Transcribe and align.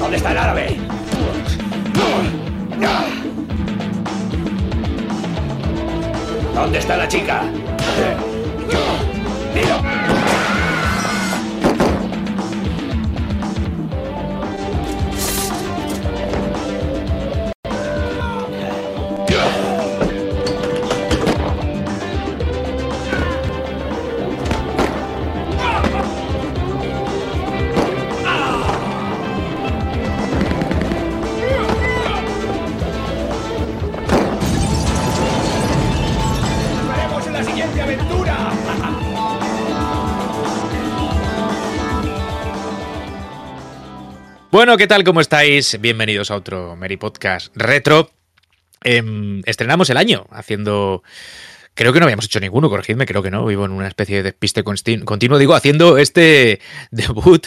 ¿Dónde 0.00 0.16
está 0.16 0.32
el 0.32 0.38
árabe? 0.38 0.76
¿Dónde 6.54 6.78
está 6.78 6.96
la 6.96 7.08
chica? 7.08 7.42
Bueno, 44.60 44.76
¿qué 44.76 44.86
tal? 44.86 45.04
¿Cómo 45.04 45.22
estáis? 45.22 45.80
Bienvenidos 45.80 46.30
a 46.30 46.36
otro 46.36 46.76
Meri 46.76 46.98
Podcast 46.98 47.50
Retro. 47.56 48.10
Em, 48.84 49.40
estrenamos 49.46 49.88
el 49.88 49.96
año 49.96 50.26
haciendo... 50.30 51.02
Creo 51.72 51.94
que 51.94 51.98
no 51.98 52.04
habíamos 52.04 52.26
hecho 52.26 52.40
ninguno, 52.40 52.68
corregidme, 52.68 53.06
creo 53.06 53.22
que 53.22 53.30
no. 53.30 53.46
Vivo 53.46 53.64
en 53.64 53.70
una 53.70 53.88
especie 53.88 54.16
de 54.16 54.22
despiste 54.24 54.62
continuo. 54.62 55.38
Digo, 55.38 55.54
haciendo 55.54 55.96
este 55.96 56.60
debut 56.90 57.46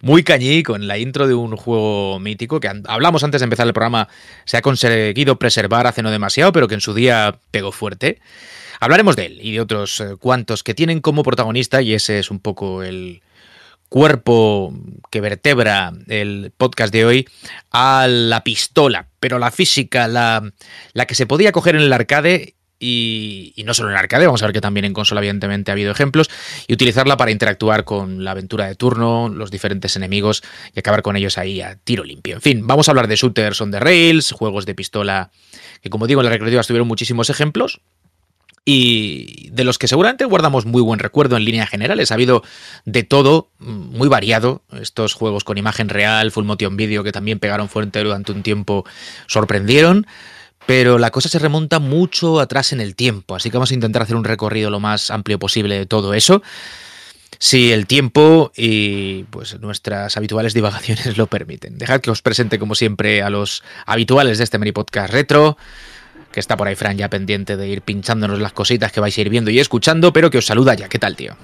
muy 0.00 0.22
cañí 0.22 0.62
con 0.62 0.88
la 0.88 0.96
intro 0.96 1.28
de 1.28 1.34
un 1.34 1.54
juego 1.54 2.18
mítico 2.18 2.60
que 2.60 2.72
hablamos 2.86 3.22
antes 3.24 3.42
de 3.42 3.44
empezar 3.44 3.66
el 3.66 3.74
programa. 3.74 4.08
Se 4.46 4.56
ha 4.56 4.62
conseguido 4.62 5.38
preservar 5.38 5.86
hace 5.86 6.02
no 6.02 6.10
demasiado, 6.10 6.50
pero 6.52 6.66
que 6.66 6.76
en 6.76 6.80
su 6.80 6.94
día 6.94 7.40
pegó 7.50 7.72
fuerte. 7.72 8.20
Hablaremos 8.80 9.16
de 9.16 9.26
él 9.26 9.38
y 9.42 9.52
de 9.52 9.60
otros 9.60 10.00
eh, 10.00 10.16
cuantos 10.18 10.62
que 10.62 10.72
tienen 10.72 11.02
como 11.02 11.24
protagonista, 11.24 11.82
y 11.82 11.92
ese 11.92 12.20
es 12.20 12.30
un 12.30 12.40
poco 12.40 12.82
el, 12.82 13.20
cuerpo 13.92 14.72
que 15.10 15.20
vertebra 15.20 15.92
el 16.08 16.50
podcast 16.56 16.90
de 16.94 17.04
hoy 17.04 17.28
a 17.70 18.06
la 18.08 18.42
pistola, 18.42 19.08
pero 19.20 19.38
la 19.38 19.50
física, 19.50 20.08
la, 20.08 20.50
la 20.94 21.04
que 21.04 21.14
se 21.14 21.26
podía 21.26 21.52
coger 21.52 21.76
en 21.76 21.82
el 21.82 21.92
arcade 21.92 22.54
y, 22.78 23.52
y 23.54 23.64
no 23.64 23.74
solo 23.74 23.90
en 23.90 23.92
el 23.92 23.98
arcade, 23.98 24.24
vamos 24.24 24.42
a 24.42 24.46
ver 24.46 24.54
que 24.54 24.62
también 24.62 24.86
en 24.86 24.94
consola 24.94 25.20
evidentemente 25.20 25.70
ha 25.70 25.74
habido 25.74 25.92
ejemplos, 25.92 26.30
y 26.66 26.72
utilizarla 26.72 27.18
para 27.18 27.32
interactuar 27.32 27.84
con 27.84 28.24
la 28.24 28.30
aventura 28.30 28.66
de 28.66 28.76
turno, 28.76 29.28
los 29.28 29.50
diferentes 29.50 29.94
enemigos 29.94 30.42
y 30.74 30.80
acabar 30.80 31.02
con 31.02 31.16
ellos 31.16 31.36
ahí 31.36 31.60
a 31.60 31.76
tiro 31.76 32.02
limpio. 32.02 32.36
En 32.36 32.40
fin, 32.40 32.66
vamos 32.66 32.88
a 32.88 32.92
hablar 32.92 33.08
de 33.08 33.16
shooters 33.16 33.60
on 33.60 33.72
the 33.72 33.78
rails, 33.78 34.32
juegos 34.32 34.64
de 34.64 34.74
pistola, 34.74 35.30
que 35.82 35.90
como 35.90 36.06
digo 36.06 36.22
en 36.22 36.24
la 36.24 36.30
recreativa 36.30 36.62
tuvieron 36.62 36.88
muchísimos 36.88 37.28
ejemplos, 37.28 37.82
y 38.64 39.50
de 39.50 39.64
los 39.64 39.78
que 39.78 39.88
seguramente 39.88 40.24
guardamos 40.24 40.66
muy 40.66 40.82
buen 40.82 41.00
recuerdo 41.00 41.36
en 41.36 41.44
líneas 41.44 41.68
generales. 41.68 42.10
Ha 42.10 42.14
habido 42.14 42.42
de 42.84 43.02
todo, 43.02 43.50
mm, 43.58 43.96
muy 43.96 44.08
variado. 44.08 44.62
Estos 44.80 45.14
juegos 45.14 45.42
con 45.44 45.58
imagen 45.58 45.88
real, 45.88 46.30
full 46.30 46.44
motion 46.44 46.76
video, 46.76 47.02
que 47.02 47.12
también 47.12 47.40
pegaron 47.40 47.68
fuerte 47.68 48.02
durante 48.02 48.32
un 48.32 48.42
tiempo, 48.42 48.84
sorprendieron. 49.26 50.06
Pero 50.64 50.98
la 50.98 51.10
cosa 51.10 51.28
se 51.28 51.40
remonta 51.40 51.80
mucho 51.80 52.38
atrás 52.38 52.72
en 52.72 52.80
el 52.80 52.94
tiempo, 52.94 53.34
así 53.34 53.50
que 53.50 53.56
vamos 53.56 53.72
a 53.72 53.74
intentar 53.74 54.02
hacer 54.02 54.14
un 54.14 54.22
recorrido 54.22 54.70
lo 54.70 54.78
más 54.78 55.10
amplio 55.10 55.40
posible 55.40 55.76
de 55.76 55.86
todo 55.86 56.14
eso. 56.14 56.40
Si 57.40 57.72
el 57.72 57.88
tiempo 57.88 58.52
y 58.56 59.24
pues 59.24 59.58
nuestras 59.58 60.16
habituales 60.16 60.54
divagaciones 60.54 61.16
lo 61.18 61.26
permiten. 61.26 61.78
Dejad 61.78 62.00
que 62.00 62.12
os 62.12 62.22
presente 62.22 62.60
como 62.60 62.76
siempre 62.76 63.22
a 63.22 63.30
los 63.30 63.64
habituales 63.86 64.38
de 64.38 64.44
este 64.44 64.58
mini 64.60 64.70
podcast 64.70 65.12
retro 65.12 65.56
que 66.32 66.40
está 66.40 66.56
por 66.56 66.66
ahí 66.66 66.74
Fran 66.74 66.96
ya 66.98 67.08
pendiente 67.08 67.56
de 67.56 67.68
ir 67.68 67.82
pinchándonos 67.82 68.38
las 68.40 68.52
cositas 68.52 68.90
que 68.90 69.00
vais 69.00 69.16
a 69.16 69.20
ir 69.20 69.28
viendo 69.28 69.50
y 69.50 69.60
escuchando, 69.60 70.12
pero 70.12 70.30
que 70.30 70.38
os 70.38 70.46
saluda 70.46 70.74
ya. 70.74 70.88
¿Qué 70.88 70.98
tal, 70.98 71.14
tío? 71.14 71.34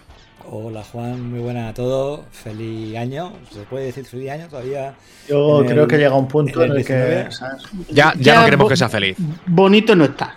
Hola 0.51 0.83
Juan, 0.83 1.31
muy 1.31 1.41
buena 1.41 1.69
a 1.69 1.75
todos. 1.75 2.21
Feliz 2.33 2.97
año. 2.97 3.35
¿Se 3.53 3.61
puede 3.61 3.85
decir 3.87 4.07
feliz 4.07 4.31
año 4.31 4.49
todavía? 4.49 4.95
Yo 5.29 5.63
creo 5.67 5.83
el- 5.83 5.89
que 5.89 5.99
llega 5.99 6.15
un 6.15 6.27
punto 6.27 6.63
en 6.65 6.71
en 6.73 6.77
el 6.79 6.85
que 6.87 6.95
19. 6.97 7.33
¿sabes? 7.33 7.63
Ya, 7.91 8.15
ya, 8.19 8.37
no 8.41 8.45
queremos 8.47 8.65
bo- 8.65 8.69
que 8.71 8.77
sea 8.79 8.89
feliz. 8.89 9.17
Bonito 9.47 9.95
no 9.95 10.05
está. 10.07 10.37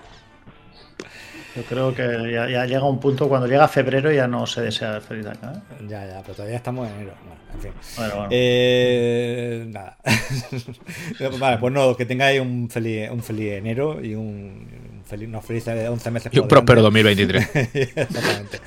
Yo 1.56 1.64
creo 1.64 1.94
que 1.94 2.32
ya, 2.32 2.50
ya 2.50 2.66
llega 2.66 2.86
un 2.86 3.00
punto 3.00 3.28
cuando 3.28 3.48
llega 3.48 3.68
febrero 3.68 4.12
ya 4.12 4.28
no 4.28 4.48
se 4.48 4.62
desea 4.62 5.02
feliz 5.02 5.26
acá. 5.26 5.54
¿eh? 5.54 5.86
Ya, 5.88 6.06
ya, 6.06 6.22
pero 6.22 6.36
todavía 6.36 6.58
estamos 6.58 6.88
en 6.88 6.96
enero. 6.96 7.14
Bueno, 7.26 7.42
en 7.54 7.62
fin. 7.62 7.72
Bueno, 7.98 8.16
bueno. 8.16 8.30
Eh, 8.32 9.66
nada. 9.68 9.98
vale, 11.40 11.58
pues 11.58 11.74
no, 11.74 11.98
que 11.98 12.06
tengáis 12.06 12.40
un 12.40 12.70
feliz, 12.70 13.10
un 13.12 13.22
feliz 13.22 13.52
enero 13.54 14.00
y 14.02 14.16
un, 14.16 14.24
un 14.24 15.04
feliz, 15.06 15.28
unos 15.28 15.44
felices 15.44 15.90
11 15.90 16.12
meses. 16.12 16.34
Y 16.34 16.40
un 16.40 16.48
próspero 16.48 16.82
delante. 16.82 17.04
2023. 17.52 17.96
Exactamente. 17.98 18.60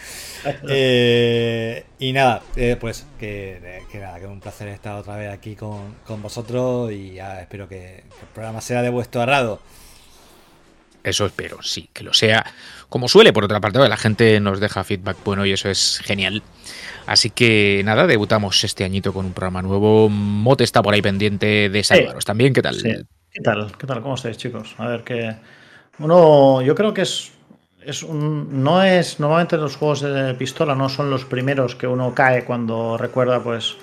Eh, 0.68 1.84
y 1.98 2.12
nada, 2.12 2.42
eh, 2.56 2.76
pues 2.78 3.06
que, 3.18 3.80
que 3.90 3.98
nada, 3.98 4.20
que 4.20 4.26
un 4.26 4.40
placer 4.40 4.68
estar 4.68 4.96
otra 4.96 5.16
vez 5.16 5.32
aquí 5.32 5.56
con, 5.56 5.94
con 6.06 6.20
vosotros 6.20 6.92
y 6.92 7.14
ya 7.14 7.40
espero 7.40 7.66
que, 7.66 8.04
que 8.10 8.20
el 8.20 8.28
programa 8.34 8.60
sea 8.60 8.82
de 8.82 8.90
vuestro 8.90 9.22
agrado. 9.22 9.60
Eso 11.04 11.26
espero, 11.26 11.62
sí, 11.62 11.90
que 11.92 12.02
lo 12.02 12.14
sea. 12.14 12.44
Como 12.88 13.08
suele, 13.08 13.34
por 13.34 13.44
otra 13.44 13.60
parte, 13.60 13.78
la 13.78 13.96
gente 13.98 14.40
nos 14.40 14.58
deja 14.58 14.82
feedback 14.84 15.18
bueno 15.22 15.44
y 15.44 15.52
eso 15.52 15.68
es 15.68 16.00
genial. 16.02 16.42
Así 17.06 17.28
que 17.28 17.82
nada, 17.84 18.06
debutamos 18.06 18.64
este 18.64 18.84
añito 18.84 19.12
con 19.12 19.26
un 19.26 19.34
programa 19.34 19.60
nuevo. 19.60 20.08
Mote 20.08 20.64
está 20.64 20.82
por 20.82 20.94
ahí 20.94 21.02
pendiente 21.02 21.68
de 21.68 21.84
saludaros 21.84 22.24
también. 22.24 22.54
¿Qué 22.54 22.62
tal? 22.62 22.76
Sí. 22.76 22.90
¿Qué 23.30 23.42
tal? 23.42 23.76
¿Qué 23.76 23.86
tal? 23.86 24.00
¿Cómo 24.00 24.14
estáis, 24.14 24.38
chicos? 24.38 24.74
A 24.78 24.88
ver, 24.88 25.04
que 25.04 25.36
uno, 25.98 26.62
yo 26.62 26.74
creo 26.74 26.94
que 26.94 27.02
es, 27.02 27.32
es 27.84 28.02
un, 28.02 28.62
no 28.62 28.82
es, 28.82 29.20
normalmente 29.20 29.58
los 29.58 29.76
juegos 29.76 30.00
de 30.00 30.32
pistola 30.34 30.74
no 30.74 30.88
son 30.88 31.10
los 31.10 31.26
primeros 31.26 31.74
que 31.74 31.86
uno 31.86 32.14
cae 32.14 32.44
cuando 32.44 32.96
recuerda, 32.96 33.42
pues, 33.42 33.76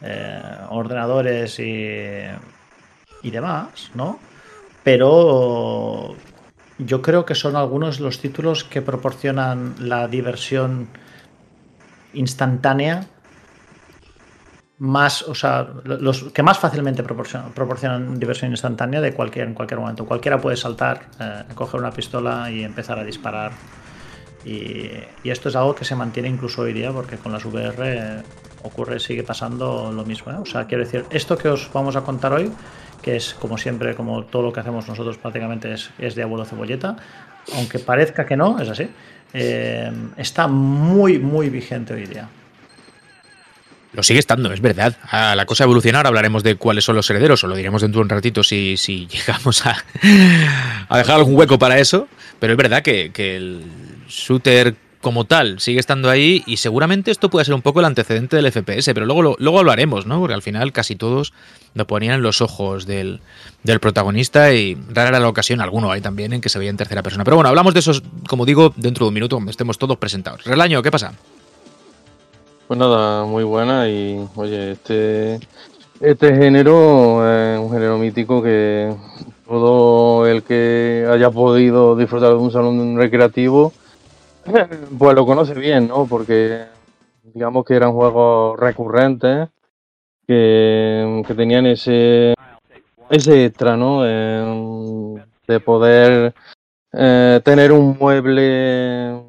eh, 0.00 0.40
ordenadores 0.70 1.58
y, 1.58 2.24
y 3.22 3.30
demás, 3.30 3.90
¿no? 3.94 4.18
Pero 4.82 6.16
yo 6.78 7.02
creo 7.02 7.24
que 7.24 7.34
son 7.34 7.56
algunos 7.56 8.00
los 8.00 8.20
títulos 8.20 8.64
que 8.64 8.82
proporcionan 8.82 9.74
la 9.78 10.08
diversión 10.08 10.88
instantánea 12.12 13.06
más, 14.78 15.22
o 15.22 15.34
sea, 15.34 15.68
los 15.84 16.24
que 16.24 16.42
más 16.42 16.58
fácilmente 16.58 17.02
proporcionan, 17.02 17.52
proporcionan 17.52 18.18
diversión 18.18 18.50
instantánea 18.50 19.00
de 19.00 19.14
cualquier 19.14 19.48
en 19.48 19.54
cualquier 19.54 19.80
momento. 19.80 20.04
Cualquiera 20.04 20.38
puede 20.38 20.56
saltar, 20.56 21.08
eh, 21.18 21.44
coger 21.54 21.80
una 21.80 21.90
pistola 21.90 22.50
y 22.50 22.62
empezar 22.62 22.98
a 22.98 23.04
disparar. 23.04 23.52
Y, 24.44 24.90
y 25.24 25.30
esto 25.30 25.48
es 25.48 25.56
algo 25.56 25.74
que 25.74 25.84
se 25.84 25.96
mantiene 25.96 26.28
incluso 26.28 26.62
hoy 26.62 26.74
día, 26.74 26.92
porque 26.92 27.16
con 27.16 27.32
las 27.32 27.44
VR 27.44 27.76
eh, 27.78 28.22
ocurre, 28.62 29.00
sigue 29.00 29.22
pasando 29.22 29.90
lo 29.92 30.04
mismo. 30.04 30.30
¿eh? 30.32 30.36
O 30.36 30.44
sea, 30.44 30.66
quiero 30.66 30.84
decir, 30.84 31.06
esto 31.10 31.38
que 31.38 31.48
os 31.48 31.72
vamos 31.72 31.96
a 31.96 32.02
contar 32.02 32.34
hoy, 32.34 32.52
que 33.02 33.16
es 33.16 33.34
como 33.34 33.58
siempre, 33.58 33.94
como 33.94 34.24
todo 34.24 34.42
lo 34.42 34.52
que 34.52 34.60
hacemos 34.60 34.88
nosotros 34.88 35.18
prácticamente 35.18 35.72
es, 35.72 35.90
es 35.98 36.14
de 36.14 36.22
abuelo 36.22 36.44
cebolleta, 36.44 36.96
aunque 37.54 37.78
parezca 37.78 38.26
que 38.26 38.36
no, 38.36 38.60
es 38.60 38.68
así, 38.68 38.88
eh, 39.32 39.92
está 40.16 40.46
muy, 40.46 41.18
muy 41.18 41.48
vigente 41.48 41.94
hoy 41.94 42.06
día. 42.06 42.28
Lo 43.92 44.02
sigue 44.02 44.18
estando, 44.18 44.52
es 44.52 44.60
verdad. 44.60 44.96
A 45.10 45.34
la 45.34 45.46
cosa 45.46 45.64
evolucionar 45.64 46.06
hablaremos 46.06 46.42
de 46.42 46.56
cuáles 46.56 46.84
son 46.84 46.96
los 46.96 47.08
herederos, 47.08 47.42
o 47.44 47.46
lo 47.46 47.56
diremos 47.56 47.80
dentro 47.80 48.00
de 48.00 48.02
un 48.02 48.08
ratito 48.10 48.42
si, 48.42 48.76
si 48.76 49.06
llegamos 49.10 49.64
a, 49.64 49.76
a 50.88 50.98
dejar 50.98 51.16
algún 51.16 51.34
hueco 51.34 51.58
para 51.58 51.78
eso. 51.78 52.06
Pero 52.38 52.52
es 52.52 52.56
verdad 52.58 52.82
que, 52.82 53.10
que 53.12 53.36
el 53.36 53.64
shooter 54.06 54.74
como 55.06 55.24
tal 55.24 55.60
sigue 55.60 55.78
estando 55.78 56.10
ahí 56.10 56.42
y 56.46 56.56
seguramente 56.56 57.12
esto 57.12 57.30
puede 57.30 57.44
ser 57.44 57.54
un 57.54 57.62
poco 57.62 57.78
el 57.78 57.86
antecedente 57.86 58.34
del 58.34 58.50
FPS, 58.50 58.92
pero 58.92 59.06
luego, 59.06 59.36
luego 59.38 59.62
lo 59.62 59.70
haremos, 59.70 60.04
¿no? 60.04 60.18
Porque 60.18 60.34
al 60.34 60.42
final 60.42 60.72
casi 60.72 60.96
todos 60.96 61.32
lo 61.74 61.86
ponían 61.86 62.16
en 62.16 62.22
los 62.22 62.40
ojos 62.40 62.86
del, 62.86 63.20
del 63.62 63.78
protagonista 63.78 64.52
y 64.52 64.74
rara 64.88 65.10
era 65.10 65.20
la 65.20 65.28
ocasión, 65.28 65.60
alguno 65.60 65.92
hay 65.92 66.00
también 66.00 66.32
en 66.32 66.40
que 66.40 66.48
se 66.48 66.58
veía 66.58 66.72
en 66.72 66.76
tercera 66.76 67.04
persona. 67.04 67.22
Pero 67.22 67.36
bueno, 67.36 67.48
hablamos 67.48 67.72
de 67.72 67.78
esos, 67.78 68.02
como 68.28 68.44
digo, 68.44 68.72
dentro 68.74 69.04
de 69.04 69.08
un 69.10 69.14
minuto, 69.14 69.36
cuando 69.36 69.52
estemos 69.52 69.78
todos 69.78 69.96
presentados. 69.96 70.42
Relaño, 70.42 70.82
¿qué 70.82 70.90
pasa? 70.90 71.12
Pues 72.66 72.76
nada, 72.76 73.24
muy 73.26 73.44
buena 73.44 73.88
y 73.88 74.26
oye, 74.34 74.72
este, 74.72 75.38
este 76.00 76.34
género 76.34 77.54
es 77.54 77.60
un 77.60 77.70
género 77.70 77.96
mítico 77.96 78.42
que 78.42 78.92
todo 79.46 80.26
el 80.26 80.42
que 80.42 81.06
haya 81.08 81.30
podido 81.30 81.94
disfrutar 81.94 82.30
de 82.30 82.38
un 82.38 82.50
salón 82.50 82.96
recreativo 82.96 83.72
pues 84.98 85.14
lo 85.14 85.26
conoce 85.26 85.54
bien, 85.54 85.88
¿no? 85.88 86.06
Porque 86.06 86.66
digamos 87.22 87.64
que 87.64 87.74
eran 87.74 87.92
juegos 87.92 88.58
recurrentes 88.58 89.48
que, 90.26 91.22
que 91.26 91.34
tenían 91.34 91.66
ese 91.66 92.34
ese 93.10 93.46
extra, 93.46 93.76
¿no? 93.76 94.02
De 94.02 95.60
poder 95.60 96.34
eh, 96.92 97.40
tener 97.44 97.72
un 97.72 97.96
mueble 97.98 99.22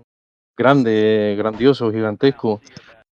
grande, 0.56 1.36
grandioso, 1.38 1.92
gigantesco. 1.92 2.62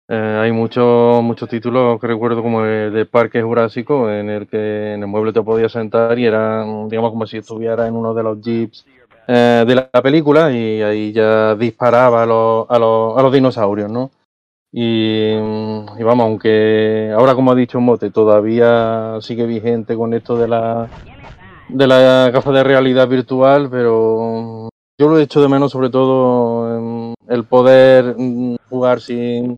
Eh, 0.07 0.39
hay 0.41 0.51
muchos 0.51 1.23
muchos 1.23 1.49
títulos 1.49 1.99
que 1.99 2.07
recuerdo 2.07 2.41
como 2.41 2.63
el 2.63 2.93
de 2.93 3.05
Parque 3.05 3.41
Jurásico, 3.41 4.09
en 4.09 4.29
el 4.29 4.47
que 4.47 4.93
en 4.93 5.01
el 5.01 5.07
mueble 5.07 5.33
te 5.33 5.41
podías 5.41 5.71
sentar 5.71 6.17
y 6.17 6.25
era, 6.25 6.63
digamos, 6.87 7.11
como 7.11 7.25
si 7.25 7.37
estuviera 7.37 7.87
en 7.87 7.95
uno 7.95 8.13
de 8.13 8.23
los 8.23 8.41
jeeps 8.41 8.85
eh, 9.27 9.63
de 9.67 9.75
la 9.75 10.01
película 10.01 10.51
y 10.51 10.81
ahí 10.81 11.11
ya 11.11 11.55
disparaba 11.55 12.23
a 12.23 12.25
los, 12.25 12.69
a 12.69 12.79
los, 12.79 13.17
a 13.17 13.21
los 13.21 13.33
dinosaurios, 13.33 13.91
¿no? 13.91 14.11
Y, 14.77 15.33
vamos, 16.03 16.25
aunque 16.25 17.09
ahora, 17.15 17.33
como 17.33 17.51
ha 17.51 17.55
dicho 17.55 17.79
Mote, 17.79 18.11
todavía 18.11 19.19
sigue 19.21 19.45
vigente 19.45 19.95
con 19.95 20.13
esto 20.13 20.37
de 20.37 20.49
la, 20.49 20.89
de 21.69 21.87
la 21.87 22.29
gafa 22.29 22.51
de 22.51 22.63
realidad 22.63 23.07
virtual, 23.07 23.69
pero 23.69 24.67
yo 24.99 25.07
lo 25.07 25.17
he 25.17 25.23
hecho 25.23 25.41
de 25.41 25.47
menos, 25.47 25.71
sobre 25.71 25.89
todo 25.89 27.13
el 27.29 27.43
poder 27.45 28.15
mm, 28.17 28.57
jugar 28.69 28.99
sin, 28.99 29.55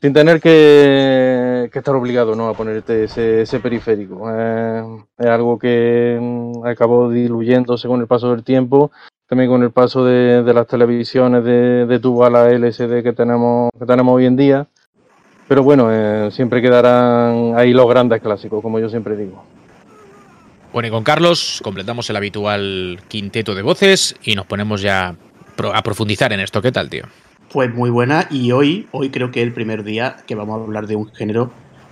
sin 0.00 0.14
tener 0.14 0.40
que, 0.40 1.70
estar 1.72 1.94
obligado 1.94 2.34
¿no? 2.34 2.48
a 2.48 2.54
ponerte 2.54 3.04
ese, 3.04 3.60
periférico. 3.60 4.30
Eh, 4.34 4.82
es 5.18 5.26
algo 5.26 5.58
que 5.58 6.18
mm, 6.20 6.66
acabó 6.66 7.10
diluyéndose 7.10 7.86
con 7.86 8.00
el 8.00 8.06
paso 8.06 8.30
del 8.30 8.42
tiempo, 8.42 8.90
también 9.28 9.50
con 9.50 9.62
el 9.62 9.70
paso 9.70 10.04
de, 10.04 10.42
las 10.54 10.66
televisiones 10.66 11.44
de, 11.44 11.86
de, 11.86 11.98
tubo 11.98 12.24
a 12.24 12.30
la 12.30 12.48
LSD 12.48 13.02
que 13.02 13.12
tenemos, 13.12 13.70
que 13.78 13.86
tenemos 13.86 14.14
hoy 14.14 14.26
en 14.26 14.36
día. 14.36 14.66
Pero 15.46 15.62
bueno, 15.64 15.88
eh, 15.92 16.30
siempre 16.30 16.62
quedarán 16.62 17.54
ahí 17.56 17.72
los 17.72 17.88
grandes 17.88 18.22
clásicos, 18.22 18.62
como 18.62 18.78
yo 18.78 18.88
siempre 18.88 19.16
digo. 19.16 19.44
Bueno, 20.72 20.86
y 20.86 20.90
con 20.92 21.02
Carlos 21.02 21.60
completamos 21.64 22.08
el 22.08 22.16
habitual 22.16 23.00
quinteto 23.08 23.56
de 23.56 23.62
voces 23.62 24.14
y 24.22 24.36
nos 24.36 24.46
ponemos 24.46 24.80
ya 24.80 25.16
a 25.74 25.82
profundizar 25.82 26.32
en 26.32 26.40
esto. 26.40 26.62
¿Qué 26.62 26.70
tal, 26.70 26.88
tío? 26.88 27.04
Pues 27.52 27.74
muy 27.74 27.90
buena 27.90 28.28
y 28.30 28.52
hoy, 28.52 28.86
hoy 28.92 29.10
creo 29.10 29.30
que 29.30 29.40
es 29.40 29.46
el 29.46 29.52
primer 29.52 29.82
día 29.82 30.16
que 30.26 30.34
vamos 30.34 30.60
a 30.60 30.62
hablar 30.62 30.86
de 30.86 30.94
un 30.96 31.12
género 31.12 31.50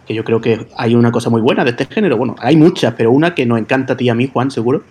que 0.08 0.14
yo 0.14 0.25
creo 0.25 0.40
que 0.40 0.66
hay 0.76 0.94
una 0.94 1.12
cosa 1.12 1.28
muy 1.28 1.43
buena 1.43 1.64
de 1.64 1.70
este 1.70 1.84
género. 1.84 2.16
Bueno, 2.16 2.34
hay 2.38 2.56
muchas, 2.56 2.94
pero 2.94 3.12
una 3.12 3.34
que 3.34 3.44
nos 3.44 3.58
encanta 3.58 3.93
a 3.93 3.96
ti 3.96 4.06
y 4.06 4.08
a 4.08 4.14
mí, 4.14 4.31
Juan, 4.32 4.50
seguro, 4.50 4.82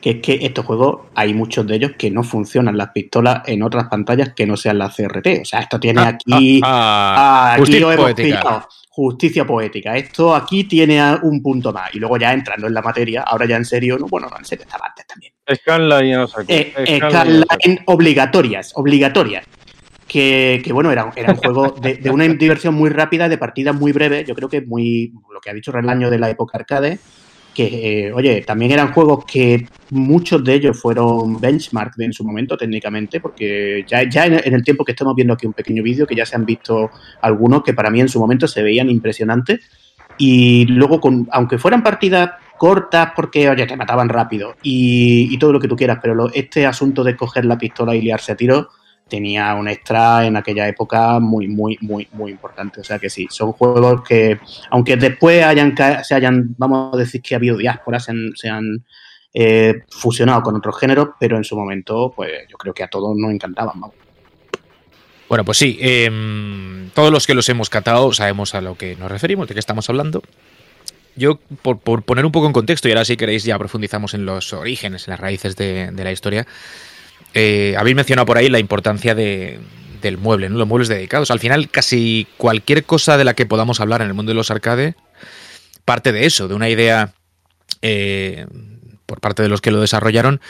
que 0.00 0.10
es 0.10 0.20
que 0.20 0.38
estos 0.42 0.66
juegos 0.66 1.02
hay 1.14 1.32
muchos 1.32 1.64
de 1.66 1.76
ellos 1.76 1.92
que 1.96 2.10
no 2.10 2.24
funcionan 2.24 2.76
las 2.76 2.88
pistolas 2.88 3.42
en 3.46 3.62
otras 3.62 3.86
pantallas 3.88 4.32
que 4.34 4.46
no 4.46 4.56
sean 4.56 4.78
las 4.78 4.96
CRT. 4.96 5.42
O 5.42 5.44
sea, 5.44 5.60
esto 5.60 5.78
tiene 5.78 6.00
aquí... 6.00 6.60
Ah, 6.64 7.14
ah, 7.16 7.52
aquí 7.52 7.60
justicia 7.60 7.80
lo 7.80 7.92
hemos 7.92 8.04
poética. 8.04 8.40
pillado. 8.40 8.68
Justicia 8.88 9.46
poética. 9.46 9.96
Esto 9.96 10.34
aquí 10.34 10.64
tiene 10.64 11.00
un 11.22 11.40
punto 11.40 11.72
más. 11.72 11.94
Y 11.94 12.00
luego 12.00 12.16
ya 12.16 12.32
entrando 12.32 12.66
en 12.66 12.74
la 12.74 12.82
materia, 12.82 13.22
ahora 13.22 13.46
ya 13.46 13.56
en 13.56 13.64
serio, 13.64 13.96
no, 13.96 14.06
bueno, 14.08 14.26
no, 14.28 14.38
en 14.38 14.44
serio 14.44 14.64
estaba 14.64 14.86
antes 14.88 15.06
también. 15.06 15.32
Scanline, 15.54 16.16
no 16.16 16.26
sé 16.26 16.44
qué. 16.48 16.74
Eh, 16.76 16.96
Scanline 16.96 17.82
obligatorias, 17.86 18.72
obligatorias. 18.74 19.44
Que, 20.14 20.62
que, 20.64 20.72
bueno, 20.72 20.92
era, 20.92 21.10
era 21.16 21.32
un 21.32 21.38
juego 21.38 21.74
de, 21.82 21.96
de, 21.96 22.08
una 22.08 22.22
diversión 22.28 22.72
muy 22.72 22.88
rápida, 22.88 23.28
de 23.28 23.36
partidas 23.36 23.74
muy 23.74 23.90
breves. 23.90 24.24
Yo 24.24 24.36
creo 24.36 24.48
que 24.48 24.60
muy, 24.60 25.12
lo 25.32 25.40
que 25.40 25.50
ha 25.50 25.52
dicho 25.52 25.72
Relaño 25.72 26.08
de 26.08 26.20
la 26.20 26.30
época 26.30 26.56
arcade, 26.56 27.00
que, 27.52 28.06
eh, 28.06 28.12
oye, 28.12 28.42
también 28.42 28.70
eran 28.70 28.92
juegos 28.92 29.24
que 29.24 29.66
muchos 29.90 30.44
de 30.44 30.54
ellos 30.54 30.80
fueron 30.80 31.40
benchmark 31.40 31.94
en 31.98 32.12
su 32.12 32.22
momento 32.22 32.56
técnicamente, 32.56 33.18
porque 33.18 33.84
ya, 33.88 34.08
ya 34.08 34.26
en, 34.26 34.34
en, 34.34 34.54
el 34.54 34.62
tiempo 34.62 34.84
que 34.84 34.92
estamos 34.92 35.16
viendo 35.16 35.34
aquí 35.34 35.48
un 35.48 35.52
pequeño 35.52 35.82
vídeo, 35.82 36.06
que 36.06 36.14
ya 36.14 36.24
se 36.24 36.36
han 36.36 36.46
visto 36.46 36.92
algunos 37.20 37.64
que 37.64 37.74
para 37.74 37.90
mí 37.90 38.00
en 38.00 38.08
su 38.08 38.20
momento 38.20 38.46
se 38.46 38.62
veían 38.62 38.88
impresionantes. 38.88 39.68
Y 40.16 40.66
luego, 40.66 41.00
con, 41.00 41.26
aunque 41.32 41.58
fueran 41.58 41.82
partidas 41.82 42.30
cortas 42.56 43.10
porque, 43.16 43.48
oye, 43.48 43.66
te 43.66 43.76
mataban 43.76 44.08
rápido 44.08 44.54
y, 44.62 45.26
y 45.28 45.38
todo 45.38 45.52
lo 45.52 45.58
que 45.58 45.66
tú 45.66 45.74
quieras, 45.74 45.98
pero 46.00 46.14
lo, 46.14 46.32
este 46.32 46.66
asunto 46.66 47.02
de 47.02 47.16
coger 47.16 47.46
la 47.46 47.58
pistola 47.58 47.96
y 47.96 48.00
liarse 48.00 48.30
a 48.30 48.36
tiro 48.36 48.68
tenía 49.08 49.54
un 49.54 49.68
extra 49.68 50.26
en 50.26 50.36
aquella 50.36 50.68
época 50.68 51.20
muy, 51.20 51.46
muy, 51.48 51.78
muy, 51.80 52.08
muy 52.12 52.32
importante. 52.32 52.80
O 52.80 52.84
sea 52.84 52.98
que 52.98 53.10
sí, 53.10 53.26
son 53.30 53.52
juegos 53.52 54.02
que, 54.02 54.38
aunque 54.70 54.96
después 54.96 55.44
hayan, 55.44 55.74
se 56.02 56.14
hayan, 56.14 56.54
vamos 56.58 56.94
a 56.94 56.96
decir 56.96 57.20
que 57.22 57.34
ha 57.34 57.38
habido 57.38 57.56
diásporas, 57.56 58.04
se 58.04 58.10
han, 58.12 58.32
se 58.34 58.48
han 58.48 58.84
eh, 59.32 59.82
fusionado 59.88 60.42
con 60.42 60.56
otros 60.56 60.78
géneros, 60.78 61.10
pero 61.18 61.36
en 61.36 61.44
su 61.44 61.56
momento, 61.56 62.12
pues 62.14 62.30
yo 62.50 62.56
creo 62.56 62.72
que 62.72 62.82
a 62.82 62.88
todos 62.88 63.16
nos 63.16 63.30
encantaban. 63.30 63.80
Vamos. 63.80 63.96
Bueno, 65.28 65.44
pues 65.44 65.58
sí, 65.58 65.78
eh, 65.80 66.10
todos 66.94 67.10
los 67.10 67.26
que 67.26 67.34
los 67.34 67.48
hemos 67.48 67.70
catado 67.70 68.12
sabemos 68.12 68.54
a 68.54 68.60
lo 68.60 68.76
que 68.76 68.96
nos 68.96 69.10
referimos, 69.10 69.48
de 69.48 69.54
qué 69.54 69.60
estamos 69.60 69.88
hablando. 69.88 70.22
Yo, 71.16 71.38
por, 71.62 71.78
por, 71.78 72.02
poner 72.02 72.26
un 72.26 72.32
poco 72.32 72.46
en 72.46 72.52
contexto, 72.52 72.88
y 72.88 72.92
ahora 72.92 73.04
si 73.04 73.16
queréis 73.16 73.44
ya 73.44 73.58
profundizamos 73.58 74.14
en 74.14 74.26
los 74.26 74.52
orígenes, 74.52 75.06
en 75.06 75.12
las 75.12 75.20
raíces 75.20 75.56
de, 75.56 75.90
de 75.92 76.04
la 76.04 76.10
historia, 76.10 76.46
eh, 77.34 77.74
habéis 77.76 77.96
mencionado 77.96 78.26
por 78.26 78.38
ahí 78.38 78.48
la 78.48 78.58
importancia 78.58 79.14
de, 79.14 79.58
del 80.00 80.18
mueble, 80.18 80.48
¿no? 80.48 80.56
los 80.56 80.68
muebles 80.68 80.88
dedicados. 80.88 81.30
Al 81.30 81.40
final, 81.40 81.68
casi 81.68 82.26
cualquier 82.36 82.84
cosa 82.84 83.18
de 83.18 83.24
la 83.24 83.34
que 83.34 83.46
podamos 83.46 83.80
hablar 83.80 84.00
en 84.00 84.08
el 84.08 84.14
mundo 84.14 84.30
de 84.30 84.36
los 84.36 84.50
arcade 84.50 84.94
parte 85.84 86.12
de 86.12 86.26
eso, 86.26 86.48
de 86.48 86.54
una 86.54 86.68
idea 86.68 87.12
eh, 87.82 88.46
por 89.06 89.20
parte 89.20 89.42
de 89.42 89.48
los 89.48 89.60
que 89.60 89.70
lo 89.70 89.80
desarrollaron 89.80 90.40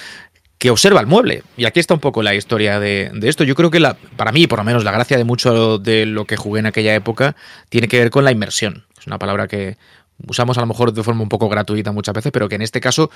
que 0.59 0.71
observa 0.71 1.01
el 1.01 1.07
mueble. 1.07 1.43
Y 1.57 1.65
aquí 1.65 1.81
está 1.81 1.95
un 1.95 2.01
poco 2.01 2.23
la 2.23 2.35
historia 2.35 2.79
de, 2.79 3.11
de, 3.13 3.29
esto. 3.29 3.45
Yo 3.45 3.55
creo 3.55 3.71
que 3.71 3.81
la, 3.81 3.95
para 4.17 4.31
mí, 4.31 4.47
por 4.47 4.59
lo 4.61 4.65
menos, 4.65 4.85
la 4.85 4.93
gracia 4.93 5.17
de 5.17 5.25
mucho 5.25 5.79
de 5.79 6.07
lo 6.07 6.27
que 6.27 6.37
jugué 6.37 6.61
en 6.61 6.67
aquella 6.67 6.95
época 6.95 7.35
tiene 7.69 7.89
que 7.89 7.99
ver 7.99 8.11
con 8.11 8.25
la 8.25 8.31
inmersión. 8.31 8.87
Es 8.99 9.07
una 9.07 9.19
palabra 9.19 9.49
que 9.49 9.77
usamos 10.27 10.57
a 10.59 10.61
lo 10.61 10.67
mejor 10.67 10.93
de 10.93 11.03
forma 11.03 11.23
un 11.23 11.29
poco 11.29 11.49
gratuita 11.49 11.93
muchas 11.93 12.15
veces, 12.15 12.33
pero 12.33 12.49
que 12.49 12.55
en 12.55 12.63
este 12.63 12.81
caso 12.81 13.11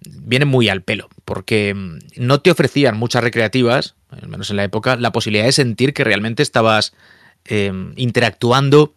viene 0.00 0.44
muy 0.44 0.68
al 0.68 0.82
pelo, 0.82 1.08
porque 1.24 1.74
no 2.16 2.40
te 2.40 2.50
ofrecían 2.50 2.96
muchas 2.96 3.22
recreativas, 3.22 3.94
al 4.10 4.28
menos 4.28 4.50
en 4.50 4.56
la 4.56 4.64
época, 4.64 4.96
la 4.96 5.12
posibilidad 5.12 5.44
de 5.44 5.52
sentir 5.52 5.94
que 5.94 6.04
realmente 6.04 6.42
estabas 6.42 6.94
eh, 7.44 7.72
interactuando 7.96 8.94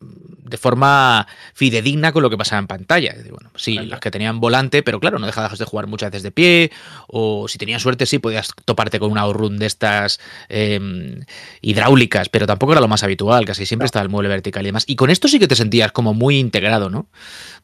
de 0.00 0.56
forma 0.58 1.26
fidedigna 1.54 2.12
con 2.12 2.22
lo 2.22 2.30
que 2.30 2.38
pasaba 2.38 2.60
en 2.60 2.66
pantalla. 2.66 3.14
Bueno, 3.30 3.50
sí, 3.56 3.72
claro. 3.72 3.88
las 3.88 4.00
que 4.00 4.10
tenían 4.10 4.40
volante, 4.40 4.82
pero 4.82 5.00
claro, 5.00 5.18
no 5.18 5.26
dejabas 5.26 5.58
de 5.58 5.64
jugar 5.64 5.86
muchas 5.86 6.10
veces 6.10 6.22
de 6.22 6.30
pie, 6.30 6.70
o 7.08 7.48
si 7.48 7.58
tenías 7.58 7.82
suerte 7.82 8.06
sí 8.06 8.18
podías 8.18 8.52
toparte 8.64 8.98
con 8.98 9.10
una 9.10 9.26
run 9.26 9.58
de 9.58 9.66
estas 9.66 10.20
eh, 10.48 11.20
hidráulicas, 11.60 12.28
pero 12.28 12.46
tampoco 12.46 12.72
era 12.72 12.80
lo 12.80 12.88
más 12.88 13.02
habitual, 13.02 13.44
casi 13.44 13.66
siempre 13.66 13.86
estaba 13.86 14.04
el 14.04 14.08
mueble 14.08 14.28
vertical 14.28 14.62
y 14.64 14.68
demás. 14.68 14.84
Y 14.86 14.96
con 14.96 15.10
esto 15.10 15.28
sí 15.28 15.38
que 15.38 15.48
te 15.48 15.56
sentías 15.56 15.92
como 15.92 16.14
muy 16.14 16.38
integrado, 16.38 16.90
¿no? 16.90 17.08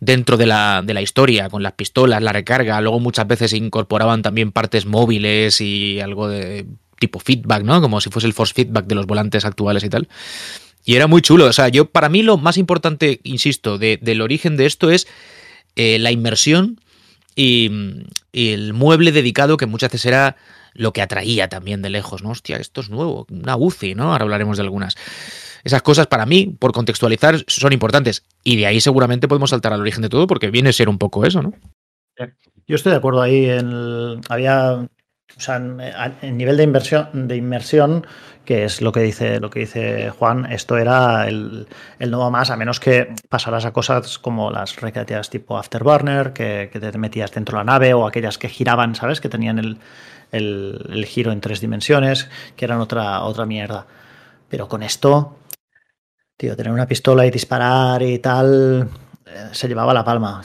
Dentro 0.01 0.37
de 0.37 0.47
la, 0.47 0.83
de 0.85 0.95
la 0.95 1.03
historia, 1.03 1.49
con 1.49 1.63
las 1.63 1.73
pistolas, 1.73 2.23
la 2.23 2.33
recarga, 2.33 2.81
luego 2.81 2.99
muchas 2.99 3.27
veces 3.27 3.53
incorporaban 3.53 4.23
también 4.23 4.51
partes 4.51 4.87
móviles 4.87 5.61
y 5.61 6.01
algo 6.01 6.29
de 6.29 6.67
tipo 6.99 7.19
feedback, 7.19 7.65
¿no? 7.65 7.81
Como 7.81 8.01
si 8.01 8.11
fuese 8.11 8.29
el 8.29 8.33
force 8.33 8.55
feedback 8.55 8.87
de 8.87 8.95
los 8.95 9.07
volantes 9.07 9.45
actuales 9.45 9.83
y 9.85 9.89
tal. 9.89 10.09
Y 10.85 10.97
era 10.97 11.07
muy 11.07 11.23
chulo. 11.23 11.47
O 11.47 11.53
sea, 11.53 11.69
yo 11.69 11.87
para 11.87 12.09
mí 12.09 12.23
lo 12.23 12.39
más 12.39 12.57
importante, 12.57 13.21
insisto, 13.23 13.79
de, 13.79 13.99
del 14.01 14.21
origen 14.21 14.57
de 14.57 14.67
esto 14.67 14.91
es 14.91 15.07
eh, 15.77 15.99
la 15.99 16.11
inmersión 16.11 16.81
y, 17.35 17.71
el 18.33 18.73
mueble 18.73 19.13
dedicado 19.13 19.59
que 19.59 19.67
muchas 19.67 19.91
veces 19.93 20.07
era 20.07 20.37
lo 20.73 20.95
que 20.95 21.03
atraía 21.03 21.49
también 21.49 21.83
de 21.83 21.91
lejos, 21.91 22.23
¿no? 22.23 22.31
Hostia, 22.31 22.57
esto 22.57 22.81
es 22.81 22.89
nuevo, 22.89 23.27
una 23.31 23.57
UCI, 23.57 23.95
¿no? 23.95 24.11
Ahora 24.11 24.25
hablaremos 24.25 24.57
de 24.57 24.63
algunas. 24.63 24.97
Esas 25.65 25.83
cosas 25.83 26.07
para 26.07 26.25
mí, 26.25 26.57
por 26.59 26.73
contextualizar, 26.73 27.45
son 27.47 27.75
importantes. 27.75 28.25
Y 28.43 28.57
de 28.57 28.67
ahí 28.67 28.81
seguramente 28.81 29.29
podemos 29.29 29.51
saltar 29.51 29.75
al 29.75 29.83
origen 29.83 30.01
de 30.01 30.09
todo 30.09 30.27
porque 30.27 30.51
viene 30.51 30.71
a 30.71 30.73
ser 30.73 30.89
un 30.89 30.97
poco 30.97 31.27
eso, 31.27 31.43
¿no? 31.43 31.53
Yo 32.67 32.77
estoy 32.77 32.93
de 32.93 32.99
acuerdo 32.99 33.21
ahí. 33.21 33.45
En 33.45 34.23
había 34.31 34.89
o 35.37 35.41
sea, 35.41 35.57
en, 35.57 35.81
en, 36.23 36.37
nivel 36.37 36.57
de 36.57 36.63
inversión, 36.65 37.29
de 37.29 37.37
inmersión, 37.37 38.07
que 38.45 38.65
es 38.65 38.83
lo 38.83 38.93
que 38.93 39.01
dice, 39.01 39.41
lo 39.41 39.51
que 39.51 39.61
dice 39.61 40.11
Juan, 40.11 40.51
esto 40.51 40.77
era 40.77 41.29
el, 41.29 41.67
el 41.99 42.11
nuevo 42.11 42.31
más, 42.31 42.51
a 42.51 42.57
menos 42.57 42.81
que 42.81 43.15
pasaras 43.29 43.65
a 43.65 43.73
cosas 43.73 44.19
como 44.19 44.51
las 44.51 44.81
recreativas 44.81 45.31
tipo 45.31 45.57
Afterburner, 45.57 46.33
que, 46.33 46.69
que, 46.73 46.81
te 46.81 46.99
metías 46.99 47.31
dentro 47.33 47.59
de 47.59 47.65
la 47.65 47.73
nave, 47.73 47.95
o 47.95 48.07
aquellas 48.07 48.39
que 48.39 48.49
giraban, 48.49 48.95
¿sabes? 48.95 49.21
Que 49.21 49.29
tenían 49.29 49.59
el, 49.59 49.79
el, 50.33 50.85
el 50.91 51.05
giro 51.07 51.31
en 51.33 51.41
tres 51.41 51.61
dimensiones, 51.61 52.29
que 52.57 52.65
eran 52.65 52.81
otra, 52.81 53.23
otra 53.23 53.47
mierda. 53.47 53.87
Pero 54.49 54.69
con 54.69 54.83
esto, 54.83 55.39
tío, 56.37 56.57
tener 56.57 56.73
una 56.73 56.87
pistola 56.87 57.25
y 57.27 57.31
disparar 57.31 58.03
y 58.03 58.19
tal, 58.19 58.89
se 59.53 59.69
llevaba 59.69 59.95
la 59.95 60.05
palma. 60.05 60.43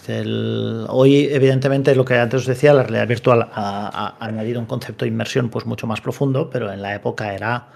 Hoy, 0.89 1.27
evidentemente, 1.32 1.96
lo 1.96 2.06
que 2.06 2.15
antes 2.15 2.41
os 2.41 2.48
decía, 2.48 2.74
la 2.74 2.84
realidad 2.84 3.08
virtual 3.08 3.50
ha, 3.53 4.15
añadido 4.20 4.60
un 4.60 4.65
concepto 4.65 5.06
de 5.06 5.10
inmersión 5.10 5.50
pues 5.50 5.65
mucho 5.65 5.88
más 5.88 6.01
profundo, 6.01 6.50
pero 6.50 6.72
en 6.72 6.82
la 6.82 6.96
época 6.96 7.34
era, 7.34 7.67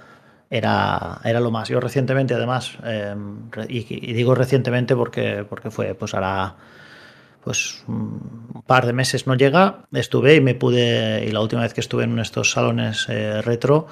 era, 0.49 1.19
era 1.23 1.39
lo 1.39 1.51
más. 1.51 1.69
Yo 1.69 1.79
recientemente, 1.79 2.33
además, 2.33 2.77
eh, 2.83 3.15
y, 3.69 4.09
y, 4.09 4.13
digo 4.13 4.35
recientemente 4.35 4.95
porque, 4.95 5.45
porque 5.47 5.71
fue 5.71 5.95
pues 5.95 6.13
ahora 6.13 6.55
pues 7.43 7.83
un 7.87 8.63
par 8.65 8.85
de 8.85 8.93
meses 8.93 9.27
no 9.27 9.35
llega, 9.35 9.85
estuve 9.91 10.35
y 10.35 10.41
me 10.41 10.55
pude, 10.55 11.25
y 11.25 11.31
la 11.31 11.41
última 11.41 11.61
vez 11.61 11.73
que 11.73 11.81
estuve 11.81 12.03
en 12.03 12.19
estos 12.19 12.51
salones 12.51 13.07
eh, 13.09 13.41
retro, 13.41 13.87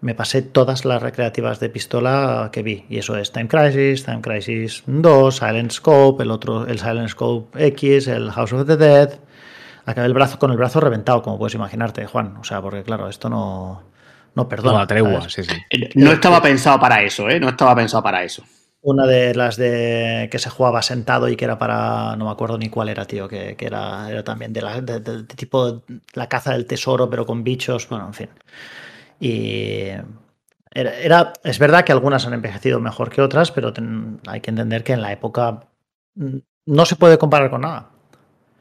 me 0.00 0.14
pasé 0.14 0.42
todas 0.42 0.84
las 0.84 1.02
recreativas 1.02 1.60
de 1.60 1.68
pistola 1.68 2.50
que 2.52 2.62
vi. 2.62 2.84
Y 2.88 2.98
eso 2.98 3.16
es 3.16 3.32
Time 3.32 3.48
Crisis, 3.48 4.04
Time 4.04 4.20
Crisis 4.20 4.82
2, 4.86 5.36
Silent 5.36 5.72
Scope, 5.72 6.22
el 6.22 6.30
otro, 6.30 6.66
el 6.66 6.78
Silent 6.78 7.08
Scope 7.08 7.66
X, 7.68 8.06
el 8.08 8.30
House 8.30 8.52
of 8.52 8.66
the 8.66 8.76
Dead, 8.76 9.18
acabé 9.86 10.06
el 10.06 10.14
brazo 10.14 10.38
con 10.38 10.50
el 10.50 10.56
brazo 10.56 10.80
reventado, 10.80 11.22
como 11.22 11.38
puedes 11.38 11.54
imaginarte, 11.54 12.06
Juan. 12.06 12.36
O 12.36 12.44
sea, 12.44 12.60
porque 12.62 12.82
claro, 12.82 13.08
esto 13.08 13.28
no, 13.28 13.82
no 14.34 14.48
perdona. 14.48 14.80
No, 14.80 14.86
tregua, 14.86 15.28
sí, 15.28 15.42
sí. 15.42 15.54
Eh, 15.70 15.90
No 15.94 16.12
estaba 16.12 16.40
pensado 16.42 16.78
para 16.78 17.02
eso, 17.02 17.28
¿eh? 17.28 17.40
No 17.40 17.48
estaba 17.48 17.74
pensado 17.74 18.02
para 18.02 18.22
eso. 18.22 18.44
Una 18.80 19.06
de 19.06 19.34
las 19.34 19.56
de 19.56 20.28
que 20.30 20.38
se 20.38 20.50
jugaba 20.50 20.82
sentado 20.82 21.28
y 21.28 21.34
que 21.34 21.44
era 21.44 21.58
para. 21.58 22.14
No 22.14 22.26
me 22.26 22.30
acuerdo 22.30 22.56
ni 22.58 22.68
cuál 22.70 22.88
era, 22.88 23.04
tío. 23.06 23.26
Que, 23.28 23.56
que 23.56 23.66
era, 23.66 24.08
era 24.08 24.22
también 24.22 24.52
de, 24.52 24.62
la, 24.62 24.80
de- 24.80 25.00
de- 25.00 25.16
de 25.24 25.34
tipo 25.34 25.82
la 26.14 26.28
caza 26.28 26.52
del 26.52 26.64
tesoro, 26.64 27.10
pero 27.10 27.26
con 27.26 27.42
bichos. 27.42 27.88
Bueno, 27.88 28.06
en 28.06 28.14
fin. 28.14 28.28
Y. 29.20 29.88
Era, 30.70 30.94
era- 31.00 31.32
es 31.44 31.58
verdad 31.58 31.84
que 31.84 31.92
algunas 31.92 32.26
han 32.26 32.34
envejecido 32.34 32.78
mejor 32.78 33.10
que 33.10 33.22
otras, 33.22 33.50
pero 33.50 33.72
hay 34.26 34.40
que 34.40 34.50
entender 34.50 34.84
que 34.84 34.92
en 34.92 35.02
la 35.02 35.12
época 35.12 35.64
mm, 36.14 36.36
no 36.66 36.84
se 36.84 36.96
puede 36.96 37.18
comparar 37.18 37.50
con 37.50 37.62
nada. 37.62 37.88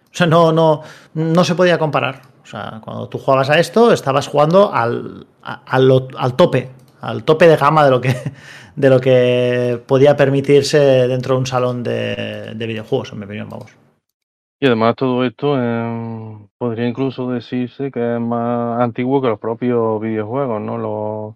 O 0.06 0.16
sea, 0.18 0.26
no, 0.26 0.52
no, 0.52 0.82
no 1.14 1.44
se 1.44 1.54
podía 1.56 1.78
comparar. 1.78 2.22
O 2.44 2.46
sea, 2.46 2.80
cuando 2.84 3.10
tú 3.10 3.20
jugabas 3.20 3.50
a 3.50 3.60
esto, 3.60 3.92
estabas 3.92 4.28
jugando 4.28 4.74
al, 4.74 5.28
a- 5.44 5.62
a 5.66 5.80
lo- 5.80 6.08
al 6.18 6.36
tope, 6.36 6.72
al 7.02 7.24
tope 7.24 7.48
de 7.48 7.58
gama 7.58 7.84
de 7.84 7.92
lo 7.92 8.02
que, 8.02 8.16
de 8.76 8.90
lo 8.90 9.00
que 9.02 9.84
podía 9.86 10.16
permitirse 10.16 10.80
dentro 11.08 11.36
de 11.36 11.40
un 11.42 11.46
salón 11.46 11.84
de, 11.84 12.54
de 12.56 12.68
videojuegos, 12.68 13.12
en 13.12 13.20
mi 13.20 13.26
opinión, 13.26 13.50
vamos. 13.50 13.72
Y 14.60 14.66
además 14.66 14.96
todo 14.96 15.24
esto 15.24 15.56
eh, 15.58 16.48
podría 16.58 16.88
incluso 16.88 17.30
decirse 17.30 17.92
que 17.92 18.16
es 18.16 18.20
más 18.20 18.82
antiguo 18.82 19.22
que 19.22 19.28
los 19.28 19.40
propios 19.40 20.02
videojuegos, 20.02 20.60
¿no? 20.60 20.78
Los, 20.78 21.36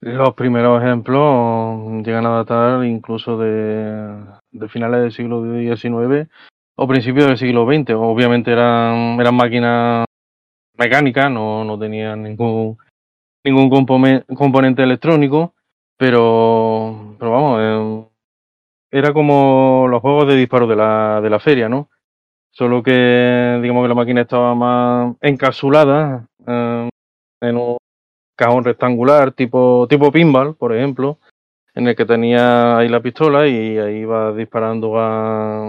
los 0.00 0.34
primeros 0.34 0.82
ejemplos 0.82 2.02
llegan 2.02 2.24
a 2.24 2.30
datar 2.30 2.84
incluso 2.86 3.36
de, 3.36 4.24
finales 4.70 5.02
del 5.02 5.12
siglo 5.12 5.42
XIX 5.42 6.28
o 6.76 6.88
principios 6.88 7.26
del 7.26 7.36
siglo 7.36 7.66
XX. 7.66 7.90
Obviamente 7.96 8.52
eran, 8.52 9.20
eran 9.20 9.34
máquinas 9.34 10.06
mecánicas, 10.78 11.30
no, 11.30 11.62
no 11.64 11.78
tenían 11.78 12.22
ningún, 12.22 12.78
ningún 13.44 13.68
compone- 13.70 14.24
componente 14.34 14.82
electrónico, 14.82 15.52
pero, 15.98 17.16
pero 17.18 17.30
vamos, 17.30 17.58
eh, 17.60 18.06
era 18.92 19.12
como 19.12 19.86
los 19.90 20.00
juegos 20.00 20.26
de 20.26 20.36
disparo 20.36 20.66
de 20.66 20.76
la, 20.76 21.20
de 21.20 21.28
la 21.28 21.38
feria, 21.38 21.68
¿no? 21.68 21.90
Solo 22.52 22.82
que, 22.82 23.58
digamos 23.62 23.84
que 23.84 23.88
la 23.88 23.94
máquina 23.94 24.22
estaba 24.22 24.54
más 24.54 25.14
encapsulada 25.20 26.26
eh, 26.46 26.88
en 27.42 27.56
un 27.56 27.76
cajón 28.36 28.64
rectangular 28.64 29.32
tipo, 29.32 29.86
tipo 29.88 30.10
pinball, 30.12 30.56
por 30.56 30.74
ejemplo, 30.74 31.18
en 31.74 31.88
el 31.88 31.96
que 31.96 32.06
tenía 32.06 32.78
ahí 32.78 32.88
la 32.88 33.00
pistola 33.00 33.46
y 33.48 33.78
ahí 33.78 33.96
iba 33.98 34.32
disparando 34.34 34.98
a, 34.98 35.64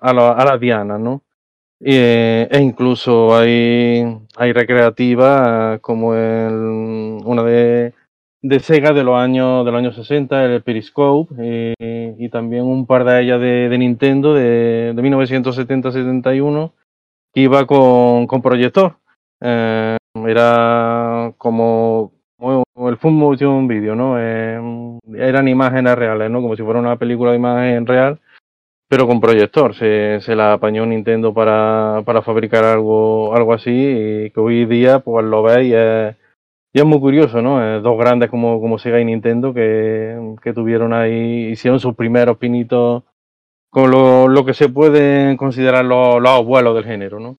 a, 0.00 0.12
la- 0.12 0.32
a 0.32 0.44
las 0.44 0.60
dianas, 0.60 1.00
¿no? 1.00 1.22
Y, 1.80 1.94
eh, 1.96 2.48
e 2.50 2.60
incluso 2.60 3.36
hay, 3.36 4.04
hay 4.36 4.52
recreativas 4.52 5.80
como 5.80 6.14
el, 6.14 6.54
una 7.24 7.42
de, 7.44 7.94
de 8.42 8.58
Sega 8.58 8.92
de 8.92 9.04
los 9.04 9.16
años 9.16 9.64
de 9.64 9.70
los 9.70 9.78
años 9.78 9.94
60, 9.94 10.44
el 10.44 10.62
Periscope, 10.62 11.34
eh, 11.38 12.14
y 12.18 12.28
también 12.28 12.64
un 12.64 12.86
par 12.86 13.04
de 13.04 13.22
ellas 13.22 13.40
de, 13.40 13.76
Nintendo 13.78 14.34
de, 14.34 14.92
de 14.94 15.02
1970-71 15.02 16.72
que 17.32 17.40
iba 17.40 17.64
con, 17.66 18.26
con 18.26 18.42
proyector. 18.42 18.96
Eh, 19.40 19.96
era 20.26 21.32
como, 21.38 22.12
como 22.36 22.88
el 22.88 22.96
full 22.98 23.12
motion 23.12 23.66
video, 23.68 23.94
¿no? 23.94 24.16
Eh, 24.18 24.60
eran 25.16 25.48
imágenes 25.48 25.96
reales, 25.96 26.30
¿no? 26.30 26.42
Como 26.42 26.56
si 26.56 26.62
fuera 26.62 26.80
una 26.80 26.96
película 26.96 27.30
de 27.30 27.38
imagen 27.38 27.86
real, 27.86 28.20
pero 28.88 29.06
con 29.06 29.20
proyector. 29.20 29.74
Se, 29.74 30.20
se 30.20 30.34
la 30.34 30.54
apañó 30.54 30.84
Nintendo 30.84 31.32
para, 31.32 32.02
para 32.04 32.22
fabricar 32.22 32.64
algo, 32.64 33.34
algo 33.34 33.54
así 33.54 33.70
y 33.70 34.30
que 34.30 34.40
hoy 34.40 34.66
día 34.66 34.98
pues 34.98 35.24
lo 35.24 35.42
veis 35.42 35.74
y 36.72 36.78
es 36.80 36.84
muy 36.86 37.00
curioso, 37.00 37.42
¿no? 37.42 37.62
Eh, 37.62 37.80
dos 37.80 37.98
grandes 37.98 38.30
como, 38.30 38.60
como 38.60 38.78
Sega 38.78 39.00
y 39.00 39.04
Nintendo 39.04 39.52
que, 39.52 40.36
que 40.42 40.52
tuvieron 40.52 40.92
ahí, 40.92 41.48
hicieron 41.52 41.80
sus 41.80 41.94
primeros 41.94 42.38
pinitos 42.38 43.02
con 43.70 43.90
lo, 43.90 44.28
lo 44.28 44.44
que 44.44 44.54
se 44.54 44.68
pueden 44.68 45.36
considerar 45.36 45.84
los, 45.84 46.20
los 46.20 46.30
abuelos 46.30 46.74
del 46.74 46.84
género, 46.84 47.20
¿no? 47.20 47.36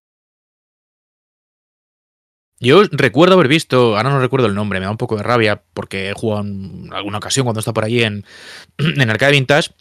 Yo 2.60 2.84
recuerdo 2.92 3.34
haber 3.36 3.48
visto, 3.50 3.98
ahora 3.98 4.10
no 4.10 4.20
recuerdo 4.20 4.48
el 4.48 4.56
nombre, 4.56 4.80
me 4.80 4.86
da 4.86 4.92
un 4.92 4.98
poco 4.98 5.18
de 5.18 5.24
rabia 5.24 5.62
porque 5.74 6.10
he 6.10 6.14
jugado 6.14 6.44
en 6.46 6.90
alguna 6.94 7.18
ocasión 7.18 7.46
cuando 7.46 7.60
está 7.60 7.74
por 7.74 7.84
allí 7.84 8.04
en, 8.04 8.24
en 8.78 9.10
Arcade 9.10 9.34
Vintage, 9.34 9.72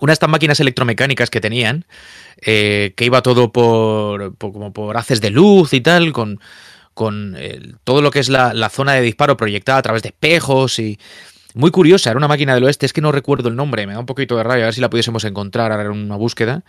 una 0.00 0.10
de 0.10 0.14
estas 0.14 0.30
máquinas 0.30 0.58
electromecánicas 0.60 1.28
que 1.30 1.40
tenían, 1.40 1.84
eh, 2.40 2.94
que 2.96 3.04
iba 3.04 3.22
todo 3.22 3.52
por, 3.52 4.34
por- 4.36 4.52
como 4.52 4.72
por 4.72 4.96
haces 4.96 5.20
de 5.20 5.30
luz 5.30 5.72
y 5.74 5.80
tal, 5.80 6.12
con, 6.12 6.40
con 6.94 7.36
todo 7.84 8.00
lo 8.02 8.10
que 8.10 8.20
es 8.20 8.28
la, 8.28 8.54
la 8.54 8.70
zona 8.70 8.92
de 8.92 9.02
disparo 9.02 9.36
proyectada 9.36 9.78
a 9.78 9.82
través 9.82 10.02
de 10.02 10.08
espejos 10.08 10.78
y 10.78 10.98
muy 11.54 11.70
curiosa, 11.70 12.10
era 12.10 12.18
una 12.18 12.28
máquina 12.28 12.54
del 12.54 12.64
oeste, 12.64 12.84
es 12.84 12.92
que 12.92 13.00
no 13.00 13.12
recuerdo 13.12 13.48
el 13.48 13.54
nombre, 13.54 13.86
me 13.86 13.92
da 13.92 14.00
un 14.00 14.06
poquito 14.06 14.36
de 14.36 14.42
rabia, 14.42 14.64
a 14.64 14.66
ver 14.66 14.74
si 14.74 14.80
la 14.80 14.90
pudiésemos 14.90 15.24
encontrar 15.24 15.70
ahora 15.70 15.84
en 15.84 15.92
una 15.92 16.16
búsqueda, 16.16 16.64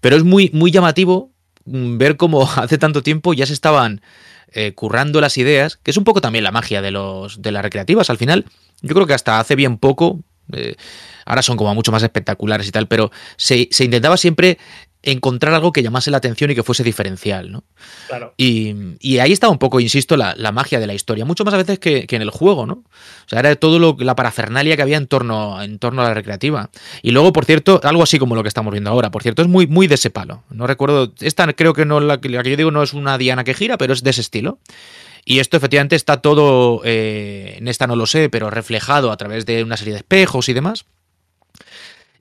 pero 0.00 0.16
es 0.16 0.22
muy, 0.22 0.50
muy 0.54 0.70
llamativo 0.70 1.32
mm, 1.64 1.98
ver 1.98 2.16
cómo 2.16 2.48
hace 2.56 2.78
tanto 2.78 3.02
tiempo 3.02 3.34
ya 3.34 3.46
se 3.46 3.52
estaban 3.52 4.00
eh, 4.52 4.72
currando 4.74 5.20
las 5.20 5.36
ideas, 5.38 5.76
que 5.76 5.90
es 5.90 5.96
un 5.96 6.04
poco 6.04 6.20
también 6.20 6.44
la 6.44 6.52
magia 6.52 6.80
de, 6.80 6.92
los, 6.92 7.42
de 7.42 7.52
las 7.52 7.62
recreativas. 7.62 8.10
Al 8.10 8.16
final, 8.16 8.46
yo 8.80 8.94
creo 8.94 9.06
que 9.06 9.12
hasta 9.12 9.40
hace 9.40 9.56
bien 9.56 9.76
poco, 9.76 10.20
eh, 10.52 10.76
ahora 11.26 11.42
son 11.42 11.56
como 11.56 11.74
mucho 11.74 11.90
más 11.90 12.04
espectaculares 12.04 12.68
y 12.68 12.70
tal, 12.70 12.86
pero 12.86 13.10
se, 13.36 13.68
se 13.72 13.84
intentaba 13.84 14.16
siempre 14.16 14.58
encontrar 15.02 15.54
algo 15.54 15.72
que 15.72 15.82
llamase 15.82 16.10
la 16.10 16.16
atención 16.16 16.50
y 16.50 16.54
que 16.54 16.62
fuese 16.62 16.82
diferencial, 16.82 17.52
¿no? 17.52 17.62
Claro. 18.08 18.34
Y, 18.36 18.74
y 19.00 19.18
ahí 19.18 19.32
está 19.32 19.48
un 19.48 19.58
poco, 19.58 19.78
insisto, 19.80 20.16
la, 20.16 20.34
la 20.36 20.50
magia 20.52 20.80
de 20.80 20.86
la 20.86 20.94
historia, 20.94 21.24
mucho 21.24 21.44
más 21.44 21.54
a 21.54 21.58
veces 21.58 21.78
que, 21.78 22.06
que 22.06 22.16
en 22.16 22.22
el 22.22 22.30
juego, 22.30 22.66
¿no? 22.66 22.74
O 22.74 23.28
sea, 23.28 23.38
era 23.38 23.54
todo 23.56 23.78
lo, 23.78 23.96
la 24.00 24.16
parafernalia 24.16 24.74
que 24.76 24.82
había 24.82 24.96
en 24.96 25.06
torno, 25.06 25.62
en 25.62 25.78
torno 25.78 26.02
a 26.02 26.06
la 26.08 26.14
recreativa. 26.14 26.70
Y 27.02 27.12
luego, 27.12 27.32
por 27.32 27.44
cierto, 27.44 27.80
algo 27.84 28.02
así 28.02 28.18
como 28.18 28.34
lo 28.34 28.42
que 28.42 28.48
estamos 28.48 28.72
viendo 28.72 28.90
ahora, 28.90 29.10
por 29.10 29.22
cierto, 29.22 29.42
es 29.42 29.48
muy, 29.48 29.66
muy 29.68 29.86
de 29.86 29.94
ese 29.94 30.10
palo. 30.10 30.42
No 30.50 30.66
recuerdo, 30.66 31.12
esta 31.20 31.50
creo 31.52 31.74
que 31.74 31.84
no, 31.86 32.00
la, 32.00 32.20
que- 32.20 32.28
la 32.28 32.42
que 32.42 32.50
yo 32.50 32.56
digo 32.56 32.70
no 32.72 32.82
es 32.82 32.92
una 32.92 33.18
diana 33.18 33.44
que 33.44 33.54
gira, 33.54 33.78
pero 33.78 33.92
es 33.92 34.02
de 34.02 34.10
ese 34.10 34.20
estilo. 34.20 34.58
Y 35.24 35.40
esto 35.40 35.56
efectivamente 35.58 35.94
está 35.94 36.22
todo, 36.22 36.80
eh, 36.84 37.56
en 37.58 37.68
esta 37.68 37.86
no 37.86 37.96
lo 37.96 38.06
sé, 38.06 38.30
pero 38.30 38.50
reflejado 38.50 39.12
a 39.12 39.16
través 39.16 39.44
de 39.46 39.62
una 39.62 39.76
serie 39.76 39.92
de 39.92 39.98
espejos 39.98 40.48
y 40.48 40.54
demás. 40.54 40.86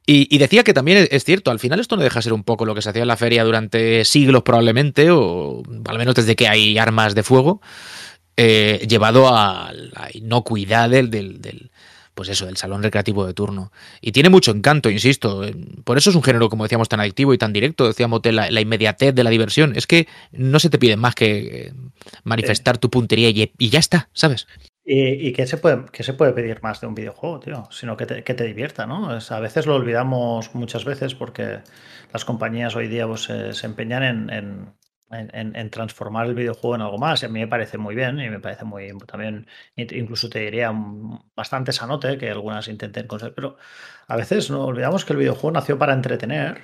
Y, 0.10 0.38
decía 0.38 0.64
que 0.64 0.74
también 0.74 1.06
es- 1.12 1.24
cierto, 1.26 1.52
al 1.52 1.60
final 1.60 1.82
esto 1.82 1.98
no 1.98 2.02
deja 2.04 2.20
de 2.20 2.24
ser 2.24 2.34
un 2.34 2.46
poco 2.46 2.66
lo 2.66 2.74
que 2.74 2.82
se 2.82 2.90
hacía 2.90 3.02
en 3.02 3.10
la 3.10 3.18
feria 3.18 3.44
durante 3.44 4.06
siglos 4.06 4.42
probablemente, 4.44 5.12
o 5.12 5.62
al 5.86 5.98
menos 5.98 6.16
desde 6.16 6.38
que 6.38 6.48
hay 6.48 6.78
armas 6.78 7.14
de 7.14 7.24
fuego, 7.24 7.62
eh, 8.38 8.86
llevado 8.88 9.28
a 9.28 9.74
la 9.74 10.10
inocuidad 10.14 10.90
del, 10.90 11.10
del, 11.10 11.42
del- 11.42 11.72
pues 12.14 12.30
eso, 12.30 12.46
del 12.48 12.58
salón 12.58 12.82
recreativo 12.82 13.28
de 13.28 13.34
turno. 13.34 13.72
Y 14.02 14.12
tiene 14.12 14.30
mucho 14.30 14.52
encanto, 14.52 14.90
insisto. 14.90 15.44
Por 15.84 15.98
eso 16.00 16.10
es 16.10 16.16
un 16.16 16.24
género, 16.24 16.50
como 16.50 16.64
decíamos, 16.64 16.90
tan 16.90 17.00
adictivo 17.00 17.32
y 17.34 17.38
tan 17.38 17.54
directo. 17.54 17.86
Decíamos 17.86 18.24
de 18.24 18.32
la, 18.32 18.50
inmediatez 18.62 19.14
de 19.14 19.24
la 19.24 19.30
diversión. 19.30 19.74
Es 19.76 19.86
que 19.86 20.08
no 20.32 20.58
se 20.60 20.72
te 20.72 20.80
pide 20.80 20.96
más 20.98 21.14
que 21.14 21.38
eh, 21.68 21.74
manifestar 22.24 22.80
tu 22.80 22.90
puntería 22.90 23.30
y 23.30 23.70
ya 23.70 23.78
está, 23.80 24.10
¿sabes? 24.14 24.48
¿Y, 24.90 25.28
y 25.28 25.34
qué, 25.34 25.46
se 25.48 25.58
puede, 25.58 25.86
qué 25.92 26.04
se 26.04 26.14
puede 26.14 26.32
pedir 26.34 26.62
más 26.64 26.80
de 26.80 26.88
un 26.88 26.96
videojuego, 26.96 27.40
tío? 27.42 27.68
Sino 27.72 27.98
que 27.98 28.06
te, 28.06 28.24
que 28.24 28.34
te 28.34 28.46
divierta, 28.46 28.86
¿no? 28.88 29.10
A 29.12 29.40
veces 29.42 29.66
lo 29.66 29.76
olvidamos 29.76 30.56
muchas 30.56 30.86
veces 30.86 31.14
porque 31.14 31.60
las 32.14 32.24
compañías 32.26 32.74
hoy 32.76 32.88
día 32.88 33.06
pues, 33.08 33.30
eh, 33.30 33.54
se 33.54 33.66
empeñan 33.66 34.04
en, 34.04 34.30
en- 34.30 34.76
en- 35.34 35.56
en- 35.58 35.70
transformar 35.72 36.28
el 36.28 36.36
videojuego 36.36 36.76
en 36.76 36.82
algo 36.82 36.98
más. 36.98 37.22
Y 37.24 37.26
a 37.26 37.30
mí 37.30 37.40
me 37.42 37.48
parece 37.50 37.78
muy 37.78 37.96
bien 37.96 38.18
y 38.22 38.30
me 38.30 38.40
parece 38.40 38.64
muy 38.66 38.90
también, 39.06 39.46
incluso 39.76 40.30
te 40.30 40.40
diría, 40.40 40.72
mm, 40.72 41.32
bastante 41.36 41.72
sanote 41.74 42.18
que 42.18 42.30
algunas 42.32 42.68
intenten 42.70 43.08
cosas. 43.08 43.32
Pero 43.36 43.58
a 44.08 44.16
veces 44.16 44.50
no 44.50 44.64
olvidamos 44.66 45.04
que 45.06 45.12
el 45.14 45.20
videojuego 45.20 45.52
nació 45.52 45.78
para 45.78 45.94
entretener. 45.94 46.62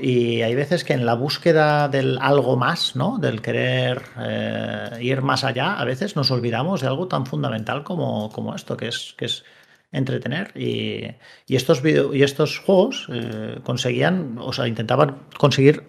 Y 0.00 0.42
hay 0.42 0.54
veces 0.54 0.84
que 0.84 0.92
en 0.92 1.06
la 1.06 1.14
búsqueda 1.14 1.88
del 1.88 2.18
algo 2.20 2.56
más, 2.56 2.94
¿no? 2.96 3.18
Del 3.18 3.40
querer 3.42 4.02
eh, 4.20 4.90
ir 5.00 5.22
más 5.22 5.42
allá, 5.44 5.74
a 5.74 5.84
veces 5.84 6.16
nos 6.16 6.30
olvidamos 6.30 6.80
de 6.82 6.86
algo 6.88 7.08
tan 7.08 7.26
fundamental 7.26 7.82
como, 7.82 8.30
como 8.30 8.54
esto, 8.54 8.76
que 8.76 8.88
es, 8.88 9.14
que 9.16 9.24
es 9.24 9.44
entretener. 9.90 10.52
Y, 10.56 11.06
y 11.46 11.56
estos, 11.56 11.82
video, 11.82 12.14
y 12.14 12.22
estos 12.22 12.58
juegos 12.58 13.06
eh, 13.12 13.58
conseguían, 13.64 14.36
o 14.38 14.52
sea, 14.52 14.68
intentaban 14.68 15.16
conseguir 15.38 15.82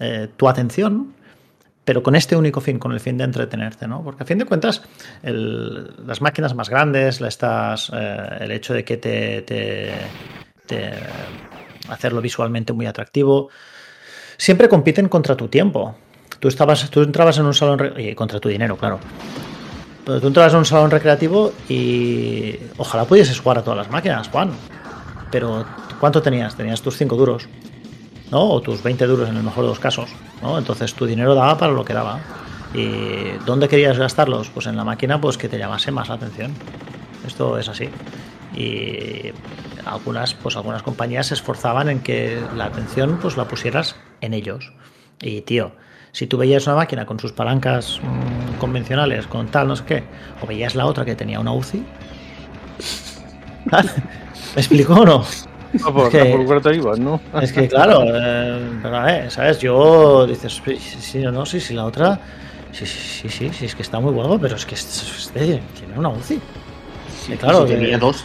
eh, 0.00 0.28
tu 0.36 0.48
atención, 0.48 1.14
pero 1.84 2.02
con 2.02 2.16
este 2.16 2.34
único 2.34 2.60
fin, 2.60 2.78
con 2.80 2.90
el 2.92 2.98
fin 3.00 3.16
de 3.16 3.24
entretenerte, 3.24 3.86
¿no? 3.86 4.02
Porque 4.02 4.24
a 4.24 4.26
fin 4.26 4.38
de 4.38 4.44
cuentas, 4.44 4.82
el- 5.22 5.94
las 6.06 6.20
máquinas 6.20 6.54
más 6.54 6.68
grandes, 6.68 7.20
estas, 7.20 7.90
eh, 7.94 8.26
el 8.40 8.50
hecho 8.50 8.74
de 8.74 8.84
que 8.84 8.96
te, 8.96 9.42
te- 9.42 9.92
te- 10.66 10.92
hacerlo 11.88 12.20
visualmente 12.20 12.72
muy 12.72 12.86
atractivo, 12.86 13.50
siempre 14.36 14.68
compiten 14.68 15.08
contra 15.08 15.36
tu 15.36 15.48
tiempo. 15.48 15.94
Tú 16.40 16.48
estabas, 16.48 16.90
tú 16.90 17.02
entrabas 17.02 17.38
en 17.38 17.46
un 17.46 17.54
salón 17.54 17.94
y 17.96 18.14
contra 18.14 18.40
tu 18.40 18.48
dinero, 18.48 18.76
claro. 18.76 19.00
Tú 20.04 20.26
entrabas 20.26 20.52
en 20.52 20.60
un 20.60 20.64
salón 20.64 20.90
recreativo 20.90 21.52
y 21.68 22.56
ojalá 22.76 23.04
pudieses 23.04 23.40
jugar 23.40 23.58
a 23.58 23.62
todas 23.62 23.78
las 23.78 23.90
máquinas, 23.90 24.28
Juan. 24.28 24.50
Pero 25.32 25.66
¿cuánto 25.98 26.22
tenías? 26.22 26.54
Tenías 26.54 26.80
tus 26.80 26.96
cinco 26.96 27.16
duros. 27.16 27.48
¿no? 28.30 28.50
O 28.50 28.60
tus 28.60 28.82
20 28.82 29.06
duros 29.06 29.28
en 29.28 29.36
el 29.36 29.42
mejor 29.42 29.64
de 29.64 29.70
los 29.70 29.78
casos, 29.78 30.10
¿no? 30.42 30.58
Entonces 30.58 30.94
tu 30.94 31.06
dinero 31.06 31.34
daba 31.34 31.56
para 31.58 31.72
lo 31.72 31.84
que 31.84 31.92
daba. 31.92 32.20
¿Y 32.74 33.38
dónde 33.46 33.68
querías 33.68 33.98
gastarlos? 33.98 34.50
Pues 34.50 34.66
en 34.66 34.76
la 34.76 34.84
máquina 34.84 35.20
pues 35.20 35.38
que 35.38 35.48
te 35.48 35.58
llamase 35.58 35.90
más 35.90 36.08
la 36.08 36.16
atención. 36.16 36.52
Esto 37.26 37.58
es 37.58 37.68
así. 37.68 37.88
Y 38.54 39.32
algunas, 39.86 40.34
pues 40.34 40.56
algunas 40.56 40.82
compañías 40.82 41.26
se 41.28 41.34
esforzaban 41.34 41.88
en 41.88 42.00
que 42.00 42.42
la 42.56 42.66
atención 42.66 43.18
pues 43.20 43.36
la 43.36 43.46
pusieras 43.46 43.96
en 44.20 44.34
ellos. 44.34 44.72
Y 45.20 45.40
tío, 45.42 45.72
si 46.12 46.26
tú 46.26 46.36
veías 46.36 46.66
una 46.66 46.76
máquina 46.76 47.06
con 47.06 47.18
sus 47.20 47.32
palancas 47.32 48.00
mmm, 48.02 48.58
convencionales, 48.58 49.26
con 49.26 49.46
tal, 49.46 49.68
no 49.68 49.76
sé 49.76 49.84
qué, 49.84 50.02
o 50.42 50.46
veías 50.46 50.74
la 50.74 50.86
otra 50.86 51.04
que 51.04 51.14
tenía 51.14 51.40
una 51.40 51.52
UCI, 51.52 51.84
¿me 53.72 54.60
explico 54.60 54.94
o 54.94 55.04
no? 55.04 55.24
Ah, 55.84 55.92
por, 55.92 56.06
Es 56.06 56.10
que- 56.10 56.24
por 56.24 56.98
¿no? 56.98 57.20
Es 57.40 57.52
que 57.52 57.68
claro, 57.68 58.02
eh, 58.06 58.70
pero 58.82 58.96
a 58.96 59.04
ver, 59.04 59.30
¿sabes? 59.30 59.58
Yo 59.58 60.26
dices, 60.26 60.60
sí, 60.64 60.78
sí, 60.78 61.18
no, 61.18 61.44
sí, 61.44 61.60
sí, 61.60 61.74
la 61.74 61.84
otra, 61.84 62.18
sí, 62.72 62.86
sí, 62.86 62.96
sí, 63.22 63.28
sí, 63.28 63.50
sí, 63.52 63.64
es 63.66 63.74
que 63.74 63.82
está 63.82 64.00
muy 64.00 64.12
guapo, 64.12 64.38
pero 64.38 64.56
es 64.56 64.64
que 64.64 64.74
este 64.74 65.62
tiene 65.78 65.98
una 65.98 66.08
UCI. 66.08 66.40
Sí, 67.26 67.36
claro, 67.36 67.66
sí, 67.66 67.74
tenía 67.74 67.96
eh, 67.96 67.98
dos. 67.98 68.24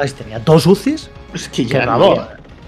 Ah, 0.00 0.06
¿y 0.06 0.10
tenía 0.10 0.38
dos 0.38 0.66
UCIs. 0.66 1.10
Es 1.34 1.48
que 1.48 1.64
ya 1.66 1.86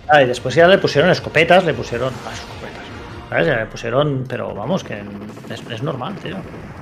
Ah, 0.08 0.22
y 0.22 0.26
después 0.26 0.54
ya 0.54 0.68
le 0.68 0.76
pusieron 0.78 1.10
escopetas, 1.10 1.64
le 1.64 1.72
pusieron. 1.72 2.12
Ah, 2.26 2.32
escopetas. 2.32 2.82
¿Sabes? 3.30 3.46
Ya 3.46 3.56
le 3.56 3.66
pusieron. 3.66 4.24
Pero 4.28 4.54
vamos, 4.54 4.84
que 4.84 5.00
es, 5.48 5.62
es 5.70 5.82
normal, 5.82 6.14
tío. 6.16 6.36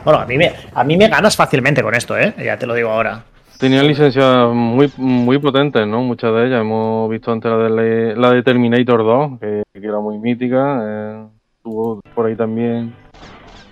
Bueno, 0.04 0.20
a 0.20 0.26
mí, 0.26 0.36
me, 0.36 0.52
a 0.74 0.82
mí 0.82 0.96
me 0.96 1.06
ganas 1.08 1.36
fácilmente 1.36 1.82
con 1.82 1.94
esto, 1.94 2.18
¿eh? 2.18 2.34
Ya 2.44 2.56
te 2.58 2.66
lo 2.66 2.74
digo 2.74 2.90
ahora. 2.90 3.22
Tenían 3.58 3.86
licencias 3.86 4.48
muy, 4.52 4.90
muy 4.96 5.38
potentes, 5.38 5.86
¿no? 5.86 6.00
Muchas 6.02 6.32
de 6.34 6.46
ellas. 6.46 6.62
Hemos 6.62 7.08
visto 7.10 7.30
antes 7.30 7.50
la 7.52 7.58
de, 7.58 8.16
la 8.16 8.30
de 8.32 8.42
Terminator 8.42 9.04
2, 9.04 9.38
que, 9.38 9.62
que 9.72 9.86
era 9.86 10.00
muy 10.00 10.18
mítica. 10.18 10.80
eh, 10.82 11.26
tuvo 11.62 12.00
por 12.14 12.26
ahí 12.26 12.34
también 12.36 12.94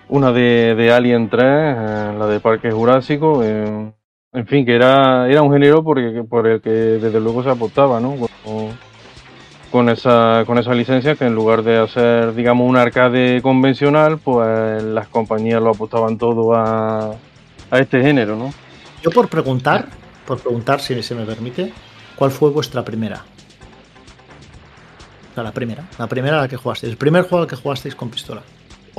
una 0.08 0.30
de, 0.30 0.75
de 0.76 0.92
Alien 0.92 1.28
3, 1.30 1.42
eh, 1.42 2.14
la 2.18 2.26
de 2.26 2.38
Parque 2.38 2.70
Jurásico. 2.70 3.40
eh, 3.42 3.90
en 4.32 4.47
fin, 4.47 4.64
que 4.66 4.75
era, 4.75 5.28
era 5.28 5.42
un 5.42 5.52
género 5.52 5.82
por 5.82 5.99
el, 5.99 6.12
que- 6.14 6.25
por 6.25 6.47
el 6.47 6.61
que 6.61 6.70
desde 6.70 7.20
luego 7.20 7.42
se 7.42 7.50
apostaba, 7.50 8.00
¿no? 8.00 8.14
Con, 9.70 9.88
esa, 9.90 10.44
con 10.47 10.56
esa 10.56 10.73
licencia 10.73 11.14
que 11.14 11.26
en 11.26 11.35
lugar 11.35 11.62
de 11.62 11.78
hacer, 11.78 12.35
digamos, 12.35 12.66
un 12.68 12.76
arcade 12.78 13.42
convencional, 13.42 14.18
pues 14.18 14.82
las 14.82 15.08
compañías 15.08 15.61
lo 15.62 15.70
apostaban 15.70 16.16
todo 16.16 16.54
a, 16.54 17.11
a 17.70 17.78
este 17.78 18.00
género, 18.00 18.35
¿no? 18.37 18.52
Yo 19.02 19.11
por 19.11 19.28
preguntar, 19.28 19.88
por 20.26 20.38
preguntar 20.40 20.80
si 20.80 21.02
se 21.02 21.14
me 21.14 21.25
permite, 21.26 21.70
¿cuál 22.16 22.30
fue 22.30 22.50
vuestra 22.50 22.82
primera? 22.82 23.25
La 25.37 25.52
primera. 25.52 25.85
La 25.99 26.06
primera 26.08 26.38
a 26.38 26.42
la 26.42 26.49
que 26.49 26.56
jugasteis. 26.56 26.90
El 26.90 26.97
primer 26.99 27.23
juego 27.23 27.42
al 27.42 27.49
que 27.49 27.54
jugasteis 27.56 27.94
con 27.94 28.08
pistola. 28.11 28.42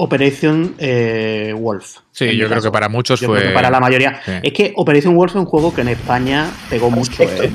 Operation 0.02 0.76
eh, 0.78 1.54
Wolf. 1.60 1.98
Sí, 2.12 2.36
yo 2.38 2.48
creo 2.48 2.62
que 2.62 2.72
para 2.72 2.88
muchos 2.88 3.20
Yo 3.20 3.28
fue. 3.28 3.38
creo 3.40 3.50
que 3.50 3.54
para 3.54 3.70
la 3.70 3.80
mayoría. 3.82 4.22
Sí. 4.26 4.32
Es 4.42 4.54
que 4.54 4.74
Operation 4.78 5.14
Wolf 5.16 5.32
es 5.32 5.36
un 5.36 5.46
juego 5.46 5.74
que 5.74 5.82
en 5.82 5.90
España 5.90 6.50
pegó 6.70 6.90
mucho. 6.90 7.24
¿eh? 7.24 7.50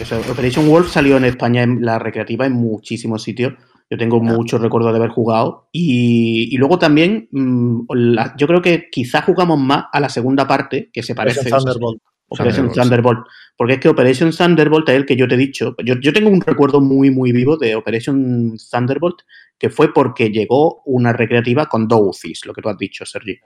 Eso, 0.00 0.18
Operation 0.30 0.68
Wolf 0.68 0.90
salió 0.90 1.16
en 1.16 1.24
España 1.24 1.62
en 1.62 1.84
la 1.84 1.98
recreativa 1.98 2.46
en 2.46 2.52
muchísimos 2.54 3.22
sitios. 3.22 3.52
Yo 3.88 3.98
tengo 3.98 4.20
muchos 4.20 4.60
recuerdos 4.60 4.90
de 4.92 4.98
haber 4.98 5.10
jugado. 5.10 5.68
Y, 5.70 6.48
y 6.52 6.56
luego 6.56 6.78
también, 6.78 7.28
mm, 7.30 7.82
la- 7.94 8.34
yo 8.36 8.46
creo 8.46 8.62
que 8.62 8.88
quizás 8.90 9.24
jugamos 9.24 9.60
más 9.60 9.84
a 9.92 10.00
la 10.00 10.08
segunda 10.08 10.48
parte, 10.48 10.90
que 10.92 11.02
se 11.02 11.14
parece. 11.14 11.40
Operation 11.40 11.64
Thunderbolt. 11.64 12.02
Operation 12.28 12.72
Thunderbolt, 12.72 12.82
Thunderbolt. 12.82 13.26
Porque 13.56 13.74
es 13.74 13.78
que 13.80 13.88
Operation 13.90 14.30
Thunderbolt 14.32 14.88
es 14.88 14.96
el 14.96 15.04
que 15.06 15.14
yo 15.16 15.28
te 15.28 15.34
he 15.34 15.38
dicho. 15.38 15.76
Yo, 15.84 15.94
yo 16.00 16.12
tengo 16.14 16.30
un 16.30 16.40
recuerdo 16.40 16.80
muy, 16.80 17.10
muy 17.10 17.30
vivo 17.30 17.58
de 17.58 17.74
Operation 17.76 18.56
Thunderbolt, 18.70 19.18
que 19.62 19.70
fue 19.70 19.94
porque 19.94 20.30
llegó 20.30 20.82
una 20.86 21.12
recreativa 21.12 21.66
con 21.66 21.86
dos 21.86 22.00
UCIs, 22.02 22.46
lo 22.46 22.52
que 22.52 22.60
tú 22.60 22.68
has 22.68 22.76
dicho, 22.76 23.06
Sergi. 23.06 23.38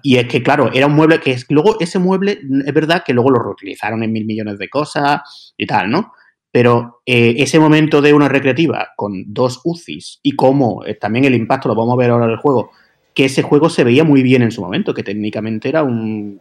Y 0.00 0.14
es 0.16 0.28
que, 0.28 0.44
claro, 0.44 0.70
era 0.72 0.86
un 0.86 0.94
mueble 0.94 1.18
que 1.18 1.32
es, 1.32 1.44
luego 1.48 1.74
ese 1.80 1.98
mueble, 1.98 2.38
mm, 2.40 2.68
es 2.68 2.72
verdad 2.72 3.02
que 3.04 3.12
luego 3.12 3.30
lo 3.30 3.42
reutilizaron 3.42 4.00
en 4.04 4.12
mil 4.12 4.26
millones 4.26 4.60
de 4.60 4.68
cosas 4.70 5.52
y 5.56 5.66
tal, 5.66 5.90
¿no? 5.90 6.12
Pero 6.52 7.02
eh, 7.04 7.34
ese 7.38 7.58
momento 7.58 8.00
de 8.00 8.14
una 8.14 8.28
recreativa 8.28 8.90
con 8.94 9.24
dos 9.34 9.60
UCIs 9.64 10.20
y 10.22 10.36
cómo 10.36 10.84
eh, 10.86 10.94
también 10.94 11.24
el 11.24 11.34
impacto, 11.34 11.68
lo 11.68 11.74
vamos 11.74 11.94
a 11.94 11.96
ver 11.96 12.10
ahora 12.10 12.26
en 12.26 12.30
el 12.30 12.36
juego, 12.36 12.70
que 13.12 13.24
ese 13.24 13.42
juego 13.42 13.68
se 13.68 13.82
veía 13.82 14.04
muy 14.04 14.22
bien 14.22 14.42
en 14.42 14.52
su 14.52 14.62
momento, 14.62 14.94
que 14.94 15.02
técnicamente 15.02 15.68
era 15.68 15.82
un 15.82 16.40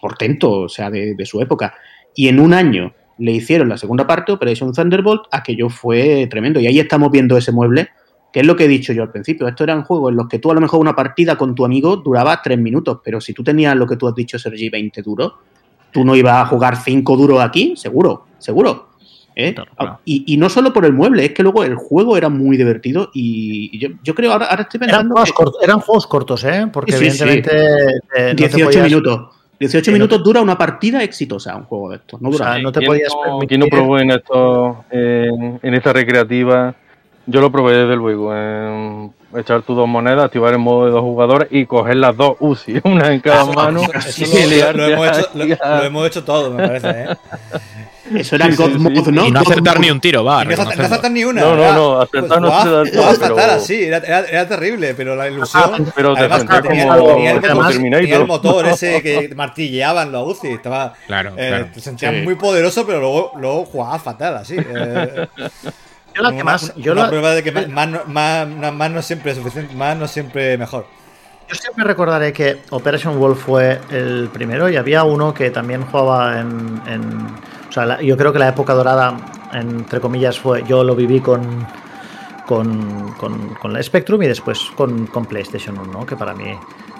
portento, 0.00 0.52
o 0.52 0.68
sea, 0.70 0.90
de, 0.90 1.14
de 1.14 1.26
su 1.26 1.38
época. 1.42 1.74
Y 2.14 2.28
en 2.28 2.40
un 2.40 2.54
año 2.54 2.94
le 3.18 3.32
hicieron 3.32 3.68
la 3.68 3.76
segunda 3.76 4.06
parte, 4.06 4.32
Operation 4.32 4.72
Thunderbolt, 4.72 5.24
aquello 5.30 5.68
fue 5.68 6.26
tremendo. 6.30 6.60
Y 6.60 6.66
ahí 6.66 6.78
estamos 6.78 7.10
viendo 7.10 7.36
ese 7.36 7.52
mueble, 7.52 7.90
que 8.36 8.40
es 8.40 8.46
lo 8.46 8.54
que 8.54 8.66
he 8.66 8.68
dicho 8.68 8.92
yo 8.92 9.02
al 9.02 9.10
principio. 9.10 9.48
Estos 9.48 9.64
eran 9.64 9.82
juegos 9.82 10.10
en 10.10 10.16
los 10.18 10.28
que 10.28 10.38
tú 10.38 10.50
a 10.50 10.54
lo 10.54 10.60
mejor 10.60 10.78
una 10.78 10.94
partida 10.94 11.36
con 11.38 11.54
tu 11.54 11.64
amigo 11.64 11.96
duraba 11.96 12.42
tres 12.42 12.58
minutos, 12.58 12.98
pero 13.02 13.18
si 13.18 13.32
tú 13.32 13.42
tenías 13.42 13.74
lo 13.74 13.86
que 13.86 13.96
tú 13.96 14.06
has 14.08 14.14
dicho, 14.14 14.38
Sergi, 14.38 14.68
20 14.68 15.00
duros, 15.00 15.32
tú 15.90 16.04
no 16.04 16.14
ibas 16.14 16.34
a 16.42 16.44
jugar 16.44 16.76
5 16.76 17.16
duros 17.16 17.40
aquí, 17.40 17.72
seguro, 17.76 18.26
seguro. 18.36 18.90
¿eh? 19.34 19.54
Claro, 19.54 19.70
claro. 19.74 20.00
Y, 20.04 20.34
y 20.34 20.36
no 20.36 20.50
solo 20.50 20.70
por 20.70 20.84
el 20.84 20.92
mueble, 20.92 21.24
es 21.24 21.32
que 21.32 21.42
luego 21.42 21.64
el 21.64 21.76
juego 21.76 22.18
era 22.18 22.28
muy 22.28 22.58
divertido 22.58 23.08
y, 23.14 23.70
y 23.72 23.78
yo, 23.78 23.88
yo 24.02 24.14
creo, 24.14 24.32
ahora, 24.32 24.44
ahora 24.48 24.64
estoy 24.64 24.80
Eran 24.82 24.90
pensando... 25.08 25.14
juegos, 25.14 25.28
que- 25.30 25.34
cortos, 25.34 25.62
eran 25.62 25.80
juegos 25.80 26.06
cortos, 26.06 26.44
¿eh? 26.44 26.66
Porque 26.70 26.92
Sí, 26.92 27.10
sí, 27.10 27.10
sí. 27.12 27.22
evidentemente. 27.22 27.56
eh, 28.18 28.28
no 28.32 28.36
te 28.36 28.48
18 28.48 28.64
podías- 28.66 28.84
minutos. 28.84 29.28
18 29.58 29.82
Sí, 29.86 29.90
no 29.90 29.94
minutos 29.94 30.22
dura 30.22 30.42
una 30.42 30.58
partida 30.58 31.02
exitosa, 31.02 31.56
un 31.56 31.62
juego 31.64 31.88
de 31.88 31.96
estos. 31.96 32.20
No 32.20 32.28
O 32.28 32.32
dura. 32.32 32.52
sea, 32.52 32.62
no 32.62 32.70
te 32.70 32.80
¿Quién 32.80 32.90
podías 32.90 33.08
no- 33.14 33.22
permitir. 33.22 33.48
¿Quién 33.48 33.60
no 33.60 33.66
probó 33.68 33.98
en 33.98 34.10
esto, 34.10 34.84
en, 34.90 35.58
en 35.62 35.72
esta 35.74 35.94
recreativa? 35.94 36.74
Yo 37.26 37.40
lo 37.40 37.50
probé 37.50 37.76
desde 37.76 37.96
luego. 37.96 38.34
en 38.34 39.12
echar 39.36 39.60
tus 39.62 39.76
dos 39.76 39.86
monedas, 39.88 40.24
activar 40.24 40.52
el 40.52 40.58
modo 40.58 40.86
de 40.86 40.92
dos 40.92 41.02
jugadores 41.02 41.48
y 41.50 41.66
coger 41.66 41.96
las 41.96 42.16
dos 42.16 42.36
UCI, 42.40 42.80
una 42.84 43.12
en 43.12 43.20
cada 43.20 43.44
mano. 43.44 43.82
Eso 43.94 44.24
y 44.24 44.60
lo, 44.60 44.72
lo 44.72 44.84
hemos 44.86 45.06
hecho, 45.18 45.28
ahí 45.34 45.48
lo- 45.48 45.56
a- 45.64 45.78
lo 45.78 45.84
hemos 45.84 46.06
hecho 46.06 46.24
todo, 46.24 46.50
me 46.52 46.66
parece, 46.66 46.88
¿eh? 46.90 47.06
Eso 48.14 48.36
era 48.36 48.46
sí, 48.48 48.54
God 48.56 48.70
sí, 48.70 48.78
Mode, 48.78 49.04
sí. 49.04 49.10
¿no? 49.10 49.26
Y 49.26 49.30
no 49.32 49.40
acertar 49.40 49.80
ni 49.80 49.90
un 49.90 50.00
tiro, 50.00 50.22
va. 50.22 50.44
Y 50.44 50.46
no, 50.46 50.52
acertar- 50.54 50.76
no 50.78 50.84
acertar 50.84 51.10
ni 51.10 51.24
una. 51.24 51.40
No, 51.40 51.56
no, 51.56 51.72
no, 51.72 52.00
acertar 52.00 52.40
no 52.40 52.62
se 52.62 52.70
da 52.70 52.84
todo, 52.84 53.02
fatal 53.14 53.32
pero- 53.34 53.52
así, 53.52 53.82
era, 53.82 53.96
era- 53.98 54.20
era 54.26 54.48
terrible, 54.48 54.94
pero 54.94 55.16
la 55.16 55.28
ilusión. 55.28 55.92
Pero 55.94 56.14
te 56.14 56.20
además, 56.20 56.62
tenía, 56.62 56.86
como, 56.96 57.06
tenía 57.14 57.30
el 57.32 57.40
como 57.40 57.68
tenía 57.68 58.16
el 58.16 58.26
motor 58.28 58.66
ese 58.68 59.02
que 59.02 59.32
martilleaban 59.34 60.12
los 60.12 60.38
UCI. 60.38 60.52
Estaba, 60.52 60.92
Claro, 61.08 61.30
eh, 61.36 61.48
claro. 61.48 61.66
Te 61.74 61.80
sentías 61.80 62.14
Sí. 62.14 62.20
muy 62.22 62.36
poderoso, 62.36 62.86
pero 62.86 63.00
luego, 63.00 63.32
luego 63.40 63.64
jugaba 63.64 63.98
fatal, 63.98 64.36
así. 64.36 64.54
eh, 64.56 65.26
Yo 66.16 66.22
la 66.22 66.32
que 66.32 66.42
más. 66.44 66.74
Yo, 66.76 66.92
una 66.92 67.02
la- 67.02 67.08
prueba 67.08 67.30
de 67.32 67.42
que 67.42 67.52
más, 67.52 67.88
más, 68.08 68.48
más, 68.74 68.90
no 68.90 69.02
siempre 69.02 69.32
es 69.32 69.36
suficiente, 69.38 69.74
más 69.74 69.96
no 69.96 70.08
siempre 70.08 70.56
mejor. 70.58 70.86
yo 71.48 71.54
siempre 71.54 71.84
recordaré 71.84 72.32
que 72.32 72.62
Operation 72.70 73.18
Wolf 73.18 73.44
fue 73.44 73.80
el 73.90 74.28
primero 74.32 74.68
y 74.68 74.76
había 74.76 75.04
uno 75.04 75.32
que 75.34 75.50
también 75.50 75.84
jugaba 75.84 76.40
en. 76.40 76.80
en- 76.86 77.26
o 77.68 77.72
sea, 77.72 77.84
la- 77.86 78.00
yo 78.02 78.16
creo 78.16 78.32
que 78.32 78.38
la 78.38 78.48
época 78.48 78.72
dorada, 78.72 79.16
entre 79.52 80.00
comillas, 80.00 80.38
fue. 80.38 80.64
Yo 80.66 80.82
lo 80.84 80.94
viví 80.96 81.20
con. 81.20 81.66
Con, 82.46 83.12
con, 83.14 83.54
con 83.56 83.72
la 83.72 83.82
Spectrum 83.82 84.22
y 84.22 84.28
después 84.28 84.70
con, 84.76 85.08
con 85.08 85.26
PlayStation 85.26 85.76
1, 85.80 85.92
¿no? 85.92 86.06
que 86.06 86.14
para 86.14 86.32
mí 86.32 86.56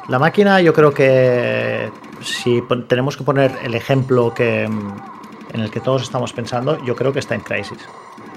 la 0.08 0.18
máquina 0.18 0.60
yo 0.60 0.72
creo 0.74 0.92
que 0.92 1.88
si 2.20 2.64
tenemos 2.88 3.16
que 3.16 3.22
poner 3.22 3.52
el 3.62 3.76
ejemplo 3.76 4.34
que, 4.34 4.64
en 4.64 5.60
el 5.60 5.70
que 5.70 5.78
todos 5.78 6.02
estamos 6.02 6.32
pensando, 6.32 6.84
yo 6.84 6.96
creo 6.96 7.12
que 7.12 7.20
está 7.20 7.36
en 7.36 7.42
Crisis. 7.42 7.78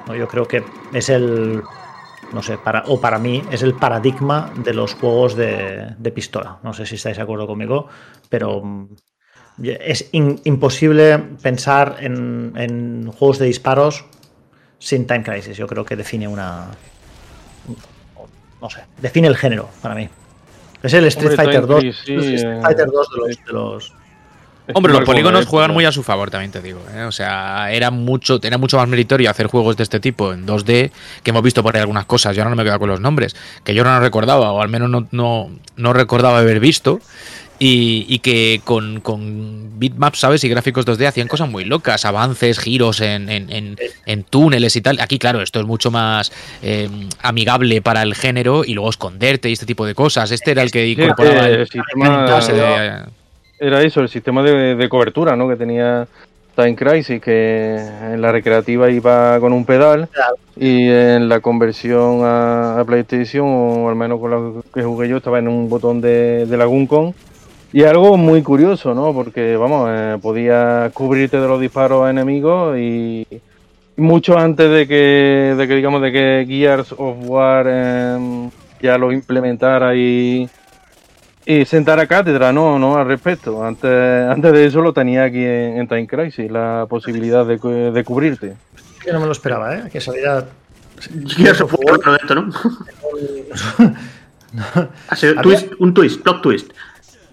¿No? 0.10 0.16
Yo 0.16 0.28
creo 0.28 0.46
que 0.46 0.64
es 0.94 1.10
el, 1.10 1.62
no 2.34 2.42
sé, 2.44 2.58
para, 2.58 2.84
o 2.88 3.00
para 3.00 3.20
mí 3.20 3.44
es 3.52 3.62
el 3.64 3.76
paradigma 3.76 4.52
de 4.56 4.74
los 4.74 4.96
juegos 4.96 5.36
de, 5.36 5.96
de 5.98 6.12
pistola. 6.12 6.58
No 6.64 6.74
sé 6.74 6.86
si 6.86 6.96
estáis 6.96 7.18
de 7.18 7.24
acuerdo 7.24 7.48
conmigo, 7.48 7.88
pero 8.30 8.62
mm, 8.62 8.88
es 9.64 10.10
in- 10.12 10.42
imposible 10.46 11.18
pensar 11.42 11.98
en, 12.00 12.54
en 12.56 13.12
juegos 13.12 13.40
de 13.40 13.46
disparos 13.46 14.06
sin 14.80 15.06
Time 15.08 15.24
Crisis. 15.24 15.58
Yo 15.58 15.68
creo 15.68 15.86
que 15.86 15.96
define 15.96 16.28
una... 16.28 16.68
No 18.62 18.70
sé, 18.70 18.82
define 19.02 19.28
el 19.28 19.38
género 19.38 19.70
para 19.82 19.96
mí. 19.96 20.10
Es 20.84 20.94
el 20.94 21.06
Street 21.06 21.32
Hombre, 21.32 21.44
Fighter 21.46 21.62
Time 21.66 21.74
2. 21.76 21.82
Crisis, 21.84 22.10
el 22.10 22.34
Street 22.36 22.58
eh, 22.58 22.62
Fighter 22.62 22.88
2 22.92 23.08
de 23.10 23.18
los, 23.20 23.46
de 23.46 23.54
los- 23.54 23.94
Hombre, 24.74 24.92
los 24.94 25.00
polígonos 25.06 25.46
juegan 25.48 25.72
muy 25.74 25.86
a 25.86 25.92
su 25.92 26.04
favor, 26.04 26.30
también 26.30 26.52
te 26.52 26.62
digo. 26.62 26.82
¿eh? 26.96 27.04
O 27.04 27.12
sea, 27.12 27.72
era 27.72 27.92
mucho, 27.92 28.40
era 28.42 28.58
mucho 28.58 28.78
más 28.78 28.88
meritorio 28.88 29.30
hacer 29.30 29.48
juegos 29.48 29.78
de 29.78 29.84
este 29.84 30.00
tipo 30.00 30.32
en 30.34 30.46
2D, 30.46 30.92
que 31.24 31.30
hemos 31.32 31.44
visto 31.44 31.64
por 31.64 31.76
ahí 31.76 31.82
algunas 31.82 32.06
cosas, 32.06 32.36
yo 32.36 32.42
ahora 32.44 32.52
no 32.52 32.56
me 32.56 32.64
quedo 32.64 32.80
con 32.80 32.90
los 32.90 33.00
nombres, 33.00 33.36
que 33.64 33.74
yo 33.74 33.84
no 33.84 34.00
recordaba, 34.00 34.52
o 34.52 34.62
al 34.62 34.70
menos 34.70 34.90
no, 34.90 35.08
no, 35.12 35.50
no 35.76 35.94
recordaba 35.94 36.40
haber 36.40 36.60
visto, 36.60 37.00
y, 37.62 38.06
y 38.08 38.20
que 38.20 38.62
con, 38.64 39.02
con 39.02 39.78
bitmaps, 39.80 40.20
¿sabes? 40.20 40.42
Y 40.46 40.48
gráficos 40.50 40.86
2D 40.86 41.06
hacían 41.08 41.28
cosas 41.28 41.50
muy 41.50 41.66
locas, 41.66 42.06
avances, 42.06 42.58
giros 42.58 43.02
en, 43.02 43.28
en, 43.30 43.52
en- 43.52 43.76
en 44.06 44.24
túneles 44.24 44.78
y 44.78 44.82
tal. 44.82 44.98
Aquí, 45.02 45.20
claro, 45.20 45.42
esto 45.42 45.60
es 45.60 45.66
mucho 45.66 45.92
más 45.92 46.32
eh, 46.62 46.90
amigable 47.22 47.82
para 47.82 48.02
el 48.04 48.16
género 48.16 48.64
y 48.64 48.76
luego 48.76 48.90
esconderte 48.90 49.50
y 49.50 49.54
este 49.54 49.66
tipo 49.66 49.86
de 49.86 49.94
cosas. 49.94 50.32
Este 50.32 50.52
era 50.52 50.62
el 50.64 50.72
que 50.72 50.88
incorporaba 50.88 51.48
el 51.48 51.52
el- 51.54 51.68
de- 52.54 53.12
era 53.60 53.82
eso, 53.82 54.02
el 54.02 54.10
sistema 54.10 54.44
de, 54.44 54.76
de 54.76 54.90
cobertura, 54.90 55.36
¿no? 55.36 55.48
Que 55.48 55.56
tenía 55.56 56.08
Time 56.56 56.76
Crisis, 56.76 57.22
que 57.22 57.76
en 57.76 58.22
la 58.22 58.32
recreativa 58.32 58.90
iba 58.90 59.40
con 59.40 59.54
un 59.54 59.66
pedal 59.66 60.10
y 60.58 60.90
en 60.90 61.30
la 61.30 61.40
conversión 61.40 62.24
a, 62.24 62.80
a 62.80 62.86
PlayStation, 62.86 63.46
o 63.48 63.90
al 63.90 63.96
menos 63.96 64.20
con 64.20 64.32
la 64.32 64.62
que 64.74 64.84
jugué 64.84 65.08
yo, 65.08 65.18
estaba 65.18 65.40
en 65.40 65.48
un 65.48 65.70
botón 65.70 66.02
de, 66.02 66.46
de 66.46 66.58
la 66.58 66.66
Guncon. 66.66 67.14
Y 67.72 67.84
algo 67.84 68.18
muy 68.18 68.42
curioso, 68.42 68.96
¿no? 68.96 69.14
Porque, 69.14 69.56
vamos, 69.56 69.90
eh, 69.92 70.18
podía 70.22 70.90
cubrirte 70.94 71.40
de 71.40 71.48
los 71.48 71.62
disparos 71.62 72.10
enemigos 72.10 72.78
y 72.78 73.28
mucho 73.96 74.38
antes 74.38 74.70
de 74.72 74.88
que, 74.88 75.56
de 75.56 75.68
que 75.68 75.76
digamos, 75.76 76.02
de 76.02 76.12
que 76.12 76.46
Gears 76.48 76.94
of 76.98 77.18
War 77.26 77.68
em, 77.68 78.50
ya 78.82 78.98
lo 78.98 79.12
implementara 79.12 79.96
y, 79.96 80.50
y 81.52 81.66
sentara 81.66 82.06
cátedra, 82.06 82.54
no, 82.54 82.78
no, 82.78 82.98
al 82.98 83.08
respecto. 83.08 83.64
Antes, 83.64 83.90
antes 84.30 84.52
de 84.54 84.66
eso 84.66 84.82
lo 84.82 84.94
tenía 84.94 85.24
aquí 85.24 85.44
en, 85.44 85.78
en 85.80 85.88
Time 85.88 86.06
Crisis, 86.08 86.50
la 86.52 86.86
posibilidad 86.88 87.46
de, 87.46 87.58
cu- 87.58 87.92
de 87.92 88.04
cubrirte. 88.04 88.56
Que 89.04 89.12
no 89.12 89.20
me 89.20 89.26
lo 89.26 89.32
esperaba, 89.32 89.76
¿eh? 89.76 89.84
Que 89.92 90.00
saliera. 90.00 90.46
Gears 91.28 91.62
of 91.62 91.74
War, 91.80 91.98
todo 92.00 92.16
esto, 92.16 92.36
¿no? 92.36 92.50
Había- 95.10 95.42
twist, 95.42 95.72
un 95.80 95.94
twist, 95.94 96.22
plot 96.22 96.42
twist. 96.42 96.72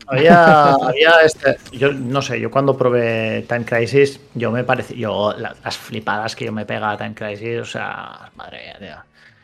Había, 0.09 0.73
había 0.75 1.11
este. 1.25 1.57
Yo 1.73 1.93
no 1.93 2.23
sé, 2.23 2.39
yo 2.39 2.49
cuando 2.51 2.77
probé 2.77 3.45
Time 3.49 3.65
Crisis, 3.65 4.21
yo 4.35 4.53
me 4.53 4.63
pareció. 4.65 4.97
Yo, 4.97 5.35
la- 5.37 5.55
las 5.65 5.77
flipadas 5.77 6.37
que 6.37 6.45
yo 6.45 6.53
me 6.53 6.65
pegaba 6.65 6.93
a 6.93 6.97
Time 6.97 7.15
Crisis, 7.15 7.59
o 7.61 7.65
sea, 7.65 8.31
madre 8.37 8.61
mía, 8.65 8.77
tío. 8.79 8.97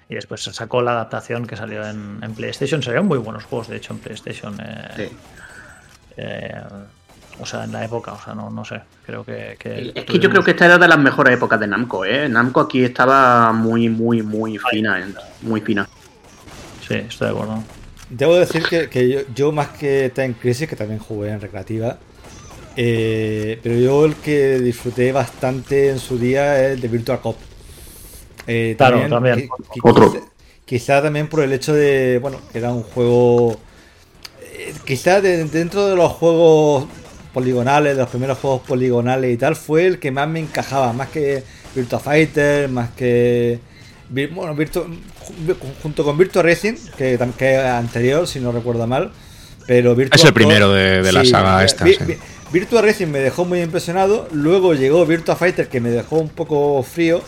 Y 0.09 0.15
después 0.15 0.43
se 0.43 0.53
sacó 0.53 0.83
la 0.83 0.93
adaptación 0.93 1.47
que 1.47 1.57
salió 1.57 1.87
en, 1.87 2.19
en 2.23 2.35
PlayStation. 2.35 2.83
Salieron 2.83 3.07
muy 3.07 3.19
buenos 3.19 3.45
juegos, 3.45 3.69
de 3.69 3.77
hecho, 3.77 3.93
en 3.95 3.99
PlayStation. 4.01 4.59
eh, 4.63 4.89
Sí. 4.97 5.17
eh, 6.17 6.61
o 7.41 7.47
sea, 7.47 7.65
en 7.65 7.73
la 7.73 7.85
época, 7.85 8.13
o 8.13 8.21
sea, 8.23 8.35
no, 8.35 8.51
no 8.51 8.65
sé. 8.65 8.81
Creo 9.07 9.25
que. 9.25 9.57
que 9.59 9.93
Es 9.95 10.05
que 10.05 10.19
yo 10.19 10.29
creo 10.29 10.43
que 10.45 10.51
esta 10.51 10.67
era 10.67 10.77
de 10.79 10.87
las 10.87 10.99
mejores 10.99 11.35
épocas 11.35 11.59
de 11.59 11.67
Namco, 11.67 12.05
¿eh? 12.05 12.29
Namco 12.29 12.61
aquí 12.61 12.85
estaba 12.85 13.53
muy, 13.53 13.89
muy, 13.89 14.23
muy 14.23 14.59
fina, 14.59 15.01
¿eh? 15.01 15.05
muy 15.41 15.61
fina. 15.63 15.89
Sí, 16.87 16.95
estoy 16.95 17.29
de 17.29 17.33
acuerdo. 17.35 17.63
Debo 18.11 18.37
decir 18.37 18.63
que, 18.65 18.91
que 18.91 19.09
yo, 19.09 19.21
yo 19.35 19.51
más 19.53 19.69
que 19.69 20.13
Time 20.15 20.35
Crisis, 20.35 20.69
que 20.69 20.77
también 20.77 20.99
jugué 21.01 21.31
en 21.31 21.41
recreativa, 21.41 21.97
eh, 22.77 23.59
pero 23.63 23.77
yo 23.77 24.05
el 24.05 24.17
que 24.17 24.59
disfruté 24.59 25.13
bastante 25.13 25.89
en 25.89 25.99
su 25.99 26.19
día 26.19 26.63
es 26.67 26.73
el 26.75 26.81
de 26.83 26.89
Virtual 26.89 27.21
Cop. 27.21 27.37
Eh, 28.47 28.75
Claro, 28.77 29.07
también. 29.09 29.49
qui- 29.49 29.81
Otro. 29.83 30.11
Quizá, 30.13 30.25
quizá 30.65 31.03
también 31.03 31.29
por 31.29 31.43
el 31.43 31.53
hecho 31.53 31.73
de, 31.75 32.19
bueno, 32.21 32.39
que 32.51 32.59
era 32.59 32.73
un 32.73 32.83
juego... 32.83 33.57
eh, 34.55 34.75
quizá 34.85 35.21
de- 35.21 35.45
dentro 35.45 35.87
de 35.89 35.97
los 35.97 36.13
juegos 36.13 36.87
poligonales, 37.33 37.97
de 37.97 38.03
los 38.03 38.11
primeros 38.11 38.39
juegos 38.39 38.63
poligonales 38.63 39.33
y 39.33 39.37
tal, 39.37 39.57
fue 39.57 39.87
el 39.87 39.99
que 39.99 40.11
más 40.11 40.29
me 40.29 40.41
encajaba, 40.41 40.93
más 40.93 41.09
que 41.09 41.43
Virtua 41.75 41.99
Fighter, 41.99 42.69
más 42.69 42.91
que... 42.91 43.59
Bueno, 44.11 44.55
Virtua- 44.55 44.85
junto 45.83 46.05
con 46.05 46.19
Virtua 46.19 46.43
Racing, 46.43 46.75
que, 46.99 47.19
que 47.39 47.55
es 47.55 47.61
anterior, 47.65 48.27
si 48.29 48.41
no 48.41 48.53
recuerdo 48.53 48.87
mal, 48.87 49.11
pero 49.67 49.95
Virtua 49.95 50.17
Es 50.17 50.25
el 50.25 50.35
primero 50.35 50.71
de- 50.71 51.01
de 51.03 51.13
la 51.13 51.25
saga 51.25 51.63
eh, 51.63 51.67
esta, 51.67 51.85
Vi- 51.85 51.95
sí. 51.95 52.05
Vi- 52.05 52.19
Virtua 52.53 52.83
Racing 52.83 53.07
me 53.07 53.21
dejó 53.21 53.47
muy 53.47 53.63
impresionado, 53.63 54.29
luego 54.33 54.75
llegó 54.75 55.07
Virtua 55.07 55.37
Fighter 55.37 55.69
que 55.69 55.81
me 55.81 55.89
dejó 55.89 56.17
un 56.19 56.29
poco 56.29 56.83
frío 56.83 57.23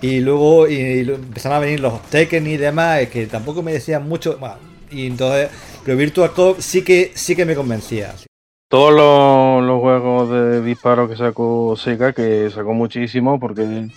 y 0.00 0.20
luego 0.20 0.68
y, 0.68 0.74
y 0.74 1.00
empezaron 1.00 1.58
a 1.58 1.60
venir 1.60 1.80
los 1.80 2.02
Tekken 2.02 2.46
y 2.46 2.56
demás 2.56 3.06
que 3.08 3.26
tampoco 3.26 3.62
me 3.62 3.72
decían 3.72 4.08
mucho, 4.08 4.38
y 4.90 5.06
entonces 5.06 5.50
pero 5.84 5.96
Virtua 5.96 6.34
Cop 6.34 6.58
sí 6.60 6.82
que 6.84 7.12
sí 7.14 7.34
que 7.34 7.46
me 7.46 7.54
convencía. 7.54 8.14
Todos 8.68 8.92
los, 8.92 9.80
juegos 9.80 10.28
de 10.28 10.60
disparos 10.60 11.08
que 11.08 11.16
sacó 11.16 11.74
Sega, 11.76 12.12
que 12.12 12.50
sacó 12.50 12.74
muchísimo, 12.74 13.40
porque 13.40 13.88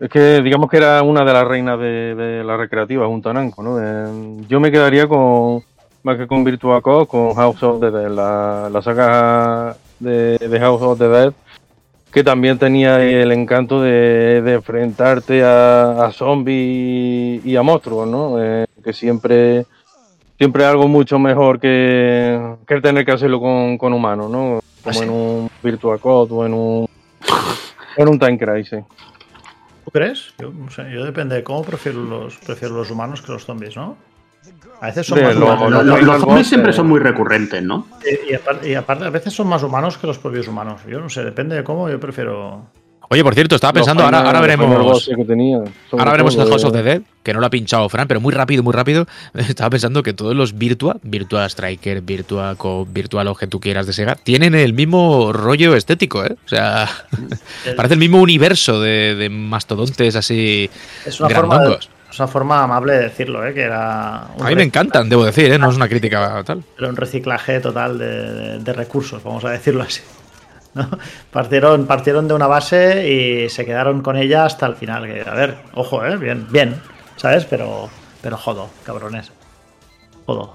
es 0.00 0.08
que 0.08 0.40
digamos 0.40 0.70
que 0.70 0.78
era 0.78 1.02
una 1.02 1.24
de 1.24 1.32
las 1.34 1.46
reinas 1.46 1.78
de, 1.78 2.42
la 2.42 2.56
recreativa 2.56 3.06
junto 3.06 3.28
a 3.28 3.34
Namco, 3.34 3.62
¿no? 3.62 3.76
Eh, 3.78 4.46
yo 4.48 4.60
me 4.60 4.72
quedaría 4.72 5.06
con, 5.06 5.62
más 6.02 6.16
que 6.16 6.26
con 6.26 6.42
Virtua 6.44 6.80
Cop, 6.80 7.06
con 7.06 7.34
House 7.34 7.62
of 7.62 7.80
the 7.80 7.90
Dead, 7.90 8.08
la, 8.08 8.70
la 8.72 8.80
saga 8.80 9.76
de 10.00 10.58
House 10.58 10.80
of 10.80 10.98
the 10.98 11.08
Dead, 11.08 11.34
que 12.16 12.24
también 12.24 12.56
tenía 12.58 13.04
el 13.04 13.30
encanto 13.30 13.82
de, 13.82 14.40
de 14.40 14.54
enfrentarte 14.54 15.44
a, 15.44 16.06
a 16.06 16.12
zombies 16.12 17.44
y 17.44 17.56
a 17.56 17.62
monstruos, 17.62 18.08
¿no? 18.08 18.42
Eh, 18.42 18.64
que 18.82 18.94
siempre 18.94 19.66
siempre 20.38 20.64
algo 20.64 20.88
mucho 20.88 21.18
mejor 21.18 21.60
que, 21.60 22.56
que 22.66 22.80
tener 22.80 23.04
que 23.04 23.12
hacerlo 23.12 23.38
con, 23.38 23.76
con 23.76 23.92
humanos, 23.92 24.30
¿no? 24.30 24.60
Como 24.82 24.90
Así. 24.90 25.02
en 25.02 25.10
un 25.10 25.50
Virtua 25.62 25.98
Code 25.98 26.32
o 26.32 26.46
en 26.46 26.54
un, 26.54 26.88
o 27.98 28.02
en 28.02 28.08
un 28.08 28.18
Time 28.18 28.38
Crisis. 28.38 28.82
¿Tú 29.84 29.90
crees? 29.90 30.32
Yo 30.38 30.50
sé, 30.70 30.90
yo 30.90 31.04
depende 31.04 31.34
de 31.34 31.44
cómo 31.44 31.64
prefiero 31.64 32.02
los, 32.02 32.38
prefiero 32.38 32.76
los 32.76 32.90
humanos 32.90 33.20
que 33.20 33.30
los 33.30 33.44
zombies, 33.44 33.76
¿no? 33.76 33.98
A 34.80 34.86
veces 34.86 35.06
son 35.06 35.18
De 35.18 35.24
más 35.24 35.34
lo- 35.36 35.46
humanos. 35.46 35.70
lo- 35.70 35.70
Los, 35.70 35.84
lo- 35.84 35.90
los 35.92 36.00
Final 36.00 36.20
zombies 36.20 36.46
siempre 36.46 36.70
eh, 36.70 36.74
son 36.74 36.86
muy 36.88 37.00
recurrentes, 37.00 37.62
¿no? 37.62 37.86
Y, 38.04 38.32
y 38.32 38.34
aparte, 38.34 38.68
y 38.70 38.74
aparte, 38.74 39.04
a 39.06 39.10
veces 39.10 39.32
son 39.32 39.46
más 39.48 39.62
humanos 39.62 39.96
que 39.98 40.06
los 40.06 40.18
propios 40.18 40.48
humanos. 40.48 40.80
Yo 40.88 41.00
no 41.00 41.08
sé, 41.08 41.24
depende 41.24 41.56
de 41.56 41.64
cómo, 41.64 41.88
yo 41.88 41.98
prefiero. 41.98 42.66
Oye, 43.08 43.22
por 43.22 43.34
cierto, 43.34 43.54
estaba 43.54 43.72
pensando, 43.72 44.02
ahora, 44.02 44.40
veremos. 44.40 45.08
Tenía, 45.28 45.58
Ahora 45.92 46.10
veremos 46.10 46.34
todo, 46.34 46.44
el 46.46 46.50
House 46.50 46.64
of 46.64 46.74
eh, 46.74 46.78
the 46.78 46.82
Dead, 46.82 47.02
que 47.22 47.32
no 47.32 47.38
lo 47.38 47.46
ha 47.46 47.50
pinchado 47.50 47.88
Fran, 47.88 48.08
pero 48.08 48.20
muy 48.20 48.34
rápido, 48.34 48.64
muy 48.64 48.72
rápido. 48.72 49.06
Estaba 49.34 49.70
pensando 49.70 50.02
que 50.02 50.12
todos 50.12 50.34
los 50.34 50.58
Virtua, 50.58 50.96
Virtua 51.04 51.46
Striker, 51.46 52.00
Virtua 52.02 52.56
Cop, 52.56 52.88
Virtua 52.92 53.22
lo 53.22 53.36
que 53.36 53.46
tú 53.46 53.60
quieras 53.60 53.86
de 53.86 53.92
Sega, 53.92 54.16
tienen 54.16 54.56
el 54.56 54.72
mismo 54.72 55.32
rollo 55.32 55.76
estético, 55.76 56.24
¿eh? 56.24 56.36
O 56.44 56.48
sea, 56.48 56.88
parece 57.76 57.94
el 57.94 58.00
mismo 58.00 58.20
universo 58.20 58.80
de, 58.80 59.14
de 59.14 59.28
mastodontes 59.30 60.16
así 60.16 60.68
Es 61.06 61.20
una, 61.20 61.30
forma, 61.30 61.60
de-. 61.60 61.78
Es 62.10 62.18
una 62.18 62.28
forma 62.28 62.62
amable 62.62 62.94
de 62.94 62.98
decirlo, 63.04 63.44
¿eh? 63.46 63.52
que 63.52 63.62
era. 63.62 64.16
A 64.22 64.48
mí 64.48 64.54
me 64.54 64.62
encantan, 64.62 65.08
debo 65.08 65.24
decir, 65.24 65.52
¿eh? 65.52 65.58
No 65.58 65.70
es 65.70 65.76
una 65.76 65.88
crítica 65.88 66.42
tal. 66.44 66.62
Era 66.78 66.88
un 66.88 66.96
reciclaje 66.96 67.60
total 67.60 67.98
de, 67.98 68.32
de- 68.32 68.58
de 68.60 68.72
recursos, 68.72 69.22
vamos 69.22 69.44
a 69.44 69.50
decirlo 69.50 69.82
así. 69.82 70.02
¿no? 70.74 70.88
Partieron, 71.30 71.86
partieron 71.86 72.28
de 72.28 72.34
una 72.34 72.46
base 72.46 73.08
y 73.10 73.48
se 73.48 73.64
quedaron 73.64 74.02
con 74.02 74.16
ella 74.16 74.44
hasta 74.44 74.66
el 74.66 74.76
final. 74.76 75.06
Que, 75.06 75.22
a 75.28 75.34
ver, 75.34 75.56
ojo, 75.74 76.04
¿eh? 76.04 76.16
bien, 76.16 76.46
bien, 76.50 76.80
¿sabes? 77.16 77.44
Pero, 77.46 77.88
pero 78.22 78.36
jodo, 78.36 78.68
cabrones. 78.84 79.32
Jodo. 80.26 80.54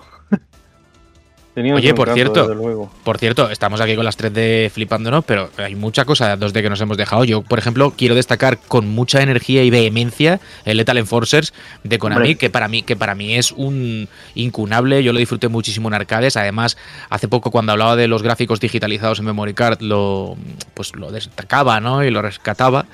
Oye, 1.56 1.94
por 1.94 2.14
cierto, 2.14 2.54
luego. 2.54 2.90
Por 3.04 3.18
cierto, 3.18 3.50
estamos 3.50 3.82
aquí 3.82 3.96
con 3.96 4.06
las 4.06 4.18
3D 4.18 4.70
flipándonos, 4.70 5.26
pero 5.26 5.50
hay 5.58 5.76
mucha 5.76 6.06
cosa 6.06 6.38
2D 6.38 6.62
que 6.62 6.70
nos 6.70 6.80
hemos 6.80 6.96
dejado. 6.96 7.26
Yo, 7.26 7.42
por 7.42 7.60
ejemplo, 7.60 7.94
quiero 7.98 8.16
destacar 8.16 8.60
con 8.60 8.88
mucha 8.88 9.22
energía 9.22 9.62
y 9.64 9.70
vehemencia 9.70 10.40
el 10.64 10.78
Lethal 10.78 10.98
Enforcers 10.98 11.54
de 11.84 12.00
Konami, 12.00 12.20
Hombre. 12.22 12.38
que 12.38 12.50
para 12.50 12.70
mí, 12.70 12.84
que 12.84 12.96
para 12.96 13.16
mí 13.16 13.36
es 13.36 13.52
un 13.52 14.08
incunable. 14.34 15.04
Yo 15.04 15.12
lo 15.12 15.20
disfruté 15.20 15.50
muchísimo 15.50 15.90
en 15.90 15.96
arcades. 15.96 16.38
Además, 16.38 16.78
hace 17.10 17.28
poco 17.28 17.52
cuando 17.52 17.74
hablaba 17.74 17.98
de 17.98 18.08
los 18.08 18.24
gráficos 18.24 18.62
digitalizados 18.62 19.20
en 19.20 19.26
Memory 19.26 19.54
Card, 19.54 19.82
lo 19.82 20.38
pues 20.74 20.96
lo 20.96 21.12
destacaba, 21.12 21.82
¿no? 21.82 22.04
Y 22.04 22.12
lo 22.12 22.22
rescataba. 22.22 22.86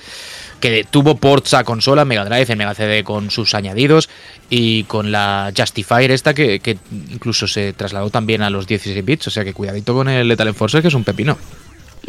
Que 0.59 0.85
tuvo 0.89 1.17
ports 1.17 1.53
a 1.53 1.63
consola, 1.63 2.03
Mega 2.05 2.25
Drive, 2.25 2.45
en 2.51 2.57
Mega 2.57 2.73
CD 2.73 3.03
con 3.03 3.29
sus 3.29 3.53
añadidos 3.53 4.09
y 4.49 4.83
con 4.85 5.11
la 5.11 5.51
Justifier 5.55 6.09
esta 6.11 6.33
que, 6.33 6.59
que 6.59 6.77
incluso 7.11 7.47
se 7.47 7.73
trasladó 7.73 8.09
también 8.09 8.41
a 8.41 8.49
los 8.49 8.65
16 8.65 9.05
bits. 9.05 9.27
O 9.27 9.29
sea 9.31 9.43
que 9.43 9.53
cuidadito 9.53 9.93
con 9.93 10.09
el 10.09 10.27
Lethal 10.27 10.47
Enforcer, 10.47 10.81
que 10.81 10.87
es 10.87 10.93
un 10.93 11.03
pepino. 11.03 11.37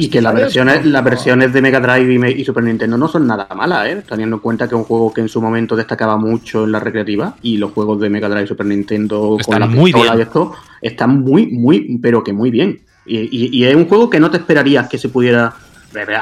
Y 0.00 0.08
que 0.10 0.22
las 0.22 0.32
versiones, 0.32 0.86
las 0.86 1.02
versiones 1.02 1.52
de 1.52 1.60
Mega 1.60 1.80
Drive 1.80 2.30
y, 2.38 2.44
Super 2.44 2.62
Nintendo 2.62 2.96
no 2.96 3.08
son 3.08 3.26
nada 3.26 3.48
malas, 3.56 3.88
¿eh? 3.88 4.02
Teniendo 4.08 4.36
en 4.36 4.40
cuenta 4.40 4.68
que 4.68 4.76
es 4.76 4.78
un 4.78 4.84
juego 4.84 5.12
que 5.12 5.20
en 5.22 5.28
su 5.28 5.42
momento 5.42 5.74
destacaba 5.74 6.16
mucho 6.16 6.64
en 6.64 6.72
la 6.72 6.78
recreativa 6.78 7.34
y 7.42 7.56
los 7.56 7.72
juegos 7.72 8.00
de 8.00 8.08
Mega 8.08 8.28
Drive 8.28 8.44
y 8.44 8.46
Super 8.46 8.66
Nintendo 8.66 9.36
Están 9.40 9.60
con 9.60 9.60
la 9.60 9.66
muy 9.76 9.92
pistola 9.92 10.12
bien. 10.14 10.20
y 10.20 10.22
esto 10.28 10.52
están 10.80 11.20
muy, 11.22 11.48
muy, 11.48 11.98
pero 12.00 12.22
que 12.22 12.32
muy 12.32 12.50
bien. 12.52 12.80
Y, 13.04 13.18
y- 13.18 13.50
y 13.58 13.64
es 13.64 13.74
un 13.74 13.88
juego 13.88 14.08
que 14.08 14.20
no 14.20 14.30
te 14.30 14.36
esperarías 14.36 14.88
que 14.88 14.98
se 14.98 15.08
pudiera... 15.08 15.52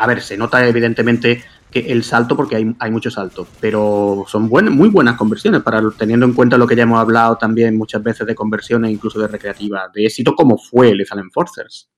A 0.01 0.07
ver, 0.07 0.23
se 0.23 0.37
nota 0.39 0.67
evidentemente 0.67 1.43
que 1.71 1.81
el 1.93 2.05
salto 2.05 2.37
porque 2.37 2.57
hay, 2.57 2.75
hay 2.79 2.91
mucho 2.91 3.11
salto, 3.11 3.47
pero 3.61 4.25
son 4.29 4.49
buen- 4.49 4.73
muy 4.73 4.89
buenas 4.89 5.17
conversiones, 5.17 5.63
para 5.63 5.83
teniendo 5.99 6.25
en 6.27 6.33
cuenta 6.33 6.57
lo 6.57 6.67
que 6.67 6.77
ya 6.77 6.85
hemos 6.85 6.99
hablado 7.01 7.37
también 7.37 7.77
muchas 7.77 8.03
veces 8.03 8.27
de 8.27 8.35
conversiones, 8.35 8.91
incluso 8.91 9.21
de 9.21 9.29
recreativa, 9.29 9.91
de 9.95 10.07
éxito 10.07 10.35
como 10.35 10.57
fue 10.59 10.95
Lethal 10.95 11.19
Enforcers. 11.19 11.89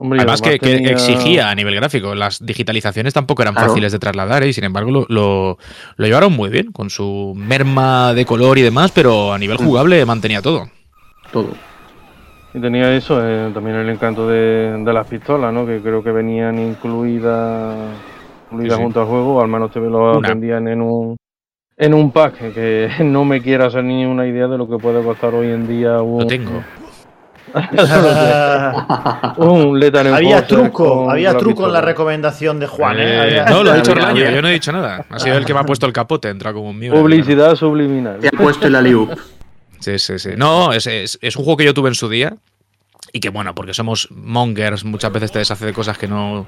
Hombre, 0.00 0.20
Además 0.20 0.40
que, 0.40 0.54
exigía 0.92 1.50
a 1.50 1.54
nivel 1.56 1.74
gráfico. 1.74 2.14
Las 2.14 2.44
digitalizaciones 2.44 3.12
tampoco 3.14 3.42
eran 3.42 3.54
Claro. 3.54 3.68
fáciles 3.70 3.90
de 3.90 3.98
trasladar 3.98 4.44
¿eh? 4.44 4.48
y 4.48 4.52
sin 4.52 4.62
embargo 4.62 4.92
lo, 4.92 5.06
lo, 5.08 5.58
lo 5.96 6.06
llevaron 6.06 6.32
muy 6.34 6.50
bien, 6.50 6.70
con 6.70 6.88
su 6.88 7.32
merma 7.36 8.14
de 8.14 8.24
color 8.24 8.58
y 8.58 8.62
demás, 8.62 8.92
pero 8.92 9.32
a 9.32 9.38
nivel 9.38 9.58
Mm. 9.60 9.64
jugable 9.64 10.04
mantenía 10.06 10.40
todo. 10.40 10.70
Todo. 11.32 11.50
Y 12.58 12.60
tenía 12.60 12.92
eso, 12.92 13.20
eh, 13.24 13.50
también 13.54 13.76
el 13.76 13.88
encanto 13.88 14.28
de, 14.28 14.82
de 14.84 14.92
las 14.92 15.06
pistolas, 15.06 15.52
¿no? 15.54 15.64
Que 15.64 15.78
creo 15.80 16.02
que 16.02 16.10
venían 16.10 16.58
incluidas 16.58 17.76
incluidas 18.50 18.72
Sí, 18.74 18.78
sí. 18.78 18.82
junto 18.82 19.00
al 19.00 19.06
juego, 19.06 19.36
o 19.36 19.40
al 19.42 19.48
menos 19.48 19.70
te 19.70 19.78
lo 19.78 20.20
vendían 20.20 20.66
en 20.68 20.82
un 20.82 21.16
en 21.76 21.94
un 21.94 22.10
pack, 22.10 22.52
que 22.54 22.88
no 23.04 23.24
me 23.24 23.40
quiero 23.40 23.66
hacer 23.66 23.84
ni 23.84 24.04
una 24.04 24.26
idea 24.26 24.48
de 24.48 24.58
lo 24.58 24.68
que 24.68 24.76
puede 24.78 25.00
costar 25.04 25.32
hoy 25.34 25.46
en 25.52 25.68
día 25.68 26.02
un, 26.02 26.20
Lo 26.22 26.26
tengo. 26.26 26.62
Un 29.38 29.78
Lethal 29.80 30.06
había 30.14 30.46
truco, 30.46 31.08
había 31.10 31.34
truco 31.36 31.66
en 31.66 31.72
la 31.72 31.80
recomendación 31.80 32.58
de 32.60 32.66
Juan. 32.66 32.98
¿eh? 32.98 33.02
Eh, 33.04 33.20
Había- 33.20 33.44
no, 33.46 33.62
lo 33.62 33.70
ha 33.70 33.76
dicho 33.76 33.92
Orlaño, 33.92 34.28
yo 34.30 34.42
no 34.42 34.48
he 34.48 34.52
dicho 34.52 34.72
nada. 34.72 35.04
Ha 35.08 35.18
sido 35.18 35.36
el 35.36 35.44
que 35.46 35.54
me 35.54 35.60
ha 35.60 35.64
puesto 35.64 35.86
el 35.86 35.92
capote, 35.92 36.28
entra 36.28 36.52
como 36.52 36.70
un 36.70 36.78
mío. 36.78 36.92
Publicidad 36.92 37.54
subliminal. 37.54 38.18
Te 38.20 38.28
ha 38.28 38.30
puesto 38.32 38.66
el 38.66 38.74
aliup. 38.74 39.12
Sí, 39.80 39.98
sí, 39.98 40.18
sí. 40.18 40.30
No, 40.36 40.72
es, 40.72 40.86
es- 40.88 41.18
es 41.22 41.36
un 41.36 41.44
juego 41.44 41.56
que 41.56 41.64
yo 41.64 41.72
tuve 41.74 41.88
en 41.88 41.94
su 41.94 42.08
día 42.08 42.34
y 43.12 43.20
que, 43.20 43.28
bueno, 43.28 43.54
porque 43.54 43.74
somos 43.74 44.08
mongers, 44.10 44.84
muchas 44.84 45.12
veces 45.12 45.32
te 45.32 45.38
deshace 45.38 45.66
de 45.66 45.72
cosas 45.72 45.98
que 45.98 46.08
no. 46.08 46.46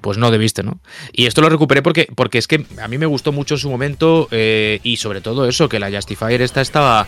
Pues 0.00 0.18
no 0.18 0.32
debiste, 0.32 0.64
¿no? 0.64 0.80
Y 1.12 1.26
esto 1.26 1.42
lo 1.42 1.48
recuperé 1.48 1.80
porque, 1.80 2.08
porque 2.16 2.38
es 2.38 2.48
que 2.48 2.66
a 2.82 2.88
mí 2.88 2.98
me 2.98 3.06
gustó 3.06 3.30
mucho 3.30 3.54
en 3.54 3.60
su 3.60 3.70
momento 3.70 4.26
eh, 4.32 4.80
y 4.82 4.96
sobre 4.96 5.20
todo 5.20 5.46
eso, 5.46 5.68
que 5.68 5.78
la 5.78 5.92
Justifier 5.92 6.42
esta 6.42 6.60
estaba 6.60 7.06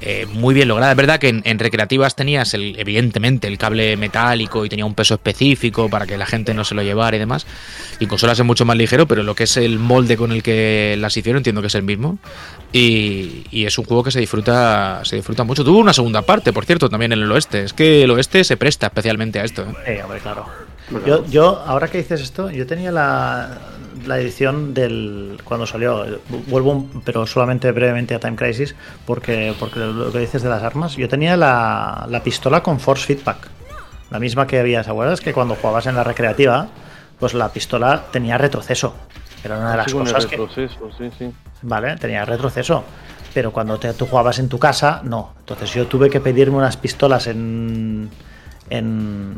eh, 0.00 0.26
muy 0.32 0.54
bien 0.54 0.68
lograda. 0.68 0.92
Es 0.92 0.96
verdad 0.96 1.18
que 1.18 1.28
en, 1.28 1.58
recreativas 1.58 2.16
tenías, 2.16 2.54
el, 2.54 2.78
evidentemente, 2.78 3.48
el 3.48 3.58
cable 3.58 3.96
metálico 3.96 4.64
y 4.64 4.68
tenía 4.68 4.86
un 4.86 4.94
peso 4.94 5.14
específico 5.14 5.90
para 5.90 6.06
que 6.06 6.16
la 6.16 6.26
gente 6.26 6.54
no 6.54 6.64
se 6.64 6.74
lo 6.74 6.82
llevara 6.82 7.16
y 7.16 7.18
demás. 7.18 7.46
Y 7.98 8.06
consolas 8.06 8.38
es 8.38 8.44
mucho 8.44 8.64
más 8.64 8.76
ligero, 8.76 9.06
pero 9.06 9.22
lo 9.22 9.34
que 9.34 9.44
es 9.44 9.56
el 9.56 9.78
molde 9.78 10.16
con 10.16 10.32
el 10.32 10.42
que 10.42 10.96
las 10.98 11.16
hicieron 11.16 11.40
entiendo 11.40 11.60
que 11.60 11.66
es 11.66 11.74
el 11.74 11.82
mismo. 11.82 12.18
Y, 12.72 13.44
y 13.50 13.66
es 13.66 13.76
un 13.78 13.84
juego 13.84 14.02
que 14.02 14.10
se 14.10 14.20
disfruta 14.20 15.02
se 15.04 15.16
disfruta 15.16 15.44
mucho. 15.44 15.64
Tuvo 15.64 15.78
una 15.78 15.92
segunda 15.92 16.22
parte, 16.22 16.52
por 16.52 16.64
cierto, 16.64 16.88
también 16.88 17.12
en 17.12 17.20
el 17.20 17.30
oeste. 17.30 17.64
Es 17.64 17.72
que 17.72 18.04
el 18.04 18.10
oeste 18.10 18.44
se 18.44 18.56
presta 18.56 18.86
especialmente 18.86 19.40
a 19.40 19.44
esto. 19.44 19.62
¿eh? 19.62 19.96
Sí, 19.96 20.02
hombre, 20.02 20.20
claro. 20.20 20.69
Yo, 21.06 21.24
yo, 21.26 21.62
ahora 21.66 21.88
que 21.88 21.98
dices 21.98 22.20
esto, 22.20 22.50
yo 22.50 22.66
tenía 22.66 22.90
la, 22.90 23.58
la 24.06 24.18
edición 24.18 24.74
del. 24.74 25.38
cuando 25.44 25.66
salió. 25.66 26.04
Vuelvo, 26.48 26.72
un- 26.72 27.02
pero 27.04 27.26
solamente 27.26 27.70
brevemente 27.72 28.14
a 28.14 28.20
Time 28.20 28.36
Crisis, 28.36 28.74
porque, 29.06 29.54
porque 29.58 29.78
lo 29.80 30.10
que 30.10 30.18
dices 30.18 30.42
de 30.42 30.48
las 30.48 30.62
armas. 30.62 30.96
Yo 30.96 31.08
tenía 31.08 31.36
la, 31.36 32.06
la 32.08 32.22
pistola 32.22 32.62
con 32.62 32.80
Force 32.80 33.06
Feedback. 33.06 33.48
La 34.10 34.18
misma 34.18 34.46
que 34.46 34.58
había, 34.58 34.82
¿se 34.82 34.90
acuerdas? 34.90 35.20
Que 35.20 35.32
cuando 35.32 35.54
jugabas 35.54 35.86
en 35.86 35.94
la 35.94 36.02
recreativa, 36.02 36.66
pues 37.18 37.34
la 37.34 37.48
pistola 37.52 38.06
tenía 38.10 38.36
retroceso. 38.38 38.94
Era 39.44 39.56
una 39.58 39.70
de 39.70 39.76
las 39.76 39.86
Sí, 39.90 39.96
el 39.96 40.02
cosas 40.02 40.26
que. 40.26 40.36
retroceso, 40.36 40.90
sí, 40.98 41.10
sí. 41.16 41.30
¿vale? 41.62 41.96
Tenía 41.96 42.24
retroceso. 42.24 42.82
Pero 43.32 43.52
cuando 43.52 43.78
te- 43.78 43.92
tú 43.94 44.06
jugabas 44.06 44.40
en 44.40 44.48
tu 44.48 44.58
casa, 44.58 45.00
no. 45.04 45.34
Entonces 45.38 45.72
yo 45.72 45.86
tuve 45.86 46.10
que 46.10 46.20
pedirme 46.20 46.56
unas 46.56 46.76
pistolas 46.76 47.28
en. 47.28 48.10
en. 48.68 49.34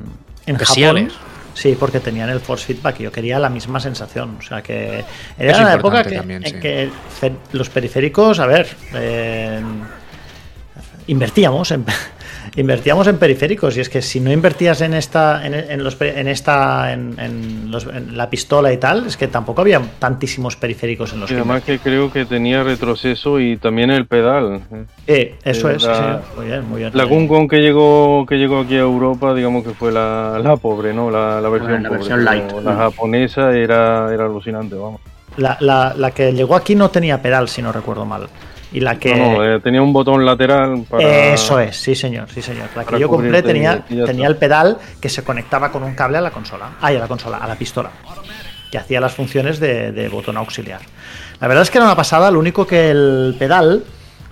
en 0.47 0.55
Especiales. 0.55 1.13
Japón. 1.13 1.33
Sí, 1.55 1.77
porque 1.79 2.01
tenían 2.01 2.31
el 2.31 2.41
force 2.41 2.67
feedback 2.67 3.01
y 3.01 3.03
yo 3.05 3.13
quería 3.13 3.39
la 3.39 3.49
misma 3.49 3.79
sensación. 3.81 4.37
O 4.39 4.43
sea 4.43 4.63
que 4.63 5.05
era 5.39 5.59
una 5.59 5.75
época 5.75 6.03
que, 6.03 6.17
también, 6.17 6.43
en 6.45 6.55
sí. 6.55 6.61
que 6.61 6.91
los 7.53 7.69
periféricos, 7.69 8.39
a 8.39 8.47
ver, 8.47 8.69
eh, 8.95 9.61
invertíamos 11.07 11.71
en 11.71 11.85
invertíamos 12.57 13.07
en 13.07 13.19
periféricos 13.19 13.77
y 13.77 13.81
es 13.81 13.89
que 13.89 14.03
si 14.03 14.21
no 14.21 14.33
invertías 14.33 14.81
en 14.81 14.95
esta 14.95 15.47
en, 15.47 15.55
en 15.55 15.85
los 15.85 16.01
en 16.01 16.29
esta 16.29 16.93
en, 16.93 17.15
en 17.19 17.71
los- 17.71 17.87
en 17.87 18.17
la 18.17 18.29
pistola 18.31 18.73
y 18.73 18.77
tal 18.79 19.07
es 19.07 19.17
que 19.17 19.29
tampoco 19.29 19.61
había 19.63 19.81
tantísimos 19.99 20.57
periféricos 20.57 21.13
en 21.13 21.21
los 21.21 21.31
Y 21.31 21.35
además 21.35 21.63
que 21.63 21.79
creo 21.79 22.13
que 22.13 22.25
tenía 22.25 22.63
retroceso 22.63 23.41
y 23.41 23.57
también 23.57 23.91
el 23.91 24.07
pedal. 24.07 24.61
Eh, 25.07 25.37
eso 25.45 25.71
Eh, 25.71 25.77
es, 25.77 25.83
la- 25.85 26.21
sí, 26.21 26.31
muy 26.37 26.47
bien, 26.47 26.69
muy 26.69 26.79
bien. 26.81 26.91
La 26.95 27.05
Guncon 27.05 27.49
que 27.49 27.59
llegó 27.61 28.27
que 28.29 28.37
llegó 28.37 28.61
aquí 28.61 28.77
a 28.77 28.81
Europa, 28.81 29.35
digamos 29.35 29.65
que 29.65 29.71
fue 29.71 29.93
la, 29.93 30.39
la 30.43 30.57
pobre, 30.57 30.93
¿no? 30.93 31.11
La, 31.11 31.41
la 31.41 31.49
versión 31.49 31.83
la 31.83 31.89
pobre. 31.89 31.99
versión 32.01 32.25
light. 32.25 32.45
La 32.65 32.77
japonesa 32.77 33.57
era, 33.57 34.13
era 34.13 34.25
alucinante, 34.27 34.75
vamos. 34.75 35.01
La, 35.37 35.57
la- 35.61 35.95
la 35.97 36.11
que 36.11 36.33
llegó 36.33 36.55
aquí 36.57 36.75
no 36.75 36.91
tenía 36.91 37.23
pedal, 37.23 37.49
si 37.49 37.63
no 37.63 37.73
recuerdo 37.73 38.05
mal. 38.05 38.29
Y 38.73 38.81
la 38.81 38.99
que. 38.99 39.15
No, 39.15 39.35
no, 39.35 39.45
eh, 39.45 39.61
tenía 39.61 39.83
un 39.83 39.93
botón 39.93 40.25
lateral 40.25 40.85
para. 40.89 41.33
Eso 41.35 41.59
es, 41.59 41.77
sí 41.77 41.95
señor, 41.95 42.29
sí 42.31 42.41
señor. 42.41 42.69
La 42.75 42.85
que 42.85 42.99
yo 42.99 43.09
compré 43.09 43.43
tenía, 43.43 43.85
tenía 43.87 44.27
el 44.29 44.37
pedal 44.37 44.79
que 45.01 45.09
se 45.09 45.23
conectaba 45.23 45.71
con 45.71 45.83
un 45.83 45.95
cable 45.95 46.19
a 46.19 46.21
la 46.21 46.31
consola. 46.31 46.73
Ay, 46.81 46.97
a 46.97 47.01
la 47.01 47.09
consola, 47.09 47.39
a 47.39 47.47
la 47.47 47.57
pistola. 47.57 47.91
Que 48.71 48.79
hacía 48.79 49.01
las 49.01 49.13
funciones 49.13 49.61
de, 49.61 49.93
de 49.93 50.09
botón 50.09 50.37
auxiliar. 50.37 50.81
La 51.41 51.49
verdad 51.49 51.63
es 51.63 51.71
que 51.71 51.79
era 51.79 51.87
una 51.87 51.97
pasada, 51.97 52.31
lo 52.31 52.39
único 52.39 52.67
que 52.67 52.91
el 52.91 53.37
pedal 53.39 53.85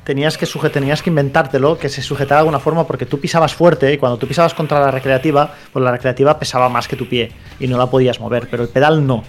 tenías 0.04 0.38
que 0.38 0.46
tenías 0.70 1.02
que 1.02 1.10
inventártelo, 1.10 1.78
que 1.78 1.88
se 1.88 2.02
sujetara 2.02 2.36
de 2.36 2.40
alguna 2.40 2.58
forma, 2.58 2.86
porque 2.86 3.06
tú 3.06 3.20
pisabas 3.20 3.54
fuerte 3.54 3.92
y 3.92 3.98
cuando 3.98 4.18
tú 4.18 4.26
pisabas 4.26 4.54
contra 4.54 4.80
la 4.80 4.90
recreativa, 4.90 5.54
pues 5.72 5.84
la 5.84 5.92
recreativa 5.92 6.38
pesaba 6.38 6.68
más 6.68 6.88
que 6.88 6.96
tu 6.96 7.08
pie 7.08 7.30
y 7.60 7.66
no 7.68 7.78
la 7.78 7.86
podías 7.86 8.18
mover, 8.18 8.48
pero 8.50 8.62
el 8.62 8.68
pedal 8.68 9.06
no. 9.06 9.22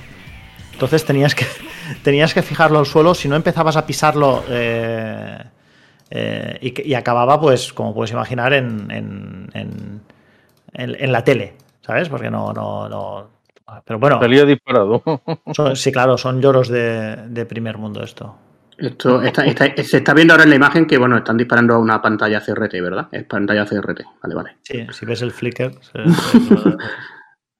Entonces 0.74 1.06
tenías 1.06 1.36
que, 1.36 1.46
tenías 2.04 2.34
que 2.34 2.42
fijarlo 2.42 2.80
al 2.80 2.86
suelo, 2.86 3.14
si 3.14 3.28
no 3.28 3.36
empezabas 3.36 3.78
a 3.78 3.86
pisarlo 3.86 4.44
eh, 4.50 5.38
eh, 6.10 6.74
y, 6.86 6.94
acababa, 6.94 7.40
pues, 7.40 7.72
como 7.74 7.94
puedes 7.94 8.12
imaginar, 8.12 8.54
en, 8.54 8.90
en, 8.92 9.50
en- 9.54 10.02
en- 10.74 10.96
en 11.04 11.12
la 11.12 11.24
tele, 11.24 11.54
¿sabes? 11.82 12.10
Porque 12.10 12.30
no, 12.30 12.52
no, 12.54 12.88
no. 12.90 13.30
Pero 13.86 14.00
bueno, 14.00 14.20
Salía 14.20 14.44
disparado. 14.46 15.02
son- 15.54 15.76
sí, 15.76 15.92
claro, 15.92 16.18
son 16.18 16.42
lloros 16.42 16.68
de, 16.68 17.16
de 17.28 17.46
primer 17.46 17.78
mundo 17.78 18.04
esto. 18.04 18.36
Esto 18.78 19.22
está- 19.22 19.46
está- 19.46 19.84
se 19.84 19.98
está 19.98 20.14
viendo 20.14 20.34
ahora 20.34 20.44
en 20.44 20.50
la 20.50 20.56
imagen 20.56 20.86
que, 20.88 20.98
bueno, 20.98 21.18
están 21.18 21.38
disparando 21.38 21.76
a 21.76 21.78
una 21.78 22.02
pantalla 22.02 22.42
CRT, 22.42 22.82
¿verdad? 22.82 23.08
Es 23.12 23.24
pantalla 23.26 23.66
CRT. 23.66 24.02
Vale, 24.24 24.36
vale. 24.36 24.58
Sí, 24.64 24.86
si 24.92 25.06
ves 25.06 25.22
el 25.22 25.32
flicker. 25.32 25.74
se- 25.82 26.04
se- 26.14 26.78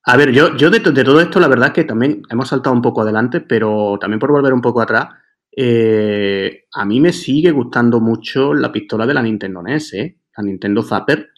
A 0.04 0.16
ver, 0.16 0.32
yo, 0.32 0.56
yo 0.56 0.70
de, 0.70 0.80
to- 0.80 0.90
de 0.92 1.04
todo 1.04 1.20
esto, 1.20 1.38
la 1.38 1.48
verdad 1.48 1.68
es 1.68 1.74
que 1.74 1.84
también 1.84 2.22
hemos 2.28 2.48
saltado 2.48 2.74
un 2.74 2.82
poco 2.82 3.02
adelante, 3.02 3.40
pero 3.40 3.98
también 4.00 4.18
por 4.18 4.32
volver 4.32 4.52
un 4.52 4.60
poco 4.60 4.80
atrás, 4.80 5.08
eh, 5.56 6.64
a 6.72 6.84
mí 6.84 7.00
me 7.00 7.12
sigue 7.12 7.50
gustando 7.52 8.00
mucho 8.00 8.52
la 8.54 8.72
pistola 8.72 9.06
de 9.06 9.14
la 9.14 9.22
Nintendo 9.22 9.62
NES, 9.62 9.92
¿eh? 9.94 10.18
la 10.36 10.42
Nintendo 10.44 10.82
Zapper. 10.82 11.28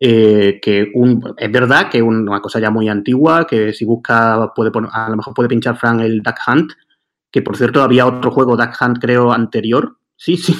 eh, 0.00 0.60
que 0.62 0.92
es 1.38 1.52
verdad 1.52 1.90
que 1.90 1.98
es 1.98 2.04
una 2.04 2.40
cosa 2.40 2.60
ya 2.60 2.70
muy 2.70 2.88
antigua, 2.88 3.46
que 3.46 3.72
si 3.74 3.84
busca, 3.84 4.52
puede 4.54 4.70
poner, 4.72 4.90
a 4.92 5.08
lo 5.10 5.16
mejor 5.16 5.34
puede 5.34 5.48
pinchar 5.50 5.76
Frank 5.78 6.00
el 6.02 6.22
Duck 6.22 6.36
Hunt, 6.48 6.72
que 7.32 7.42
por 7.42 7.56
cierto 7.56 7.82
había 7.82 8.06
otro 8.06 8.30
juego 8.32 8.56
Duck 8.56 8.72
Hunt 8.80 8.98
creo 9.00 9.32
anterior. 9.32 9.98
Sí, 10.20 10.36
sí. 10.36 10.52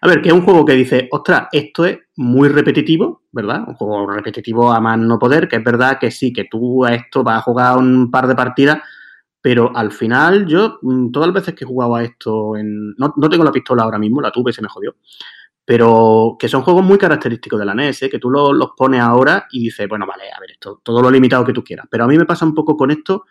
A 0.00 0.06
ver, 0.06 0.22
que 0.22 0.28
es 0.28 0.34
un 0.34 0.42
juego 0.42 0.64
que 0.64 0.74
dice, 0.74 1.08
ostras, 1.10 1.48
esto 1.50 1.84
es 1.84 1.98
muy 2.16 2.48
repetitivo, 2.48 3.22
¿verdad? 3.32 3.64
Un 3.66 3.74
juego 3.74 4.06
repetitivo 4.06 4.70
a 4.72 4.80
más 4.80 4.98
no 4.98 5.18
poder, 5.18 5.48
que 5.48 5.56
es 5.56 5.64
verdad 5.64 5.98
que 5.98 6.10
sí, 6.12 6.32
que 6.32 6.44
tú 6.44 6.84
a 6.84 6.94
esto 6.94 7.24
vas 7.24 7.38
a 7.38 7.42
jugar 7.42 7.76
un 7.78 8.08
par 8.10 8.28
de 8.28 8.36
partidas, 8.36 8.78
pero 9.40 9.72
al 9.74 9.90
final 9.92 10.46
yo, 10.46 10.78
mm, 10.82 11.10
todas 11.10 11.28
las 11.28 11.34
veces 11.34 11.54
que 11.54 11.64
he 11.64 11.68
jugado 11.68 11.96
a 11.96 12.04
esto, 12.04 12.56
en, 12.56 12.90
no, 12.96 13.12
no 13.16 13.28
tengo 13.28 13.44
la 13.44 13.52
pistola 13.52 13.82
ahora 13.82 13.98
mismo, 13.98 14.20
la 14.20 14.30
tuve 14.30 14.50
y 14.52 14.54
se 14.54 14.62
me 14.62 14.68
jodió, 14.68 14.94
pero 15.64 16.36
que 16.38 16.48
son 16.48 16.62
juegos 16.62 16.84
muy 16.84 16.98
característicos 16.98 17.58
de 17.60 17.66
la 17.66 17.72
NES, 17.74 18.06
¿eh? 18.06 18.10
que 18.10 18.18
tú 18.18 18.30
lo- 18.30 18.52
los 18.52 18.70
pones 18.76 19.00
ahora 19.00 19.46
y 19.52 19.64
dices, 19.64 19.88
bueno, 19.88 20.06
vale, 20.06 20.24
a 20.36 20.40
ver, 20.40 20.52
esto, 20.52 20.80
todo 20.82 21.00
lo 21.02 21.10
limitado 21.10 21.44
que 21.44 21.52
tú 21.52 21.62
quieras, 21.64 21.86
pero 21.90 22.04
a 22.04 22.08
mí 22.08 22.18
me 22.18 22.26
pasa 22.26 22.44
un 22.44 22.54
poco 22.54 22.76
con 22.76 22.90
esto, 22.90 23.24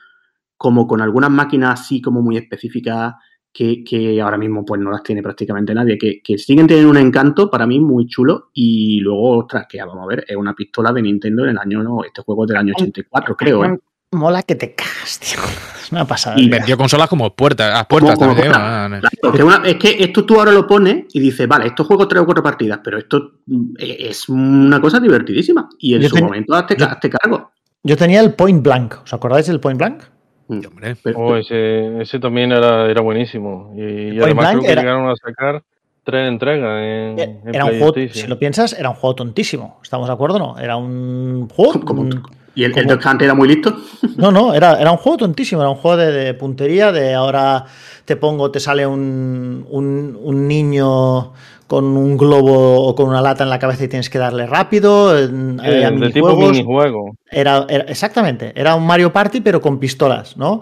como 0.57 0.87
con 0.87 1.01
algunas 1.01 1.31
máquinas 1.31 1.79
así 1.81 2.01
como 2.01 2.21
muy 2.21 2.37
específicas, 2.37 3.15
que, 3.51 3.83
que 3.83 4.21
ahora 4.21 4.37
mismo 4.37 4.63
pues 4.65 4.79
no 4.79 4.91
las 4.91 5.03
tiene 5.03 5.21
prácticamente 5.23 5.73
nadie, 5.73 5.97
que, 5.97 6.21
que 6.23 6.37
siguen 6.37 6.67
teniendo 6.67 6.91
un 6.91 6.97
encanto 6.97 7.49
para 7.49 7.65
mí 7.65 7.79
muy 7.79 8.07
chulo 8.07 8.49
y 8.53 8.99
luego, 9.01 9.39
ostras, 9.39 9.65
que 9.67 9.77
ya 9.77 9.85
vamos 9.85 10.03
a 10.03 10.07
ver, 10.07 10.23
es 10.27 10.35
una 10.35 10.53
pistola 10.53 10.93
de 10.93 11.01
Nintendo 11.01 11.43
en 11.43 11.49
el 11.51 11.57
año, 11.57 11.81
no, 11.83 12.03
este 12.03 12.21
juego 12.21 12.43
es 12.45 12.49
del 12.49 12.57
año 12.57 12.73
84 12.77 13.35
creo, 13.35 13.65
¿eh? 13.65 13.79
Mola 14.11 14.41
que 14.41 14.55
te 14.55 14.73
cagas, 14.73 15.19
tío. 15.19 15.39
Es 15.83 15.91
una 15.91 16.05
pasada. 16.05 16.39
Y-. 16.39 16.49
Vendió 16.49 16.77
consolas 16.77 17.07
como 17.09 17.35
puertas, 17.35 17.73
a 17.75 17.87
puertas 17.87 18.15
Como- 18.15 18.31
como 18.35 18.41
también. 18.41 18.51
puertas. 18.53 18.89
no. 18.91 18.99
Claro, 18.99 19.35
que 19.37 19.43
una- 19.43 19.67
es 19.69 19.75
que 19.77 20.03
esto 20.03 20.23
tú 20.25 20.35
ahora 20.39 20.51
lo 20.51 20.65
pones 20.67 21.05
y 21.13 21.19
dices, 21.19 21.47
vale, 21.47 21.67
esto 21.67 21.83
juego 21.83 22.07
tres 22.07 22.21
o 22.21 22.25
cuatro 22.25 22.43
partidas, 22.43 22.79
pero 22.83 22.97
esto 22.99 23.39
mm, 23.47 23.73
es 23.79 24.29
una 24.29 24.79
cosa 24.81 24.99
divertidísima. 24.99 25.67
Y 25.79 25.95
en 25.95 26.01
Yo 26.01 26.09
su 26.09 26.15
ten- 26.15 26.25
momento 26.25 26.53
hazte, 26.55 26.75
yo- 26.77 26.85
hazte 26.85 27.09
cargo. 27.09 27.51
Yo 27.83 27.95
tenía 27.97 28.19
el 28.21 28.33
Point 28.33 28.61
Blank. 28.63 28.95
¿Os 29.03 29.13
acordáis 29.13 29.47
del 29.47 29.59
Point 29.59 29.77
Blank? 29.79 30.03
Mm. 30.49 30.61
Hombre. 30.67 30.95
Pero- 31.01 31.19
Oh, 31.19 31.35
ese, 31.37 32.01
ese 32.01 32.19
también 32.19 32.51
era, 32.51 32.89
era 32.91 33.01
buenísimo. 33.01 33.71
Y, 33.77 34.15
y 34.15 34.19
además 34.19 34.49
creo 34.49 34.61
que 34.63 34.71
era- 34.71 34.81
llegaron 34.81 35.09
a 35.09 35.15
sacar 35.15 35.63
tres 36.03 36.27
entregas 36.27 36.81
en, 36.81 37.19
en 37.19 37.41
Era 37.55 37.65
un 37.65 37.77
juego, 37.79 37.93
si 38.11 38.25
lo 38.27 38.37
piensas, 38.39 38.73
era 38.73 38.89
un 38.89 38.95
juego 38.95 39.15
tontísimo. 39.15 39.79
¿Estamos 39.83 40.07
de 40.07 40.13
acuerdo 40.13 40.37
o 40.37 40.39
no? 40.39 40.59
Era 40.59 40.75
un 40.75 41.47
juego. 41.49 41.79
como- 41.81 42.03
mm, 42.03 42.23
y 42.55 42.63
el, 42.63 42.75
el 42.77 42.87
como- 42.87 42.99
Hunt 43.11 43.21
era 43.21 43.33
muy 43.35 43.47
listo. 43.47 43.75
No, 44.17 44.31
no, 44.33 44.53
era, 44.53 44.81
era 44.81 44.91
un 44.91 44.97
juego 44.97 45.17
tontísimo, 45.19 45.61
era 45.61 45.69
un 45.69 45.77
juego 45.77 45.95
de, 45.95 46.11
de 46.11 46.33
puntería, 46.33 46.91
de 46.91 47.13
ahora 47.13 47.63
te 48.03 48.17
pongo, 48.17 48.51
te 48.51 48.59
sale 48.59 48.85
un, 48.85 49.65
un- 49.69 50.17
un 50.21 50.47
niño 50.47 51.31
con 51.69 51.85
un 51.95 52.17
globo 52.17 52.81
o 52.85 52.95
con 52.95 53.07
una 53.07 53.21
lata 53.21 53.43
en 53.45 53.49
la 53.49 53.59
cabeza 53.59 53.85
y 53.85 53.87
tienes 53.87 54.09
que 54.09 54.17
darle 54.17 54.45
rápido. 54.47 55.17
en- 55.17 55.59
Eh, 55.63 55.85
había 55.85 55.91
de 55.91 56.09
tipo 56.11 56.27
minijuego. 56.51 57.15
Era, 57.31 57.65
era- 57.69 57.85
exactamente, 57.85 58.51
era 58.55 58.75
un 58.75 58.85
Mario 58.85 59.13
Party 59.13 59.39
pero 59.39 59.61
con 59.61 59.79
pistolas, 59.79 60.35
¿no? 60.35 60.61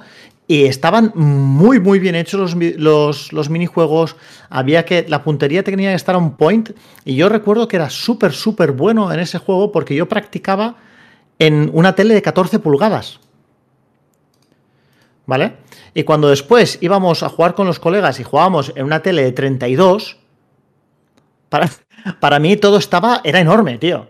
Y 0.49 0.65
estaban 0.65 1.11
muy, 1.15 1.79
muy 1.79 1.99
bien 1.99 2.15
hechos 2.15 2.39
los, 2.39 2.55
los, 2.77 3.33
los 3.33 3.49
minijuegos. 3.49 4.15
Había 4.49 4.85
que. 4.85 5.05
La 5.09 5.21
puntería 5.23 5.63
tenía 5.63 5.89
que 5.89 5.95
estar 5.95 6.15
on 6.15 6.37
point. 6.37 6.69
Y 7.03 7.15
yo 7.15 7.27
recuerdo 7.27 7.67
que 7.67 7.75
era 7.77 7.89
súper, 7.89 8.31
súper 8.31 8.71
bueno 8.71 9.11
en 9.11 9.19
ese 9.19 9.39
juego 9.39 9.71
porque 9.73 9.93
yo 9.95 10.07
practicaba 10.07 10.75
en 11.39 11.69
una 11.73 11.95
tele 11.95 12.13
de 12.13 12.21
14 12.21 12.59
pulgadas. 12.59 13.19
¿Vale? 15.25 15.57
Y 15.93 16.03
cuando 16.03 16.29
después 16.29 16.77
íbamos 16.81 17.23
a 17.23 17.29
jugar 17.29 17.53
con 17.53 17.67
los 17.67 17.79
colegas 17.79 18.19
y 18.19 18.23
jugábamos 18.23 18.71
en 18.75 18.85
una 18.85 19.01
tele 19.01 19.23
de 19.23 19.31
32, 19.33 20.17
para, 21.49 21.69
para 22.19 22.39
mí 22.39 22.57
todo 22.57 22.77
estaba. 22.77 23.21
Era 23.23 23.39
enorme, 23.39 23.77
tío. 23.77 24.07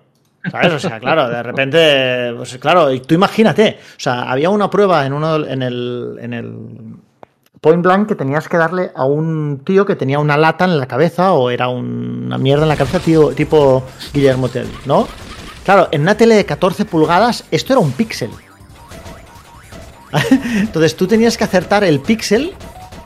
¿Sabes? 0.51 0.73
O 0.73 0.79
sea, 0.79 0.99
claro, 0.99 1.27
de 1.29 1.43
repente, 1.43 2.33
pues 2.35 2.57
claro, 2.57 2.91
y 2.91 3.01
tú 3.01 3.15
imagínate, 3.15 3.79
o 3.81 3.99
sea, 3.99 4.31
había 4.31 4.49
una 4.49 4.69
prueba 4.69 5.05
en 5.05 5.13
uno 5.13 5.45
en 5.45 5.61
el, 5.61 6.17
en 6.21 6.33
el 6.33 6.53
Point 7.59 7.83
Blank 7.83 8.07
que 8.07 8.15
tenías 8.15 8.47
que 8.47 8.57
darle 8.57 8.91
a 8.95 9.05
un 9.05 9.61
tío 9.65 9.85
que 9.85 9.95
tenía 9.95 10.19
una 10.19 10.37
lata 10.37 10.65
en 10.65 10.77
la 10.77 10.87
cabeza 10.87 11.33
o 11.33 11.49
era 11.49 11.67
una 11.67 12.37
mierda 12.37 12.63
en 12.63 12.69
la 12.69 12.77
cabeza, 12.77 12.99
tío, 12.99 13.29
tipo 13.29 13.83
Guillermo 14.13 14.47
Tell, 14.49 14.69
¿no? 14.85 15.07
Claro, 15.65 15.89
en 15.91 16.01
una 16.01 16.15
tele 16.15 16.35
de 16.35 16.45
14 16.45 16.85
pulgadas 16.85 17.43
esto 17.51 17.73
era 17.73 17.81
un 17.81 17.91
píxel. 17.91 18.31
Entonces 20.55 20.95
tú 20.95 21.07
tenías 21.07 21.37
que 21.37 21.43
acertar 21.43 21.83
el 21.83 21.99
píxel 21.99 22.53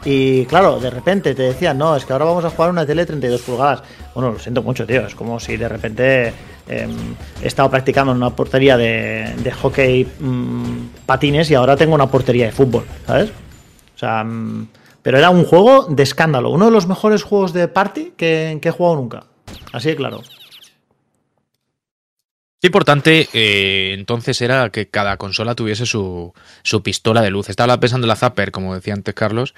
y 0.03 0.45
claro, 0.45 0.79
de 0.79 0.89
repente 0.89 1.35
te 1.35 1.43
decían, 1.43 1.77
no, 1.77 1.95
es 1.95 2.05
que 2.05 2.13
ahora 2.13 2.25
vamos 2.25 2.43
a 2.43 2.49
jugar 2.49 2.71
una 2.71 2.85
tele 2.85 3.03
de 3.03 3.07
32 3.07 3.41
pulgadas. 3.41 3.83
Bueno, 4.15 4.31
lo 4.31 4.39
siento 4.39 4.63
mucho, 4.63 4.85
tío. 4.85 5.05
Es 5.05 5.15
como 5.15 5.39
si 5.39 5.57
de 5.57 5.69
repente 5.69 6.33
em, 6.67 7.15
he 7.41 7.47
estado 7.47 7.69
practicando 7.69 8.11
en 8.11 8.17
una 8.17 8.31
portería 8.31 8.77
de, 8.77 9.53
hockey 9.61 10.07
mm, 10.19 11.05
patines 11.05 11.51
y 11.51 11.55
ahora 11.55 11.75
tengo 11.75 11.93
una 11.93 12.07
portería 12.07 12.47
de 12.47 12.51
fútbol, 12.51 12.85
¿sabes? 13.05 13.29
O 13.95 13.99
sea, 13.99 14.23
mm, 14.23 14.67
pero 15.03 15.19
era 15.19 15.29
un 15.29 15.45
juego 15.45 15.85
de 15.85 16.03
escándalo. 16.03 16.49
Uno 16.49 16.65
de 16.65 16.71
los 16.71 16.87
mejores 16.87 17.23
juegos 17.23 17.53
de 17.53 17.67
party 17.67 18.13
que, 18.17 18.57
que 18.61 18.69
he 18.69 18.71
jugado 18.71 18.95
nunca. 18.95 19.23
Así 19.71 19.89
de 19.89 19.95
claro. 19.95 20.21
Qué 22.61 22.67
importante 22.67 23.27
eh, 23.33 23.95
entonces 23.97 24.39
era 24.39 24.69
que 24.69 24.87
cada 24.87 25.17
consola 25.17 25.55
tuviese 25.55 25.87
su, 25.87 26.31
su, 26.61 26.83
pistola 26.83 27.23
de 27.23 27.31
luz. 27.31 27.49
Estaba 27.49 27.79
pensando 27.79 28.05
en 28.05 28.09
la 28.09 28.15
Zapper, 28.15 28.51
como 28.51 28.75
decía 28.75 28.93
antes 28.93 29.15
Carlos, 29.15 29.55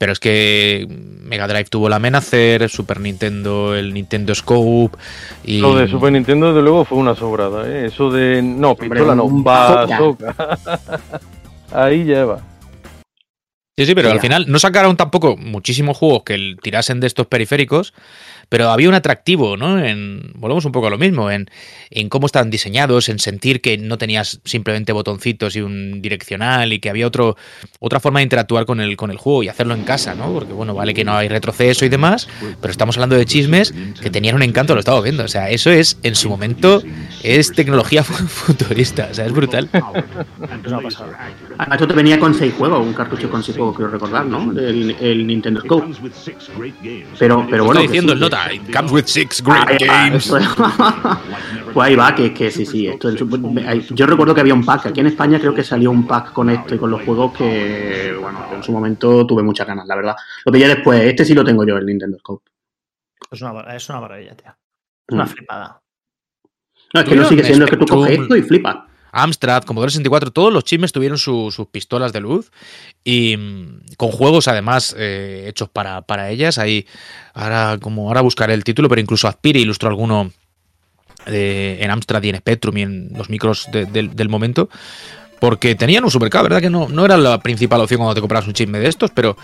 pero 0.00 0.10
es 0.10 0.18
que 0.18 0.84
Mega 1.22 1.46
Drive 1.46 1.66
tuvo 1.66 1.88
la 1.88 1.96
Amenacer, 1.96 2.68
Super 2.68 2.98
Nintendo, 2.98 3.76
el 3.76 3.94
Nintendo 3.94 4.34
Scope. 4.34 4.98
Y... 5.44 5.60
Lo 5.60 5.76
de 5.76 5.86
Super 5.86 6.10
Nintendo, 6.10 6.48
desde 6.48 6.62
luego, 6.62 6.84
fue 6.84 6.98
una 6.98 7.14
sobrada. 7.14 7.68
¿eh? 7.68 7.86
Eso 7.86 8.10
de. 8.10 8.42
No, 8.42 8.74
pistola 8.74 9.14
no, 9.14 9.28
bazooka. 9.28 10.34
Ahí 11.72 12.02
lleva. 12.02 12.49
Sí, 13.80 13.86
sí, 13.86 13.94
pero 13.94 14.10
al 14.10 14.20
final 14.20 14.44
no 14.46 14.58
sacaron 14.58 14.94
tampoco 14.98 15.38
muchísimos 15.38 15.96
juegos 15.96 16.24
que 16.24 16.54
tirasen 16.60 17.00
de 17.00 17.06
estos 17.06 17.26
periféricos, 17.28 17.94
pero 18.50 18.70
había 18.70 18.88
un 18.88 18.94
atractivo, 18.94 19.56
¿no? 19.56 19.82
En, 19.82 20.32
volvemos 20.34 20.64
un 20.66 20.72
poco 20.72 20.88
a 20.88 20.90
lo 20.90 20.98
mismo, 20.98 21.30
en, 21.30 21.48
en 21.88 22.08
cómo 22.08 22.26
están 22.26 22.50
diseñados, 22.50 23.08
en 23.08 23.20
sentir 23.20 23.62
que 23.62 23.78
no 23.78 23.96
tenías 23.96 24.40
simplemente 24.44 24.92
botoncitos 24.92 25.54
y 25.54 25.62
un 25.62 26.02
direccional 26.02 26.72
y 26.72 26.80
que 26.80 26.90
había 26.90 27.06
otro, 27.06 27.36
otra 27.78 28.00
forma 28.00 28.18
de 28.18 28.24
interactuar 28.24 28.66
con 28.66 28.80
el, 28.80 28.96
con 28.96 29.12
el 29.12 29.18
juego 29.18 29.44
y 29.44 29.48
hacerlo 29.48 29.74
en 29.74 29.84
casa, 29.84 30.16
¿no? 30.16 30.32
Porque, 30.32 30.52
bueno, 30.52 30.74
vale 30.74 30.92
que 30.92 31.04
no 31.04 31.16
hay 31.16 31.28
retroceso 31.28 31.84
y 31.84 31.88
demás, 31.88 32.28
pero 32.60 32.72
estamos 32.72 32.96
hablando 32.96 33.16
de 33.16 33.24
chismes 33.24 33.72
que 34.02 34.10
tenían 34.10 34.34
un 34.34 34.42
encanto, 34.42 34.74
lo 34.74 34.80
estamos 34.80 35.04
viendo. 35.04 35.24
O 35.24 35.28
sea, 35.28 35.48
eso 35.48 35.70
es, 35.70 35.98
en 36.02 36.16
su 36.16 36.28
momento, 36.28 36.82
es 37.22 37.52
tecnología 37.52 38.02
futurista, 38.04 39.08
o 39.12 39.14
sea, 39.14 39.26
es 39.26 39.32
brutal. 39.32 39.68
Además, 39.72 41.72
esto 41.72 41.86
te 41.86 41.94
venía 41.94 42.18
con 42.18 42.34
seis 42.34 42.52
juegos, 42.58 42.84
un 42.84 42.94
cartucho 42.94 43.30
con 43.30 43.44
seis 43.44 43.56
juegos, 43.56 43.69
quiero 43.74 43.90
recordar, 43.90 44.26
¿no? 44.26 44.50
El, 44.52 44.96
el 45.00 45.26
Nintendo 45.26 45.60
Scope. 45.60 45.94
Pero, 47.18 47.46
pero 47.50 47.64
bueno. 47.64 47.80
Está 47.80 47.92
diciendo 47.92 48.12
el 48.12 48.20
nota, 48.20 48.52
it 48.52 48.74
comes 48.74 48.92
with 48.92 49.04
six 49.06 49.42
great 49.42 49.82
Ah, 49.88 50.08
games. 50.08 50.30
pues 51.74 51.88
ahí 51.88 51.96
va, 51.96 52.14
que, 52.14 52.32
que 52.34 52.50
sí, 52.50 52.64
sí. 52.66 52.86
Esto, 52.86 53.10
yo 53.10 54.06
recuerdo 54.06 54.34
que 54.34 54.40
había 54.40 54.54
un 54.54 54.64
pack. 54.64 54.86
Aquí 54.86 55.00
en 55.00 55.06
España 55.06 55.38
creo 55.38 55.54
que 55.54 55.62
salió 55.64 55.90
un 55.90 56.06
pack 56.06 56.32
con 56.32 56.50
esto 56.50 56.74
y 56.74 56.78
con 56.78 56.90
los 56.90 57.02
juegos 57.02 57.32
que, 57.36 58.16
bueno, 58.20 58.44
en 58.54 58.62
su 58.62 58.72
momento 58.72 59.26
tuve 59.26 59.42
muchas 59.42 59.66
ganas, 59.66 59.86
la 59.86 59.96
verdad. 59.96 60.16
Lo 60.44 60.52
pillé 60.52 60.68
después. 60.68 61.00
Este 61.02 61.24
sí 61.24 61.34
lo 61.34 61.44
tengo 61.44 61.64
yo, 61.66 61.76
el 61.76 61.86
Nintendo 61.86 62.18
Scope. 62.18 62.50
Es 63.30 63.40
una, 63.42 63.60
es 63.74 63.88
una 63.88 64.00
maravilla, 64.00 64.34
tío. 64.36 64.50
Es 65.08 65.14
una 65.14 65.24
Mm. 65.24 65.28
flipada. 65.28 65.80
No, 66.92 67.00
es 67.00 67.08
que 67.08 67.14
no 67.14 67.24
sigue 67.24 67.44
siendo, 67.44 67.64
es 67.66 67.70
que 67.70 67.76
tú 67.76 67.86
coges 67.86 68.18
esto 68.18 68.36
y 68.36 68.42
flipas. 68.42 68.76
Amstrad, 69.12 69.64
Commodore 69.64 69.90
64, 69.90 70.30
todos 70.30 70.52
los 70.52 70.64
chismes 70.64 70.92
tuvieron 70.92 71.18
su- 71.18 71.50
sus 71.50 71.66
pistolas 71.68 72.12
de 72.12 72.20
luz 72.20 72.50
y 73.04 73.36
mm, 73.36 73.80
con 73.96 74.10
juegos 74.10 74.48
además 74.48 74.94
eh, 74.98 75.46
hechos 75.48 75.68
para, 75.68 76.02
para 76.02 76.30
ellas. 76.30 76.58
Ahí 76.58 76.86
ahora 77.34 77.78
como 77.80 78.08
ahora 78.08 78.20
buscaré 78.20 78.54
el 78.54 78.64
título, 78.64 78.88
pero 78.88 79.00
incluso 79.00 79.26
Aspire 79.28 79.58
ilustró 79.60 79.88
alguno 79.88 80.30
eh, 81.26 81.78
en 81.80 81.90
Amstrad 81.90 82.22
y 82.22 82.30
en 82.30 82.36
Spectrum 82.36 82.76
y 82.78 82.82
en 82.82 83.10
los 83.16 83.28
micros 83.30 83.66
de- 83.72 83.86
del- 83.86 84.28
momento. 84.28 84.68
Porque 85.40 85.74
tenían 85.74 86.04
un 86.04 86.10
supermercado, 86.10 86.44
¿verdad? 86.44 86.60
Que 86.60 86.70
no, 86.70 86.88
no 86.88 87.04
era 87.04 87.16
la 87.16 87.38
principal 87.40 87.80
opción 87.80 87.98
cuando 87.98 88.14
te 88.14 88.20
comprabas 88.20 88.46
un 88.46 88.52
chisme 88.52 88.78
de 88.78 88.88
estos, 88.88 89.10
pero 89.10 89.36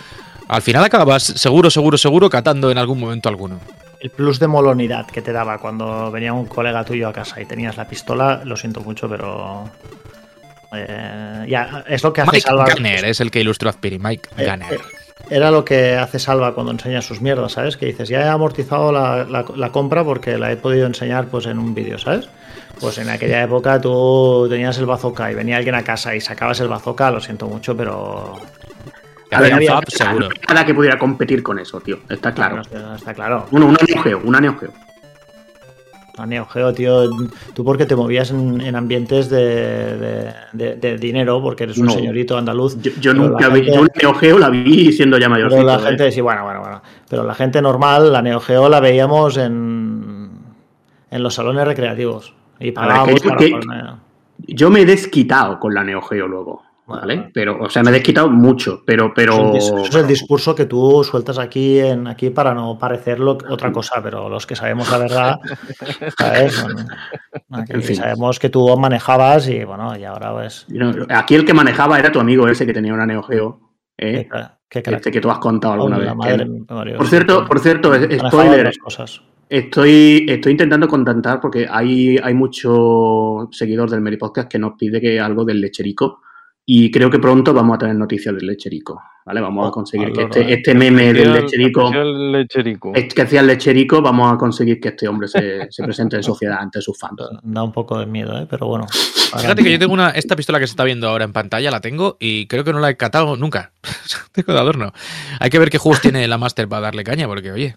al 0.47 0.61
final 0.63 0.85
acababas 0.85 1.23
seguro, 1.23 1.71
seguro, 1.71 1.97
seguro 1.97 2.29
catando 2.29 2.71
en 2.71 2.77
algún 2.79 3.01
momento 3.01 3.29
alguno. 3.31 3.61
El 4.01 4.11
plus 4.11 4.39
de 4.39 4.47
molonidad 4.47 5.07
que 5.07 5.23
te 5.23 5.33
daba 5.33 5.59
cuando 5.59 6.11
venía 6.11 6.33
un 6.33 6.47
colega 6.47 6.85
tuyo 6.85 7.09
a 7.09 7.13
casa 7.13 7.41
y 7.41 7.47
tenías 7.47 7.77
la 7.77 7.87
pistola, 7.89 8.43
lo 8.45 8.57
siento 8.57 8.81
mucho, 8.81 9.09
pero. 9.09 9.65
eh, 10.75 11.47
ya, 11.49 11.85
es 11.89 12.03
lo 12.03 12.13
que 12.13 12.21
hace 12.21 12.31
Mike 12.33 12.41
Salva. 12.43 12.67
Gunner 12.75 13.05
es 13.05 13.21
el 13.21 13.31
que 13.31 13.41
ilustró 13.41 13.71
Aspire, 13.71 13.99
Mike 13.99 14.29
Eh, 14.37 14.45
Gunner. 14.51 14.75
eh, 14.75 14.81
Era 15.31 15.51
lo 15.51 15.65
que 15.65 15.95
hace 15.97 16.19
Salva 16.19 16.55
cuando 16.55 16.73
enseña 16.73 17.01
sus 17.03 17.21
mierdas, 17.21 17.53
¿sabes? 17.53 17.77
Que 17.77 17.87
dices, 17.87 18.09
ya 18.09 18.21
he 18.21 18.29
amortizado 18.29 18.93
la, 18.93 19.25
la- 19.25 19.45
la 19.57 19.73
compra 19.73 20.05
porque 20.05 20.37
la 20.39 20.53
he 20.53 20.57
podido 20.57 20.87
enseñar 20.87 21.27
pues 21.29 21.47
en 21.47 21.59
un 21.59 21.75
vídeo, 21.75 21.99
¿sabes? 21.99 22.29
Pues 22.79 22.99
en 22.99 23.09
aquella 23.09 23.43
época 23.43 23.81
tú 23.81 24.47
tenías 24.51 24.77
el 24.79 24.85
bazooka 24.87 25.33
y 25.33 25.35
venía 25.35 25.57
alguien 25.57 25.75
a 25.75 25.83
casa 25.83 26.15
y 26.15 26.21
sacabas 26.21 26.61
el 26.61 26.69
bazooka, 26.69 27.11
lo 27.11 27.21
siento 27.21 27.47
mucho, 27.49 27.75
pero. 27.77 28.39
A 29.37 29.41
ver, 29.41 29.53
Había 29.55 29.73
Fab, 29.73 29.85
seguro. 29.91 30.29
Nada 30.49 30.65
que 30.65 30.75
pudiera 30.75 30.99
competir 30.99 31.43
con 31.43 31.59
eso, 31.59 31.81
tío. 31.81 31.99
Está 32.09 32.33
claro. 32.33 32.57
No, 32.57 32.63
está, 32.63 32.97
está 32.97 33.15
claro. 33.15 33.47
Una, 33.51 33.67
una 33.67 33.79
Neo 33.87 34.03
Geo, 34.03 34.21
una 34.25 34.41
Neo 34.41 34.57
Geo. 34.59 34.71
A 36.19 36.25
Neo 36.25 36.47
Geo, 36.47 36.73
tío, 36.73 37.03
tú 37.53 37.63
porque 37.63 37.85
te 37.85 37.95
movías 37.95 38.31
en, 38.31 38.59
en 38.63 38.75
ambientes 38.75 39.29
de, 39.29 39.45
de- 39.99 40.35
de- 40.55 40.77
de 40.77 40.97
dinero, 40.97 41.43
porque 41.43 41.65
eres 41.65 41.77
un 41.77 41.87
No. 41.87 41.93
señorito 41.93 42.39
andaluz. 42.39 42.81
Yo, 42.81 42.91
yo 42.99 43.13
Pero 43.13 43.15
nunca 43.29 43.49
vi, 43.51 43.67
yo 43.67 43.81
una 43.83 43.91
Neo 44.01 44.15
Geo 44.15 44.39
la 44.39 44.49
vi 44.49 44.93
siendo 44.93 45.19
ya 45.19 45.29
Pero 45.29 45.31
mayorcito. 45.31 45.65
la 45.65 45.77
¿eh? 45.77 45.83
gente, 45.83 46.11
sí, 46.13 46.23
bueno, 46.23 46.43
bueno, 46.45 46.61
bueno. 46.61 46.83
Pero 47.11 47.23
la 47.23 47.35
gente 47.35 47.61
normal, 47.61 48.11
la 48.13 48.23
Neo 48.23 48.41
Geo 48.41 48.71
la 48.71 48.81
veíamos 48.81 49.37
en, 49.37 50.31
en 51.11 51.23
los 51.23 51.35
salones 51.35 51.67
recreativos. 51.67 52.33
Y 52.61 52.67
ver, 52.67 52.75
pagábamos 52.75 53.21
que- 53.21 53.29
para 53.29 53.37
que- 53.39 53.51
poner- 53.51 53.95
Yo 54.49 54.71
me 54.71 54.81
he 54.81 54.87
desquitado 54.87 55.61
con 55.61 55.75
la 55.75 55.85
Neo 55.85 56.01
Geo 56.01 56.27
luego. 56.27 56.63
¿Vale? 56.89 57.31
Pero, 57.35 57.59
o 57.61 57.69
sea, 57.69 57.83
me 57.83 57.91
he 57.91 57.95
desquitado 57.95 58.29
mucho, 58.31 58.83
pero, 58.87 59.13
pero. 59.13 59.55
Eso 59.57 59.79
es, 59.79 59.93
el 59.95 60.03
es 60.03 60.09
discurso 60.09 60.55
que 60.55 60.67
tú 60.67 61.03
sueltas 61.03 61.37
aquí 61.37 61.81
en 61.81 62.07
aquí 62.07 62.31
para 62.31 62.55
no 62.55 62.79
parecer 62.79 63.19
lo- 63.19 63.33
otra 63.49 63.73
cosa, 63.73 64.01
pero 64.03 64.29
los 64.29 64.47
que 64.47 64.55
sabemos 64.55 64.89
la 64.93 64.99
verdad, 64.99 65.37
¿sabes? 66.19 66.63
Bueno, 66.63 66.87
aquí 67.51 67.73
En 67.73 67.83
fin. 67.83 67.97
sabemos 67.97 68.39
que 68.39 68.51
tú 68.51 68.77
manejabas 68.79 69.49
y 69.49 69.65
bueno, 69.65 69.97
y 69.99 70.05
ahora 70.05 70.33
pues. 70.33 70.67
Aquí 71.09 71.35
el 71.35 71.45
que 71.45 71.55
manejaba 71.55 71.99
era 71.99 72.13
tu 72.13 72.21
amigo 72.21 72.47
ese 72.47 72.65
que 72.65 72.73
tenía 72.73 72.95
una 72.95 73.05
Neo 73.07 73.23
Geo. 73.25 73.61
¿eh? 73.99 74.29
qué. 74.69 74.83
Este 74.85 75.11
que 75.11 75.21
tú 75.21 75.29
has 75.31 75.39
contado 75.39 75.75
alguna 75.75 75.99
vez. 75.99 76.15
madre. 76.15 76.47
Por 76.97 77.07
cierto, 77.09 77.47
por 77.47 77.59
cierto, 77.59 77.93
spoiler. 78.29 78.71
cosas. 78.79 79.23
Estoy, 79.49 80.27
estoy 80.29 80.53
intentando 80.53 80.87
contactar 80.89 81.41
porque 81.41 81.67
hay, 81.71 82.19
hay 82.23 82.35
mucho 82.35 83.49
seguidor 83.53 83.89
del 83.91 84.01
Meri 84.01 84.17
Podcast 84.17 84.49
que 84.49 84.59
nos 84.59 84.75
pide 84.79 85.01
que 85.01 85.19
algo 85.21 85.45
del 85.45 85.61
lecherico. 85.61 86.21
Y 86.69 86.91
creo 86.91 87.09
que 87.11 87.21
pronto 87.21 87.55
vamos 87.55 87.77
a 87.77 87.79
tener 87.79 87.95
noticias 87.95 88.35
del 88.35 88.45
lecherico. 88.47 89.01
¿Vale? 89.25 89.41
Vamos 89.41 89.65
a 89.67 89.69
Oh, 89.69 89.73
conseguir 89.73 90.09
que 90.13 90.21
loro, 90.23 90.27
este, 90.27 90.41
eh. 90.41 90.55
este 90.55 90.75
meme 90.75 91.13
del 91.13 91.17
Especial- 91.17 91.43
lecherico. 91.43 91.81
especial 91.85 92.33
lecherico. 92.33 92.93
es 92.95 93.15
que 93.15 93.23
hacía 93.23 93.41
el 93.41 93.47
lecherico, 93.49 94.01
vamos 94.03 94.33
a 94.33 94.37
conseguir 94.37 94.81
que 94.81 94.89
este 94.89 95.09
hombre 95.09 95.27
se, 95.29 95.67
se 95.71 95.83
presente 95.83 96.15
en 96.17 96.23
sociedad 96.23 96.59
ante 96.61 96.81
sus 96.81 96.97
fans. 96.99 97.17
Da 97.43 97.63
un 97.63 97.73
poco 97.73 97.99
de 97.99 98.07
miedo, 98.07 98.37
¿eh? 98.41 98.47
pero 98.51 98.67
bueno. 98.69 98.87
Fíjate 98.89 99.63
que 99.65 99.73
yo 99.73 99.79
tengo 99.81 99.95
una, 99.95 100.11
esta 100.11 100.37
pistola 100.37 100.61
que 100.61 100.67
se 100.67 100.73
está 100.73 100.85
viendo 100.85 101.09
ahora 101.09 101.25
en 101.25 101.33
pantalla, 101.33 101.71
la 101.73 101.81
tengo 101.81 102.17
y 102.21 102.47
creo 102.47 102.63
que 102.65 102.73
no 102.73 102.79
la 102.81 102.91
he 102.91 102.97
catado 102.97 103.37
nunca. 103.37 103.73
tengo 104.33 104.53
de 104.53 104.59
adorno. 104.61 104.93
Hay 105.41 105.51
que 105.51 105.59
ver 105.59 105.71
qué 105.71 105.79
juegos 105.79 106.01
tiene 106.01 106.27
la 106.29 106.39
Master 106.39 106.69
para 106.69 106.83
darle 106.83 107.03
caña, 107.05 107.27
porque 107.27 107.51
oye, 107.53 107.77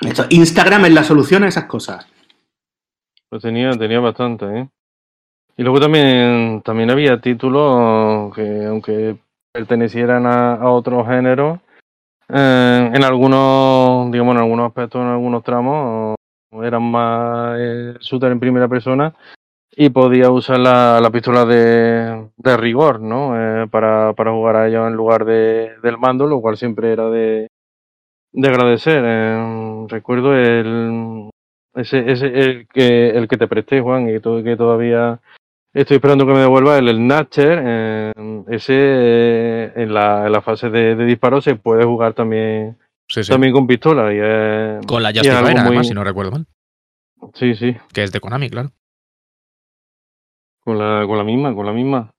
Esto- 0.00 0.26
Instagram 0.30 0.84
es 0.86 0.92
la 0.92 1.04
solución 1.04 1.44
a 1.44 1.48
esas 1.48 1.64
cosas. 1.64 2.06
Pues 3.28 3.42
tenía, 3.42 3.70
tenía 3.72 4.00
bastante, 4.00 4.44
¿eh? 4.46 4.68
Y 5.58 5.64
luego 5.64 5.80
también, 5.80 6.62
también 6.64 6.88
había 6.88 7.20
títulos 7.20 8.32
que, 8.32 8.64
aunque 8.64 9.16
pertenecieran 9.52 10.24
a, 10.24 10.54
a 10.54 10.70
otros 10.70 11.04
géneros, 11.08 11.58
eh, 12.28 12.90
en 12.94 13.02
algunos, 13.02 14.08
digamos, 14.12 14.36
en 14.36 14.42
algunos 14.42 14.68
aspectos, 14.68 15.02
en 15.02 15.08
algunos 15.08 15.42
tramos, 15.42 16.14
eran 16.62 16.82
más 16.84 17.56
eh, 17.58 17.94
en 17.98 18.40
primera 18.40 18.68
persona 18.68 19.12
y 19.72 19.90
podía 19.90 20.30
usar 20.30 20.60
la, 20.60 21.00
la 21.00 21.10
pistola 21.10 21.44
de, 21.44 22.56
rigor, 22.56 23.00
¿no? 23.00 23.34
Eh, 23.36 23.66
para, 23.66 24.12
para 24.12 24.30
jugar 24.30 24.56
a 24.56 24.68
ellos 24.68 24.86
en 24.86 24.94
lugar 24.94 25.24
de, 25.24 25.72
del 25.82 25.98
mando, 25.98 26.28
lo 26.28 26.40
cual 26.40 26.56
siempre 26.56 26.92
era 26.92 27.10
de, 27.10 27.48
de 28.32 28.48
agradecer. 28.48 29.02
Eh, 29.04 29.86
recuerdo 29.88 30.36
el, 30.36 31.30
ese, 31.74 32.10
ese 32.12 32.26
el 32.26 32.68
que 32.68 33.10
el 33.10 33.26
que 33.26 33.36
te 33.36 33.48
presté, 33.48 33.80
Juan, 33.80 34.08
y 34.08 34.20
que, 34.20 34.42
que 34.44 34.56
todavía 34.56 35.18
estoy 35.80 35.96
esperando 35.96 36.26
que 36.26 36.32
me 36.32 36.40
devuelva, 36.40 36.78
el, 36.78 36.88
el 36.88 37.06
Natcher. 37.06 37.62
eh, 37.64 38.12
ese 38.48 38.74
eh, 38.76 39.72
en, 39.76 39.92
la, 39.94 40.26
en 40.26 40.32
la 40.32 40.40
fase 40.42 40.70
de, 40.70 40.94
de 40.94 41.04
disparo 41.04 41.40
se 41.40 41.54
puede 41.56 41.84
jugar 41.84 42.14
también, 42.14 42.76
sí, 43.08 43.22
sí. 43.24 43.30
también 43.30 43.52
con 43.52 43.66
pistola. 43.66 44.12
Y, 44.12 44.86
con 44.86 45.02
la 45.02 45.10
y 45.10 45.18
es 45.18 45.28
algo 45.28 45.40
Justifier, 45.40 45.58
además, 45.58 45.72
muy- 45.74 45.84
si 45.84 45.94
no 45.94 46.04
recuerdo 46.04 46.30
mal, 46.32 46.46
Sí, 47.34 47.54
sí. 47.54 47.76
que 47.92 48.02
es 48.04 48.12
de 48.12 48.20
Konami, 48.20 48.48
claro. 48.50 48.70
Con 50.68 50.78
la, 50.78 51.06
con 51.06 51.16
la 51.16 51.24
misma, 51.24 51.54
con 51.54 51.64
la 51.64 51.72
misma. 51.72 52.12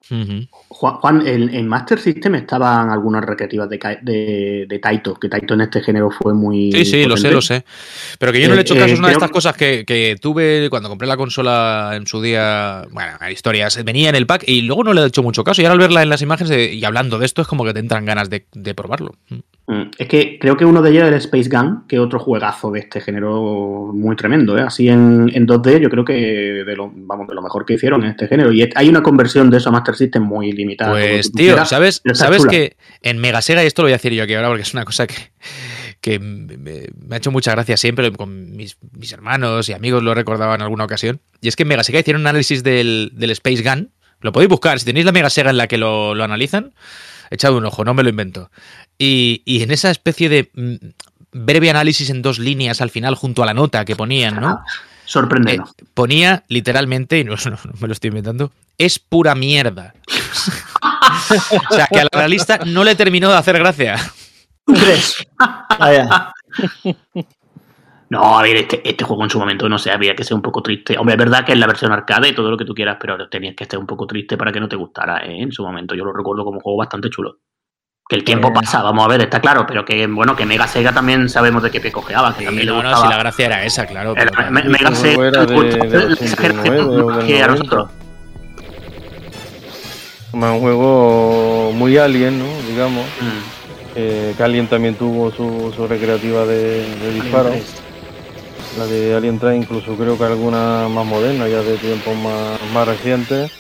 Juan, 0.69 0.95
Juan, 0.95 1.27
en, 1.27 1.53
en 1.53 1.67
Master 1.67 1.99
System 1.99 2.33
estaban 2.33 2.89
algunas 2.89 3.23
recreativas 3.23 3.69
de, 3.69 3.77
de, 4.01 4.65
de 4.67 4.79
Taito, 4.79 5.13
que 5.13 5.29
Taito 5.29 5.53
en 5.53 5.61
este 5.61 5.81
género 5.83 6.09
fue 6.09 6.33
muy. 6.33 6.71
Sí, 6.71 6.83
sí, 6.83 7.05
lo 7.05 7.15
sé, 7.15 7.29
lo 7.31 7.43
sé. 7.43 7.63
Pero 8.17 8.31
que 8.31 8.41
yo 8.41 8.47
no 8.47 8.55
le 8.55 8.61
he 8.61 8.63
hecho 8.63 8.73
Eh, 8.73 8.77
caso, 8.79 8.89
eh, 8.89 8.93
es 8.93 8.97
una 8.99 9.09
de 9.09 9.13
estas 9.13 9.29
cosas 9.29 9.55
que, 9.55 9.85
que 9.85 10.15
tuve 10.19 10.67
cuando 10.71 10.89
compré 10.89 11.07
la 11.07 11.15
consola 11.15 11.91
en 11.93 12.07
su 12.07 12.23
día. 12.23 12.87
Bueno, 12.89 13.11
historias, 13.31 13.83
venía 13.83 14.09
en 14.09 14.15
el 14.15 14.25
pack 14.25 14.45
y 14.47 14.63
luego 14.63 14.83
no 14.83 14.93
le 14.93 15.01
he 15.01 15.05
hecho 15.05 15.21
mucho 15.21 15.43
caso. 15.43 15.61
Y 15.61 15.65
ahora 15.65 15.73
al 15.73 15.79
verla 15.79 16.01
en 16.01 16.09
las 16.09 16.23
imágenes 16.23 16.49
de- 16.49 16.73
y 16.73 16.83
hablando 16.85 17.19
de 17.19 17.27
esto, 17.27 17.43
es 17.43 17.47
como 17.47 17.63
que 17.65 17.73
te 17.75 17.79
entran 17.81 18.03
ganas 18.05 18.31
de, 18.31 18.47
de 18.51 18.73
probarlo. 18.73 19.13
Mm, 19.72 19.91
Es 19.99 20.07
que 20.07 20.39
creo 20.39 20.57
que 20.57 20.65
uno 20.65 20.82
de 20.82 20.89
ellos 20.89 21.03
es 21.03 21.09
el 21.09 21.13
Space 21.13 21.47
Gun, 21.47 21.84
que 21.88 21.97
es 21.97 22.01
otro 22.01 22.17
juegazo 22.17 22.72
de 22.72 22.80
este 22.80 23.01
género 23.01 23.91
muy 23.93 24.15
tremendo, 24.15 24.57
¿eh? 24.57 24.61
Así 24.61 24.89
en, 24.89 25.30
en 25.32 25.45
2D, 25.45 25.80
yo 25.80 25.91
creo 25.91 26.03
que 26.03 26.13
de 26.13 26.76
lo, 26.76 26.91
vamos, 26.91 27.28
de 27.28 27.36
lo 27.36 27.43
mejor 27.43 27.67
que 27.67 27.76
hicieron 27.76 28.03
en 28.03 28.09
este 28.09 28.28
género. 28.28 28.51
Y 28.51 28.67
hay 28.74 28.89
una 28.89 29.03
conversión 29.03 29.51
de 29.51 29.57
eso 29.57 29.70
a 29.70 29.72
Master 29.72 29.95
System 29.95 30.24
muy 30.24 30.51
limitada. 30.53 30.89
Pues, 30.89 31.32
tío, 31.32 31.49
quieras, 31.49 31.70
¿sabes, 31.70 32.01
¿sabes 32.13 32.39
chula. 32.39 32.49
que 32.49 32.78
en 33.03 33.20
Mega 33.20 33.43
Sega, 33.43 33.63
y 33.63 33.67
esto 33.67 33.84
lo 33.84 33.86
voy 33.86 33.93
a 33.93 33.97
decir 33.97 34.11
yo 34.11 34.24
aquí 34.24 34.34
ahora 34.34 34.47
porque 34.47 34.63
es 34.63 34.74
una 34.74 34.86
cosa 34.86 35.05
que, 35.05 35.13
que 36.01 36.17
me, 36.17 36.57
me 36.57 37.15
ha 37.15 37.17
hecho 37.17 37.30
mucha 37.30 37.51
gracia 37.51 37.78
siempre, 37.78 38.11
con 38.11 38.55
mis, 38.55 38.76
mis 38.97 39.13
hermanos 39.13 39.70
y 39.70 39.74
amigos 39.74 40.01
lo 40.01 40.13
he 40.13 40.15
recordado 40.15 40.55
en 40.55 40.63
alguna 40.63 40.86
ocasión, 40.86 41.22
y 41.41 41.47
es 41.47 41.55
que 41.55 41.61
en 41.61 41.70
Mega 41.70 41.84
Sega 41.84 41.99
hicieron 41.99 42.22
un 42.24 42.28
análisis 42.28 42.63
del, 42.63 43.11
del 43.13 43.30
Space 43.30 43.61
Gun, 43.61 43.91
lo 44.22 44.32
podéis 44.32 44.49
buscar, 44.49 44.80
si 44.80 44.86
tenéis 44.86 45.05
la 45.05 45.11
Mega 45.11 45.30
Sega 45.30 45.51
en 45.51 45.57
la 45.57 45.67
que 45.67 45.78
lo, 45.78 46.15
lo 46.15 46.24
analizan, 46.24 46.74
echad 47.30 47.53
un 47.53 47.65
ojo, 47.65 47.86
no 47.86 47.93
me 47.93 48.01
lo 48.01 48.09
invento. 48.09 48.49
Y, 48.99 49.41
y 49.45 49.63
en 49.63 49.71
esa 49.71 49.89
especie 49.89 50.27
de 50.29 50.51
mm, 50.53 50.75
breve 51.31 51.69
análisis 51.69 52.09
en 52.09 52.21
dos 52.21 52.37
líneas 52.37 52.81
al 52.81 52.89
final 52.91 53.15
junto 53.15 53.41
a 53.41 53.45
la 53.45 53.53
nota 53.53 53.85
que 53.85 53.95
ponían, 53.95 54.39
¿no? 54.41 54.59
Sorprendente. 55.05 55.63
Eh, 55.81 55.85
ponía 55.93 56.43
literalmente, 56.49 57.17
y 57.19 57.23
no, 57.23 57.35
no- 57.45 57.51
no 57.51 57.73
me 57.79 57.87
lo 57.87 57.93
estoy 57.93 58.09
inventando, 58.09 58.51
es 58.77 58.99
pura 58.99 59.33
mierda. 59.35 59.93
o 61.71 61.73
sea, 61.73 61.87
que 61.87 61.99
al 62.01 62.09
analista 62.11 62.59
no 62.65 62.83
le 62.83 62.95
terminó 62.95 63.29
de 63.29 63.37
hacer 63.37 63.57
gracia. 63.57 63.95
¿Tú 64.65 64.73
crees? 64.73 65.15
Vaya. 65.79 66.33
No, 68.09 68.39
a 68.39 68.41
ver, 68.41 68.55
este, 68.57 68.87
este 68.87 69.03
juego 69.03 69.23
en 69.23 69.29
su 69.29 69.37
momento, 69.39 69.69
no 69.69 69.77
sé, 69.77 69.91
había 69.91 70.15
que 70.15 70.23
ser 70.23 70.33
un 70.35 70.41
poco 70.41 70.63
triste. 70.63 70.97
Hombre, 70.97 71.13
es 71.13 71.19
verdad 71.19 71.45
que 71.45 71.53
es 71.53 71.59
la 71.59 71.67
versión 71.67 71.91
arcade 71.91 72.29
y 72.29 72.35
todo 72.35 72.49
lo 72.49 72.57
que 72.57 72.65
tú 72.65 72.73
quieras, 72.73 72.97
pero 72.99 73.29
tenías 73.29 73.55
que 73.55 73.63
estar 73.65 73.79
un 73.79 73.85
poco 73.85 74.07
triste 74.07 74.35
para 74.35 74.51
que 74.51 74.59
no 74.59 74.67
te 74.67 74.75
gustara, 74.75 75.25
¿eh? 75.25 75.41
En 75.43 75.51
su 75.51 75.63
momento, 75.63 75.93
yo 75.95 76.03
lo 76.05 76.11
recuerdo 76.13 76.43
como 76.43 76.57
un 76.57 76.61
juego 76.61 76.77
bastante 76.79 77.09
chulo. 77.09 77.37
Que 78.10 78.16
el 78.16 78.24
tiempo 78.24 78.47
Eh. 78.47 78.51
pasa, 78.55 78.82
vamos 78.82 79.05
a 79.05 79.07
ver, 79.07 79.22
está 79.22 79.39
claro, 79.39 79.68
pero 79.68 79.86
que, 79.86 80.07
bueno, 80.07 80.36
que 80.36 80.43
Mega 80.43 80.68
Sega 80.68 80.91
también 80.91 81.30
sabemos 81.30 81.62
de 81.62 81.70
qué 81.70 81.80
pie 81.80 81.91
cojeaba, 81.91 82.36
que 82.36 82.43
también 82.45 82.66
le 82.66 82.72
no, 82.72 82.82
no, 82.82 82.89
gustaba. 82.89 83.05
si 83.05 83.14
la 83.14 83.20
gracia 83.20 83.45
era 83.45 83.64
esa, 83.66 83.86
claro. 83.86 84.16
Me- 84.49 84.64
Mega 84.64 84.89
el 84.89 84.95
Sega 84.95 85.14
juego 85.16 85.26
era 85.26 85.45
de- 85.45 85.53
culpa- 85.55 85.86
del 85.86 86.07
la 86.07 86.14
exageración 86.16 86.60
89 86.80 87.03
o 87.03 87.12
del 87.18 87.28
que 87.28 87.43
a 87.43 87.47
90. 87.47 87.64
nosotros. 87.64 87.89
Más 90.34 90.53
un 90.53 90.60
juego 90.60 91.72
muy 91.76 91.97
alien, 91.97 92.39
¿no? 92.39 92.45
Digamos. 92.68 93.05
Mm. 93.22 93.60
Eh, 93.95 94.34
que 94.38 94.43
Alien 94.43 94.68
también 94.68 94.95
tuvo 94.95 95.32
su, 95.32 95.74
su 95.76 95.88
recreativa 95.88 96.45
de, 96.45 96.86
de 96.95 97.14
disparo. 97.14 97.49
La 98.78 98.86
de 98.86 99.16
Alien 99.16 99.39
3 99.39 99.55
incluso 99.57 99.95
creo 99.95 100.18
que 100.18 100.24
alguna 100.24 100.88
más 100.89 101.05
moderna, 101.05 101.47
ya 101.47 101.62
de 101.62 101.76
tiempos 101.78 102.16
más, 102.16 102.60
más 102.74 102.88
recientes. 102.88 103.51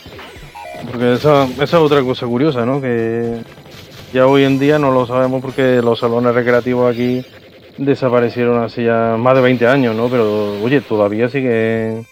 Porque 0.89 1.13
esa, 1.13 1.43
esa 1.45 1.63
es 1.63 1.73
otra 1.73 2.01
cosa 2.03 2.25
curiosa, 2.27 2.65
¿no? 2.65 2.79
Que 2.79 3.41
ya 4.13 4.27
hoy 4.27 4.43
en 4.43 4.59
día 4.59 4.79
no 4.79 4.91
lo 4.91 5.05
sabemos 5.05 5.41
porque 5.41 5.81
los 5.83 5.99
salones 5.99 6.33
recreativos 6.33 6.93
aquí 6.93 7.23
desaparecieron 7.77 8.63
hace 8.63 8.83
ya 8.85 9.15
más 9.17 9.35
de 9.35 9.41
20 9.41 9.67
años, 9.67 9.95
¿no? 9.95 10.09
Pero 10.09 10.61
oye, 10.63 10.81
todavía 10.81 11.29
siguen, 11.29 12.05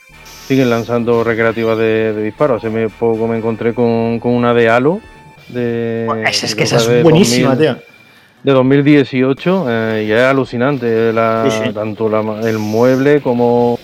siguen 0.47 0.69
lanzando 0.69 1.23
recreativas 1.23 1.77
de, 1.77 2.13
de 2.13 2.23
disparo. 2.23 2.55
Hace 2.55 2.69
me- 2.69 2.89
poco 2.89 3.27
me 3.27 3.37
encontré 3.37 3.73
con, 3.73 4.19
con 4.19 4.31
una 4.33 4.53
de 4.53 4.69
Halo. 4.69 4.99
De, 5.49 6.07
Es, 6.25 6.43
es 6.43 6.55
que 6.55 6.63
esa 6.63 6.81
de 6.81 6.97
es 6.97 7.03
buenísima, 7.03 7.55
2000 7.55 7.75
tío. 7.75 7.83
de 8.43 8.51
2018 8.51 9.65
eh, 9.69 10.05
y 10.07 10.11
es 10.11 10.21
alucinante 10.21 11.11
la- 11.13 11.45
Sí, 11.49 11.59
sí. 11.65 11.73
tanto 11.73 12.07
la- 12.09 12.47
el 12.47 12.59
mueble 12.59 13.21
como 13.21 13.79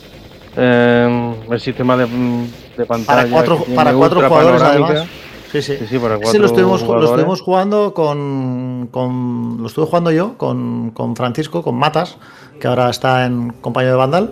eh, 0.55 1.33
el 1.49 1.59
sistema 1.59 1.97
de, 1.97 2.05
mm, 2.05 2.45
de 2.77 2.85
pantalla 2.85 3.21
Para 3.23 3.29
cuatro, 3.29 3.65
para 3.75 3.93
cuatro 3.93 4.21
jugadores, 4.27 4.61
además. 4.61 5.05
Sí, 5.53 5.61
sí. 5.61 5.77
Sí, 5.77 5.87
sí, 5.87 5.99
para 5.99 6.15
Ese 6.15 6.39
lo 6.39 6.47
estuvimos, 6.47 6.81
lo 6.81 7.05
estuvimos 7.05 7.41
jugando 7.41 7.93
con, 7.93 8.89
con- 8.91 9.57
Lo 9.61 9.67
estuve 9.67 9.85
jugando 9.85 10.11
yo 10.11 10.37
con, 10.37 10.91
con 10.91 11.15
Francisco, 11.15 11.61
con 11.63 11.75
Matas, 11.75 12.17
que 12.59 12.67
ahora 12.67 12.89
está 12.89 13.25
en 13.25 13.51
compañero 13.61 13.93
de 13.93 13.97
Vandal. 13.99 14.31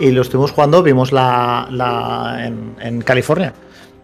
Y 0.00 0.12
lo 0.12 0.22
estuvimos 0.22 0.52
jugando, 0.52 0.82
vimos 0.82 1.12
la, 1.12 1.66
la 1.70 2.46
en, 2.46 2.76
en 2.80 3.02
California. 3.02 3.52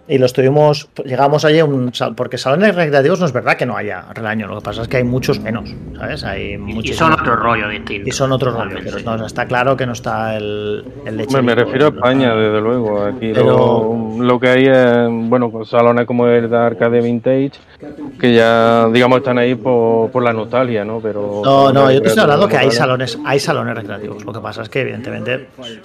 Y 0.09 0.18
lo 0.18 0.26
estuvimos. 0.26 0.88
Llegamos 1.04 1.44
allí, 1.44 1.59
a 1.59 1.64
un, 1.64 1.92
sal- 1.92 2.14
porque 2.14 2.38
salones 2.38 2.76
recreativos 2.76 3.18
no 3.18 3.26
es 3.26 3.32
verdad 3.32 3.57
que 3.57 3.66
no 3.66 3.76
haya 3.76 4.04
relaño. 4.14 4.46
Lo 4.46 4.59
que 4.59 4.62
pasa 4.64 4.82
es 4.82 4.88
que 4.88 4.98
hay 4.98 5.04
muchos 5.04 5.40
menos, 5.40 5.68
¿sabes? 5.98 6.22
Hay 6.22 6.52
Y 6.52 6.59
muchos 6.59 6.94
son 6.96 7.12
otro 7.12 7.34
rollo 7.34 7.68
distinto. 7.68 8.09
Y 8.09 8.12
son 8.12 8.30
otro 8.30 8.52
rollo. 8.52 8.76
Pero 8.84 9.00
no, 9.16 9.26
está 9.26 9.46
claro 9.46 9.76
que 9.76 9.84
no 9.84 9.92
está 9.94 10.36
el, 10.36 10.84
el 11.07 11.20
Hombre, 11.20 11.42
me 11.42 11.54
lecherito, 11.54 11.54
refiero 11.57 11.86
a 11.86 11.90
no 11.90 11.96
España, 11.96 12.28
está- 12.28 12.36
desde 12.40 12.61
luego. 12.61 13.02
Aquí 13.04 13.32
Pero- 13.34 13.44
lo, 14.18 14.24
lo 14.24 14.38
que 14.40 14.48
hay 14.48 14.66
es, 14.66 15.09
bueno, 15.28 15.50
pues 15.50 15.68
salones 15.70 16.07
como 16.07 16.28
el 16.28 16.48
de 16.48 16.57
Arcade 16.57 17.00
Vintage, 17.00 17.52
que 18.20 18.32
ya, 18.32 18.86
digamos, 18.92 19.18
están 19.18 19.38
ahí 19.38 19.57
por, 19.57 20.12
por 20.12 20.22
la 20.22 20.32
nostalgia, 20.32 20.84
¿no? 20.84 21.00
Pero 21.00 21.42
No, 21.44 21.72
no, 21.72 21.90
yo 21.90 22.00
te 22.00 22.09
estoy 22.09 22.22
hablando 22.22 22.46
que 22.46 22.57
hay 22.57 22.70
salones, 22.70 23.18
hay 23.24 23.40
salones 23.40 23.74
recreativos. 23.74 24.24
Lo 24.24 24.32
que 24.32 24.38
pasa 24.40 24.62
es 24.62 24.68
que 24.68 24.82
evidentemente 24.82 25.48
pues, 25.57 25.80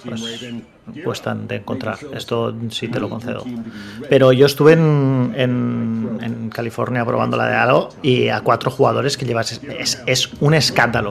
cuestan 1.04 1.46
de 1.48 1.56
encontrar. 1.56 1.98
Esto 2.14 2.54
sí 2.70 2.88
te 2.88 2.98
lo 3.00 3.08
concedo. 3.08 3.44
Pero 4.08 4.32
yo 4.32 4.46
estuve 4.46 4.72
en, 4.72 5.32
en- 5.36 6.18
en 6.22 6.50
California 6.50 7.04
probando 7.04 7.36
la 7.36 7.46
de 7.46 7.54
Halo 7.54 7.88
y 8.02 8.28
a 8.28 8.40
cuatro 8.40 8.70
jugadores 8.70 9.16
que 9.16 9.24
llevas 9.24 9.52
es, 9.78 10.02
es- 10.06 10.30
un 10.40 10.54
escándalo. 10.54 11.10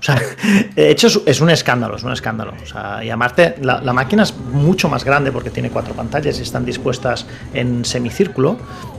O 0.00 0.04
sea, 0.04 0.20
de 0.74 0.90
hecho 0.90 1.06
es, 1.08 1.20
es 1.26 1.40
un 1.40 1.50
escándalo, 1.50 1.96
es 1.96 2.02
un 2.04 2.12
escándalo. 2.12 2.54
O 2.62 2.66
sea, 2.66 3.04
y 3.04 3.10
aparte 3.10 3.56
la, 3.60 3.80
la 3.80 3.92
máquina 3.92 4.22
es 4.24 4.34
mucho 4.36 4.88
más 4.88 5.04
grande 5.04 5.30
porque 5.32 5.50
tiene 5.50 5.70
cuatro 5.70 5.94
pantallas 5.94 6.38
y 6.38 6.42
están 6.42 6.64
dispuestas 6.64 7.26
en 7.54 7.84
semicírculo 7.84 8.56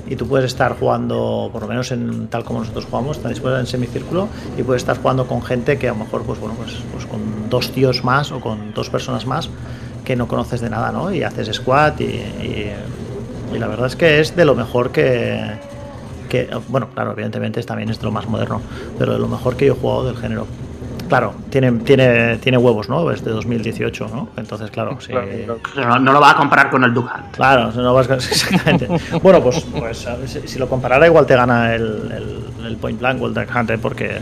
y 0.07 0.15
tú 0.17 0.27
puedes 0.27 0.45
estar 0.47 0.77
jugando, 0.77 1.49
por 1.51 1.61
lo 1.61 1.67
menos 1.69 1.91
en 1.91 2.27
tal 2.27 2.43
como 2.43 2.59
nosotros 2.59 2.85
jugamos, 2.85 3.17
está 3.17 3.29
dispuesta 3.29 3.59
en 3.59 3.67
semicírculo 3.67 4.27
y 4.57 4.63
puedes 4.63 4.81
estar 4.83 4.97
jugando 4.97 5.27
con 5.27 5.41
gente 5.41 5.77
que 5.77 5.87
a 5.89 5.93
lo 5.93 5.99
mejor, 5.99 6.23
pues 6.23 6.39
bueno, 6.39 6.55
pues, 6.55 6.73
pues 6.91 7.05
con 7.05 7.49
dos 7.49 7.71
tíos 7.71 8.03
más 8.03 8.31
o 8.33 8.39
con 8.41 8.73
dos 8.73 8.89
personas 8.89 9.25
más 9.25 9.49
que 10.03 10.15
no 10.15 10.27
conoces 10.27 10.61
de 10.61 10.69
nada, 10.69 10.91
¿no? 10.91 11.11
Y 11.13 11.23
haces 11.23 11.47
squad 11.55 11.99
y, 11.99 12.03
y- 12.03 12.73
y 13.53 13.59
la 13.59 13.67
verdad 13.67 13.87
es 13.87 13.95
que 13.95 14.19
es 14.19 14.35
de 14.35 14.45
lo 14.45 14.55
mejor 14.55 14.91
que, 14.91 15.39
que, 16.29 16.49
bueno, 16.67 16.87
claro, 16.93 17.11
evidentemente 17.11 17.59
es- 17.59 17.65
también 17.65 17.89
es 17.89 17.99
de 17.99 18.05
lo 18.05 18.11
más 18.11 18.27
moderno, 18.27 18.61
pero 18.97 19.13
de 19.13 19.19
lo 19.19 19.27
mejor 19.27 19.55
que 19.55 19.65
yo 19.67 19.73
he 19.73 19.75
jugado 19.77 20.05
del 20.05 20.17
género. 20.17 20.47
Claro, 21.09 21.33
tiene, 21.51 21.71
tiene, 21.83 22.37
tiene 22.37 22.57
huevos, 22.57 22.89
¿no? 22.89 23.11
Es 23.11 23.23
de 23.23 23.29
2018, 23.31 24.07
¿no? 24.07 24.29
Entonces, 24.37 24.71
claro, 24.71 24.97
sí. 24.99 25.07
Claro, 25.11 25.27
claro. 25.61 25.89
No, 25.89 25.99
no 25.99 26.13
lo 26.13 26.19
vas 26.19 26.33
a 26.33 26.37
comparar 26.37 26.71
con 26.71 26.83
el 26.83 26.93
Duke 26.93 27.11
Hunt. 27.13 27.35
Claro, 27.35 27.71
no 27.71 27.93
vas 27.93 28.09
a- 28.09 28.15
exactamente. 28.15 28.87
bueno, 29.21 29.41
pues, 29.43 29.63
pues 29.77 30.07
si, 30.25 30.47
si 30.47 30.57
lo 30.57 30.67
comparara, 30.67 31.05
igual 31.05 31.25
te 31.27 31.35
gana 31.35 31.75
el, 31.75 32.11
el, 32.11 32.65
el 32.65 32.77
Point 32.77 32.99
Blank 32.99 33.21
o 33.21 33.27
el 33.27 33.33
Dark 33.35 33.49
Hunter, 33.55 33.77
porque, 33.79 34.17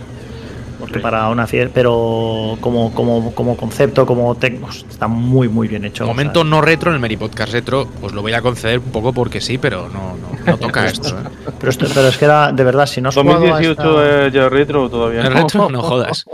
porque 0.82 1.00
para 1.00 1.30
una 1.30 1.48
fiesta, 1.48 1.72
pero 1.74 2.58
como, 2.60 2.94
como, 2.94 3.34
como 3.34 3.56
concepto, 3.56 4.06
como 4.06 4.36
técnico, 4.36 4.68
está 4.70 5.08
muy, 5.08 5.48
muy 5.48 5.70
bien 5.70 5.86
hecho. 5.86 6.06
Momento 6.06 6.42
o 6.42 6.44
sea, 6.44 6.50
no 6.50 6.60
retro 6.62 6.90
en 6.92 6.96
el 6.96 7.00
Meri 7.00 7.16
Podcast 7.16 7.54
Retro, 7.54 7.88
os 8.02 8.12
lo 8.12 8.22
voy 8.22 8.34
a 8.34 8.42
conceder 8.42 8.80
un 8.80 8.92
poco 8.92 9.14
porque 9.14 9.40
sí, 9.40 9.58
pero 9.58 9.88
no, 9.88 10.18
no, 10.18 10.46
no 10.46 10.58
toca 10.58 10.88
esto. 10.88 11.10
¿eh? 11.10 11.24
pero, 11.60 11.70
esto- 11.70 11.86
pero 11.94 12.08
es 12.10 12.18
que 12.18 12.26
era, 12.26 12.52
de 12.52 12.64
verdad, 12.66 12.86
si 12.86 13.00
no 13.00 13.10
has 13.10 13.16
jugado 13.16 13.38
a 13.46 13.50
2018 13.62 14.04
esta- 14.04 14.26
es 14.28 14.34
ya 14.34 14.50
retro 14.50 14.90
todavía. 14.90 15.22
¿El 15.22 15.34
no. 15.34 15.40
retro? 15.42 15.70
No 15.70 15.82
jodas. 15.82 16.26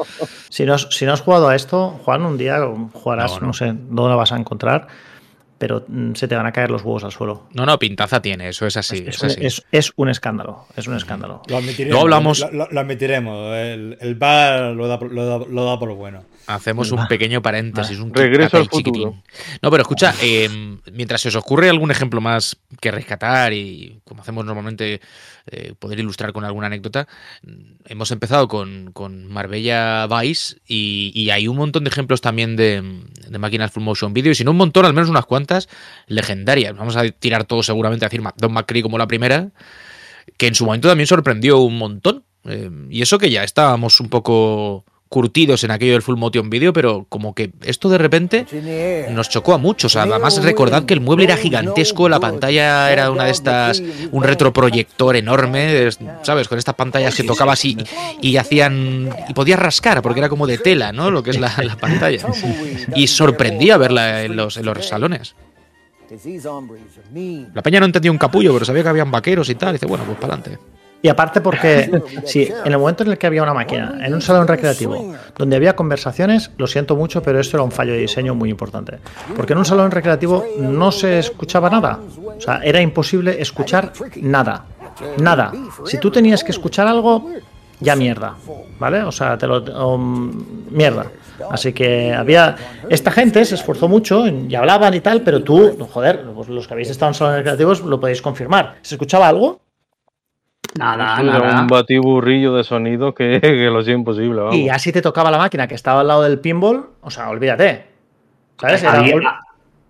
Si 0.49 0.65
no, 0.65 0.73
has- 0.73 0.87
si 0.89 1.05
no 1.05 1.13
has 1.13 1.21
jugado 1.21 1.47
a 1.49 1.55
esto, 1.55 1.99
Juan, 2.05 2.25
un 2.25 2.37
día 2.37 2.59
jugarás, 2.93 3.33
No, 3.33 3.39
no, 3.41 3.47
no. 3.47 3.53
sé 3.53 3.65
dónde 3.67 4.09
la 4.09 4.15
vas 4.15 4.31
a 4.31 4.37
encontrar, 4.37 4.87
pero 5.57 5.83
mm, 5.87 6.13
se 6.13 6.27
te 6.27 6.35
van 6.35 6.45
a 6.45 6.51
caer 6.51 6.69
los 6.71 6.83
huevos 6.83 7.03
al 7.03 7.11
suelo. 7.11 7.43
No, 7.53 7.65
no, 7.65 7.79
pintaza 7.79 8.21
tiene, 8.21 8.49
eso 8.49 8.65
es 8.67 8.77
así. 8.77 9.03
es, 9.07 9.23
así. 9.23 9.45
es- 9.45 9.63
es 9.71 9.91
un 9.95 10.09
escándalo, 10.09 10.65
es 10.75 10.87
un 10.87 10.95
escándalo. 10.95 11.41
Lo 11.47 11.57
admitiremos. 11.57 11.91
Luego 11.91 12.01
hablamos- 12.03 12.39
Lo, 12.39 12.51
lo- 12.51 12.67
lo 12.71 12.79
admitiremos. 12.79 13.55
El, 13.55 13.97
el 13.99 14.15
bar 14.15 14.73
lo 14.75 14.87
da, 14.87 14.97
lo, 14.97 15.25
da, 15.25 15.45
lo 15.49 15.65
da 15.65 15.79
por 15.79 15.93
bueno. 15.95 16.23
Hacemos 16.47 16.91
un 16.91 17.07
pequeño 17.07 17.41
paréntesis, 17.41 17.99
un 17.99 18.13
Regreso 18.13 18.57
al 18.57 18.69
futuro. 18.69 19.21
No, 19.61 19.69
pero 19.69 19.81
escucha, 19.81 20.15
eh, 20.21 20.49
mientras 20.93 21.19
se 21.19 21.27
os 21.27 21.35
ocurre 21.35 21.69
algún 21.69 21.91
ejemplo 21.91 22.21
más 22.21 22.57
que 22.79 22.89
rescatar 22.89 23.51
y 23.51 23.99
como 24.05 24.21
hacemos 24.21 24.45
normalmente, 24.45 25.01
eh, 25.47 25.73
poder 25.77 25.99
ilustrar 25.99 26.31
con 26.31 26.45
alguna 26.45 26.67
anécdota, 26.67 27.07
mm, 27.43 27.51
hemos 27.85 28.11
empezado 28.11 28.47
con, 28.47 28.91
con 28.93 29.27
Marbella 29.27 30.07
Vice 30.07 30.57
y, 30.65 31.11
y 31.13 31.29
hay 31.31 31.47
un 31.49 31.57
montón 31.57 31.83
de 31.83 31.89
ejemplos 31.89 32.21
también 32.21 32.55
de, 32.55 33.01
de 33.29 33.37
máquinas 33.39 33.71
full 33.71 33.83
motion 33.83 34.13
video 34.13 34.31
y 34.31 34.35
si 34.35 34.43
no 34.43 34.51
un 34.51 34.57
montón, 34.57 34.85
al 34.85 34.93
menos 34.93 35.09
unas 35.09 35.25
cuantas 35.25 35.67
legendarias. 36.07 36.75
Vamos 36.75 36.95
a 36.95 37.07
tirar 37.09 37.43
todo 37.43 37.63
seguramente 37.63 38.05
a 38.05 38.09
decir 38.09 38.23
Don 38.37 38.53
McCree 38.53 38.81
como 38.81 38.97
la 38.97 39.07
primera, 39.07 39.49
que 40.37 40.47
en 40.47 40.55
su 40.55 40.65
momento 40.65 40.87
también 40.87 41.07
sorprendió 41.07 41.59
un 41.59 41.77
montón. 41.77 42.23
Eh, 42.45 42.69
y 42.89 43.01
eso 43.01 43.17
que 43.17 43.29
ya 43.29 43.43
estábamos 43.43 43.99
un 43.99 44.09
poco 44.09 44.85
curtidos 45.09 45.63
en 45.63 45.71
aquello 45.71 45.93
del 45.93 46.01
full 46.01 46.17
motion 46.17 46.49
video, 46.49 46.73
pero 46.73 47.05
como 47.09 47.33
que 47.33 47.51
esto 47.63 47.89
de 47.89 47.97
repente 47.97 48.45
nos 49.11 49.29
chocó 49.29 49.53
a 49.53 49.57
muchos. 49.57 49.95
Además, 49.95 50.41
recordad 50.43 50.85
que 50.85 50.93
el 50.93 51.01
mueble 51.01 51.25
era 51.25 51.37
gigantesco, 51.37 52.09
la 52.09 52.19
pantalla 52.19 52.91
era 52.91 53.11
una 53.11 53.25
de 53.25 53.31
estas, 53.31 53.81
un 54.11 54.23
retroproyector 54.23 55.15
enorme, 55.15 55.89
¿sabes? 56.23 56.47
Con 56.47 56.57
estas 56.57 56.75
pantallas 56.75 57.15
que 57.15 57.23
tocabas 57.23 57.63
y, 57.65 57.77
y 58.21 58.37
hacían. 58.37 59.09
y 59.27 59.33
podías 59.33 59.59
rascar, 59.59 60.01
porque 60.01 60.19
era 60.19 60.29
como 60.29 60.47
de 60.47 60.57
tela, 60.57 60.91
¿no? 60.91 61.11
Lo 61.11 61.23
que 61.23 61.31
es 61.31 61.39
la, 61.39 61.53
la 61.63 61.75
pantalla. 61.77 62.25
Y 62.95 63.07
sorprendía 63.07 63.77
verla 63.77 64.23
en 64.23 64.35
los, 64.35 64.57
en 64.57 64.65
los 64.65 64.87
salones. 64.87 65.35
La 67.53 67.61
peña 67.61 67.79
no 67.79 67.85
entendía 67.85 68.11
un 68.11 68.17
capullo, 68.17 68.53
pero 68.53 68.65
sabía 68.65 68.83
que 68.83 68.89
habían 68.89 69.11
vaqueros 69.11 69.49
y 69.49 69.55
tal. 69.55 69.69
Y 69.69 69.73
dice, 69.73 69.85
bueno, 69.85 70.05
pues 70.05 70.17
para 70.17 70.35
adelante. 70.35 70.59
Y 71.01 71.09
aparte 71.09 71.41
porque, 71.41 72.01
sí, 72.25 72.49
en 72.65 72.71
el 72.71 72.77
momento 72.79 73.03
en 73.03 73.11
el 73.11 73.17
que 73.17 73.27
había 73.27 73.43
una 73.43 73.53
máquina, 73.53 73.97
en 74.01 74.13
un 74.13 74.21
salón 74.21 74.47
recreativo, 74.47 75.13
donde 75.37 75.55
había 75.55 75.75
conversaciones, 75.75 76.51
lo 76.57 76.67
siento 76.67 76.95
mucho, 76.95 77.21
pero 77.21 77.39
esto 77.39 77.57
era 77.57 77.63
un 77.63 77.71
fallo 77.71 77.93
de 77.93 77.99
diseño 77.99 78.35
muy 78.35 78.49
importante. 78.49 78.99
Porque 79.35 79.53
en 79.53 79.59
un 79.59 79.65
salón 79.65 79.91
recreativo 79.91 80.45
no 80.59 80.91
se 80.91 81.19
escuchaba 81.19 81.69
nada. 81.69 81.99
O 82.37 82.41
sea, 82.41 82.61
era 82.63 82.81
imposible 82.81 83.41
escuchar 83.41 83.93
nada. 84.21 84.65
Nada. 85.19 85.51
Si 85.85 85.99
tú 85.99 86.09
tenías 86.09 86.43
que 86.43 86.51
escuchar 86.51 86.87
algo, 86.87 87.29
ya 87.79 87.95
mierda. 87.95 88.35
¿Vale? 88.79 89.03
O 89.03 89.11
sea, 89.11 89.37
te 89.37 89.47
lo... 89.47 89.59
um, 89.87 90.31
mierda. 90.71 91.05
Así 91.51 91.71
que 91.73 92.13
había. 92.13 92.55
Esta 92.89 93.11
gente 93.11 93.45
se 93.45 93.55
esforzó 93.55 93.87
mucho 93.87 94.27
y 94.27 94.55
hablaban 94.55 94.93
y 94.93 95.01
tal, 95.01 95.21
pero 95.21 95.43
tú, 95.43 95.77
joder, 95.91 96.25
los 96.25 96.67
que 96.67 96.73
habéis 96.73 96.89
estado 96.89 97.11
en 97.11 97.13
salones 97.13 97.39
recreativos 97.39 97.81
lo 97.81 97.99
podéis 97.99 98.21
confirmar. 98.21 98.77
¿Se 98.81 98.95
escuchaba 98.95 99.27
algo? 99.27 99.61
Nada, 100.77 101.21
nada. 101.23 101.61
un 101.61 101.67
batiburrillo 101.67 102.53
de 102.55 102.63
sonido 102.63 103.13
que, 103.13 103.39
que 103.41 103.69
lo 103.69 103.79
hacía 103.79 103.93
imposible. 103.93 104.41
Vamos. 104.41 104.55
Y 104.55 104.69
así 104.69 104.91
te 104.91 105.01
tocaba 105.01 105.31
la 105.31 105.37
máquina 105.37 105.67
que 105.67 105.75
estaba 105.75 106.01
al 106.01 106.07
lado 106.07 106.23
del 106.23 106.39
pinball, 106.39 106.87
o 107.01 107.09
sea, 107.09 107.29
olvídate. 107.29 107.85
¿Sabes? 108.59 108.81
Era- 108.83 108.93
Había, 108.99 109.15
ol- 109.15 109.27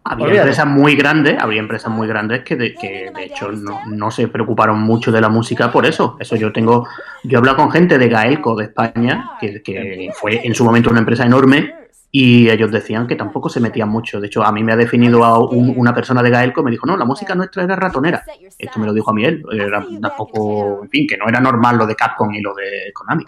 había 0.04 0.26
olvídate. 0.26 0.40
empresas 0.50 0.68
muy 0.68 0.96
grandes, 0.96 1.36
había 1.42 1.60
empresas 1.60 1.92
muy 1.92 2.08
grandes 2.08 2.44
que 2.44 2.56
de, 2.56 2.74
que 2.76 3.12
de 3.14 3.24
hecho 3.26 3.52
no, 3.52 3.80
no 3.88 4.12
se 4.12 4.28
preocuparon 4.30 4.80
mucho 4.80 5.12
de 5.12 5.20
la 5.22 5.30
música 5.30 5.72
por 5.72 5.86
eso. 5.86 6.16
Eso 6.20 6.36
yo 6.36 6.52
tengo, 6.54 6.88
yo 7.24 7.38
he 7.38 7.40
hablado 7.40 7.58
con 7.58 7.72
gente 7.72 7.98
de 7.98 8.08
Gaelco 8.08 8.56
de 8.56 8.66
España, 8.66 9.32
que, 9.42 9.62
que 9.62 10.10
fue 10.14 10.40
en 10.46 10.54
su 10.54 10.64
momento 10.64 10.90
una 10.90 11.00
empresa 11.00 11.26
enorme, 11.26 11.74
y 12.20 12.50
ellos 12.50 12.72
decían 12.72 13.06
que 13.08 13.16
tampoco 13.16 13.48
se 13.48 13.60
metían 13.60 13.90
mucho. 13.90 14.20
De 14.20 14.26
hecho, 14.28 14.42
a 14.44 14.52
mí 14.52 14.64
me 14.64 14.74
ha 14.74 14.76
definido 14.76 15.24
a 15.24 15.38
un- 15.40 15.74
una 15.78 15.94
persona 15.94 16.24
de 16.24 16.32
Gaelco, 16.32 16.64
me 16.64 16.72
dijo, 16.72 16.88
no, 16.88 16.98
la 16.98 17.06
música 17.06 17.36
nuestra 17.36 17.64
era 17.64 17.76
ratonera. 17.76 18.24
Esto 18.58 18.80
me 18.80 18.88
lo 18.88 18.94
dijo 18.94 19.12
a 19.12 19.14
mí 19.14 19.24
él, 19.24 19.44
era 19.52 19.86
tampoco, 20.02 20.82
en 20.84 20.90
fin, 20.90 21.06
que 21.08 21.16
no 21.18 21.28
era 21.28 21.40
normal 21.40 21.78
lo 21.78 21.86
de 21.86 21.96
Capcom 21.96 22.34
y 22.34 22.42
lo 22.42 22.56
de 22.56 22.92
Konami. 22.94 23.24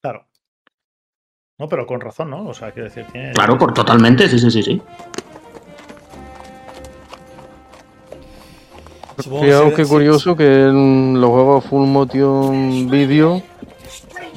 Claro. 0.00 0.26
No, 1.58 1.68
pero 1.68 1.86
con 1.86 2.00
razón, 2.00 2.30
¿no? 2.30 2.46
O 2.48 2.54
sea, 2.54 2.70
quiero 2.70 2.88
decir, 2.88 3.04
tiene- 3.12 3.32
Claro, 3.32 3.58
por 3.58 3.74
totalmente, 3.74 4.26
sí, 4.28 4.38
sí, 4.38 4.50
sí, 4.50 4.62
sí. 4.62 4.82
Fijaos 9.18 9.74
qué 9.74 9.84
curioso 9.84 10.36
que 10.36 10.44
en 10.68 11.20
los 11.20 11.30
juegos 11.30 11.64
Full 11.66 11.88
Motion 11.88 12.88
Video, 12.88 13.42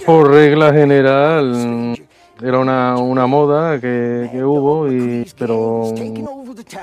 por 0.05 0.31
regla 0.31 0.73
general, 0.73 1.95
era 2.43 2.59
una, 2.59 2.97
una 2.97 3.27
moda 3.27 3.79
que, 3.79 4.29
que 4.31 4.43
hubo, 4.43 4.91
y, 4.91 5.25
pero 5.37 5.93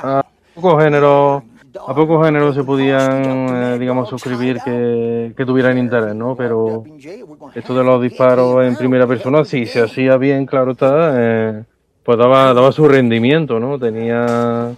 a 0.03 0.25
pocos 0.55 0.83
géneros 0.83 1.43
a 1.87 1.95
pocos 1.95 2.25
géneros 2.25 2.55
se 2.55 2.65
podían, 2.65 3.23
eh, 3.25 3.79
digamos, 3.79 4.09
suscribir 4.09 4.59
que, 4.65 5.33
que 5.37 5.47
tuvieran 5.47 5.79
interés, 5.79 6.15
¿no? 6.15 6.35
Pero 6.35 6.83
esto 7.55 7.75
de 7.75 7.85
los 7.85 8.03
disparos 8.03 8.65
en 8.65 8.77
primera 8.77 9.07
persona, 9.07 9.45
si 9.45 9.67
se 9.67 9.83
hacía 9.83 10.17
bien, 10.17 10.47
claro 10.47 10.73
está, 10.73 11.15
eh, 11.17 11.65
pues 12.03 12.19
daba, 12.19 12.53
daba 12.55 12.73
su 12.73 12.89
rendimiento, 12.89 13.61
¿no? 13.61 13.79
Tenía 13.79 14.73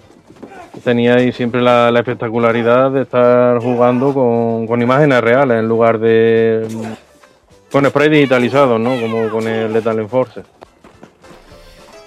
tenía 0.85 1.15
ahí 1.15 1.33
siempre 1.33 1.61
la, 1.61 1.91
la 1.91 2.01
espectacularidad 2.01 2.91
de 2.91 3.03
estar 3.03 3.59
jugando 3.59 4.15
con, 4.15 4.67
con 4.67 4.81
imágenes 4.81 5.21
reales 5.21 5.59
en 5.59 5.69
lugar 5.69 5.99
de 5.99 6.67
con 7.71 7.87
spray 7.87 8.09
digitalizados, 8.09 8.81
¿no? 8.81 9.01
Como 9.01 9.29
con 9.31 9.47
el 9.47 9.73
Lethal 9.73 9.99
Enforcer. 10.01 10.45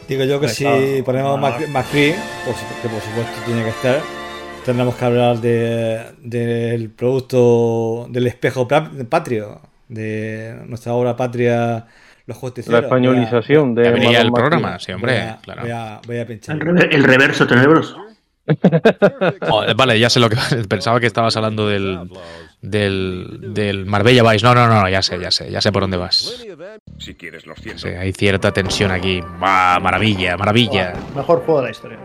Digo 0.08 0.24
yo 0.26 0.40
que 0.40 0.46
Pues 0.48 0.56
si 0.56 0.64
claro, 0.66 1.04
ponemos. 1.06 1.40
Mac- 1.40 1.68
McCree, 1.70 2.16
por 2.46 2.54
su- 2.56 2.82
que 2.82 2.90
por 2.90 3.02
supuesto 3.02 3.42
tiene 3.46 3.64
que 3.64 3.70
estar, 3.70 4.02
tendremos 4.66 4.96
que 4.96 5.06
hablar 5.06 5.38
de, 5.40 6.02
del 6.22 6.90
producto 6.90 8.08
del 8.10 8.28
espejo 8.28 8.68
patrio, 8.68 9.62
de 9.88 10.56
nuestra 10.68 10.94
obra 10.94 11.16
patria, 11.16 11.86
los 12.26 12.36
La 12.38 12.42
justicieros. 12.42 12.84
españolización 12.84 13.76
de 13.76 13.88
el 13.88 14.32
programa, 14.32 14.78
sí, 14.80 14.88
Voy 14.92 14.96
hombre, 14.96 15.22
a, 15.22 15.38
claro. 15.42 15.62
voy 15.62 15.72
a, 15.72 16.02
voy 16.06 16.20
a 16.20 16.28
pinchar. 16.28 16.56
El, 16.56 16.62
rever- 16.62 16.90
el 16.94 17.04
reverso 17.04 17.48
tenebroso. 17.48 17.98
Oh, 19.50 19.64
vale, 19.76 20.00
ya 20.00 20.10
sé 20.10 20.20
lo 20.20 20.30
que 20.30 20.38
pensaba 20.70 21.00
que 21.00 21.08
estabas 21.08 21.36
hablando 21.38 21.68
del, 21.68 22.10
del, 22.62 23.54
del 23.54 23.86
Marbella 23.86 24.30
Vice. 24.30 24.46
No, 24.46 24.54
no, 24.54 24.68
no, 24.68 24.90
ya 24.90 25.02
sé, 25.02 25.20
ya 25.20 25.32
sé, 25.32 25.50
ya 25.50 25.62
sé 25.62 25.72
por 25.72 25.84
dónde 25.84 25.98
vas. 25.98 26.44
Si 26.98 27.16
quieres 27.16 27.46
los 27.46 27.58
Sí, 27.60 27.88
hay 27.88 28.12
cierta 28.12 28.52
tensión 28.52 28.92
aquí. 28.92 29.22
¡Ah, 29.42 29.80
maravilla, 29.82 30.38
maravilla! 30.38 30.94
Mejor 31.16 31.40
juego 31.46 31.62
de 31.62 31.66
la 31.68 31.72
historia. 31.72 32.00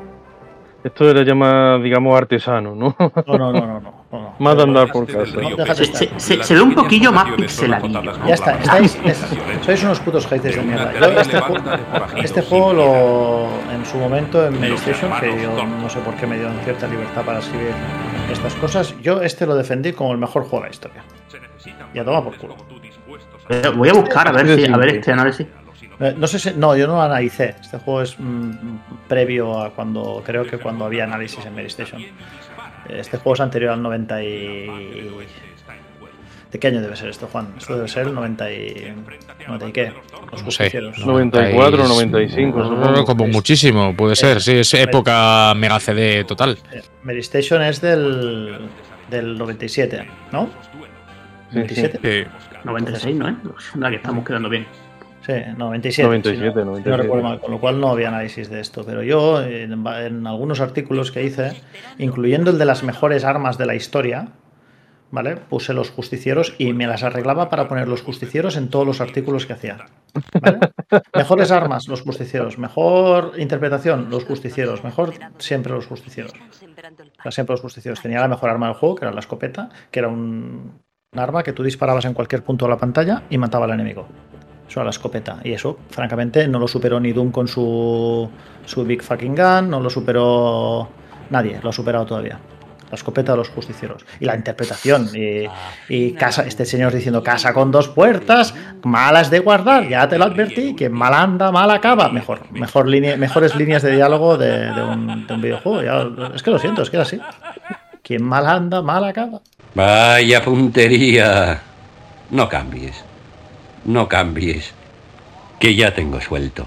Esto 0.84 1.10
era 1.10 1.22
ya 1.24 1.34
más, 1.34 1.82
digamos, 1.82 2.16
artesano, 2.16 2.74
¿no? 2.74 2.94
No, 3.26 3.38
no, 3.38 3.52
no, 3.52 3.52
no. 3.52 3.80
no, 3.80 3.92
no. 4.12 4.34
más 4.38 4.56
de 4.56 4.62
andar 4.62 4.90
por 4.92 5.06
casa. 5.06 5.74
Se, 5.74 6.42
se- 6.44 6.54
ve 6.54 6.62
un 6.62 6.74
poquillo 6.74 7.10
más 7.12 7.32
pixeladillo. 7.32 8.00
Ya 8.26 8.34
está, 8.34 8.52
estáis, 8.58 8.98
es- 9.04 9.26
sois 9.62 9.82
unos 9.84 9.98
putos 10.00 10.26
haters 10.28 10.56
de 10.56 10.62
mierda. 10.62 10.92
Yo 10.92 11.20
este, 11.20 11.40
ju- 11.40 12.22
este 12.22 12.42
juego 12.42 12.72
lo 12.72 13.72
en 13.74 13.84
su 13.84 13.98
momento 13.98 14.46
en 14.46 14.58
Medistation, 14.60 15.10
que 15.20 15.42
yo 15.42 15.66
no 15.66 15.88
sé 15.90 15.98
por 16.00 16.14
qué 16.14 16.26
me 16.26 16.36
dieron 16.36 16.54
cierta 16.64 16.86
libertad 16.86 17.22
para 17.22 17.40
escribir 17.40 17.72
estas 18.32 18.54
cosas, 18.54 18.94
yo 19.02 19.20
este 19.20 19.46
lo 19.46 19.56
defendí 19.56 19.92
como 19.92 20.12
el 20.12 20.18
mejor 20.18 20.42
juego 20.44 20.60
de 20.60 20.68
la 20.68 20.70
historia. 20.70 21.02
Ya 21.94 22.04
toma 22.04 22.22
por 22.22 22.36
culo. 22.36 22.54
Voy 23.76 23.88
a 23.88 23.92
buscar 23.94 24.28
a 24.28 24.32
ver 24.32 24.46
si, 24.56 24.70
a 24.72 24.76
ver 24.76 24.88
este 24.90 25.10
análisis. 25.12 25.46
Eh, 26.00 26.14
No 26.16 26.26
sé 26.26 26.38
si, 26.38 26.52
no, 26.54 26.76
yo 26.76 26.86
no 26.86 26.94
lo 26.94 27.02
analicé. 27.02 27.56
Este 27.60 27.78
juego 27.78 28.02
es 28.02 28.16
mm, 28.18 28.50
previo 29.08 29.60
a 29.60 29.70
cuando, 29.74 30.22
creo 30.24 30.44
que 30.46 30.58
cuando 30.58 30.84
había 30.84 31.04
análisis 31.04 31.44
en 31.44 31.54
Medistation. 31.54 32.02
Este 32.88 33.16
juego 33.18 33.34
es 33.34 33.40
anterior 33.40 33.72
al 33.72 33.82
90 33.82 34.22
y... 34.22 34.66
¿De 36.50 36.58
qué 36.58 36.68
año 36.68 36.80
debe 36.80 36.96
ser 36.96 37.10
esto, 37.10 37.26
Juan? 37.30 37.48
Esto 37.58 37.76
debe 37.76 37.88
ser 37.88 38.06
el 38.06 38.14
90 38.14 38.50
y... 38.52 38.94
¿90 39.46 39.68
y 39.68 39.72
qué? 39.72 39.92
Los 40.32 40.42
No 40.44 40.50
sé. 40.50 40.64
justicieros. 40.64 40.98
94, 40.98 41.88
95, 41.88 42.64
supongo. 42.64 43.04
Como 43.04 43.26
muchísimo, 43.26 43.94
puede 43.94 44.16
ser. 44.16 44.40
Sí, 44.40 44.52
es 44.56 44.72
época 44.72 45.52
mega 45.54 45.78
CD 45.78 46.24
total. 46.24 46.56
Eh, 46.72 46.80
Medistation 47.02 47.60
es 47.60 47.82
del, 47.82 48.60
del 49.10 49.36
97, 49.36 50.08
¿no? 50.32 50.48
Sí, 51.52 51.58
sí. 51.68 51.82
¿97? 51.82 52.24
Sí. 52.24 52.30
96, 52.64 53.16
¿no? 53.16 53.28
¿Eh? 53.28 53.34
La 53.74 53.90
que 53.90 53.96
estamos 53.96 54.24
quedando 54.24 54.48
bien. 54.48 54.66
Sí, 55.28 55.34
97. 55.58 56.06
97, 56.06 56.32
si 56.32 56.58
no, 56.58 56.64
97. 56.64 56.90
no 56.90 56.96
recuerdo 56.96 57.22
mal, 57.22 57.38
con 57.38 57.50
lo 57.50 57.60
cual 57.60 57.78
no 57.78 57.90
había 57.90 58.08
análisis 58.08 58.48
de 58.48 58.60
esto. 58.60 58.82
Pero 58.86 59.02
yo, 59.02 59.42
en, 59.42 59.86
en 59.86 60.26
algunos 60.26 60.60
artículos 60.60 61.12
que 61.12 61.22
hice, 61.22 61.52
incluyendo 61.98 62.50
el 62.50 62.56
de 62.56 62.64
las 62.64 62.82
mejores 62.82 63.24
armas 63.24 63.58
de 63.58 63.66
la 63.66 63.74
historia, 63.74 64.28
¿vale? 65.10 65.36
Puse 65.36 65.74
los 65.74 65.90
justicieros 65.90 66.54
y 66.56 66.72
me 66.72 66.86
las 66.86 67.02
arreglaba 67.02 67.50
para 67.50 67.68
poner 67.68 67.88
los 67.88 68.00
justicieros 68.00 68.56
en 68.56 68.70
todos 68.70 68.86
los 68.86 69.02
artículos 69.02 69.44
que 69.44 69.52
hacía. 69.52 69.76
¿vale? 70.40 70.60
Mejores 71.14 71.50
armas, 71.50 71.88
los 71.88 72.00
justicieros. 72.00 72.56
Mejor 72.56 73.32
interpretación, 73.36 74.08
los 74.08 74.24
justicieros. 74.24 74.82
Mejor 74.82 75.12
siempre 75.36 75.74
los 75.74 75.86
justicieros. 75.86 76.32
O 76.32 77.22
sea, 77.22 77.32
siempre 77.32 77.52
los 77.52 77.60
justicieros. 77.60 78.00
Tenía 78.00 78.20
la 78.20 78.28
mejor 78.28 78.48
arma 78.48 78.68
del 78.68 78.76
juego, 78.76 78.94
que 78.94 79.04
era 79.04 79.12
la 79.12 79.20
escopeta, 79.20 79.68
que 79.90 79.98
era 79.98 80.08
un, 80.08 80.80
un 81.12 81.18
arma 81.18 81.42
que 81.42 81.52
tú 81.52 81.62
disparabas 81.62 82.04
en 82.04 82.14
cualquier 82.14 82.42
punto 82.42 82.66
de 82.66 82.70
la 82.70 82.78
pantalla 82.78 83.22
y 83.30 83.38
mataba 83.38 83.64
al 83.64 83.72
enemigo. 83.72 84.08
Eso 84.68 84.80
era 84.80 84.84
la 84.84 84.90
escopeta. 84.90 85.38
Y 85.44 85.52
eso, 85.52 85.78
francamente, 85.90 86.46
no 86.46 86.58
lo 86.58 86.68
superó 86.68 87.00
ni 87.00 87.12
Doom 87.12 87.30
con 87.30 87.48
su, 87.48 88.28
su 88.66 88.84
Big 88.84 89.02
Fucking 89.02 89.34
Gun, 89.34 89.70
no 89.70 89.80
lo 89.80 89.88
superó 89.90 90.88
nadie, 91.30 91.58
lo 91.62 91.70
ha 91.70 91.72
superado 91.72 92.04
todavía. 92.04 92.38
La 92.90 92.94
escopeta 92.94 93.32
de 93.32 93.38
los 93.38 93.50
justicieros. 93.50 94.04
Y 94.18 94.24
la 94.24 94.34
interpretación. 94.34 95.10
Y, 95.14 95.44
y 95.90 96.12
casa, 96.12 96.44
este 96.46 96.64
señor 96.64 96.90
diciendo 96.94 97.22
casa 97.22 97.52
con 97.52 97.70
dos 97.70 97.88
puertas, 97.88 98.54
malas 98.82 99.30
de 99.30 99.40
guardar, 99.40 99.86
ya 99.88 100.08
te 100.08 100.16
lo 100.16 100.24
advertí, 100.24 100.74
que 100.74 100.88
mal 100.88 101.12
anda, 101.12 101.52
mal 101.52 101.70
acaba. 101.70 102.08
Mejor, 102.08 102.50
mejor 102.50 102.88
línea, 102.88 103.16
mejores 103.18 103.54
líneas 103.56 103.82
de 103.82 103.94
diálogo 103.94 104.38
de, 104.38 104.72
de 104.72 104.82
un, 104.82 105.26
de 105.26 105.34
un 105.34 105.40
videojuego. 105.42 105.82
Ya- 105.82 106.34
es 106.34 106.42
que 106.42 106.50
lo 106.50 106.58
siento, 106.58 106.80
es 106.80 106.88
que 106.88 106.96
era 106.96 107.02
así. 107.04 107.20
Quien 108.02 108.22
mal 108.24 108.46
anda, 108.46 108.80
mal 108.80 109.04
acaba. 109.04 109.40
Vaya 109.74 110.42
puntería. 110.42 111.60
No 112.30 112.48
cambies. 112.48 113.04
No 113.88 114.06
cambies. 114.06 114.74
Que 115.58 115.74
ya 115.74 115.94
tengo 115.94 116.20
suelto. 116.20 116.66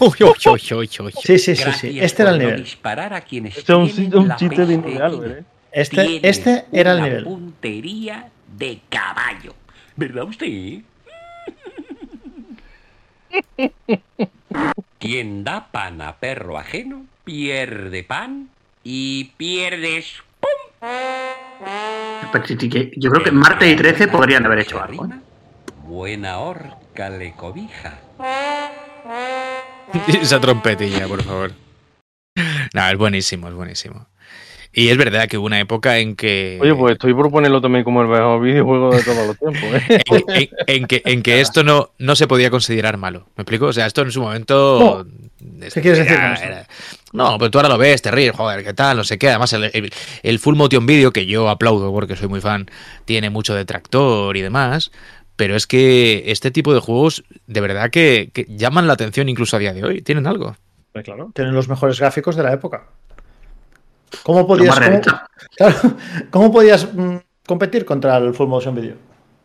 Uy, 0.00 0.08
uy, 0.20 0.32
uy, 0.46 0.62
uy, 0.72 0.90
uy. 1.00 1.12
Sí, 1.22 1.38
sí, 1.38 1.54
sí, 1.54 1.72
sí. 1.72 2.00
Este 2.00 2.22
era 2.22 2.30
el 2.30 2.38
nivel. 2.38 2.64
Disparar 2.64 3.12
a 3.12 3.20
quienes 3.20 3.58
Este 3.58 3.70
es 3.70 3.78
un, 3.78 3.90
tienen 3.90 4.18
un 4.18 4.28
la 4.28 4.36
chiste 4.36 4.64
de 4.64 4.78
nivel. 4.78 5.24
¿eh? 5.24 5.44
Este, 5.72 6.26
este 6.26 6.64
era 6.72 6.92
el 6.92 7.02
nivel. 7.02 7.24
puntería 7.24 8.30
de 8.56 8.80
caballo. 8.88 9.54
¿Verdad 9.94 10.24
usted? 10.24 10.80
Quien 14.98 15.44
da 15.44 15.68
pan 15.70 16.00
a 16.00 16.16
perro 16.16 16.56
ajeno, 16.56 17.04
pierde 17.24 18.02
pan 18.04 18.48
y 18.82 19.24
pierdes. 19.36 20.14
Sí 22.46 22.68
que 22.70 22.92
Yo 22.96 23.10
creo 23.10 23.22
que 23.22 23.32
Marte 23.32 23.70
y 23.70 23.76
13 23.76 24.08
podrían 24.08 24.46
haber 24.46 24.60
hecho 24.60 24.82
algo. 24.82 25.04
¿eh? 25.06 25.25
Buena 25.86 26.38
horca 26.38 27.10
le 27.10 27.32
cobija. 27.32 27.98
Esa 30.20 30.40
trompetilla, 30.40 31.06
por 31.06 31.22
favor. 31.22 31.52
No, 32.74 32.88
es 32.88 32.96
buenísimo, 32.98 33.48
es 33.48 33.54
buenísimo. 33.54 34.08
Y 34.72 34.88
es 34.88 34.98
verdad 34.98 35.26
que 35.26 35.38
hubo 35.38 35.46
una 35.46 35.58
época 35.60 35.96
en 35.98 36.16
que. 36.16 36.58
Oye, 36.60 36.74
pues 36.74 36.92
estoy 36.94 37.14
por 37.14 37.30
ponerlo 37.30 37.62
también 37.62 37.82
como 37.82 38.02
el 38.02 38.08
mejor 38.08 38.42
videojuego 38.42 38.94
de 38.94 39.02
todos 39.02 39.26
los 39.28 39.38
tiempos. 39.38 39.62
¿eh? 39.88 40.02
en, 40.10 40.24
en- 40.34 40.48
en 40.66 40.86
que, 40.86 41.02
en 41.06 41.22
que 41.22 41.40
esto 41.40 41.64
no, 41.64 41.90
no 41.98 42.14
se 42.14 42.26
podía 42.26 42.50
considerar 42.50 42.98
malo. 42.98 43.26
¿Me 43.36 43.42
explico? 43.42 43.66
O 43.66 43.72
sea, 43.72 43.86
esto 43.86 44.02
en 44.02 44.10
su 44.12 44.20
momento. 44.20 45.06
¿Qué 45.72 45.80
quieres 45.80 45.98
decir 46.00 46.12
era- 46.12 46.66
No, 47.14 47.38
pero 47.38 47.50
tú 47.50 47.58
ahora 47.58 47.70
lo 47.70 47.78
ves, 47.78 48.02
te 48.02 48.10
ríes, 48.10 48.32
joder, 48.36 48.62
¿qué 48.64 48.74
tal? 48.74 48.98
No 48.98 49.04
sé 49.04 49.16
qué. 49.18 49.30
Además, 49.30 49.50
el, 49.54 49.64
el- 49.72 49.90
el 50.22 50.38
Full 50.38 50.56
Motion 50.56 50.84
Video, 50.84 51.10
que 51.10 51.24
yo 51.24 51.48
aplaudo 51.48 51.90
porque 51.92 52.16
soy 52.16 52.28
muy 52.28 52.42
fan, 52.42 52.68
tiene 53.06 53.30
mucho 53.30 53.54
detractor 53.54 54.36
y 54.36 54.42
demás. 54.42 54.90
Pero 55.36 55.54
es 55.54 55.66
que 55.66 56.24
este 56.26 56.50
tipo 56.50 56.72
de 56.74 56.80
juegos, 56.80 57.24
de 57.46 57.60
verdad 57.60 57.90
que, 57.90 58.30
que 58.32 58.46
llaman 58.48 58.86
la 58.86 58.94
atención 58.94 59.28
incluso 59.28 59.56
a 59.56 59.58
día 59.58 59.72
de 59.74 59.84
hoy. 59.84 60.02
Tienen 60.02 60.26
algo. 60.26 60.56
Pues 60.92 61.04
claro, 61.04 61.30
tienen 61.34 61.54
los 61.54 61.68
mejores 61.68 62.00
gráficos 62.00 62.36
de 62.36 62.42
la 62.42 62.52
época. 62.52 62.86
¿Cómo 64.22 64.46
podías, 64.46 64.74
cómo, 64.74 64.86
realista. 64.86 65.28
claro, 65.56 65.96
¿cómo 66.30 66.52
podías 66.52 66.92
mm, 66.92 67.16
competir 67.46 67.84
contra 67.84 68.16
el 68.16 68.34
Full 68.34 68.48
Motion 68.48 68.74
Video? 68.74 68.94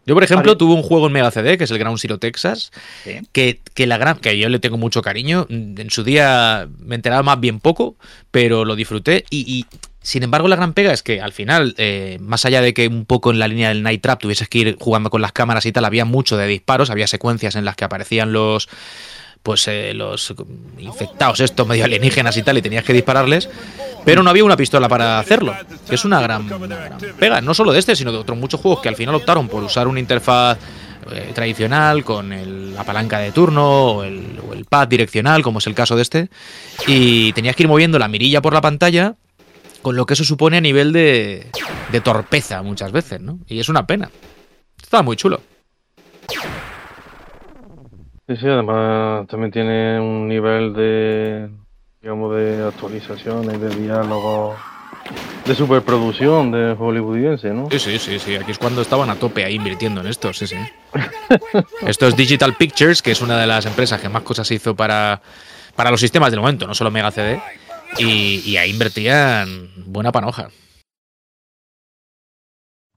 Yo, 0.06 0.16
por 0.16 0.24
ejemplo, 0.24 0.58
tuve 0.58 0.74
un 0.74 0.82
juego 0.82 1.08
en 1.08 1.14
Mega 1.14 1.30
CD, 1.30 1.58
que 1.58 1.66
es 1.66 1.72
el 1.72 1.78
Ground 1.78 2.00
Zero 2.00 2.18
Texas, 2.18 2.72
Sí. 3.04 3.20
que, 3.32 3.62
que 3.76 3.86
la 3.86 3.98
gran, 3.98 4.18
que 4.18 4.38
yo 4.38 4.50
le 4.50 4.60
tengo 4.60 4.78
mucho 4.78 5.02
cariño. 5.04 5.46
En 5.50 5.89
su 5.92 6.04
día 6.04 6.68
me 6.80 6.96
enteraba 6.96 7.22
más 7.22 7.39
bien 7.39 7.60
poco, 7.60 7.96
pero 8.32 8.66
lo 8.66 8.76
disfruté. 8.76 9.26
Y, 9.30 9.42
y, 9.42 9.66
sin 10.02 10.24
embargo, 10.24 10.47
la 10.47 10.56
gran 10.56 10.74
pega 10.74 10.91
es 10.93 11.04
que 11.04 11.22
al 11.22 11.32
final, 11.32 11.76
eh, 11.78 12.18
más 12.22 12.45
allá 12.45 12.62
de 12.62 12.74
que 12.74 12.88
un 12.88 13.06
poco 13.06 13.32
en 13.32 13.39
la 13.39 13.47
línea 13.47 13.70
del 13.70 13.84
Night 13.84 14.02
Trap 14.02 14.20
tuvieses 14.22 14.47
que 14.49 14.58
ir 14.60 14.78
jugando 14.80 15.10
con 15.10 15.22
las 15.22 15.32
cámaras 15.32 15.66
y 15.66 15.72
tal, 15.72 15.86
había 15.86 16.06
mucho 16.06 16.38
de 16.38 16.47
disparos, 16.47 16.89
había 16.89 17.08
secuencias 17.08 17.56
en 17.56 17.66
las 17.66 17.76
que 17.76 17.86
aparecían 17.86 18.34
los 18.34 18.68
pues 19.43 19.68
eh, 19.68 19.93
los 19.95 20.36
infectados 20.78 21.39
estos 21.39 21.68
medio 21.68 21.84
alienígenas 21.86 22.38
y 22.38 22.43
tal 22.43 22.60
y 22.60 22.62
tenías 22.62 22.84
que 22.84 22.93
dispararles 22.93 23.49
pero 24.06 24.22
no 24.22 24.30
había 24.30 24.43
una 24.43 24.56
pistola 24.56 24.88
para 24.88 25.18
hacerlo 25.18 25.56
que 25.89 25.95
es 25.95 26.06
una 26.06 26.22
gran, 26.22 26.47
pega 27.20 27.41
no 27.41 27.56
solo 27.56 27.72
de 27.72 27.80
este 27.80 27.95
sino 27.95 28.12
de 28.12 28.20
otros 28.20 28.38
muchos 28.38 28.60
juegos 28.62 28.82
que 28.84 28.89
al 28.89 28.95
final 28.95 29.16
optaron 29.16 29.47
por 29.49 29.64
usar 29.64 29.88
una 29.88 29.99
interfaz 29.99 30.60
eh, 31.12 31.32
tradicional 31.34 32.04
con 32.04 32.32
el- 32.34 32.76
la 32.76 32.84
palanca 32.84 33.18
de 33.18 33.32
turno 33.32 33.68
o 33.93 34.04
el, 34.04 34.39
o 34.47 34.54
el 34.54 34.66
pad 34.66 34.88
direccional 34.88 35.41
como 35.41 35.58
es 35.58 35.66
el 35.66 35.74
caso 35.74 35.95
de 35.95 36.04
este 36.04 36.30
y 36.86 37.34
tenías 37.34 37.56
que 37.56 37.64
ir 37.64 37.68
moviendo 37.70 37.97
la 37.97 38.08
mirilla 38.08 38.43
por 38.43 38.54
la 38.54 38.62
pantalla 38.62 39.16
con 39.82 39.95
lo 39.95 40.05
que 40.05 40.13
eso 40.13 40.23
supone 40.23 40.57
a 40.57 40.61
nivel 40.61 40.93
de, 40.93 41.47
de 41.91 42.01
torpeza 42.01 42.61
muchas 42.61 42.91
veces 42.91 43.19
no 43.21 43.39
y 43.47 43.59
es 43.59 43.69
una 43.69 43.86
pena 43.86 44.09
estaba 44.82 45.03
muy 45.03 45.15
chulo 45.15 45.41
Sí, 48.32 48.38
sí, 48.38 48.47
además 48.47 49.27
también 49.27 49.51
tiene 49.51 49.99
un 49.99 50.27
nivel 50.27 50.73
de, 50.73 51.49
digamos, 52.01 52.34
de 52.34 52.65
actualizaciones, 52.65 53.59
de 53.59 53.75
diálogo, 53.75 54.55
de 55.45 55.53
superproducción 55.53 56.49
de 56.49 56.73
hollywoodiense, 56.79 57.49
¿no? 57.49 57.67
Sí, 57.71 57.79
sí, 57.79 57.99
sí, 57.99 58.19
sí. 58.19 58.36
Aquí 58.36 58.51
es 58.51 58.57
cuando 58.57 58.84
estaban 58.84 59.09
a 59.09 59.15
tope 59.15 59.43
ahí 59.43 59.55
invirtiendo 59.55 59.99
en 59.99 60.07
esto, 60.07 60.32
sí, 60.32 60.47
sí. 60.47 60.55
Esto 61.86 62.07
es 62.07 62.15
Digital 62.15 62.55
Pictures, 62.55 63.01
que 63.01 63.11
es 63.11 63.21
una 63.21 63.38
de 63.38 63.47
las 63.47 63.65
empresas 63.65 63.99
que 63.99 64.07
más 64.07 64.21
cosas 64.21 64.49
hizo 64.51 64.75
para, 64.77 65.21
para 65.75 65.91
los 65.91 65.99
sistemas 65.99 66.32
del 66.32 66.39
momento, 66.39 66.65
no 66.67 66.73
solo 66.73 66.89
Mega 66.89 67.11
CD. 67.11 67.41
Y, 67.98 68.39
y 68.50 68.58
ahí 68.58 68.72
invertían 68.72 69.70
buena 69.86 70.12
panoja. 70.12 70.50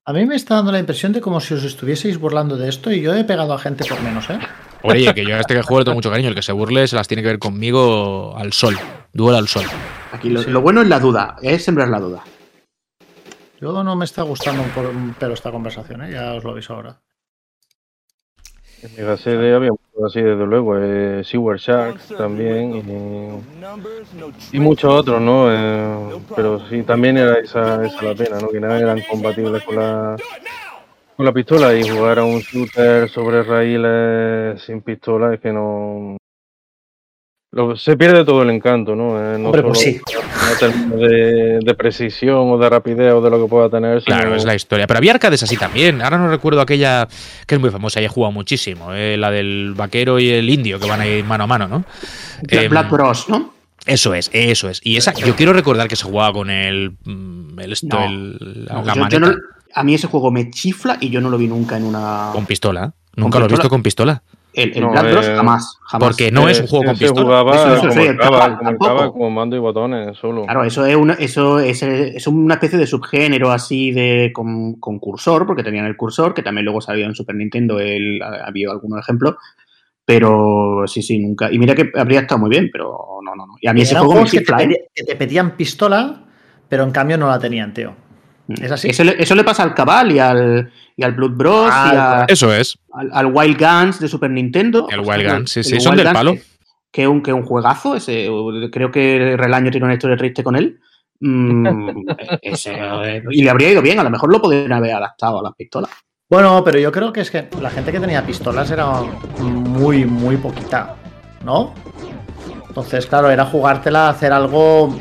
A 0.07 0.13
mí 0.13 0.27
me 0.27 0.35
está 0.37 0.57
dando 0.57 0.71
la 0.73 0.79
impresión 0.79 1.13
de 1.13 1.21
como 1.21 1.41
si 1.41 1.55
os 1.55 1.65
estuvieseis 1.65 2.19
burlando 2.19 2.57
de 2.57 2.69
esto 2.69 2.93
y 2.93 3.01
yo 3.01 3.15
he 3.15 3.25
pegado 3.25 3.55
a 3.55 3.59
gente 3.59 3.85
por 3.87 4.01
menos, 4.03 4.29
¿eh? 4.29 4.39
Oye, 4.83 5.15
que 5.15 5.25
yo 5.25 5.35
a 5.37 5.41
este 5.41 5.55
que 5.55 5.63
juego 5.63 5.79
le 5.81 5.85
tengo 5.87 5.95
mucho 5.95 6.11
cariño. 6.11 6.29
El 6.29 6.35
que 6.35 6.43
se 6.43 6.53
burle 6.53 6.87
se 6.87 6.95
las 6.97 7.09
tiene 7.09 7.23
que 7.23 7.29
ver 7.29 7.39
conmigo 7.39 8.37
al 8.37 8.53
sol. 8.53 8.79
Duelo 9.15 9.39
al 9.39 9.49
sol. 9.49 9.65
Aquí 10.13 10.29
lo, 10.29 10.43
lo 10.43 10.61
bueno 10.61 10.83
es 10.83 10.89
la 10.89 11.01
duda, 11.01 11.37
es 11.41 11.65
sembrar 11.65 11.89
la 11.89 12.01
duda. 12.01 12.23
Yo 13.61 13.83
no 13.83 13.97
me 13.97 14.05
está 14.05 14.23
gustando 14.23 14.63
un 14.63 14.69
por- 14.71 14.87
un 14.87 15.15
pelo 15.15 15.33
esta 15.33 15.51
conversación, 15.51 16.03
¿eh? 16.05 16.13
Ya 16.13 16.35
os 16.35 16.45
lo 16.45 16.51
aviso 16.51 16.75
ahora. 16.75 17.01
En 18.85 18.95
Mega 18.97 19.17
CD 19.17 19.55
había 19.55 19.71
mucho 19.71 20.07
así, 20.07 20.21
desde 20.21 20.45
luego, 20.45 20.77
eh, 20.79 21.23
Sewer 21.25 21.59
Sharks 21.59 22.09
también 22.19 23.43
y, 24.53 24.59
muchos 24.59 24.93
otros, 24.93 25.23
¿no? 25.23 25.47
Eh, 25.51 26.21
pero 26.37 26.61
sí, 26.69 26.83
también 26.83 27.17
era 27.17 27.39
esa, 27.39 27.83
esa 27.87 28.03
la 28.03 28.15
pena, 28.15 28.41
¿no? 28.41 28.51
Que 28.51 28.61
no 28.61 28.71
eran 28.75 29.01
compatibles 29.11 29.63
con 29.63 29.77
la, 29.77 30.17
con 31.17 31.25
la 31.25 31.33
pistola 31.33 31.75
y 31.75 31.89
jugar 31.89 32.19
a 32.19 32.25
un 32.25 32.41
shooter 32.41 33.09
sobre 33.09 33.43
raíles 33.43 34.61
sin 34.63 34.83
pistola 34.83 35.33
es 35.33 35.41
que 35.41 35.51
no... 35.51 36.19
lo- 37.55 37.77
se 37.77 37.97
pierde 37.97 38.25
todo 38.25 38.43
el 38.43 38.51
encanto, 38.51 38.95
¿no? 38.97 39.19
Eh, 39.19 39.39
no 39.39 39.47
Hombre, 39.47 39.63
pues 39.63 39.79
sí. 39.81 40.01
términos 40.59 41.01
de, 41.01 41.59
de 41.63 41.75
precisión 41.75 42.51
o 42.51 42.59
de 42.59 42.69
rapidez 42.69 43.13
o 43.13 43.21
de 43.21 43.31
lo 43.31 43.43
que 43.43 43.49
pueda 43.49 43.69
tener, 43.69 44.03
sino- 44.03 44.17
Claro, 44.17 44.35
es 44.35 44.45
la 44.45 44.55
historia. 44.55 44.87
Pero 44.87 44.99
había 44.99 45.13
arcades 45.13 45.43
así 45.43 45.57
también. 45.57 46.03
Ahora 46.03 46.19
no 46.19 46.29
recuerdo 46.29 46.61
aquella 46.61 47.09
que 47.47 47.55
es 47.55 47.61
muy 47.61 47.71
famosa 47.71 48.01
y 48.01 48.05
he 48.05 48.09
jugado 48.09 48.33
muchísimo. 48.33 48.93
eh, 48.93 49.17
la 49.17 49.31
del 49.31 49.75
vaquero 49.77 50.19
y 50.19 50.29
el 50.31 50.49
indio 50.51 50.79
que 50.79 50.89
van 50.89 51.01
ahí 51.01 51.23
mano 51.23 51.45
a 51.45 51.47
mano, 51.47 51.69
¿no? 51.69 51.85
Bla- 52.43 52.63
Em, 52.63 52.71
Black 52.71 52.91
Bros, 52.91 53.29
¿no? 53.29 53.55
Eso 53.87 54.15
es, 54.15 54.31
eso 54.33 54.69
es. 54.69 54.81
Y 54.83 54.97
esa, 54.97 55.13
yo 55.15 55.37
quiero 55.37 55.53
recordar 55.53 55.89
que 55.89 55.97
se 55.97 56.05
jugaba 56.05 56.33
con 56.33 56.51
el. 56.51 56.93
mm, 57.05 57.59
el 57.61 57.73
esto, 57.73 57.87
No. 57.89 58.05
el- 58.05 58.65
la, 58.67 58.75
No, 58.75 58.85
la 58.85 58.95
yo- 58.95 59.09
yo 59.09 59.21
no- 59.21 59.35
a 59.75 59.85
mí 59.85 59.95
ese 59.95 60.07
juego 60.07 60.31
me 60.31 60.51
chifla 60.51 60.97
y 61.01 61.11
yo 61.11 61.21
no 61.21 61.29
lo 61.31 61.37
vi 61.39 61.49
nunca 61.49 61.77
en 61.77 61.85
una. 61.85 62.31
Con 62.33 62.47
pistola. 62.47 62.93
Nunca 63.17 63.39
lo 63.39 63.45
he 63.47 63.49
visto 63.49 63.69
con 63.69 63.83
pistola. 63.83 64.23
El, 64.55 64.73
el 64.77 64.81
No, 64.83 64.91
Black 64.93 65.11
Bros 65.11 65.27
eh, 65.27 65.35
jamás, 65.35 65.79
jamás. 65.83 66.09
Porque 66.09 66.31
no 66.31 66.49
es 66.49 66.61
un 66.61 66.67
juego 66.69 66.85
Eh, 66.85 66.87
con 66.87 66.97
se 66.97 67.05
pistola. 67.07 67.23
jugaba 67.25 67.55
Eso, 67.55 67.75
eso, 67.75 67.89
como 67.89 68.01
el 68.03 68.17
como 68.19 69.03
el 69.03 69.13
con 69.13 69.35
mando 69.35 69.57
y 69.57 69.59
botones 69.59 70.17
solo. 70.17 70.45
Claro, 70.45 70.65
eso 70.65 70.87
es 70.87 70.95
una, 70.97 71.15
eso 71.15 71.59
es, 71.59 71.83
es 71.83 72.27
una 72.27 72.55
especie 72.55 72.79
de 72.79 72.87
subgénero 72.87 73.51
así 73.51 73.91
de 73.91 74.31
con, 74.33 74.75
con 74.81 74.99
cursor, 75.01 75.47
porque 75.47 75.65
tenían 75.65 75.87
el 75.87 75.97
cursor, 75.97 76.35
que 76.35 76.43
también 76.43 76.65
luego 76.65 76.81
salió 76.81 77.05
en 77.05 77.15
Super 77.15 77.35
Nintendo, 77.35 77.81
el, 77.81 78.21
había 78.23 78.71
algunos 78.71 79.01
ejemplos. 79.01 79.35
Pero 80.07 80.85
sí, 80.87 81.03
sí, 81.03 81.19
nunca. 81.19 81.51
Y 81.51 81.59
mira 81.59 81.75
que 81.75 81.91
habría 81.97 82.21
estado 82.21 82.39
muy 82.41 82.51
bien, 82.51 82.69
pero 82.71 82.97
no, 83.25 83.35
no, 83.35 83.47
no. 83.47 83.55
Y 83.61 83.69
a 83.69 83.73
mí 83.73 83.81
ese 83.81 83.97
juego 83.97 84.23
me 84.23 84.31
que 84.31 84.41
te, 84.43 84.63
¿eh? 84.63 84.89
que 84.95 85.03
te 85.03 85.17
pedían 85.17 85.57
pistola, 85.57 86.25
pero 86.69 86.83
en 86.85 86.91
cambio 86.91 87.17
no 87.17 87.27
la 87.29 87.39
tenían, 87.39 87.73
tío. 87.73 87.95
Es 88.49 88.71
así. 88.71 88.89
Eso 88.89 89.05
le, 89.05 89.23
eso 89.23 89.35
le 89.35 89.45
pasa 89.45 89.63
al 89.63 89.75
Cabal 89.75 90.13
y 90.13 90.19
al, 90.19 90.71
y 90.97 91.03
al 91.03 91.13
Blood 91.13 91.33
Bros. 91.33 91.71
Ah, 91.73 91.91
y 91.93 91.97
a- 91.97 92.25
Eso 92.29 92.53
es. 92.53 92.79
al, 92.93 93.11
al 93.13 93.27
Wild 93.27 93.59
Guns 93.59 94.01
de 94.01 94.09
Super 94.09 94.31
Nintendo. 94.31 94.87
El 94.91 95.01
Wild 95.01 95.31
Guns, 95.31 95.51
sí, 95.51 95.61
el 95.61 95.65
sí, 95.65 95.81
son 95.81 95.93
Wild 95.93 95.97
del 96.05 96.07
Guns, 96.09 96.15
palo. 96.15 96.33
Que, 96.35 96.43
que 96.93 97.09
un, 97.09 97.23
que 97.23 97.33
un 97.33 97.43
juegazo. 97.45 97.97
Ese, 97.97 98.29
creo 98.71 98.91
que 98.91 99.37
Relaño 99.37 99.71
tiene 99.71 99.85
una 99.87 99.95
historia 99.95 100.17
triste 100.17 100.45
con 100.45 100.57
él. 100.57 100.79
Mm, 101.21 101.67
ese, 102.43 102.77
y 103.31 103.43
le 103.43 103.51
habría 103.51 103.71
ido 103.71 103.81
bien, 103.83 103.99
a 103.99 104.05
lo 104.05 104.11
mejor 104.11 104.31
lo 104.31 104.43
podrían 104.43 104.73
haber 104.73 104.93
adaptado 104.95 105.41
a 105.41 105.43
las 105.43 105.55
pistolas. 105.55 105.91
Bueno, 106.29 106.63
pero 106.65 106.79
yo 106.79 106.91
creo 106.91 107.13
que 107.13 107.21
es 107.21 107.31
que 107.31 107.49
la 107.61 107.71
gente 107.71 107.93
que 107.93 108.01
tenía 108.01 108.25
pistolas 108.27 108.71
era 108.71 108.87
muy, 109.39 110.05
muy 110.05 110.37
poquita, 110.37 110.97
¿no? 111.45 111.73
Entonces, 112.69 113.07
claro, 113.07 113.31
era 113.31 113.45
jugártela 113.47 114.07
a 114.07 114.11
hacer 114.11 114.33
algo 114.33 114.99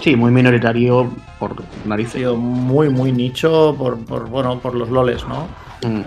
Sí, 0.00 0.16
muy 0.16 0.30
minoritario 0.30 1.10
por 1.38 1.54
narices. 1.84 2.14
tío, 2.14 2.36
muy, 2.36 2.88
muy 2.88 3.12
nicho 3.12 3.74
por, 3.78 3.98
por, 3.98 4.28
bueno, 4.28 4.58
por 4.58 4.74
los 4.74 4.88
loles, 4.90 5.24
¿no? 5.26 5.46
Mm. 5.88 6.02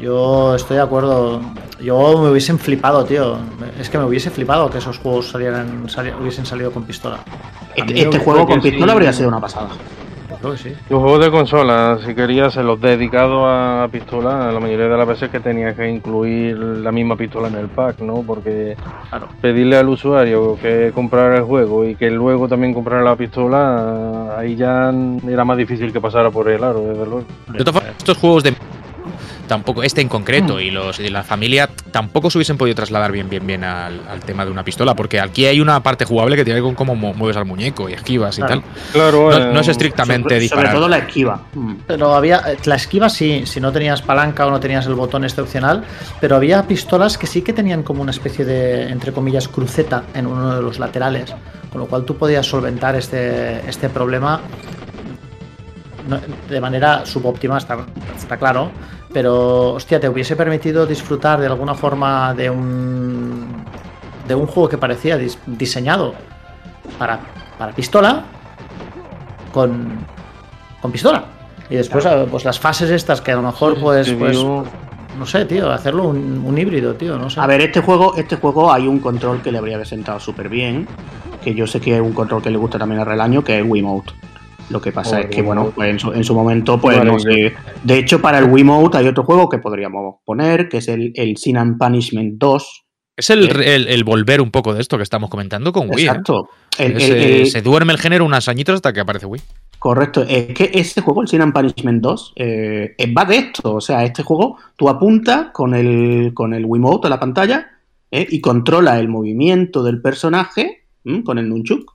Yo 0.00 0.54
estoy 0.56 0.76
de 0.78 0.82
acuerdo. 0.82 1.40
Yo 1.80 2.18
me 2.22 2.30
hubiesen 2.30 2.58
flipado, 2.58 3.04
tío. 3.04 3.36
Es 3.78 3.88
que 3.88 3.98
me 3.98 4.04
hubiese 4.04 4.30
flipado 4.30 4.68
que 4.70 4.78
esos 4.78 4.98
juegos 4.98 5.28
salieran, 5.30 5.88
sali- 5.88 6.12
hubiesen 6.20 6.44
salido 6.46 6.72
con 6.72 6.84
pistola. 6.84 7.16
A 7.16 7.20
Este, 7.76 7.92
este 8.02 8.18
yo 8.18 8.24
juego 8.24 8.46
con 8.46 8.60
pistola 8.60 8.86
sí. 8.86 8.90
habría 8.92 9.12
sido 9.12 9.28
una 9.28 9.40
pasada. 9.40 9.68
Sí. 10.56 10.72
Los 10.88 11.00
juegos 11.00 11.24
de 11.24 11.30
consola, 11.30 11.98
si 12.04 12.14
querías 12.14 12.56
los 12.56 12.80
dedicados 12.80 13.44
a 13.46 13.88
pistola, 13.90 14.50
la 14.52 14.60
mayoría 14.60 14.88
de 14.88 14.96
las 14.96 15.06
veces 15.08 15.30
que 15.30 15.40
tenías 15.40 15.74
que 15.76 15.88
incluir 15.88 16.56
la 16.58 16.92
misma 16.92 17.16
pistola 17.16 17.48
en 17.48 17.56
el 17.56 17.68
pack, 17.68 18.00
¿no? 18.00 18.22
Porque 18.26 18.76
Claro. 19.10 19.28
pedirle 19.40 19.76
al 19.76 19.88
usuario 19.88 20.56
que 20.60 20.92
comprara 20.94 21.36
el 21.36 21.42
juego 21.44 21.84
y 21.84 21.94
que 21.94 22.10
luego 22.10 22.48
también 22.48 22.74
comprara 22.74 23.02
la 23.02 23.16
pistola, 23.16 24.36
ahí 24.38 24.56
ya 24.56 24.92
era 25.28 25.44
más 25.44 25.56
difícil 25.56 25.92
que 25.92 26.00
pasara 26.00 26.30
por 26.30 26.48
el 26.48 26.62
aro, 26.62 26.80
desde 26.80 27.04
luego. 27.06 27.24
De 27.48 27.58
todas 27.58 27.74
formas, 27.74 27.94
estos 27.98 28.16
juegos 28.18 28.42
de 28.44 28.54
tampoco, 29.46 29.82
este 29.82 30.00
en 30.00 30.08
concreto 30.08 30.60
y 30.60 30.70
los 30.70 30.98
de 30.98 31.10
la 31.10 31.22
familia, 31.22 31.68
tampoco 31.90 32.30
se 32.30 32.38
hubiesen 32.38 32.56
podido 32.56 32.74
trasladar 32.74 33.12
bien, 33.12 33.28
bien, 33.28 33.46
bien 33.46 33.64
al, 33.64 34.00
al 34.08 34.20
tema 34.20 34.44
de 34.44 34.50
una 34.50 34.64
pistola, 34.64 34.94
porque 34.94 35.20
aquí 35.20 35.46
hay 35.46 35.60
una 35.60 35.82
parte 35.82 36.04
jugable 36.04 36.36
que 36.36 36.44
tiene 36.44 36.58
que 36.58 36.62
ver 36.62 36.68
con 36.68 36.74
cómo 36.74 36.94
mu- 36.94 37.14
mueves 37.14 37.36
al 37.36 37.44
muñeco 37.44 37.88
y 37.88 37.92
esquivas 37.94 38.38
y 38.38 38.42
Claro. 38.42 38.60
tal. 38.62 38.70
Claro, 38.92 39.30
No, 39.30 39.36
eh, 39.36 39.52
no 39.52 39.60
es 39.60 39.68
estrictamente 39.68 40.34
sobre, 40.48 40.48
sobre 40.48 40.68
todo 40.70 40.88
la 40.88 40.98
esquiva. 40.98 41.42
Mm. 41.54 41.74
Pero 41.86 42.14
había. 42.14 42.38
eh, 42.46 42.56
La 42.64 42.76
esquiva 42.76 43.08
sí, 43.08 43.42
si 43.46 43.60
no 43.60 43.72
tenías 43.72 44.00
palanca 44.02 44.46
o 44.46 44.50
no 44.50 44.60
tenías 44.60 44.86
el 44.86 44.94
botón 44.94 45.24
este 45.24 45.40
opcional. 45.40 45.84
Pero 46.20 46.36
había 46.36 46.62
pistolas 46.66 47.18
que 47.18 47.26
sí 47.26 47.42
que 47.42 47.52
tenían 47.52 47.82
como 47.82 48.02
una 48.02 48.10
especie 48.12 48.44
de, 48.44 48.88
entre 48.88 49.12
comillas, 49.12 49.48
cruceta 49.48 50.04
en 50.14 50.26
uno 50.26 50.54
de 50.56 50.62
los 50.62 50.78
laterales. 50.78 51.34
Con 51.70 51.80
lo 51.80 51.86
cual 51.86 52.04
tú 52.04 52.16
podías 52.16 52.46
solventar 52.46 52.94
este, 52.96 53.68
este 53.68 53.88
problema 53.88 54.40
no- 56.08 56.20
de 56.48 56.60
manera 56.60 57.06
subóptima, 57.06 57.58
está, 57.58 57.78
está 58.16 58.36
claro. 58.36 58.70
Pero, 59.12 59.72
hostia, 59.74 60.00
te 60.00 60.08
hubiese 60.08 60.36
permitido 60.36 60.86
disfrutar 60.86 61.40
de 61.40 61.46
alguna 61.46 61.74
forma 61.74 62.32
de 62.34 62.48
un. 62.50 63.46
de 64.26 64.34
un 64.34 64.46
juego 64.46 64.68
que 64.68 64.78
parecía 64.78 65.18
dis- 65.18 65.38
diseñado 65.46 66.14
para, 66.98 67.20
para 67.58 67.72
pistola 67.72 68.24
con, 69.52 69.98
con 70.80 70.92
pistola. 70.92 71.24
Y 71.68 71.76
después, 71.76 72.06
pues 72.30 72.44
las 72.44 72.58
fases 72.58 72.90
estas 72.90 73.20
que 73.20 73.32
a 73.32 73.36
lo 73.36 73.42
mejor, 73.42 73.78
pues, 73.80 74.10
pues 74.18 74.36
no 75.18 75.26
sé, 75.26 75.44
tío, 75.44 75.70
hacerlo 75.70 76.04
un, 76.08 76.42
un 76.44 76.58
híbrido, 76.58 76.94
tío, 76.94 77.18
no 77.18 77.28
sé. 77.30 77.40
A 77.40 77.46
ver, 77.46 77.60
este 77.60 77.80
juego, 77.80 78.14
este 78.16 78.36
juego 78.36 78.72
hay 78.72 78.86
un 78.86 78.98
control 78.98 79.42
que 79.42 79.52
le 79.52 79.58
habría 79.58 79.82
sentado 79.84 80.18
súper 80.20 80.48
bien, 80.48 80.86
que 81.42 81.54
yo 81.54 81.66
sé 81.66 81.80
que 81.80 81.94
es 81.96 82.00
un 82.00 82.12
control 82.12 82.42
que 82.42 82.50
le 82.50 82.56
gusta 82.56 82.78
también 82.78 83.00
a 83.00 83.04
Relaño, 83.04 83.44
que 83.44 83.58
es 83.58 83.64
Wiimote. 83.66 84.12
Lo 84.70 84.80
que 84.80 84.92
pasa 84.92 85.20
es 85.20 85.26
que, 85.26 85.42
bueno, 85.42 85.70
pues 85.74 85.90
en 85.90 85.98
su, 85.98 86.12
en 86.12 86.24
su 86.24 86.34
momento, 86.34 86.80
pues 86.80 86.96
Vale, 86.96 87.10
no 87.12 87.18
sé. 87.18 87.52
De 87.82 87.98
hecho, 87.98 88.20
para 88.22 88.38
el 88.38 88.44
Wiimote 88.44 88.98
hay 88.98 89.06
otro 89.06 89.24
juego 89.24 89.48
que 89.48 89.58
podríamos 89.58 90.16
poner, 90.24 90.68
que 90.68 90.78
es 90.78 90.88
el, 90.88 91.12
el 91.14 91.36
Sin 91.36 91.56
and 91.58 91.78
Punishment 91.78 92.34
2. 92.38 92.84
Es 93.16 93.28
el, 93.28 93.50
el- 93.62 93.88
el 93.88 94.04
volver 94.04 94.40
un 94.40 94.50
poco 94.50 94.72
de 94.72 94.80
esto 94.80 94.96
que 94.96 95.02
estamos 95.02 95.28
comentando 95.28 95.72
con 95.72 95.90
Wii. 95.90 96.04
¿eh? 96.04 96.08
Exacto. 96.08 96.48
Eh, 96.78 97.44
se 97.46 97.60
duerme 97.60 97.92
el 97.92 97.98
género 97.98 98.24
unos 98.24 98.48
añitos 98.48 98.76
hasta 98.76 98.92
que 98.94 99.00
aparece 99.00 99.26
Wii. 99.26 99.42
Correcto, 99.78 100.22
es 100.26 100.46
que 100.54 100.70
este 100.72 101.00
juego, 101.02 101.22
el 101.22 101.28
Sin 101.28 101.42
and 101.42 101.52
Punishment 101.52 102.00
2, 102.00 102.32
eh, 102.36 102.94
eh, 102.96 103.12
va 103.12 103.24
de 103.26 103.36
esto. 103.36 103.74
O 103.74 103.80
sea, 103.80 104.04
este 104.04 104.22
juego 104.22 104.56
tú 104.76 104.88
apuntas 104.88 105.48
con 105.52 105.74
el, 105.74 106.30
con 106.34 106.54
el 106.54 106.64
Wiimote 106.64 107.08
a 107.08 107.10
la 107.10 107.20
pantalla 107.20 107.68
eh, 108.10 108.26
y 108.30 108.40
controla 108.40 108.98
el 108.98 109.08
movimiento 109.08 109.82
del 109.82 110.00
personaje 110.00 110.84
¿m? 111.04 111.22
con 111.24 111.36
el 111.38 111.48
Nunchuk. 111.48 111.91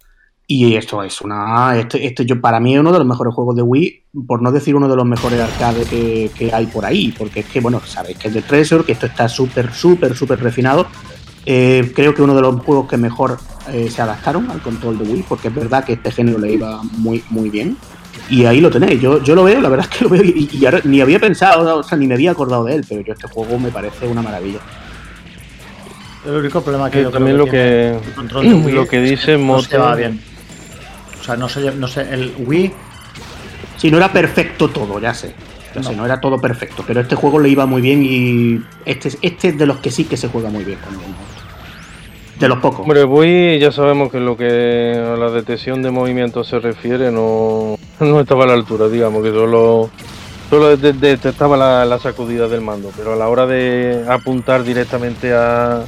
Y 0.49 0.75
esto 0.75 1.03
es 1.03 1.19
una. 1.19 1.77
Este, 1.77 2.05
este 2.07 2.25
yo, 2.25 2.39
para 2.39 2.61
mí 2.61 2.73
es 2.73 2.79
uno 2.79 2.93
de 2.93 2.99
los 2.99 3.07
mejores 3.07 3.33
juegos 3.33 3.55
de 3.57 3.61
Wii, 3.63 4.03
por 4.25 4.41
no 4.41 4.51
decir 4.53 4.75
uno 4.75 4.87
de 4.87 4.95
los 4.95 5.05
mejores 5.05 5.41
arcades 5.41 5.89
que, 5.89 6.31
que 6.37 6.53
hay 6.53 6.67
por 6.67 6.85
ahí. 6.85 7.13
Porque 7.17 7.41
es 7.41 7.47
que, 7.47 7.59
bueno, 7.59 7.81
sabéis 7.85 8.17
que 8.17 8.29
es 8.29 8.33
de 8.33 8.41
Treasure, 8.41 8.85
que 8.85 8.93
esto 8.93 9.07
está 9.07 9.27
súper, 9.27 9.73
súper, 9.73 10.15
súper 10.15 10.41
refinado. 10.41 10.87
Eh, 11.45 11.91
creo 11.93 12.13
que 12.13 12.21
uno 12.21 12.33
de 12.33 12.41
los 12.41 12.61
juegos 12.61 12.87
que 12.87 12.95
mejor 12.95 13.39
eh, 13.73 13.89
se 13.89 14.01
adaptaron 14.01 14.49
al 14.49 14.61
control 14.61 14.97
de 14.97 15.03
Wii, 15.03 15.25
porque 15.27 15.49
es 15.49 15.55
verdad 15.55 15.83
que 15.83 15.93
este 15.93 16.11
género 16.11 16.39
le 16.39 16.53
iba 16.53 16.81
muy, 16.93 17.23
muy 17.29 17.49
bien. 17.49 17.75
Y 18.29 18.45
ahí 18.45 18.61
lo 18.61 18.69
tenéis. 18.69 19.01
Yo, 19.01 19.21
yo 19.21 19.35
lo 19.35 19.43
veo, 19.43 19.59
la 19.59 19.67
verdad 19.67 19.87
es 19.91 19.97
que 19.97 20.05
lo 20.05 20.09
veo 20.09 20.23
y, 20.23 20.49
y 20.51 20.65
ahora 20.65 20.79
ni 20.85 21.01
había 21.01 21.19
pensado, 21.19 21.77
o 21.77 21.83
sea, 21.83 21.97
ni 21.97 22.07
me 22.07 22.13
había 22.13 22.31
acordado 22.31 22.63
de 22.63 22.75
él, 22.75 22.85
pero 22.87 23.01
yo 23.01 23.13
este 23.13 23.27
juego 23.27 23.59
me 23.59 23.69
parece 23.69 24.07
una 24.07 24.21
maravilla. 24.21 24.59
el 26.25 26.35
único 26.35 26.61
problema 26.61 26.89
que 26.89 26.99
que 26.99 27.03
yo 27.03 27.09
creo 27.09 27.19
también 27.19 27.37
lo 27.37 27.43
tiene 27.43 27.59
que 27.59 27.89
el 28.07 28.13
control 28.13 28.49
de 28.49 28.53
Wii 28.55 28.75
lo 28.75 28.87
que 28.87 29.03
es 29.03 29.09
dice 29.11 29.37
no 29.37 29.61
se 29.61 29.77
va 29.77 29.95
bien. 29.95 30.36
O 31.27 31.29
sea, 31.29 31.35
no 31.35 31.49
sé, 31.49 31.71
no 31.73 31.87
sé, 31.89 32.01
el 32.13 32.33
Wii 32.39 32.71
Si 33.75 33.91
no 33.91 33.97
era 33.97 34.11
perfecto 34.13 34.69
todo, 34.69 34.99
ya 34.99 35.13
sé. 35.13 35.35
Ya 35.75 35.83
sé, 35.83 35.93
No. 35.95 36.05
era 36.05 36.19
todo 36.21 36.39
perfecto, 36.39 36.83
pero 36.87 37.01
este 37.01 37.15
juego 37.15 37.37
le 37.39 37.49
iba 37.49 37.65
muy 37.65 37.81
bien 37.81 38.01
y 38.01 38.61
este, 38.85 39.09
es- 39.09 39.17
este 39.21 39.49
es 39.49 39.57
de 39.57 39.65
los 39.67 39.77
que 39.77 39.91
sí 39.91 40.05
que 40.05 40.15
se 40.17 40.29
juega 40.29 40.49
muy 40.49 40.63
bien 40.63 40.79
con 40.79 40.93
el 40.93 40.99
Wiimote. 40.99 41.23
De 42.39 42.47
los 42.47 42.59
pocos. 42.59 42.79
Hombre, 42.81 43.03
Wii 43.03 43.59
ya 43.59 43.71
sabemos 43.71 44.11
que 44.11 44.19
lo 44.19 44.37
que 44.37 44.93
a 44.95 45.17
la 45.17 45.29
detección 45.29 45.83
de 45.83 45.91
movimiento 45.91 46.43
se 46.43 46.59
refiere 46.59 47.11
no, 47.11 47.77
no 47.99 48.19
estaba 48.21 48.45
a 48.45 48.47
la 48.47 48.53
altura, 48.53 48.87
digamos, 48.87 49.21
que 49.21 49.29
solo, 49.31 49.89
solo 50.49 50.69
de- 50.77 50.93
de- 50.93 50.93
detectaba 50.93 51.57
la, 51.57 51.83
la 51.85 51.99
sacudida 51.99 52.47
del 52.47 52.61
mando, 52.61 52.89
pero 52.95 53.13
a 53.13 53.15
la 53.17 53.27
hora 53.27 53.45
de 53.45 54.05
apuntar 54.09 54.63
directamente 54.63 55.33
a 55.33 55.83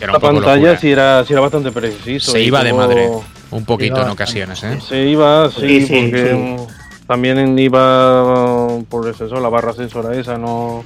la 0.00 0.18
pantalla 0.18 0.76
sí 0.78 0.90
era, 0.90 1.24
sí 1.24 1.32
era 1.34 1.42
bastante 1.42 1.70
preciso. 1.70 2.32
Se 2.32 2.40
iba 2.40 2.64
de 2.64 2.72
madre. 2.72 3.08
Un 3.50 3.64
poquito 3.64 3.96
Iba 3.96 4.02
en 4.06 4.10
ocasiones, 4.10 4.62
¿eh? 4.62 4.78
Se 4.80 5.06
iba, 5.06 5.50
sí, 5.50 5.80
Sí, 5.80 5.86
sí, 5.86 6.00
porque 6.00 6.30
sí. 6.58 6.74
también 7.06 7.58
iba 7.58 8.78
por 8.88 9.08
el 9.08 9.14
sensor, 9.14 9.40
la 9.42 9.48
barra 9.48 9.72
sensora 9.72 10.14
esa, 10.14 10.38
no. 10.38 10.84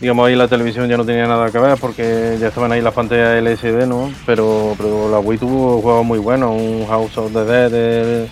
Digamos, 0.00 0.26
ahí 0.26 0.34
la 0.34 0.48
televisión 0.48 0.88
ya 0.88 0.96
no 0.96 1.04
tenía 1.04 1.26
nada 1.26 1.50
que 1.50 1.58
ver 1.58 1.78
porque 1.78 2.36
ya 2.40 2.48
estaban 2.48 2.72
ahí 2.72 2.80
las 2.82 2.92
pantallas 2.94 3.38
LCD, 3.38 3.86
¿no? 3.86 4.10
Pero, 4.26 4.74
pero 4.76 5.08
la 5.10 5.18
Wii 5.18 5.38
tuvo 5.38 5.80
juegos 5.80 6.04
muy 6.04 6.18
buenos, 6.18 6.50
un 6.50 6.86
House 6.88 7.16
of 7.16 7.32
the 7.32 7.44
Dead, 7.44 7.70
eh, 7.72 8.28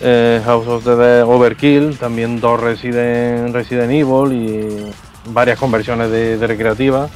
eh, 0.00 0.40
House 0.44 0.66
of 0.66 0.84
the 0.84 0.94
Dead 0.94 1.24
Overkill, 1.24 1.96
también 1.98 2.40
dos 2.40 2.60
Resident, 2.60 3.54
Resident 3.54 3.90
Evil 3.90 4.32
y 4.32 4.92
varias 5.30 5.58
conversiones 5.58 6.10
de, 6.10 6.38
de 6.38 6.46
recreativa. 6.46 7.08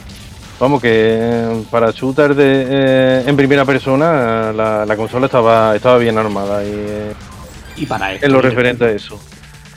Vamos, 0.60 0.82
que 0.82 0.90
eh, 0.90 1.62
para 1.70 1.92
shooter 1.92 2.34
de, 2.34 2.66
eh, 2.68 3.24
en 3.26 3.36
primera 3.36 3.64
persona 3.64 4.52
la, 4.52 4.84
la 4.84 4.96
consola 4.96 5.26
estaba, 5.26 5.76
estaba 5.76 5.98
bien 5.98 6.18
armada 6.18 6.64
y 6.64 6.70
eh, 6.70 7.12
Y 7.76 7.86
para 7.86 8.12
esto. 8.14 8.26
en 8.26 8.32
lo 8.32 8.42
referente 8.42 8.84
a 8.84 8.90
eso. 8.90 9.20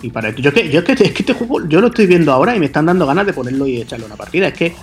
Y 0.02 0.10
para 0.10 0.30
esto. 0.30 0.42
Yo 0.42 0.50
es 0.50 0.56
que, 0.56 0.70
yo 0.72 0.80
es 0.80 0.86
que, 0.86 0.94
es 0.94 1.12
que 1.12 1.22
este 1.22 1.34
juego 1.34 1.68
yo 1.68 1.82
lo 1.82 1.88
estoy 1.88 2.08
viendo 2.08 2.32
ahora 2.32 2.56
y 2.56 2.60
me 2.60 2.66
están 2.66 2.88
dando 2.88 3.06
ganas 3.06 3.28
de 3.28 3.34
ponerlo 3.34 3.68
y 3.68 3.80
echarle 3.82 4.06
una 4.08 4.16
partida. 4.16 4.48
Es 4.48 4.54
que 4.56 4.76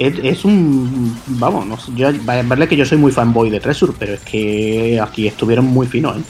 es, 0.00 0.14
es 0.22 0.44
un. 0.44 1.16
Vamos, 1.26 1.66
no 1.66 1.78
sé, 1.78 1.92
yo, 1.94 2.08
verle 2.24 2.66
que 2.66 2.76
yo 2.76 2.84
soy 2.84 2.98
muy 2.98 3.12
fanboy 3.12 3.48
de 3.48 3.60
Treasure, 3.60 3.92
pero 3.96 4.14
es 4.14 4.20
que 4.20 5.00
aquí 5.00 5.28
estuvieron 5.28 5.66
muy 5.66 5.86
finos, 5.86 6.16
¿eh? 6.16 6.22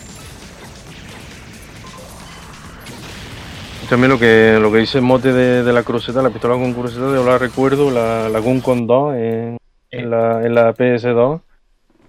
También 3.89 4.11
lo 4.11 4.19
que 4.19 4.59
lo 4.61 4.73
que 4.73 4.79
dice 4.79 4.99
el 4.99 5.05
mote 5.05 5.33
de, 5.33 5.63
de 5.63 5.73
la 5.73 5.83
cruceta, 5.83 6.23
la 6.23 6.31
pistola 6.31 6.55
con 6.55 6.73
cruceta, 6.73 7.03
yo 7.15 7.25
la 7.25 7.39
recuerdo, 7.39 7.91
la, 7.91 8.29
la 8.29 8.39
Gun 8.41 8.61
con 8.61 8.87
2 8.87 9.15
en, 9.17 9.57
en 9.91 10.11
la, 10.11 10.43
en 10.45 10.55
la 10.55 10.75
PS2, 10.75 11.41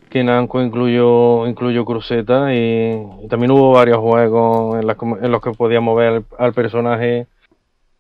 que 0.09 0.23
Namco 0.23 0.61
incluyó, 0.61 1.45
incluyó 1.47 1.84
cruceta 1.86 2.53
y, 2.53 2.97
y 3.23 3.28
también 3.28 3.51
hubo 3.51 3.71
varios 3.73 3.97
juegos 3.99 4.80
en, 4.80 4.88
las 4.88 4.95
com- 4.95 5.17
en 5.21 5.32
los 5.32 5.41
que 5.41 5.51
podías 5.51 5.82
mover 5.84 6.07
al, 6.07 6.26
al 6.39 6.53
personaje 6.53 7.28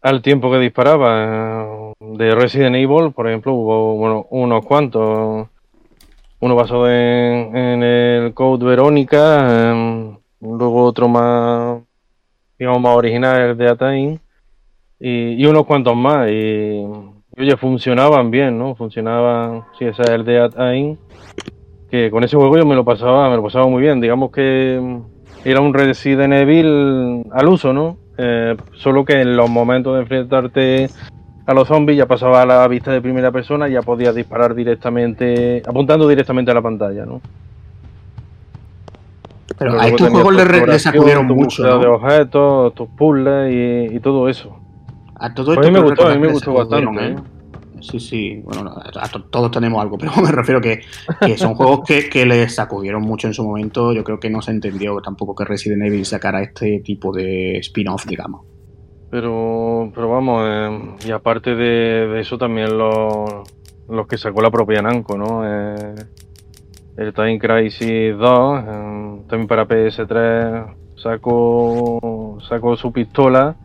al 0.01 0.21
tiempo 0.21 0.51
que 0.51 0.59
disparaba. 0.59 1.67
De 1.99 2.35
Resident 2.35 2.75
Evil, 2.75 3.11
por 3.13 3.27
ejemplo, 3.27 3.53
hubo 3.53 3.95
bueno, 3.95 4.25
unos 4.29 4.65
cuantos. 4.65 5.47
Uno 6.39 6.55
basado 6.55 6.89
en, 6.89 7.55
en 7.55 7.83
el 7.83 8.33
Code 8.33 8.65
Verónica, 8.65 9.71
em, 9.71 10.17
luego 10.41 10.83
otro 10.83 11.07
más 11.07 11.81
más 12.65 12.95
original 12.95 13.57
de 13.57 13.69
Atain 13.69 14.19
y, 14.99 15.45
unos 15.45 15.65
cuantos 15.65 15.95
más. 15.95 16.29
Y, 16.29 16.85
oye, 17.37 17.57
funcionaban 17.57 18.31
bien, 18.31 18.57
¿no? 18.57 18.75
Funcionaban, 18.75 19.63
sí, 19.77 19.85
ese 19.85 20.01
es 20.01 20.09
el 20.09 20.25
de 20.25 20.39
Atain, 20.39 20.97
que 21.89 22.09
con 22.11 22.23
ese 22.23 22.35
juego 22.37 22.57
yo 22.57 22.65
me 22.65 22.75
lo 22.75 22.83
pasaba, 22.83 23.29
me 23.29 23.35
lo 23.35 23.43
pasaba 23.43 23.67
muy 23.67 23.81
bien. 23.81 24.01
Digamos 24.01 24.31
que 24.31 24.79
mm, 24.81 25.47
era 25.47 25.61
un 25.61 25.73
Resident 25.73 26.33
Evil 26.33 27.25
al 27.31 27.47
uso, 27.47 27.73
¿no? 27.73 27.97
Eh, 28.17 28.55
solo 28.73 29.03
que 29.05 29.21
en 29.21 29.35
los 29.35 29.49
momentos 29.49 29.93
de 29.93 30.01
enfrentarte 30.01 30.89
a 31.45 31.53
los 31.53 31.67
zombies 31.67 31.97
ya 31.97 32.07
pasaba 32.07 32.41
a 32.41 32.45
la 32.45 32.67
vista 32.67 32.91
de 32.91 33.01
primera 33.01 33.31
persona 33.31 33.67
y 33.67 33.73
ya 33.73 33.81
podías 33.81 34.15
disparar 34.15 34.55
directamente, 34.55 35.61
apuntando 35.65 36.07
directamente 36.07 36.51
a 36.51 36.55
la 36.55 36.61
pantalla, 36.61 37.05
¿no? 37.05 37.21
Pero 39.57 39.79
a 39.79 39.87
estos 39.87 40.09
juegos 40.09 40.33
le, 40.35 40.65
le 40.67 40.79
sacudieron 40.79 41.27
mucho. 41.27 41.63
búsqueda 41.63 41.77
de 41.79 41.85
¿no? 41.85 41.95
objetos, 41.95 42.73
tus 42.75 42.89
puzzles 42.89 43.53
y, 43.53 43.95
y 43.95 43.99
todo 43.99 44.27
eso. 44.27 44.57
A 45.15 45.33
todo 45.33 45.55
Pues 45.55 45.57
a 45.57 45.61
mí 45.61 45.67
esto 45.67 45.81
me 45.81 45.89
gustó, 45.89 46.07
a 46.07 46.13
mí 46.13 46.19
me 46.19 46.27
gustó 46.27 46.51
le 46.51 46.57
bastante, 46.57 47.07
¿eh? 47.07 47.15
Sí, 47.81 47.99
sí, 47.99 48.41
bueno, 48.43 48.63
no, 48.63 48.71
a 48.71 49.07
to- 49.07 49.23
todos 49.25 49.51
tenemos 49.51 49.81
algo, 49.81 49.97
pero 49.99 50.11
me 50.21 50.31
refiero 50.31 50.59
que, 50.59 50.81
que 51.25 51.37
son 51.37 51.55
juegos 51.55 51.81
que, 51.85 52.09
que 52.09 52.25
les 52.25 52.55
sacudieron 52.55 53.01
mucho 53.01 53.27
en 53.27 53.33
su 53.33 53.43
momento. 53.43 53.93
Yo 53.93 54.03
creo 54.03 54.19
que 54.19 54.29
no 54.29 54.41
se 54.41 54.51
entendió 54.51 54.99
tampoco 55.01 55.35
que 55.35 55.45
Resident 55.45 55.83
Evil 55.83 56.05
sacara 56.05 56.41
este 56.41 56.81
tipo 56.83 57.13
de 57.13 57.57
spin-off, 57.59 58.05
digamos. 58.05 58.41
Pero, 59.11 59.91
pero 59.93 60.09
vamos, 60.09 60.43
eh, 60.49 60.79
y 61.07 61.11
aparte 61.11 61.55
de, 61.55 62.07
de 62.07 62.19
eso 62.19 62.37
también 62.37 62.77
los, 62.77 63.29
los 63.87 64.07
que 64.07 64.17
sacó 64.17 64.41
la 64.41 64.49
propia 64.51 64.81
Namco, 64.81 65.17
¿no? 65.17 65.43
Eh, 65.45 65.95
el 66.97 67.13
Time 67.13 67.39
Crisis 67.39 68.17
2, 68.17 68.63
eh, 68.63 69.21
también 69.27 69.47
para 69.47 69.67
PS3 69.67 70.75
sacó, 70.95 72.37
sacó 72.47 72.75
su 72.75 72.91
pistola, 72.91 73.55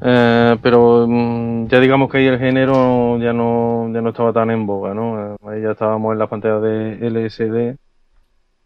eh, 0.00 0.56
pero 0.62 1.06
mm, 1.08 1.66
ya 1.68 1.80
digamos 1.80 2.10
que 2.10 2.18
ahí 2.18 2.26
el 2.26 2.38
género 2.38 3.18
ya 3.18 3.32
no, 3.32 3.90
ya 3.92 4.00
no 4.00 4.10
estaba 4.10 4.32
tan 4.32 4.50
en 4.50 4.66
boga, 4.66 4.94
¿no? 4.94 5.34
Eh, 5.34 5.36
ahí 5.48 5.62
ya 5.62 5.72
estábamos 5.72 6.12
en 6.12 6.18
la 6.18 6.28
pantalla 6.28 6.60
de 6.60 7.06
LSD 7.10 7.76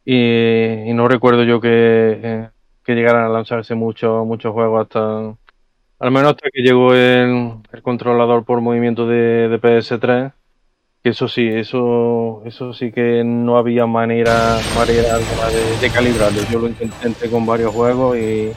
y, 0.05 0.90
y 0.90 0.94
no 0.94 1.09
recuerdo 1.09 1.44
yo 1.44 1.61
que, 1.61 1.68
eh, 2.22 2.50
que 2.84 2.94
llegaran 2.94 3.24
a 3.24 3.28
lanzarse 3.28 3.74
muchos 3.74 4.26
muchos 4.26 4.53
juegos 4.53 4.82
hasta 4.82 5.34
Al 6.00 6.11
menos 6.11 6.30
hasta 6.32 6.50
que 6.53 6.62
llegó 6.62 6.94
el, 6.94 7.53
el 7.72 7.82
controlador 7.82 8.44
por 8.44 8.61
movimiento 8.61 9.07
de, 9.07 9.48
de 9.48 9.61
PS3, 9.61 10.32
que 10.32 10.41
eso 11.05 11.26
sí, 11.28 11.46
eso, 11.48 12.42
eso 12.46 12.72
sí 12.72 12.92
que 12.92 13.22
no 13.24 13.59
había 13.59 13.86
manera, 13.86 14.59
manera 14.76 15.14
alguna 15.16 15.48
de, 15.48 15.78
de 15.80 15.90
calibrarlo. 15.90 16.40
Yo 16.50 16.59
lo 16.61 16.68
intenté 16.68 17.28
con 17.28 17.44
varios 17.44 17.72
juegos 17.72 18.16
y, 18.16 18.53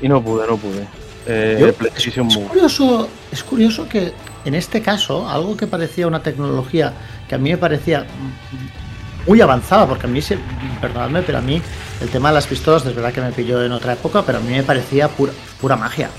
y 0.00 0.08
no 0.08 0.22
pude, 0.22 0.46
no 0.46 0.56
pude. 0.56 0.86
Eh, 1.26 1.56
Yo- 1.60 1.66
es, 2.28 2.36
curioso, 2.48 3.08
es 3.32 3.42
curioso 3.44 3.88
que 3.88 4.12
en 4.44 4.54
este 4.54 4.80
caso, 4.80 5.28
algo 5.28 5.56
que 5.56 5.66
parecía 5.66 6.06
una 6.06 6.22
tecnología 6.22 6.92
que 7.28 7.34
a 7.34 7.38
mí 7.38 7.50
me 7.50 7.58
parecía 7.58 8.06
muy 9.26 9.40
avanzada, 9.40 9.86
porque 9.86 10.06
a 10.06 10.08
mí, 10.08 10.22
se, 10.22 10.38
perdonadme, 10.80 11.22
pero 11.22 11.38
a 11.38 11.40
mí 11.40 11.60
el 12.00 12.08
tema 12.08 12.28
de 12.28 12.36
las 12.36 12.46
pistolas, 12.46 12.86
es 12.86 12.94
verdad 12.94 13.12
que 13.12 13.20
me 13.20 13.32
pilló 13.32 13.62
en 13.64 13.72
otra 13.72 13.94
época, 13.94 14.22
pero 14.24 14.38
a 14.38 14.40
mí 14.40 14.52
me 14.52 14.62
parecía 14.62 15.08
pura, 15.08 15.32
pura 15.60 15.74
magia. 15.76 16.10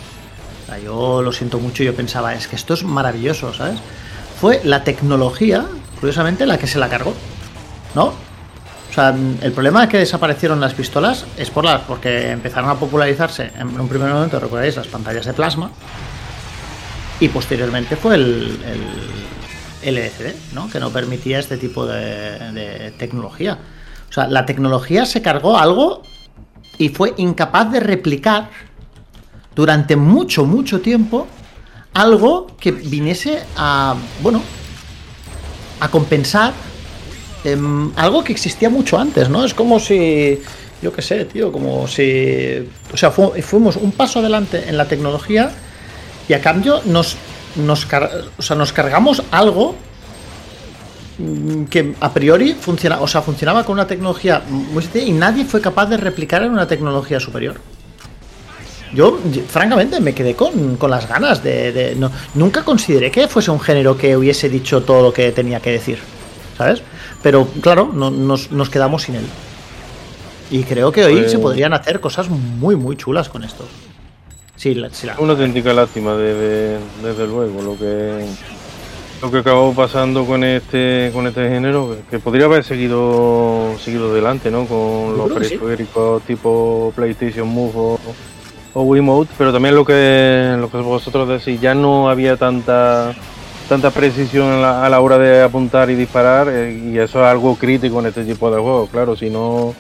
O 0.64 0.66
sea, 0.68 0.78
yo 0.80 1.22
lo 1.22 1.32
siento 1.32 1.58
mucho, 1.60 1.84
yo 1.84 1.96
pensaba, 1.96 2.34
es 2.36 2.48
que 2.50 2.58
esto 2.58 2.74
es 2.74 2.84
maravilloso, 2.84 3.54
¿sabes? 3.54 3.80
Fue 4.40 4.62
la 4.64 4.84
tecnología, 4.84 5.66
curiosamente, 6.00 6.46
la 6.46 6.58
que 6.58 6.68
se 6.68 6.78
la 6.80 6.90
cargó, 6.90 7.14
¿no? 7.96 8.06
O 8.90 8.94
sea, 8.94 9.10
el 9.10 9.52
problema 9.52 9.82
de 9.82 9.90
que 9.90 9.98
desaparecieron 9.98 10.60
las 10.60 10.74
pistolas 10.74 11.26
es 11.38 11.50
por 11.50 11.66
la, 11.66 11.82
porque 11.82 12.32
empezaron 12.32 12.70
a 12.70 12.76
popularizarse 12.76 13.52
en 13.58 13.80
un 13.80 13.88
primer 13.88 14.12
momento, 14.12 14.40
recordáis, 14.40 14.76
las 14.76 14.88
pantallas 14.88 15.26
de 15.26 15.34
plasma 15.34 15.72
y 17.20 17.30
posteriormente 17.30 17.96
fue 17.96 18.16
el, 18.16 18.60
el 19.84 19.98
LCD, 19.98 20.54
¿no? 20.54 20.70
que 20.70 20.80
no 20.80 20.92
permitía 20.92 21.40
este 21.40 21.58
tipo 21.58 21.86
de, 21.86 22.52
de 22.54 22.92
tecnología. 22.98 23.58
O 24.10 24.14
sea, 24.14 24.28
la 24.28 24.46
tecnología 24.46 25.06
se 25.06 25.22
cargó 25.22 25.58
algo 25.58 26.04
y 26.78 26.90
fue 26.90 27.14
incapaz 27.18 27.72
de 27.72 27.80
replicar 27.80 28.50
durante 29.56 29.96
mucho, 29.96 30.46
mucho 30.46 30.82
tiempo 30.82 31.28
algo 31.94 32.48
que 32.60 32.72
viniese 32.72 33.44
a, 33.56 33.96
bueno, 34.22 34.42
a 35.80 35.90
compensar 35.90 36.54
em, 37.44 37.92
algo 37.96 38.24
que 38.24 38.34
existía 38.34 38.70
mucho 38.70 38.98
antes, 39.00 39.30
¿no? 39.30 39.44
Es 39.46 39.54
como 39.54 39.80
si, 39.80 40.40
yo 40.82 40.92
qué 40.94 41.02
sé, 41.02 41.26
tío, 41.26 41.52
como 41.52 41.88
si, 41.88 42.68
o 42.94 42.98
sea, 42.98 43.12
fu- 43.12 43.34
fuimos 43.42 43.76
un 43.78 43.92
paso 43.92 44.20
adelante 44.20 44.66
en 44.68 44.78
la 44.78 44.86
tecnología 44.86 45.52
y 46.28 46.34
a 46.34 46.42
cambio 46.42 46.82
nos, 46.86 47.16
nos, 47.56 47.88
o 48.38 48.42
sea, 48.42 48.56
nos 48.56 48.74
cargamos 48.74 49.24
algo 49.32 49.76
mm, 51.20 51.64
que 51.66 51.96
a 52.00 52.14
priori 52.14 52.54
funciona, 52.54 53.00
o 53.02 53.08
sea, 53.08 53.22
funcionaba 53.22 53.64
con 53.64 53.74
una 53.74 53.88
tecnología 53.88 54.42
y 54.96 55.12
nadie 55.12 55.46
fue 55.46 55.62
capaz 55.62 55.86
de 55.88 55.98
replicar 55.98 56.44
en 56.44 56.52
una 56.52 56.68
tecnología 56.68 57.20
superior. 57.20 57.60
Yo, 58.94 59.20
francamente, 59.50 60.00
me 60.00 60.14
quedé 60.14 60.36
con, 60.36 60.78
con 60.78 60.90
las 60.92 61.08
ganas 61.08 61.44
de... 61.44 61.72
de- 61.72 61.96
no- 61.96 62.12
nunca 62.36 62.64
consideré 62.64 63.12
que 63.12 63.28
fuese 63.28 63.52
un 63.52 63.60
género 63.60 63.98
que 63.98 64.16
hubiese 64.16 64.50
dicho 64.50 64.84
todo 64.84 65.02
lo 65.04 65.14
que 65.14 65.32
tenía 65.32 65.60
que 65.60 65.72
decir, 65.72 66.00
¿sabes? 66.58 66.82
Pero 67.22 67.48
claro, 67.62 67.92
no- 67.94 68.12
nos, 68.12 68.52
nos 68.52 68.70
quedamos 68.70 69.04
sin 69.04 69.16
él. 69.16 69.26
Y 70.50 70.64
creo 70.64 70.92
que 70.92 71.04
hoy 71.04 71.18
Pues- 71.20 71.32
se 71.32 71.40
podrían 71.40 71.74
hacer 71.74 72.00
cosas 72.00 72.30
muy, 72.30 72.76
muy 72.76 72.96
chulas 72.96 73.28
con 73.30 73.44
esto. 73.44 73.66
Sí, 74.56 74.74
la- 74.74 74.90
sí, 74.90 75.06
la- 75.08 75.16
Una 75.20 75.34
auténtica 75.34 75.74
lástima, 75.74 76.16
de- 76.16 76.34
de- 76.34 76.78
desde 77.04 77.28
luego, 77.28 77.62
lo 77.62 77.78
que 77.78 78.26
lo 79.20 79.32
que 79.32 79.40
acabó 79.40 79.74
pasando 79.74 80.26
con 80.26 80.44
este 80.44 81.10
con 81.12 81.26
este 81.28 81.50
género, 81.50 81.98
que- 82.10 82.20
podría 82.20 82.46
haber 82.46 82.64
seguido 82.64 83.74
seguido 83.84 84.12
adelante, 84.12 84.50
¿no? 84.52 84.66
Con 84.66 85.18
los 85.18 85.28
sí. 85.30 85.34
periféricos 85.58 86.22
tipo 86.24 86.94
PlayStation 86.96 87.48
Move 87.48 87.72
o, 87.76 88.00
o 88.74 88.84
Wiimote, 88.84 89.32
pero 89.38 89.52
también 89.52 89.76
lo 89.76 89.86
que 89.86 90.56
lo 90.60 90.70
que 90.70 90.78
vosotros 90.78 91.28
decís, 91.28 91.60
ya 91.60 91.74
no 91.74 92.10
había 92.10 92.38
tanta 92.38 93.14
tanta 93.68 93.92
precisión 93.92 94.64
a 94.64 94.88
la, 94.88 95.00
hora 95.02 95.18
de 95.18 95.44
apuntar 95.44 95.90
y 95.90 95.96
disparar, 95.96 96.48
eh, 96.50 96.74
y 96.94 96.98
eso 96.98 97.20
es 97.20 97.26
algo 97.26 97.56
crítico 97.56 98.00
en 98.00 98.06
este 98.06 98.24
tipo 98.24 98.50
de 98.50 98.62
juegos, 98.62 98.90
claro, 98.90 99.16
si 99.16 99.30
no 99.30 99.74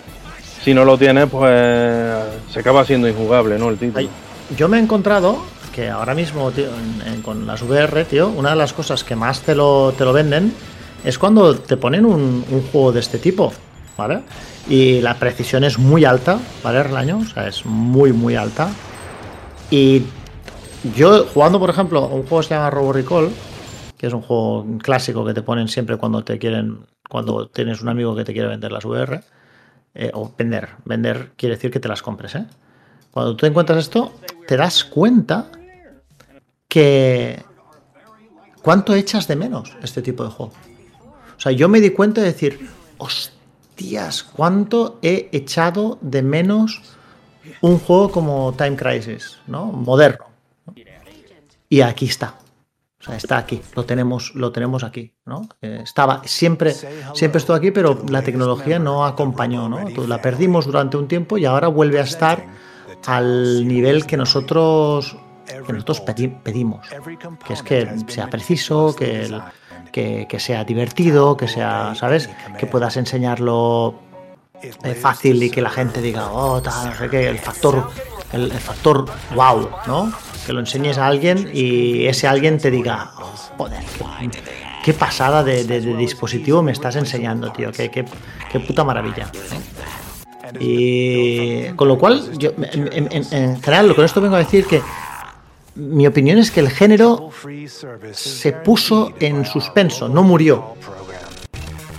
si 0.62 0.74
no 0.74 0.84
lo 0.84 0.98
tienes, 0.98 1.28
pues 1.30 2.24
se 2.52 2.60
acaba 2.60 2.84
siendo 2.84 3.08
injugable, 3.08 3.58
¿no? 3.58 3.70
El 3.70 3.78
título. 3.78 4.10
Yo 4.58 4.68
me 4.68 4.78
he 4.78 4.82
encontrado 4.82 5.38
que 5.74 5.90
ahora 5.90 6.14
mismo, 6.16 6.52
tío, 6.52 6.68
en- 7.06 7.22
con 7.22 7.48
las 7.48 7.62
VR, 7.62 8.04
tío, 8.06 8.28
una 8.30 8.50
de 8.50 8.56
las 8.58 8.74
cosas 8.74 9.04
que 9.06 9.16
más 9.16 9.42
te 9.42 9.56
lo, 9.56 9.94
te 9.98 10.04
lo 10.04 10.12
venden 10.12 10.54
es 11.06 11.18
cuando 11.18 11.56
te 11.56 11.78
ponen 11.78 12.06
un 12.06 12.44
juego 12.72 12.92
de 12.92 13.00
este 13.00 13.20
tipo, 13.20 13.54
¿vale? 13.98 14.22
Y 14.70 15.02
la 15.02 15.16
precisión 15.16 15.64
es 15.64 15.80
muy 15.80 16.06
alta, 16.06 16.40
¿vale? 16.64 16.82
El 16.82 16.96
año, 16.96 17.20
o 17.20 17.26
sea, 17.26 17.48
es 17.48 17.66
muy, 17.66 18.14
muy 18.14 18.36
alta. 18.36 18.70
Y 19.70 20.04
yo 20.96 21.26
jugando, 21.26 21.60
por 21.60 21.70
ejemplo, 21.70 22.06
un 22.08 22.24
juego 22.24 22.40
que 22.40 22.48
se 22.48 22.54
llama 22.56 22.70
Robo 22.70 22.94
Recall, 22.94 23.30
que 23.98 24.08
es 24.08 24.14
un 24.14 24.22
juego 24.22 24.66
clásico 24.80 25.26
que 25.26 25.34
te 25.34 25.42
ponen 25.42 25.68
siempre 25.68 25.98
cuando 25.98 26.24
te 26.24 26.38
quieren, 26.38 26.86
cuando 27.10 27.48
tienes 27.48 27.82
un 27.82 27.90
amigo 27.90 28.16
que 28.16 28.24
te 28.24 28.34
quiere 28.34 28.48
vender 28.48 28.72
las 28.72 28.86
VR, 28.86 29.22
eh, 29.96 30.12
o 30.14 30.32
vender, 30.38 30.70
vender 30.86 31.32
quiere 31.36 31.56
decir 31.56 31.72
que 31.72 31.80
te 31.80 31.88
las 31.88 32.02
compres, 32.02 32.36
¿eh? 32.36 32.46
Cuando 33.12 33.36
tú 33.36 33.48
encuentras 33.48 33.80
esto, 33.80 34.14
te 34.48 34.56
das 34.56 34.84
cuenta 34.84 35.50
que 36.68 37.42
cuánto 38.62 38.94
echas 38.94 39.28
de 39.28 39.36
menos 39.36 39.76
este 39.82 40.04
tipo 40.04 40.24
de 40.24 40.30
juego. 40.30 40.54
O 41.36 41.40
sea, 41.40 41.52
yo 41.52 41.68
me 41.70 41.82
di 41.82 41.92
cuenta 41.92 42.22
de 42.22 42.28
decir, 42.28 42.70
hostias, 43.82 44.24
cuánto 44.24 44.98
he 45.04 45.30
echado 45.32 46.00
de 46.02 46.24
menos 46.24 46.82
un 47.62 47.78
juego 47.80 48.12
como 48.12 48.54
Time 48.58 48.76
Crisis, 48.76 49.38
¿no? 49.48 49.66
Moderno. 49.68 50.26
¿no? 50.66 50.74
Y 51.70 51.82
aquí 51.82 52.06
está. 52.06 52.36
O 53.00 53.04
sea, 53.04 53.16
está 53.16 53.38
aquí, 53.38 53.62
lo 53.76 53.86
tenemos, 53.86 54.34
lo 54.34 54.52
tenemos 54.52 54.84
aquí, 54.84 55.14
¿no? 55.26 55.48
Eh, 55.62 55.82
estaba, 55.84 56.24
siempre, 56.26 56.74
siempre 57.14 57.38
estuvo 57.38 57.56
aquí, 57.56 57.70
pero 57.72 58.02
la 58.10 58.24
tecnología 58.24 58.80
no 58.80 59.06
acompañó, 59.06 59.70
¿no? 59.70 59.78
La 60.08 60.22
perdimos 60.22 60.66
durante 60.66 60.98
un 60.98 61.08
tiempo 61.08 61.38
y 61.38 61.46
ahora 61.46 61.68
vuelve 61.68 62.00
a 62.00 62.04
estar 62.04 62.44
al 63.06 63.68
nivel 63.68 64.06
que 64.08 64.18
nosotros, 64.18 65.16
que 65.46 65.72
nosotros 65.74 66.04
pedi- 66.04 66.42
pedimos, 66.42 66.88
que 67.46 67.54
es 67.54 67.62
que 67.64 67.88
sea 68.08 68.28
preciso, 68.30 68.96
que, 68.96 69.22
el- 69.26 69.42
que, 69.92 70.26
que 70.30 70.40
sea 70.40 70.64
divertido, 70.64 71.36
que 71.38 71.48
sea, 71.48 71.94
¿sabes? 71.96 72.30
Que 72.60 72.66
puedas 72.66 72.98
enseñarlo 72.98 73.96
eh, 74.62 74.96
fácil 74.96 75.42
y 75.44 75.50
que 75.50 75.62
la 75.62 75.70
gente 75.70 76.02
diga, 76.02 76.32
oh, 76.32 76.62
tal, 76.62 76.90
no 76.90 76.96
sé 76.98 77.10
qué, 77.10 77.28
el 77.30 77.40
factor, 77.40 77.90
el, 78.34 78.52
el 78.52 78.60
factor 78.60 79.06
wow, 79.36 79.70
¿no? 79.86 80.12
Que 80.46 80.54
lo 80.54 80.60
enseñes 80.60 80.98
a 80.98 81.08
alguien 81.08 81.50
y 81.54 82.06
ese 82.08 82.28
alguien 82.28 82.58
te 82.58 82.72
diga, 82.72 83.12
oh, 83.20 83.32
joder, 83.58 83.80
qué, 84.32 84.42
qué 84.84 84.94
pasada 84.94 85.44
de, 85.44 85.64
de- 85.66 85.82
de 85.82 85.96
dispositivo 85.98 86.62
me 86.64 86.72
estás 86.72 86.96
enseñando, 86.96 87.52
tío, 87.52 87.72
qué, 87.72 87.90
qué, 87.92 88.06
qué 88.52 88.60
puta 88.62 88.84
maravilla. 88.84 89.30
Y 90.60 91.66
con 91.76 91.88
lo 91.90 91.98
cual, 91.98 92.38
yo, 92.38 92.52
en, 92.58 92.90
en- 92.94 93.10
en- 93.12 93.34
en 93.34 93.62
general, 93.62 93.94
con 93.96 94.06
esto 94.06 94.22
vengo 94.22 94.36
a 94.36 94.40
decir 94.40 94.66
que 94.66 94.82
mi 95.78 96.08
opinión 96.08 96.38
es 96.40 96.52
que 96.52 96.60
el 96.60 96.70
género 96.70 97.30
se 98.14 98.52
puso 98.54 99.14
en 99.20 99.46
suspenso, 99.46 100.10
no 100.10 100.24
murió. 100.24 100.76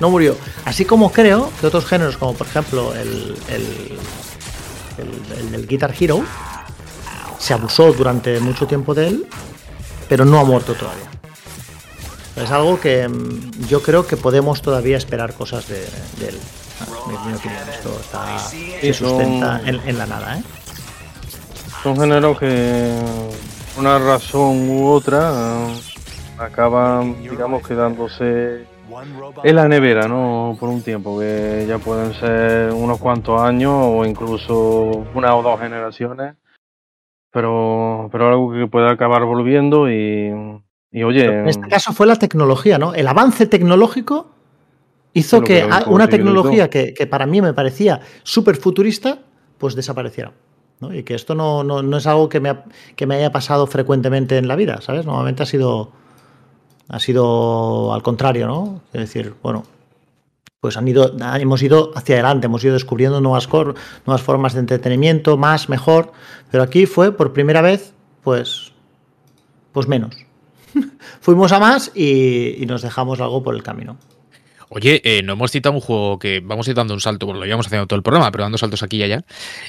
No 0.01 0.11
murió. 0.11 0.37
Así 0.65 0.85
como 0.85 1.11
creo 1.11 1.51
que 1.61 1.67
otros 1.67 1.87
géneros, 1.87 2.17
como 2.17 2.35
por 2.35 2.47
ejemplo 2.47 2.95
el, 2.95 3.35
el, 3.49 3.99
el- 5.55 5.67
Guitar 5.67 5.95
Hero, 5.99 6.23
se 7.39 7.53
abusó 7.55 7.93
durante 7.93 8.39
mucho 8.41 8.67
tiempo 8.67 8.95
de 8.95 9.09
él, 9.09 9.27
pero 10.09 10.25
no 10.25 10.39
ha 10.39 10.45
muerto 10.45 10.75
todavía. 10.75 11.05
Es 12.37 12.51
algo 12.53 12.79
que 12.81 13.09
mm, 13.09 13.67
yo 13.69 13.83
creo 13.83 14.07
que 14.07 14.17
podemos 14.17 14.63
todavía 14.63 14.97
esperar 14.97 15.35
cosas 15.35 15.67
de, 15.69 15.81
de 16.21 16.29
él. 16.29 16.39
Ah, 16.81 16.87
mi, 17.07 17.31
mi 17.31 17.37
opinión, 17.37 17.63
esto 17.73 17.99
está, 18.01 18.39
se 18.39 18.93
sustenta 18.95 19.61
en, 19.65 19.81
en 19.85 19.99
la 19.99 20.07
nada, 20.07 20.39
¿eh? 20.39 20.43
Son 21.83 21.99
géneros 21.99 22.39
que, 22.39 23.01
por 23.03 23.58
una 23.79 23.99
razón 23.99 24.69
u 24.69 24.89
otra, 24.89 25.33
eh, 25.33 25.81
acaban, 26.39 27.23
digamos, 27.23 27.67
quedándose 27.67 28.67
en 29.45 29.57
la 29.57 29.69
nevera, 29.69 30.09
¿no? 30.09 30.57
Por 30.59 30.69
un 30.69 30.83
tiempo, 30.83 31.19
que 31.19 31.65
ya 31.69 31.79
pueden 31.79 32.13
ser 32.15 32.73
unos 32.73 32.99
cuantos 32.99 33.41
años 33.41 33.73
o 33.75 34.05
incluso 34.05 35.07
una 35.15 35.35
o 35.37 35.43
dos 35.43 35.61
generaciones, 35.61 36.35
pero, 37.31 38.09
pero 38.11 38.29
algo 38.29 38.53
que 38.53 38.67
puede 38.67 38.91
acabar 38.91 39.25
volviendo 39.25 39.89
y, 39.91 40.33
y 40.91 41.03
oye, 41.05 41.27
En 41.27 41.49
este 41.49 41.69
caso 41.69 41.93
fue 41.93 42.07
la 42.07 42.17
tecnología, 42.17 42.79
¿no? 42.79 42.95
El 42.95 43.07
avance 43.07 43.47
tecnológico 43.47 44.31
hizo 45.13 45.43
que 45.43 45.69
una 45.87 46.09
tecnología 46.09 46.69
que, 46.69 46.95
que 46.95 47.07
para 47.07 47.27
mí 47.27 47.41
me 47.41 47.53
parecía 47.55 48.01
súper 48.25 48.57
futurista, 48.57 49.19
pues 49.59 49.75
desapareciera. 49.75 50.33
Y 50.81 51.03
que 51.03 51.15
esto 51.15 51.35
no, 51.35 51.65
no- 51.65 51.83
no 51.83 51.97
es 51.97 52.07
algo 52.07 52.29
que 52.29 52.41
me, 52.41 52.51
ha- 52.51 52.65
que 52.97 53.07
me 53.07 53.17
haya 53.17 53.33
pasado 53.33 53.67
frecuentemente 53.67 54.37
en 54.39 54.47
la 54.49 54.57
vida, 54.57 54.81
¿sabes? 54.81 55.07
Normalmente 55.07 55.43
ha 55.43 55.47
sido, 55.47 55.91
ha 56.89 57.01
sido 57.01 57.93
al 57.93 58.03
contrario, 58.03 58.47
¿no? 58.47 58.81
Es 58.93 59.01
decir, 59.01 59.35
bueno, 59.43 59.65
pues 60.61 60.77
han 60.77 60.87
ido, 60.89 61.13
hemos 61.39 61.63
ido 61.63 61.91
hacia 61.97 62.17
adelante, 62.17 62.47
hemos 62.47 62.63
ido 62.65 62.75
descubriendo 62.75 63.21
nuevas, 63.21 63.47
formas 64.23 64.55
de 64.55 64.61
entretenimiento, 64.61 65.37
más, 65.37 65.69
mejor, 65.69 66.13
pero 66.51 66.63
aquí 66.63 66.87
fue 66.87 67.13
por 67.13 67.33
primera 67.33 67.61
vez, 67.63 67.93
pues 68.23 68.73
pues 69.73 69.87
menos. 69.87 70.17
Fuimos 71.21 71.53
a 71.53 71.61
más 71.61 71.93
y 71.95 72.65
nos 72.67 72.83
dejamos 72.83 73.21
algo 73.21 73.43
por 73.43 73.55
el 73.55 73.63
camino. 73.63 73.97
Oye, 74.71 75.01
eh, 75.05 75.23
no 75.23 75.33
hemos 75.35 75.51
citado 75.51 75.75
un 75.75 75.81
juego 75.81 76.19
que 76.19 76.41
vamos 76.45 76.67
a 76.67 76.71
ir 76.71 76.77
dando 76.77 76.93
un 76.95 77.01
salto, 77.01 77.27
bueno, 77.27 77.41
lo 77.41 77.47
íbamos 77.47 77.67
haciendo 77.67 77.87
todo 77.87 77.97
el 77.97 78.03
programa, 78.03 78.31
pero 78.31 78.45
dando 78.45 78.59
saltos 78.59 78.83
aquí 78.83 78.99
y 78.99 79.03
allá, 79.03 79.25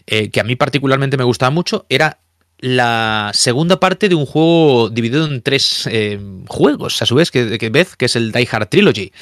eh, 0.08 0.30
que 0.30 0.40
a 0.40 0.44
mí 0.44 0.56
particularmente 0.56 1.16
me 1.18 1.24
gustaba 1.24 1.50
mucho, 1.52 1.86
era 1.90 2.20
la 2.60 3.32
segunda 3.34 3.80
parte 3.80 4.10
de 4.10 4.16
un 4.16 4.26
juego 4.26 4.90
dividido 4.90 5.26
en 5.26 5.42
tres 5.42 5.88
eh, 5.90 6.20
juegos, 6.48 7.02
a 7.02 7.06
su 7.06 7.16
vez, 7.16 7.32
que, 7.32 7.58
que 7.58 7.70
vez, 7.70 7.96
que 7.96 8.06
es 8.06 8.16
el 8.18 8.32
Die 8.34 8.48
Hard 8.52 8.68
Trilogy. 8.68 9.14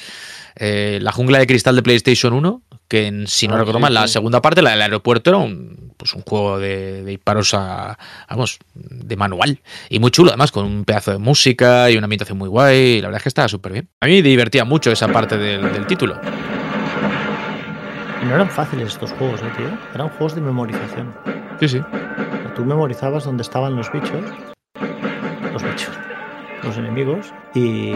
Eh, 0.56 0.98
la 1.00 1.12
jungla 1.12 1.38
de 1.38 1.46
cristal 1.46 1.76
de 1.76 1.84
PlayStation 1.84 2.32
1, 2.32 2.62
que 2.88 3.06
en- 3.06 3.28
si 3.28 3.46
no 3.46 3.54
Ah, 3.54 3.58
recuerdo 3.58 3.78
sí, 3.78 3.82
mal, 3.82 3.94
la 3.94 4.08
segunda 4.08 4.42
parte, 4.42 4.60
la 4.60 4.70
del 4.70 4.82
aeropuerto, 4.82 5.30
era 5.30 5.36
un, 5.38 5.77
pues 5.98 6.14
un 6.14 6.22
juego 6.22 6.58
de, 6.58 7.02
de 7.02 7.10
disparos 7.10 7.52
a, 7.52 7.98
vamos, 8.30 8.58
de 8.74 9.16
manual. 9.16 9.60
Y 9.90 9.98
muy 9.98 10.10
chulo, 10.10 10.30
además, 10.30 10.50
con 10.52 10.64
un 10.64 10.84
pedazo 10.86 11.10
de 11.10 11.18
música 11.18 11.90
y 11.90 11.96
una 11.98 12.06
ambientación 12.06 12.38
muy 12.38 12.48
guay. 12.48 12.78
y 12.78 13.00
La 13.02 13.08
verdad 13.08 13.18
es 13.18 13.24
que 13.24 13.28
estaba 13.28 13.48
súper 13.48 13.72
bien. 13.72 13.88
A 14.00 14.06
mí 14.06 14.12
me 14.12 14.22
divertía 14.22 14.64
mucho 14.64 14.90
esa 14.90 15.08
parte 15.08 15.36
del, 15.36 15.70
del 15.72 15.86
título. 15.86 16.18
Y 18.22 18.24
no 18.24 18.34
eran 18.34 18.48
fáciles 18.50 18.88
estos 18.88 19.12
juegos, 19.12 19.40
¿eh, 19.42 19.50
tío? 19.56 19.68
Eran 19.94 20.08
juegos 20.08 20.34
de 20.34 20.40
memorización. 20.40 21.14
Sí, 21.60 21.68
sí. 21.68 21.80
Tú 22.56 22.64
memorizabas 22.64 23.24
dónde 23.24 23.42
estaban 23.42 23.76
los 23.76 23.92
bichos, 23.92 24.24
los 25.52 25.62
bichos, 25.62 25.94
los 26.64 26.76
enemigos, 26.76 27.32
y 27.54 27.92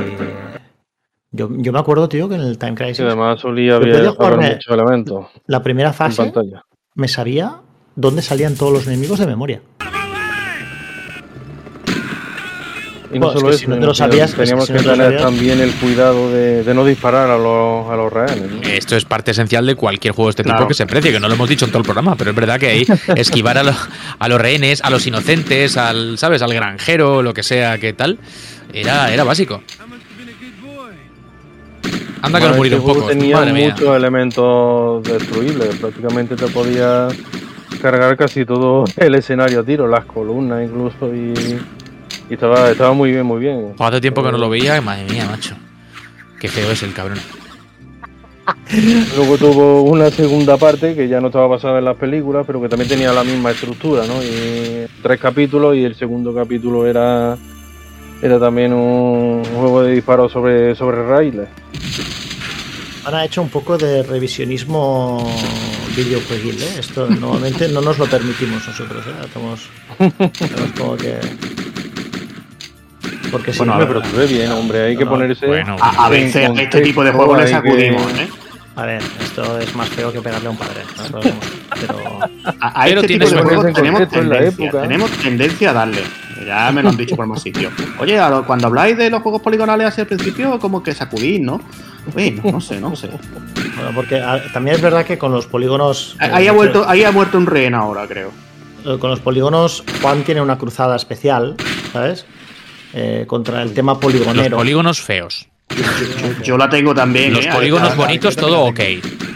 yo, 1.32 1.48
yo 1.50 1.72
me 1.72 1.78
acuerdo, 1.80 2.08
tío, 2.08 2.28
que 2.28 2.36
en 2.36 2.42
el 2.42 2.58
Time 2.58 2.72
Y 2.72 2.74
Crisis, 2.76 3.00
además 3.00 3.40
solía 3.40 3.76
haber, 3.76 4.04
muchos 4.04 4.68
elementos 4.68 5.26
la 5.46 5.62
primera 5.62 5.88
en 5.88 5.94
fase 5.94 6.22
pantalla. 6.22 6.64
me 6.94 7.08
sabía 7.08 7.56
dónde 7.96 8.22
salían 8.22 8.54
todos 8.56 8.72
los 8.72 8.86
enemigos 8.86 9.18
de 9.18 9.26
memoria. 9.26 9.60
Y 13.14 13.18
no 13.18 13.26
Bueno, 13.26 13.32
es 13.34 13.40
solo 13.40 13.48
que 13.50 13.54
eso, 13.56 13.64
si 13.64 13.66
no 13.68 13.78
te 13.78 13.86
lo 13.86 13.94
sabías, 13.94 14.30
es 14.30 14.34
que 14.36 14.40
teníamos 14.42 14.66
si 14.66 14.72
que 14.72 14.78
no 14.78 14.84
te 14.84 14.96
lo 14.96 15.04
tener 15.04 15.20
también 15.20 15.60
el 15.60 15.70
cuidado 15.72 16.30
de, 16.32 16.64
de 16.64 16.72
no 16.74 16.82
disparar 16.86 17.28
a 17.28 17.36
los, 17.36 17.90
a 17.90 17.94
los 17.94 18.10
rehenes. 18.10 18.50
¿no? 18.50 18.62
Esto 18.62 18.96
es 18.96 19.04
parte 19.04 19.32
esencial 19.32 19.66
de 19.66 19.74
cualquier 19.74 20.14
juego 20.14 20.28
de 20.28 20.30
este 20.30 20.44
Claro. 20.44 20.60
tipo 20.60 20.68
que 20.68 20.74
se 20.74 20.86
precie, 20.86 21.12
que 21.12 21.20
no 21.20 21.28
lo 21.28 21.34
hemos 21.34 21.46
dicho 21.46 21.66
en 21.66 21.70
todo 21.72 21.80
el 21.80 21.84
programa, 21.84 22.16
pero 22.16 22.30
es 22.30 22.36
verdad 22.36 22.58
que 22.58 22.68
ahí 22.68 22.86
esquivar 23.16 23.58
a, 23.58 23.64
los- 23.64 23.76
a 24.18 24.28
los 24.28 24.40
rehenes, 24.40 24.80
a 24.82 24.88
los 24.88 25.06
inocentes, 25.06 25.76
al, 25.76 26.16
¿sabes? 26.16 26.40
Al 26.40 26.54
granjero, 26.54 27.22
lo 27.22 27.34
que 27.34 27.42
sea, 27.42 27.76
que 27.76 27.92
tal, 27.92 28.18
era, 28.72 29.12
era 29.12 29.24
básico. 29.24 29.62
Anda 32.22 32.38
que 32.38 32.44
Además, 32.46 32.48
nos 32.48 32.56
murieron 32.56 32.78
este 32.80 32.92
juego 32.92 33.00
pocos, 33.00 33.18
Tenía 33.18 33.36
madre 33.36 33.52
mía. 33.52 33.70
muchos 33.74 33.94
elementos 33.96 35.02
destruibles. 35.02 35.74
Prácticamente 35.76 36.34
te 36.36 36.46
podía 36.46 37.08
cargar 37.82 38.16
casi 38.16 38.46
todo 38.46 38.84
el 38.96 39.14
escenario 39.16 39.60
a 39.60 39.64
tiro, 39.64 39.88
las 39.88 40.04
columnas 40.04 40.64
incluso. 40.64 41.12
Y, 41.12 41.58
y 42.30 42.34
estaba, 42.34 42.70
estaba 42.70 42.92
muy 42.92 43.10
bien, 43.10 43.26
muy 43.26 43.40
bien. 43.40 43.74
Hace 43.78 44.00
tiempo 44.00 44.22
que 44.22 44.30
no 44.30 44.38
lo 44.38 44.48
veía, 44.48 44.80
madre 44.80 45.04
mía, 45.04 45.26
macho. 45.28 45.56
Qué 46.40 46.48
feo 46.48 46.70
es 46.70 46.82
el 46.84 46.94
cabrón. 46.94 47.18
Luego 49.16 49.36
tuvo 49.36 49.82
una 49.82 50.10
segunda 50.10 50.56
parte 50.56 50.94
que 50.94 51.08
ya 51.08 51.20
no 51.20 51.26
estaba 51.26 51.46
basada 51.48 51.78
en 51.80 51.84
las 51.84 51.96
películas, 51.96 52.44
pero 52.46 52.60
que 52.62 52.68
también 52.68 52.88
tenía 52.88 53.12
la 53.12 53.24
misma 53.24 53.50
estructura, 53.50 54.06
¿no? 54.06 54.22
Y 54.22 54.86
tres 55.02 55.20
capítulos 55.20 55.76
y 55.76 55.84
el 55.84 55.94
segundo 55.94 56.34
capítulo 56.34 56.86
era 56.86 57.36
era 58.22 58.38
también 58.38 58.72
un 58.72 59.44
juego 59.44 59.82
de 59.82 59.94
disparos 59.94 60.30
sobre, 60.30 60.76
sobre 60.76 61.04
raíles. 61.04 61.48
Ahora 63.04 63.18
ha 63.18 63.24
hecho 63.24 63.42
un 63.42 63.48
poco 63.48 63.76
de 63.76 64.04
revisionismo 64.04 65.28
videojueguil, 65.96 66.62
¿eh? 66.62 66.74
Esto 66.78 67.06
normalmente 67.08 67.68
no 67.68 67.80
nos 67.80 67.98
lo 67.98 68.06
permitimos 68.06 68.66
nosotros, 68.66 69.04
¿eh? 69.06 69.10
Estamos, 69.24 69.60
estamos 70.40 70.72
como 70.78 70.96
que... 70.96 71.18
Porque 73.30 73.52
si 73.52 73.58
Bueno, 73.58 73.72
no, 73.72 73.76
a 73.76 73.78
ver, 73.84 73.88
Pero 73.88 74.02
tú 74.02 74.16
ves 74.16 74.30
bien, 74.30 74.50
hombre, 74.52 74.82
hay 74.82 74.96
que 74.96 75.06
ponerse. 75.06 75.46
bueno. 75.46 75.76
A, 75.80 76.06
a 76.06 76.08
veces 76.10 76.48
a 76.50 76.62
este 76.62 76.80
tipo 76.82 77.02
de 77.02 77.12
juegos 77.12 77.38
le 77.38 77.44
Hay 77.44 77.48
que- 77.50 77.54
sacudimos, 77.56 78.12
¿eh? 78.18 78.28
A 78.74 78.86
ver, 78.86 79.02
esto 79.22 79.58
es 79.58 79.74
más 79.74 79.88
feo 79.90 80.10
que 80.12 80.20
pegarle 80.22 80.48
a 80.48 80.50
un 80.50 80.56
padre. 80.56 80.80
no. 81.12 81.20
Pero 81.80 81.98
A, 82.60 82.68
a 82.68 82.84
Pero 82.84 83.00
este 83.00 83.08
tipo 83.14 83.26
tienes 83.26 83.30
de 83.30 83.42
juegos 83.42 83.74
tenemos 83.74 84.08
tendencia, 84.08 84.64
época. 84.66 84.82
tenemos 84.82 85.10
tendencia 85.12 85.70
a 85.70 85.72
darle. 85.72 86.02
Ya 86.46 86.70
me 86.72 86.82
lo 86.82 86.88
han 86.90 86.96
dicho 86.96 87.16
por 87.16 87.26
más 87.26 87.42
sitios. 87.42 87.72
Oye, 87.98 88.18
cuando 88.46 88.66
habláis 88.68 88.96
de 88.96 89.10
los 89.10 89.22
juegos 89.22 89.42
poligonales 89.42 89.86
así 89.88 90.00
al 90.00 90.06
principio, 90.06 90.58
como 90.58 90.82
que 90.82 90.92
sacudís, 90.94 91.40
¿no? 91.40 91.60
Uy, 92.16 92.32
no, 92.42 92.52
no 92.52 92.60
sé, 92.60 92.80
no 92.80 92.96
sé. 92.96 93.08
bueno, 93.76 93.92
porque 93.94 94.16
a- 94.20 94.42
también 94.52 94.76
es 94.76 94.82
verdad 94.82 95.04
que 95.06 95.18
con 95.18 95.32
los 95.32 95.46
polígonos. 95.46 96.16
eh, 96.20 96.28
Ahí 96.32 96.48
ha 96.48 96.52
vuelto, 96.52 96.84
ahí 96.88 97.04
ha 97.04 97.12
muerto 97.12 97.38
un 97.38 97.46
rehén 97.46 97.74
ahora, 97.74 98.06
creo. 98.08 98.30
eh, 98.84 98.96
Con 98.98 99.10
los 99.10 99.20
polígonos, 99.20 99.84
Juan 100.02 100.22
tiene 100.24 100.40
una 100.40 100.58
cruzada 100.58 100.96
especial, 100.96 101.54
¿sabes? 101.92 102.26
Eh, 102.94 103.24
contra 103.26 103.62
el 103.62 103.72
tema 103.72 103.92
Los 103.92 104.00
poligonero. 104.02 104.56
polígonos 104.56 105.00
feos. 105.00 105.48
Yo, 105.70 106.42
yo 106.44 106.58
la 106.58 106.68
tengo 106.68 106.94
también. 106.94 107.32
Los 107.32 107.46
¿eh? 107.46 107.50
polígonos 107.52 107.96
bonitos, 107.96 108.36
todo 108.36 108.64
ok. 108.66 108.80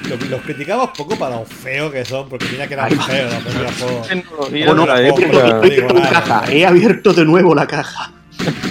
Los, 0.08 0.30
los 0.30 0.40
criticamos 0.42 0.90
poco 0.96 1.16
para 1.16 1.36
lo 1.36 1.44
feo 1.44 1.90
que 1.90 2.04
son, 2.04 2.28
porque 2.28 2.46
mira 2.52 2.66
que 2.68 2.74
eran 2.74 2.90
feos 2.90 3.32
los 3.34 3.42
primeros 3.42 3.74
juegos. 3.80 4.08
Tecnología 4.08 4.66
Bueno, 4.66 4.82
de 4.82 4.86
la 4.88 5.00
he 5.02 5.10
abierto- 5.10 5.22
época. 5.22 5.46
he 5.48 5.52
abierto 5.52 5.94
la 5.94 6.08
caja, 6.10 6.44
he 6.52 6.66
abierto 6.66 7.12
de 7.12 7.24
nuevo 7.24 7.54
la 7.54 7.66
caja. 7.66 8.12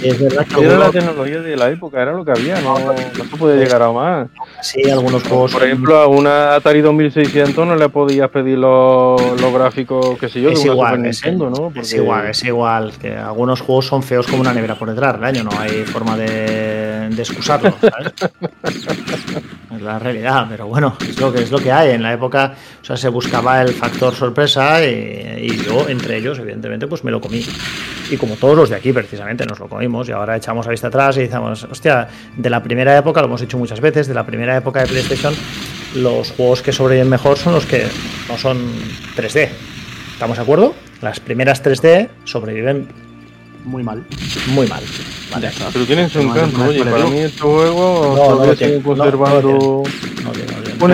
Es 0.00 0.18
verdad 0.22 0.46
que 0.46 0.64
Era 0.64 0.78
la 0.78 0.90
tecnología 0.90 1.40
de 1.40 1.56
la 1.56 1.68
época, 1.70 2.00
era 2.00 2.12
lo 2.12 2.24
que 2.24 2.30
había, 2.30 2.60
no, 2.60 2.78
no 2.78 2.94
se 2.96 3.36
puede 3.36 3.58
llegar 3.58 3.82
a 3.82 3.90
más. 3.90 4.28
sí, 4.62 4.88
algunos 4.88 5.24
juegos. 5.24 5.52
Por 5.52 5.64
ejemplo, 5.64 5.98
a 5.98 6.06
una 6.06 6.54
Atari 6.54 6.80
2600 6.82 7.66
no 7.66 7.74
le 7.74 7.88
podías 7.88 8.30
pedir 8.30 8.58
los, 8.58 9.20
los 9.40 9.52
gráficos, 9.52 10.16
qué 10.20 10.28
sé 10.28 10.40
yo, 10.40 10.50
es 10.50 10.62
de 10.62 10.70
una 10.70 10.72
igual, 10.74 10.94
Super 10.96 11.10
es, 11.10 11.22
Nintendo, 11.24 11.50
¿no? 11.50 11.68
es 11.68 11.74
Porque- 11.74 11.96
igual, 11.96 12.26
es 12.28 12.44
igual. 12.44 12.92
Que 13.00 13.16
algunos 13.16 13.60
juegos 13.60 13.86
son 13.86 14.04
feos 14.04 14.26
como 14.28 14.40
una 14.40 14.54
nevera 14.54 14.76
por 14.76 14.88
detrás 14.88 15.20
año, 15.20 15.42
no 15.42 15.50
hay 15.58 15.82
forma 15.84 16.16
de, 16.16 17.08
de 17.10 17.22
excusarlo, 17.22 17.74
¿sabes? 17.80 18.12
la 19.86 19.98
realidad, 19.98 20.46
pero 20.48 20.66
bueno, 20.66 20.96
es 21.00 21.18
lo 21.20 21.32
que 21.32 21.42
es 21.42 21.50
lo 21.50 21.58
que 21.58 21.72
hay. 21.72 21.90
En 21.90 22.02
la 22.02 22.12
época, 22.12 22.54
o 22.82 22.84
sea, 22.84 22.96
se 22.96 23.08
buscaba 23.08 23.62
el 23.62 23.72
factor 23.72 24.14
sorpresa 24.14 24.84
y, 24.84 25.56
yo, 25.64 25.88
entre 25.88 26.18
ellos, 26.18 26.38
evidentemente, 26.38 26.86
pues 26.86 27.04
me 27.04 27.10
lo 27.10 27.20
comí. 27.20 27.44
Y 28.10 28.16
como 28.16 28.36
todos 28.36 28.56
los 28.56 28.70
de 28.70 28.76
aquí, 28.76 28.92
precisamente, 28.92 29.46
nos 29.46 29.58
lo 29.58 29.68
comimos 29.68 30.08
y 30.08 30.12
ahora 30.12 30.36
echamos 30.36 30.66
a 30.66 30.70
vista 30.70 30.88
atrás 30.88 31.16
y 31.16 31.20
decimos, 31.20 31.64
hostia, 31.64 32.08
de 32.36 32.50
la 32.50 32.62
primera 32.62 32.96
época, 32.96 33.20
lo 33.20 33.28
hemos 33.28 33.40
dicho 33.40 33.56
muchas 33.58 33.80
veces, 33.80 34.06
de 34.06 34.14
la 34.14 34.26
primera 34.26 34.56
época 34.56 34.80
de 34.80 34.86
PlayStation, 34.86 35.34
los 35.94 36.32
juegos 36.32 36.62
que 36.62 36.72
sobreviven 36.72 37.08
mejor 37.08 37.38
son 37.38 37.54
los 37.54 37.64
que 37.64 37.86
no 38.28 38.36
son 38.36 38.58
3D. 39.16 39.48
¿Estamos 40.12 40.36
de 40.36 40.42
acuerdo? 40.42 40.74
Las 41.02 41.20
primeras 41.20 41.62
3D 41.62 42.08
sobreviven 42.24 43.05
Muy 43.66 43.82
mal. 43.82 44.02
muy 44.48 44.66
mal. 44.68 44.82
Vale. 45.32 45.50
Pero 45.72 45.84
tienen 45.84 46.08
su 46.08 46.22
No, 46.22 46.34
encanto, 46.34 46.58
no, 46.58 46.64
oye, 46.66 46.84
para 46.84 47.06
mí 47.06 47.18
estos 47.18 47.40
juegos 47.40 48.16
No, 48.16 48.46
lo 48.46 48.54
lo 48.54 48.82
conservando... 48.82 49.82
Un 50.78 50.92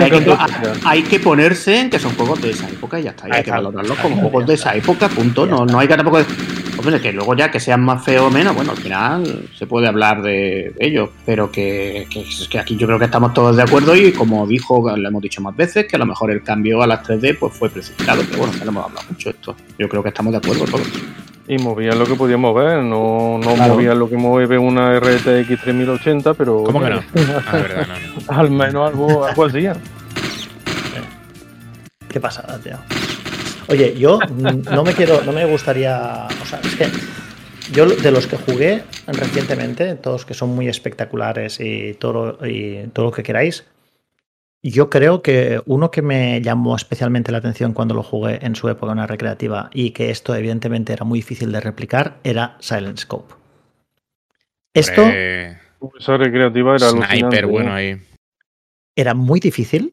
hay, 0.85 1.03
que, 1.03 1.19
ponerse 1.19 1.77
en 1.77 1.89
que 1.89 1.99
son 1.99 2.15
juegos 2.15 2.41
de 2.41 2.51
esa 2.51 2.69
época 2.69 2.99
y 2.99 3.03
ya 3.03 3.09
está. 3.09 3.27
y 3.27 3.31
hay 3.33 3.43
que 3.43 3.51
valorarlos 3.51 3.97
como 3.99 4.15
juegos 4.15 4.43
ya 4.43 4.47
de 4.47 4.53
esa 4.53 4.75
época, 4.75 5.09
punto. 5.09 5.45
Ya 5.45 5.51
No, 5.51 5.65
no 5.65 5.77
hay 5.79 5.87
que 5.87 5.95
tampoco. 5.95 6.19
Hombre, 6.77 7.01
que 7.01 7.11
luego 7.11 7.35
ya 7.35 7.51
que 7.51 7.59
sean 7.59 7.83
más 7.83 8.03
feos 8.03 8.27
o 8.27 8.31
menos, 8.31 8.55
bueno, 8.55 8.71
al 8.71 8.77
final 8.77 9.45
se 9.57 9.67
puede 9.67 9.87
hablar 9.87 10.21
de 10.21 10.73
ellos, 10.79 11.09
pero 11.25 11.51
que, 11.51 12.07
que, 12.09 12.21
es 12.21 12.47
que 12.49 12.59
aquí 12.59 12.77
yo 12.77 12.87
creo 12.87 12.97
que 12.97 13.05
estamos 13.05 13.33
todos 13.33 13.55
de 13.55 13.63
acuerdo 13.63 13.95
y 13.95 14.11
como 14.13 14.47
dijo, 14.47 14.95
lo 14.95 15.07
hemos 15.07 15.21
dicho 15.21 15.41
más 15.41 15.55
veces, 15.55 15.85
que 15.85 15.97
a 15.97 15.99
lo 15.99 16.05
mejor 16.05 16.31
el 16.31 16.43
cambio 16.43 16.81
a 16.81 16.87
las 16.87 17.05
3D 17.05 17.37
pues 17.37 17.53
fue 17.53 17.69
precipitado, 17.69 18.23
pero 18.25 18.39
bueno, 18.39 18.53
que 18.53 18.65
no 18.65 18.71
hemos 18.71 18.85
hablado 18.85 19.07
mucho 19.09 19.29
de 19.29 19.35
esto. 19.35 19.55
Yo 19.77 19.89
creo 19.89 20.01
que 20.01 20.09
estamos 20.09 20.31
de 20.31 20.37
acuerdo 20.37 20.65
todos. 20.65 20.87
Y 21.47 21.57
movían 21.57 21.99
lo 21.99 22.05
que 22.05 22.15
podíamos 22.15 22.55
ver, 22.55 22.77
no, 22.83 23.37
no 23.37 23.53
Claro. 23.55 23.73
movían 23.73 23.99
lo 23.99 24.09
que 24.09 24.15
mueve 24.15 24.57
una 24.57 24.97
RTX 24.99 25.61
3080, 25.61 26.33
pero... 26.35 26.63
¿Cómo 26.63 26.79
que 26.81 26.89
no? 26.89 27.03
Ah, 27.47 27.51
verdad, 27.57 27.87
no, 27.87 28.33
no. 28.33 28.39
Al 28.39 28.49
menos 28.49 28.87
algo, 28.89 29.25
algo 29.25 29.45
hacían. 29.45 29.77
Qué 32.09 32.19
pasada, 32.19 32.59
tío. 32.59 32.77
Oye, 33.67 33.95
yo 33.97 34.19
no 34.71 34.83
me 34.83 34.93
quiero, 34.93 35.23
no 35.23 35.31
me 35.31 35.45
gustaría. 35.45 36.27
O 36.41 36.45
sea, 36.45 36.59
es 36.63 36.75
que 36.75 36.87
yo 37.71 37.85
de 37.87 38.11
los 38.11 38.27
que 38.27 38.37
jugué 38.37 38.83
recientemente, 39.07 39.95
todos 39.95 40.25
que 40.25 40.33
son 40.33 40.49
muy 40.49 40.67
espectaculares 40.67 41.59
y 41.59 41.93
todo, 41.95 42.37
y 42.45 42.87
todo 42.93 43.05
lo 43.07 43.11
que 43.11 43.23
queráis, 43.23 43.65
yo 44.71 44.89
creo 44.89 45.21
que 45.21 45.61
uno 45.65 45.91
que 45.91 46.01
me 46.01 46.41
llamó 46.41 46.75
especialmente 46.75 47.31
la 47.31 47.39
atención 47.39 47.73
cuando 47.73 47.93
lo 47.95 48.03
jugué 48.03 48.39
en 48.45 48.55
su 48.55 48.69
época 48.69 48.93
en 48.93 48.99
una 48.99 49.07
recreativa 49.07 49.69
y 49.73 49.91
que 49.91 50.09
esto 50.09 50.33
evidentemente 50.35 50.93
era 50.93 51.03
muy 51.03 51.19
difícil 51.19 51.51
de 51.51 51.59
replicar 51.59 52.17
era 52.23 52.55
Silent 52.59 52.97
Scope. 52.97 53.33
Esto 54.73 55.03
Esa 55.99 56.17
recreativa 56.17 56.75
era. 56.75 56.89
Sniper, 56.89 57.43
¿eh? 57.43 57.47
bueno, 57.47 57.73
ahí. 57.73 57.97
era 58.95 59.13
muy 59.13 59.39
difícil 59.39 59.91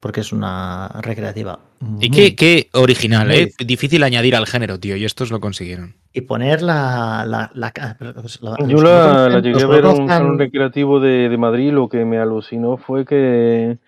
porque 0.00 0.20
es 0.20 0.32
una 0.32 0.88
recreativa. 1.02 1.58
Y 1.98 2.10
qué, 2.10 2.36
qué 2.36 2.68
original, 2.74 3.28
muy 3.28 3.36
¿eh? 3.36 3.52
Difícil 3.66 4.02
añadir 4.02 4.36
al 4.36 4.46
género, 4.46 4.78
tío, 4.78 4.96
y 4.96 5.04
estos 5.04 5.30
lo 5.30 5.40
consiguieron. 5.40 5.94
y 6.12 6.20
poner 6.22 6.60
la. 6.62 7.24
la, 7.26 7.50
la- 7.54 7.72
la- 7.74 8.12
los 8.22 8.38
Yo 8.68 8.82
la, 8.82 9.40
llegué 9.40 9.62
a 9.62 9.66
ver 9.66 9.84
en 9.84 10.02
un 10.02 10.08
salón 10.08 10.38
recreativo 10.38 11.00
de, 11.00 11.28
de 11.30 11.36
Madrid. 11.38 11.72
Lo 11.72 11.88
que 11.88 12.04
me 12.04 12.18
alucinó 12.18 12.76
fue 12.76 13.04
que, 13.06 13.78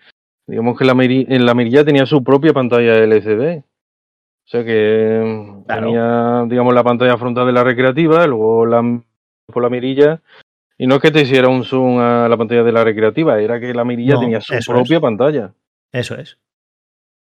digamos 0.47 0.77
que 0.77 0.85
la, 0.85 0.93
en 1.03 1.45
la 1.45 1.53
mirilla 1.53 1.83
tenía 1.85 2.05
su 2.05 2.23
propia 2.23 2.53
pantalla 2.53 2.95
LCD. 2.95 3.59
O 3.59 4.49
sea 4.49 4.63
que 4.63 5.61
Claro. 5.67 5.81
tenía, 5.87 6.43
digamos, 6.47 6.73
la 6.73 6.83
pantalla 6.83 7.17
frontal 7.17 7.45
de 7.47 7.51
la 7.53 7.63
recreativa, 7.63 8.25
luego 8.25 8.65
la 8.65 9.01
por 9.47 9.63
la 9.63 9.69
mirilla. 9.69 10.21
Y 10.77 10.87
no 10.87 10.95
es 10.95 11.01
que 11.01 11.11
te 11.11 11.21
hiciera 11.21 11.47
un 11.49 11.63
zoom 11.63 11.99
a 11.99 12.27
la 12.29 12.37
pantalla 12.37 12.63
de 12.63 12.71
la 12.71 12.83
recreativa, 12.83 13.39
era 13.41 13.59
que 13.59 13.73
la 13.73 13.83
mirilla 13.83 14.13
No, 14.15 14.19
tenía 14.21 14.41
su 14.41 14.53
propia 14.71 14.97
es. 14.97 15.01
pantalla. 15.01 15.53
Eso 15.91 16.15
es. 16.15 16.37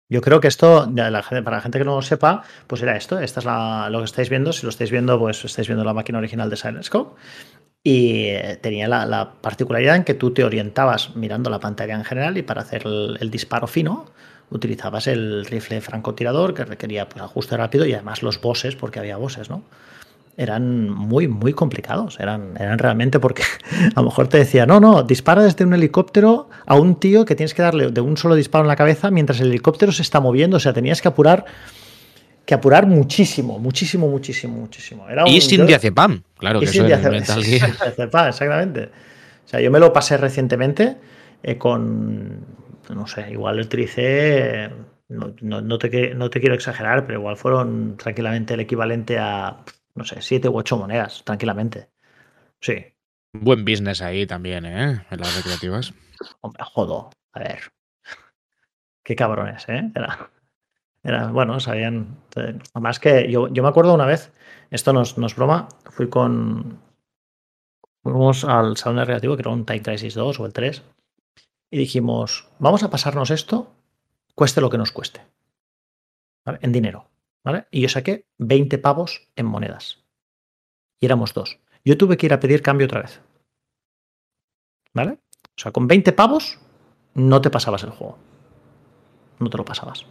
Yo 0.09 0.21
creo 0.21 0.41
que 0.41 0.49
esto, 0.49 0.89
para 0.95 1.11
la 1.11 1.61
gente 1.61 1.79
que 1.79 1.85
no 1.85 1.97
lo 1.97 2.03
sepa, 2.03 2.43
pues 2.69 2.81
era 2.83 2.97
esto. 2.97 3.19
Esta 3.19 3.41
es 3.41 3.47
la, 3.47 3.89
lo 3.91 3.99
que 3.99 4.05
estáis 4.05 4.31
viendo. 4.31 4.53
Si 4.53 4.65
lo 4.65 4.71
estáis 4.71 4.91
viendo, 4.91 5.19
pues 5.19 5.45
estáis 5.45 5.67
viendo 5.69 5.85
la 5.85 5.95
máquina 5.95 6.19
original 6.19 6.49
de 6.49 6.57
Silent 6.57 6.85
Scope. 6.85 7.21
Y 7.87 8.31
eh, 8.31 8.59
tenía 8.61 8.89
la, 8.89 9.07
la 9.07 9.35
particularidad 9.41 9.95
en 9.95 10.03
que 10.03 10.15
tú 10.15 10.33
te 10.33 10.43
orientabas 10.43 11.15
mirando 11.15 11.51
la 11.51 11.61
pantalla 11.61 11.95
en 11.95 12.03
general 12.03 12.37
y 12.37 12.43
para 12.43 12.63
hacer 12.63 12.83
el, 12.85 13.17
el 13.21 13.31
disparo 13.31 13.69
fino 13.69 14.07
utilizabas 14.51 15.07
el 15.07 15.47
rifle 15.47 15.81
francotirador 15.81 16.53
que 16.53 16.65
requería 16.65 17.09
pues, 17.09 17.23
ajuste 17.23 17.57
rápido 17.57 17.87
y 17.87 17.93
además 17.95 18.25
los 18.25 18.41
bosses, 18.41 18.75
porque 18.75 18.99
había 18.99 19.17
bosses, 19.19 19.51
¿no? 19.51 19.63
Eran 20.37 20.91
muy, 20.91 21.29
muy 21.29 21.53
complicados. 21.53 22.19
Eran, 22.19 22.57
eran 22.59 22.77
realmente 22.81 23.21
porque 23.21 23.45
a 23.95 24.01
lo 24.01 24.07
mejor 24.07 24.27
te 24.27 24.39
decía, 24.39 24.67
no, 24.67 24.81
no, 24.81 25.05
dispara 25.05 25.45
desde 25.45 25.65
un 25.65 25.73
helicóptero 25.73 26.49
a 26.67 26.75
un 26.75 26.99
tío 26.99 27.25
que 27.25 27.37
tienes 27.37 27.55
que 27.55 27.63
darle 27.63 27.93
de 27.93 28.01
un 28.01 28.17
solo 28.17 28.35
disparo 28.35 28.65
en 28.65 28.69
la 28.69 28.75
cabeza 28.75 29.13
mientras 29.13 29.39
el 29.39 29.51
helicóptero 29.51 29.93
se 29.93 30.03
está 30.03 30.19
moviendo. 30.19 30.57
O 30.57 30.61
sea, 30.61 30.73
tenías 30.73 31.01
que 31.01 31.07
apurar, 31.07 31.45
que 32.47 32.55
apurar 32.55 32.87
muchísimo, 32.87 33.59
muchísimo, 33.59 34.09
muchísimo, 34.09 34.57
muchísimo. 34.57 35.09
Era 35.09 35.27
Y 35.27 35.35
un- 35.35 35.41
sin 35.43 35.61
yo- 35.61 35.67
diazepam, 35.67 36.23
claro, 36.39 36.59
y 36.63 36.67
que 36.67 36.73
sin 36.73 36.87
sin 37.27 37.77
diazepam, 37.85 38.29
exactamente. 38.29 38.91
O 39.45 39.49
sea, 39.49 39.61
yo 39.61 39.71
me 39.71 39.79
lo 39.81 39.93
pasé 39.93 40.17
recientemente 40.17 40.97
eh, 41.43 41.59
con, 41.59 42.47
no 42.95 43.07
sé, 43.07 43.31
igual 43.31 43.61
utilicé, 43.61 44.71
no, 45.09 45.35
no- 45.41 45.61
no 45.61 45.79
te, 45.79 46.15
no 46.15 46.31
te 46.31 46.41
quiero 46.41 46.55
exagerar, 46.55 47.07
pero 47.07 47.19
igual 47.19 47.37
fueron 47.37 47.97
tranquilamente 47.97 48.55
el 48.55 48.61
equivalente 48.61 49.19
a, 49.19 49.59
no 49.95 50.05
sé, 50.05 50.23
siete 50.23 50.49
u 50.49 50.57
ocho 50.57 50.77
monedas, 50.77 51.23
tranquilamente. 51.25 51.89
Sí, 52.61 52.75
Buen 53.39 53.65
business 53.67 54.01
ahí 54.01 54.27
también, 54.27 54.65
¿eh? 54.65 55.05
En 55.11 55.21
las 55.21 55.35
recreativas. 55.37 55.93
hombre, 56.41 56.63
jodo, 56.65 57.11
a 57.33 57.39
ver. 57.41 57.59
Qué 59.05 59.15
cabrones, 59.15 59.65
¿eh? 59.69 59.91
Era, 59.95 60.31
era 61.07 61.29
bueno, 61.29 61.61
sabían. 61.61 62.19
eh, 62.37 62.59
Además 62.75 62.99
que 62.99 63.31
yo, 63.31 63.49
yo 63.49 63.63
me 63.63 63.69
acuerdo 63.69 63.95
una 63.95 64.07
vez, 64.07 64.33
esto 64.71 64.93
no 64.93 65.03
es, 65.03 65.17
no 65.17 65.27
es 65.27 65.37
broma, 65.37 65.69
fui 65.85 66.09
con. 66.09 66.81
Fuimos 68.03 68.45
al 68.45 68.77
salón 68.77 69.05
de 69.07 69.21
que 69.21 69.41
era 69.41 69.51
un 69.51 69.65
Time 69.65 69.83
Crisis 69.83 70.15
2 70.15 70.41
o 70.41 70.47
el 70.47 70.53
3, 70.53 70.83
y 71.71 71.79
dijimos, 71.79 72.49
vamos 72.59 72.83
a 72.83 72.91
pasarnos 72.91 73.31
esto, 73.31 73.73
cueste 74.35 74.61
lo 74.61 74.71
que 74.71 74.79
nos 74.79 74.93
cueste. 74.93 75.21
¿Vale? 76.45 76.59
En 76.63 76.73
dinero. 76.73 77.09
¿Vale? 77.45 77.67
Y 77.71 77.81
yo 77.81 77.89
saqué 77.89 78.27
20 78.39 78.79
pavos 78.79 79.29
en 79.37 79.47
monedas. 79.47 80.05
Y 81.01 81.07
éramos 81.07 81.33
dos. 81.35 81.59
Yo 81.85 81.97
tuve 81.97 82.17
que 82.17 82.27
ir 82.27 82.33
a 82.33 82.41
pedir 82.41 82.63
cambio 82.63 82.87
otra 82.87 83.03
vez. 83.03 83.21
¿Vale? 84.93 85.19
O 85.57 85.59
sea, 85.59 85.71
con 85.71 85.87
20 85.87 86.13
pavos 86.13 86.59
no 87.15 87.41
te 87.41 87.51
pasabas 87.51 87.85
el 87.85 87.91
juego. 87.91 88.19
No 89.39 89.51
te 89.51 89.59
lo 89.59 89.65
pasabas. 89.65 90.07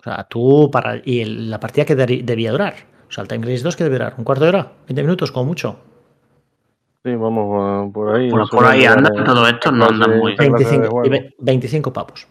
O 0.00 0.02
sea, 0.04 0.24
tú 0.28 0.70
para. 0.70 1.00
Y 1.04 1.20
el- 1.20 1.50
la 1.50 1.58
partida 1.60 1.84
que 1.84 1.94
debía 1.96 2.52
durar. 2.52 2.74
O 3.08 3.10
sea, 3.12 3.22
el 3.22 3.28
Time 3.28 3.44
Crisis 3.44 3.62
2 3.62 3.76
que 3.76 3.84
debía 3.84 3.98
durar. 3.98 4.14
¿Un 4.18 4.24
cuarto 4.24 4.44
de 4.44 4.50
hora? 4.50 4.72
¿20 4.86 4.94
minutos 5.02 5.32
como 5.32 5.46
mucho? 5.46 5.78
Sí, 7.04 7.14
vamos 7.14 7.92
por 7.92 8.14
ahí. 8.16 8.28
Por, 8.30 8.40
no 8.40 8.46
por 8.48 8.64
ahí 8.66 8.84
anda 8.84 9.08
eh, 9.10 9.24
todo 9.24 9.46
esto, 9.46 9.70
no 9.72 9.86
anda 9.86 10.08
muy 10.08 10.32
esta 10.32 10.46
clase 10.46 10.64
de 10.64 10.78
25, 10.78 10.84
y 10.84 10.88
juego. 10.90 11.10
ve- 11.10 11.34
25 11.38 11.92
pavos. 11.92 12.26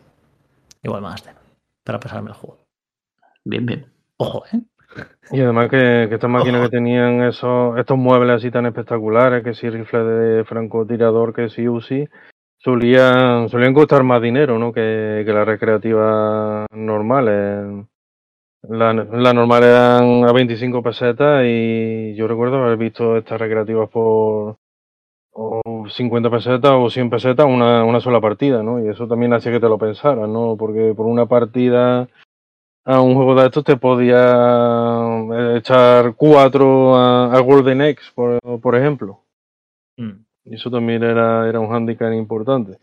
Igual 0.84 1.02
más 1.02 1.24
de. 1.26 1.32
Para 1.84 2.00
pasarme 2.00 2.30
el 2.30 2.36
juego. 2.36 2.60
bien, 3.44 3.66
bien. 3.66 3.86
Ojo, 4.18 4.44
¿eh? 4.52 4.60
Y 5.32 5.42
además 5.42 5.70
que, 5.70 6.08
que 6.10 6.16
estas 6.16 6.30
máquinas 6.30 6.62
Ojo. 6.62 6.70
que 6.70 6.78
tenían 6.78 7.22
esos, 7.24 7.78
estos 7.78 7.98
muebles 7.98 8.38
así 8.38 8.50
tan 8.52 8.66
espectaculares, 8.66 9.44
que 9.44 9.54
si 9.54 9.70
rifle 9.70 10.00
de 10.04 10.44
francotirador, 10.46 11.34
que 11.34 11.50
si 11.50 11.68
UCI, 11.68 12.08
solían, 12.58 13.50
solían 13.50 13.74
costar 13.74 14.04
más 14.04 14.22
dinero, 14.22 14.60
¿no? 14.60 14.74
Que, 14.74 15.24
que 15.26 15.34
las 15.34 15.48
recreativas 15.48 16.68
normales. 16.72 17.86
La, 18.64 18.94
la 18.94 19.34
normal 19.34 19.64
eran 19.64 20.26
a 20.26 20.32
25 20.34 20.84
pesetas 20.84 21.44
y 21.46 22.16
yo 22.16 22.28
recuerdo 22.28 22.58
haber 22.58 22.78
visto 22.78 23.16
estas 23.18 23.40
recreativas 23.40 23.90
por 23.90 24.58
o 25.40 25.62
50 25.88 26.30
pesetas 26.32 26.72
o 26.72 26.90
100 26.90 27.10
pesetas 27.12 27.46
una, 27.46 27.84
una 27.84 28.02
sola 28.02 28.20
partida, 28.20 28.64
¿no? 28.64 28.84
Y 28.84 28.90
eso 28.90 29.08
también 29.08 29.34
hacía 29.34 29.52
que 29.52 29.60
te 29.60 29.70
lo 29.70 29.78
pensaras, 29.78 30.28
¿no? 30.28 30.56
Porque 30.58 30.94
por 30.96 31.06
una 31.06 31.28
partida 31.28 32.08
a 32.84 33.02
un 33.02 33.14
juego 33.14 33.36
de 33.36 33.46
estos 33.46 33.64
te 33.64 33.78
podía 33.78 34.18
eh, 35.34 35.58
echar 35.58 36.16
cuatro 36.16 36.96
a, 36.96 37.34
a 37.36 37.40
Golden 37.42 37.82
X, 37.82 38.12
por, 38.16 38.40
por 38.62 38.76
ejemplo. 38.76 39.24
Mm. 39.98 40.27
Y 40.50 40.56
eso 40.56 40.72
también 40.72 41.04
era, 41.04 41.48
era 41.48 41.60
un 41.60 41.74
handicap 41.74 42.14
importante. 42.14 42.78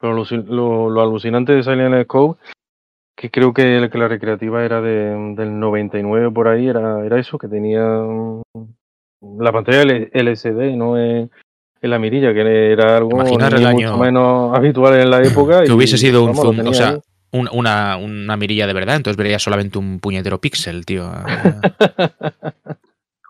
Pero 0.00 0.14
lo, 0.14 0.24
lo, 0.48 0.90
lo 0.90 1.00
alucinante 1.00 1.52
de 1.52 1.62
Silent 1.62 2.04
Scope, 2.04 2.40
que 3.16 3.30
creo 3.30 3.54
que, 3.54 3.88
que 3.90 3.98
la 3.98 4.08
recreativa 4.08 4.64
era 4.64 4.80
de, 4.80 5.34
del 5.36 5.60
99 5.60 6.32
por 6.32 6.48
ahí, 6.48 6.66
era, 6.66 7.06
era 7.06 7.20
eso, 7.20 7.38
que 7.38 7.46
tenía 7.46 7.84
mm, 7.84 9.38
la 9.38 9.52
pantalla 9.52 9.82
LCD, 9.82 10.76
no 10.76 10.98
en, 10.98 11.30
en 11.80 11.90
la 11.90 12.00
mirilla, 12.00 12.34
que 12.34 12.72
era 12.72 12.96
algo 12.96 13.22
el 13.22 13.72
mucho 13.72 13.98
menos 13.98 14.58
habitual 14.58 14.98
en 14.98 15.10
la 15.10 15.22
época. 15.22 15.62
Que 15.62 15.68
y, 15.68 15.72
hubiese 15.72 15.96
sido 15.96 16.24
un 16.24 16.32
vamos, 16.32 16.44
lo 16.44 16.50
zoom, 16.52 16.54
o 16.54 16.62
tenía 16.64 16.74
sea, 16.74 16.88
ahí. 16.90 17.00
Un- 17.32 17.48
una, 17.52 17.96
una 17.96 18.36
mirilla 18.36 18.66
de 18.66 18.72
verdad, 18.72 18.96
entonces 18.96 19.16
vería 19.16 19.38
solamente 19.38 19.78
un 19.78 19.98
puñetero 20.00 20.40
píxel, 20.40 20.84
tío. 20.86 21.10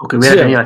O 0.05 0.09
que 0.09 0.17
hubiera 0.17 0.35
Sí. 0.35 0.41
tenido 0.41 0.59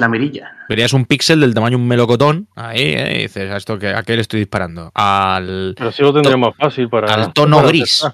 la 0.00 0.08
mirilla. 0.08 0.56
Verías 0.68 0.92
un 0.92 1.04
píxel 1.04 1.38
del 1.40 1.54
tamaño 1.54 1.76
de 1.78 1.82
un 1.84 1.86
melocotón, 1.86 2.48
ahí, 2.56 2.80
eh, 2.82 3.14
y 3.16 3.22
dices, 3.22 3.48
¿a, 3.52 3.56
esto 3.56 3.78
que, 3.78 3.90
¿a 3.94 4.02
qué 4.02 4.16
le 4.16 4.22
estoy 4.22 4.40
disparando? 4.40 4.90
Al, 4.94 5.74
Pero 5.78 5.92
sí 5.92 6.02
lo 6.02 6.12
tendría 6.12 6.36
más 6.36 6.56
fácil 6.56 6.88
para. 6.88 7.14
al 7.14 7.32
tono 7.32 7.58
para 7.58 7.68
gris. 7.68 8.02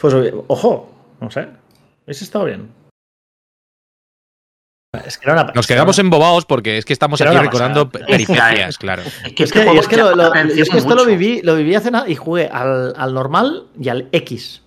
Pues 0.00 0.14
ojo, 0.48 0.94
no 1.20 1.30
sé. 1.30 1.46
Ese 2.06 2.24
estado 2.24 2.46
bien. 2.46 2.68
Es 5.06 5.18
que 5.18 5.28
era 5.30 5.42
una, 5.42 5.52
Nos 5.54 5.66
quedamos 5.66 5.98
embobados 5.98 6.44
porque 6.44 6.78
es 6.78 6.84
que 6.84 6.92
estamos 6.92 7.20
Era 7.20 7.30
aquí 7.30 7.38
recordando 7.40 7.88
peripecias, 7.90 8.78
claro. 8.78 9.02
Es 9.24 9.32
que, 9.34 9.44
Es 9.44 9.52
que, 9.52 9.64
juego 9.64 9.80
es 9.80 9.88
que 9.88 9.96
lo- 9.96 10.10
llama 10.10 10.16
lo- 10.16 10.22
la 10.22 10.28
atención 10.40 10.60
es 10.62 10.70
que 10.70 10.78
esto 10.78 10.94
lo 10.94 11.04
viví, 11.04 11.40
lo 11.42 11.56
viví 11.56 11.74
hace 11.74 11.90
nada 11.90 12.08
y 12.08 12.14
jugué 12.14 12.48
al, 12.48 12.94
al 12.96 13.12
normal 13.14 13.64
y 13.80 13.88
al 13.88 14.08
X. 14.12 14.62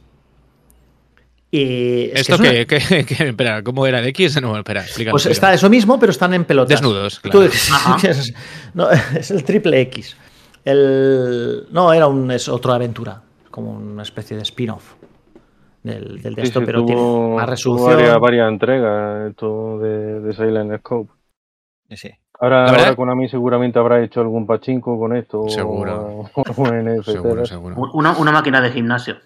Y 1.51 2.11
es 2.13 2.21
¿Esto 2.29 2.37
que 2.37 2.43
es 2.43 2.49
una- 2.51 2.65
que, 2.65 3.05
que- 3.05 3.05
que- 3.05 3.29
espera, 3.29 3.63
¿cómo 3.63 3.87
era 3.87 4.01
de 4.01 4.09
X? 4.09 4.39
No, 4.41 4.55
espera. 4.55 4.85
Pues 5.09 5.25
está 5.25 5.51
eso 5.53 5.69
mismo, 5.69 5.99
pero 5.99 6.11
están 6.11 6.33
en 6.35 6.45
pelotas. 6.45 6.69
Desnudos, 6.69 7.19
claro. 7.19 7.43
Es, 8.03 8.33
no, 8.75 8.89
es 8.91 9.31
el 9.31 9.43
triple 9.43 9.81
X. 9.81 10.15
El, 10.63 11.65
no, 11.71 11.91
era 11.91 12.05
un, 12.07 12.29
es 12.31 12.47
otra 12.47 12.75
aventura, 12.75 13.21
como 13.49 13.71
una 13.71 14.03
especie 14.03 14.37
de 14.37 14.43
spin-off 14.43 14.93
del, 15.83 16.21
del 16.21 16.35
de 16.35 16.41
Sí, 16.41 16.47
esto, 16.47 16.59
sí, 16.59 16.65
pero 16.65 16.85
tiene 16.85 17.01
tuvo- 17.01 17.35
más 17.35 17.45
tuvo 17.45 17.51
resolución. 17.51 17.95
varias, 17.95 18.19
varias 18.19 18.49
entregas 18.49 19.29
esto 19.29 19.79
de, 19.79 20.19
de 20.21 20.33
Silent 20.33 20.79
Scope. 20.79 21.11
Sí. 21.91 22.09
Ahora, 22.41 22.69
ahora 22.69 22.95
Konami 22.95 23.27
seguramente 23.27 23.79
habrá 23.79 24.01
hecho 24.03 24.21
algún 24.21 24.45
pachinko 24.47 24.97
con 24.97 25.15
esto. 25.15 25.49
Seguro. 25.49 26.29
O. 26.35 27.03
Seguro, 27.03 27.45
seguro. 27.45 27.75
Una, 27.93 28.11
una 28.17 28.31
máquina 28.31 28.61
de 28.61 28.71
gimnasio. 28.71 29.17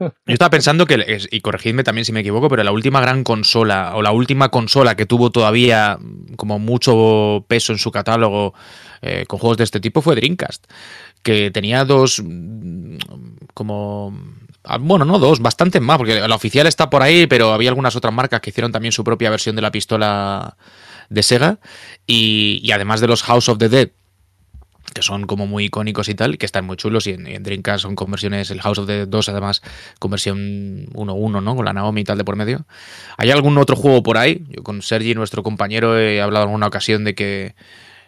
Yo 0.00 0.10
estaba 0.26 0.48
pensando 0.50 0.86
que, 0.86 1.18
y 1.30 1.40
corregidme 1.42 1.84
también 1.84 2.06
si 2.06 2.12
me 2.12 2.20
equivoco, 2.20 2.48
pero 2.48 2.64
la 2.64 2.72
última 2.72 3.00
gran 3.02 3.22
consola, 3.22 3.92
o 3.94 4.00
la 4.02 4.10
última 4.10 4.48
consola 4.48 4.96
que 4.96 5.04
tuvo 5.04 5.30
todavía 5.30 5.98
mm, 6.00 6.34
como 6.36 6.58
mucho 6.58 7.44
peso 7.46 7.72
en 7.72 7.78
su 7.78 7.92
catálogo 7.92 8.54
eh, 9.02 9.24
con 9.28 9.38
juegos 9.38 9.58
de 9.58 9.64
este 9.64 9.78
tipo 9.78 10.00
fue 10.00 10.16
Dreamcast, 10.16 10.64
que 11.22 11.50
tenía 11.50 11.84
dos, 11.84 12.22
mm, 12.24 12.96
como, 13.52 14.18
bueno, 14.80 15.04
no 15.04 15.18
dos, 15.18 15.40
bastantes 15.40 15.80
más, 15.82 15.98
porque 15.98 16.20
la 16.20 16.34
oficial 16.34 16.66
está 16.66 16.90
por 16.90 17.02
ahí, 17.02 17.26
pero 17.26 17.52
había 17.52 17.70
algunas 17.70 17.96
otras 17.96 18.12
marcas 18.12 18.40
que 18.40 18.50
hicieron 18.50 18.72
también 18.72 18.92
su 18.92 19.04
propia 19.04 19.30
versión 19.30 19.56
de 19.56 19.62
la 19.62 19.70
pistola 19.70 20.56
de 21.08 21.22
Sega, 21.22 21.58
y, 22.06 22.60
y 22.62 22.72
además 22.72 23.00
de 23.00 23.08
los 23.08 23.22
House 23.22 23.48
of 23.48 23.58
the 23.58 23.68
Dead, 23.68 23.90
que 24.96 25.02
son 25.02 25.26
como 25.26 25.46
muy 25.46 25.66
icónicos 25.66 26.08
y 26.08 26.14
tal, 26.14 26.38
que 26.38 26.46
están 26.46 26.64
muy 26.64 26.76
chulos 26.76 27.06
y 27.06 27.10
en, 27.10 27.26
y 27.26 27.78
son 27.78 27.94
conversiones, 27.94 28.50
el 28.50 28.60
House 28.62 28.78
of 28.78 28.86
the 28.86 29.06
2 29.06 29.28
además, 29.28 29.62
conversión 29.98 30.86
1-1, 30.94 31.42
¿no? 31.42 31.56
Con 31.56 31.64
la 31.64 31.72
Naomi 31.72 32.00
y 32.00 32.04
tal 32.04 32.18
de 32.18 32.24
por 32.24 32.36
medio. 32.36 32.64
¿Hay 33.16 33.30
algún 33.30 33.58
otro 33.58 33.76
juego 33.76 34.02
por 34.02 34.16
ahí? 34.16 34.44
Yo 34.48 34.62
con 34.62 34.82
Sergi, 34.82 35.14
nuestro 35.14 35.42
compañero, 35.42 35.98
he 35.98 36.20
hablado 36.20 36.44
en 36.44 36.48
alguna 36.48 36.66
ocasión 36.68 37.04
de 37.04 37.14
que 37.14 37.54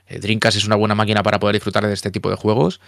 eh, 0.07 0.19
Dreamcast 0.19 0.57
es 0.57 0.65
una 0.65 0.77
buena 0.77 0.95
máquina 0.95 1.23
para 1.23 1.39
poder 1.39 1.55
disfrutar 1.55 1.87
de 1.87 1.93
este 1.93 2.11
tipo 2.11 2.31
de 2.31 2.37
juegos. 2.37 2.81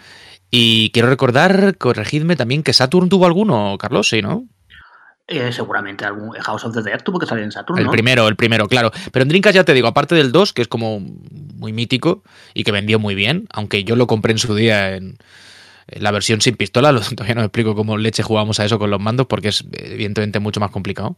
Y 0.50 0.90
quiero 0.90 1.08
recordar, 1.08 1.76
corregidme 1.78 2.36
también, 2.36 2.62
que 2.62 2.72
Saturn 2.72 3.08
tuvo 3.08 3.26
alguno, 3.26 3.76
Carlos, 3.78 4.08
sí, 4.08 4.20
¿no? 4.20 4.46
Eh, 5.32 5.52
seguramente 5.52 6.04
algún 6.04 6.32
House 6.32 6.64
of 6.64 6.74
the 6.74 6.82
Dead 6.82 7.00
tuvo 7.04 7.20
que 7.20 7.26
salir 7.26 7.44
en 7.44 7.52
Saturn, 7.52 7.78
El 7.78 7.84
¿no? 7.86 7.92
primero, 7.92 8.26
el 8.26 8.34
primero, 8.34 8.66
claro. 8.66 8.90
Pero 9.12 9.22
en 9.22 9.28
Dreamcast 9.28 9.54
ya 9.54 9.64
te 9.64 9.74
digo, 9.74 9.86
aparte 9.86 10.16
del 10.16 10.32
2, 10.32 10.52
que 10.52 10.62
es 10.62 10.66
como 10.66 10.98
muy 10.98 11.72
mítico 11.72 12.24
y 12.52 12.64
que 12.64 12.72
vendió 12.72 12.98
muy 12.98 13.14
bien, 13.14 13.46
aunque 13.52 13.84
yo 13.84 13.94
lo 13.94 14.08
compré 14.08 14.32
en 14.32 14.38
su 14.38 14.56
día 14.56 14.96
en, 14.96 15.18
la 15.86 16.10
versión 16.10 16.40
sin 16.40 16.56
pistola, 16.56 16.92
todavía 17.16 17.36
no 17.36 17.42
me 17.42 17.46
explico 17.46 17.76
cómo 17.76 17.96
leche 17.96 18.24
jugamos 18.24 18.58
a 18.58 18.64
eso 18.64 18.80
con 18.80 18.90
los 18.90 19.00
mandos, 19.00 19.28
porque 19.28 19.48
es 19.48 19.64
evidentemente 19.72 20.40
mucho 20.40 20.58
más 20.58 20.72
complicado. 20.72 21.16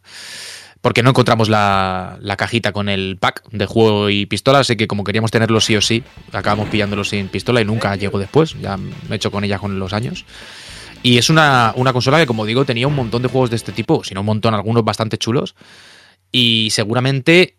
Porque 0.83 1.03
no 1.03 1.11
encontramos 1.11 1.49
la, 1.49 2.19
la 2.21 2.37
cajita 2.37 2.73
con 2.73 2.89
el 2.89 3.17
pack 3.19 3.49
de 3.51 3.67
juego 3.67 4.11
y 4.11 4.27
pistola, 4.27 4.59
así 4.59 4.77
que 4.77 4.89
como 4.89 5.05
queríamos 5.05 5.31
tenerlo 5.31 5.61
sí 5.61 5.77
o 5.77 5.81
sí, 5.81 6.03
acabamos 6.33 6.69
pillándolo 6.69 7.05
sin 7.05 7.29
pistola 7.29 7.61
y 7.61 7.65
nunca 7.65 7.97
llegó 7.97 8.19
después. 8.19 8.61
Ya 8.61 8.77
me 8.77 8.91
he 9.11 9.15
hecho 9.15 9.31
con 9.31 9.45
ella 9.45 9.59
con 9.59 9.79
los 9.79 9.93
años. 9.93 10.27
Y 11.03 11.19
es 11.19 11.31
una, 11.31 11.73
una 11.77 11.93
consola 11.93 12.19
que, 12.19 12.27
como 12.27 12.47
digo, 12.47 12.65
tenía 12.65 12.87
un 12.87 12.95
montón 12.95 13.23
de 13.23 13.29
juegos 13.29 13.51
de 13.51 13.57
este 13.57 13.73
tipo, 13.73 14.05
si 14.05 14.15
no 14.15 14.21
un 14.21 14.27
montón, 14.27 14.55
algunos 14.55 14.85
bastante 14.85 15.19
chulos. 15.19 15.55
Y 16.31 16.71
seguramente, 16.71 17.57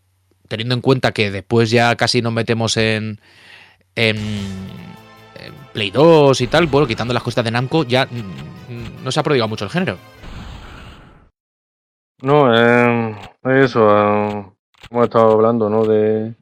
teniendo 0.47 0.75
en 0.75 0.81
cuenta 0.81 1.11
que 1.11 1.29
después 1.29 1.69
ya 1.69 1.95
casi 1.95 2.21
nos 2.21 2.33
metemos 2.33 2.77
en, 2.77 3.19
en, 3.95 4.17
Play 5.73 5.91
2 5.91 6.39
y 6.41 6.47
tal, 6.47 6.67
bueno, 6.67 6.87
quitando 6.87 7.13
las 7.13 7.23
cosas 7.23 7.43
de 7.43 7.51
Namco, 7.51 7.83
ya 7.83 8.07
no 9.03 9.11
se 9.11 9.19
ha 9.19 9.23
prodigado 9.23 9.49
mucho 9.49 9.65
el 9.65 9.71
género. 9.71 9.97
No, 12.23 12.55
eh, 12.55 13.15
eso, 13.43 13.81
eh, 13.91 14.45
hemos 14.89 15.03
estado 15.03 15.33
hablando, 15.33 15.69
¿no? 15.69 15.85
De, 15.85 16.33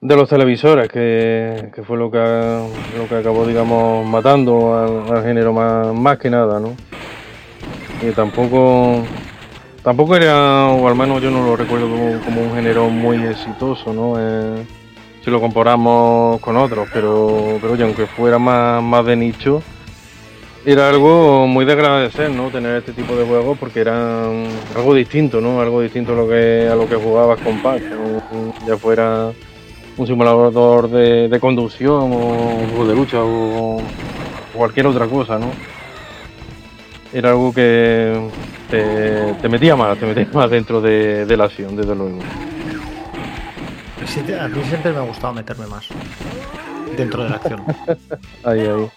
de 0.00 0.16
los 0.16 0.28
televisores, 0.28 0.90
que, 0.90 1.70
que 1.72 1.84
fue 1.84 1.96
lo 1.96 2.10
que, 2.10 2.18
lo 2.18 3.08
que 3.08 3.14
acabó, 3.14 3.46
digamos, 3.46 4.04
matando 4.04 5.06
al, 5.14 5.22
género 5.22 5.52
más, 5.52 5.94
más 5.94 6.18
que 6.18 6.28
nada, 6.28 6.58
¿no? 6.58 6.76
Y 8.02 8.10
tampoco, 8.14 9.04
tampoco 9.84 10.16
era, 10.16 10.70
o 10.70 10.88
al 10.88 10.96
menos 10.96 11.22
yo 11.22 11.30
no 11.30 11.46
lo 11.46 11.54
recuerdo 11.54 11.88
como, 11.88 12.20
como 12.24 12.40
un 12.40 12.54
género 12.56 12.88
muy 12.90 13.22
exitoso, 13.26 13.92
¿no? 13.92 14.14
Eh, 14.18 14.66
si 15.22 15.30
lo 15.30 15.40
comparamos 15.40 16.40
con 16.40 16.56
otros, 16.56 16.88
pero, 16.92 17.58
pero 17.60 17.74
oye, 17.74 17.84
aunque 17.84 18.06
fuera 18.06 18.40
más, 18.40 18.82
más 18.82 19.06
de 19.06 19.14
nicho, 19.14 19.62
era 20.66 20.88
algo 20.88 21.46
muy 21.46 21.64
de 21.64 21.72
agradecer, 21.72 22.28
¿no? 22.30 22.50
Tener 22.50 22.76
este 22.76 22.92
tipo 22.92 23.14
de 23.14 23.24
juegos 23.24 23.56
porque 23.56 23.80
era 23.80 24.24
algo 24.74 24.94
distinto, 24.94 25.40
¿no? 25.40 25.60
Algo 25.60 25.80
distinto 25.80 26.12
a 26.12 26.16
lo 26.16 26.28
que, 26.28 26.68
a 26.70 26.74
lo 26.74 26.88
que 26.88 26.96
jugabas 26.96 27.38
con 27.40 27.62
Pac, 27.62 27.80
¿no? 27.82 28.52
ya 28.66 28.76
fuera 28.76 29.30
un 29.96 30.06
simulador 30.06 30.90
de, 30.90 31.28
de 31.28 31.40
conducción 31.40 32.12
o 32.12 32.56
un 32.56 32.68
juego 32.70 32.86
de 32.88 32.94
lucha 32.96 33.18
o 33.22 33.80
cualquier 34.52 34.88
otra 34.88 35.06
cosa, 35.06 35.38
¿no? 35.38 35.52
Era 37.12 37.30
algo 37.30 37.54
que 37.54 38.28
te, 38.68 39.34
te 39.40 39.48
metía 39.48 39.76
más, 39.76 39.96
te 39.96 40.04
metía 40.04 40.28
más 40.32 40.50
dentro 40.50 40.80
de, 40.80 41.26
de 41.26 41.36
la 41.36 41.44
acción, 41.44 41.76
desde 41.76 41.94
luego. 41.94 42.18
Sí, 44.04 44.20
a 44.32 44.48
mí 44.48 44.62
siempre 44.64 44.90
me 44.92 44.98
ha 44.98 45.02
gustado 45.02 45.32
meterme 45.32 45.66
más 45.68 45.86
dentro 46.96 47.22
de 47.22 47.30
la 47.30 47.36
acción. 47.36 47.64
Ahí, 48.44 48.60
ahí. 48.60 48.88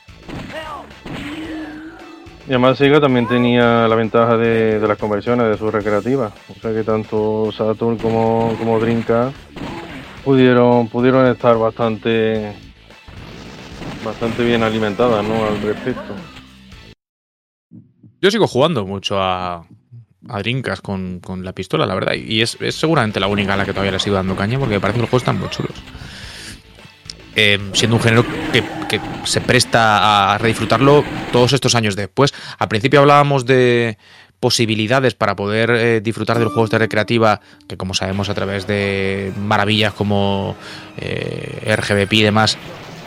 Y 2.49 2.53
además 2.53 2.79
Sega 2.79 2.99
también 2.99 3.27
tenía 3.27 3.87
la 3.87 3.93
ventaja 3.95 4.35
de, 4.35 4.79
de 4.79 4.87
las 4.87 4.97
conversiones 4.97 5.47
de 5.47 5.55
sus 5.55 5.71
recreativas. 5.71 6.33
O 6.49 6.59
sea 6.59 6.73
que 6.73 6.83
tanto 6.83 7.51
Saturn 7.51 7.97
como, 7.97 8.55
como 8.57 8.79
Dreamcast 8.79 9.37
pudieron, 10.25 10.87
pudieron 10.87 11.27
estar 11.27 11.59
bastante 11.59 12.51
bastante 14.03 14.43
bien 14.43 14.63
alimentadas 14.63 15.23
¿no? 15.23 15.45
al 15.45 15.61
respecto. 15.61 16.15
Yo 18.19 18.31
sigo 18.31 18.47
jugando 18.47 18.83
mucho 18.83 19.21
a, 19.21 19.67
a 20.27 20.39
Dreamcast 20.39 20.81
con, 20.81 21.19
con 21.19 21.45
la 21.45 21.53
pistola, 21.53 21.85
la 21.85 21.93
verdad. 21.93 22.13
Y 22.15 22.41
es, 22.41 22.57
es 22.61 22.73
seguramente 22.73 23.19
la 23.19 23.27
única 23.27 23.53
a 23.53 23.57
la 23.57 23.65
que 23.65 23.73
todavía 23.73 23.91
le 23.91 23.99
sigo 23.99 24.15
dando 24.15 24.35
caña 24.35 24.57
porque 24.57 24.73
me 24.73 24.81
parece 24.81 24.97
que 24.97 25.01
los 25.01 25.09
juegos 25.11 25.21
están 25.21 25.39
muy 25.39 25.49
chulos. 25.49 25.75
Eh, 27.35 27.59
siendo 27.73 27.95
un 27.95 28.01
género 28.01 28.25
que, 28.51 28.63
que 28.89 28.99
se 29.23 29.39
presta 29.39 30.33
a 30.33 30.37
redisfrutarlo 30.39 31.03
todos 31.31 31.53
estos 31.53 31.75
años 31.75 31.95
después. 31.95 32.33
Al 32.57 32.67
principio 32.67 32.99
hablábamos 32.99 33.45
de 33.45 33.97
posibilidades 34.39 35.15
para 35.15 35.35
poder 35.35 35.69
eh, 35.71 36.01
disfrutar 36.01 36.37
de 36.37 36.45
los 36.45 36.53
juegos 36.53 36.69
de 36.69 36.79
recreativa, 36.79 37.41
que 37.67 37.77
como 37.77 37.93
sabemos 37.93 38.29
a 38.29 38.33
través 38.33 38.67
de 38.67 39.33
maravillas 39.37 39.93
como 39.93 40.55
eh, 40.97 41.75
RGBP 41.75 42.13
y 42.13 42.23
demás, 42.23 42.57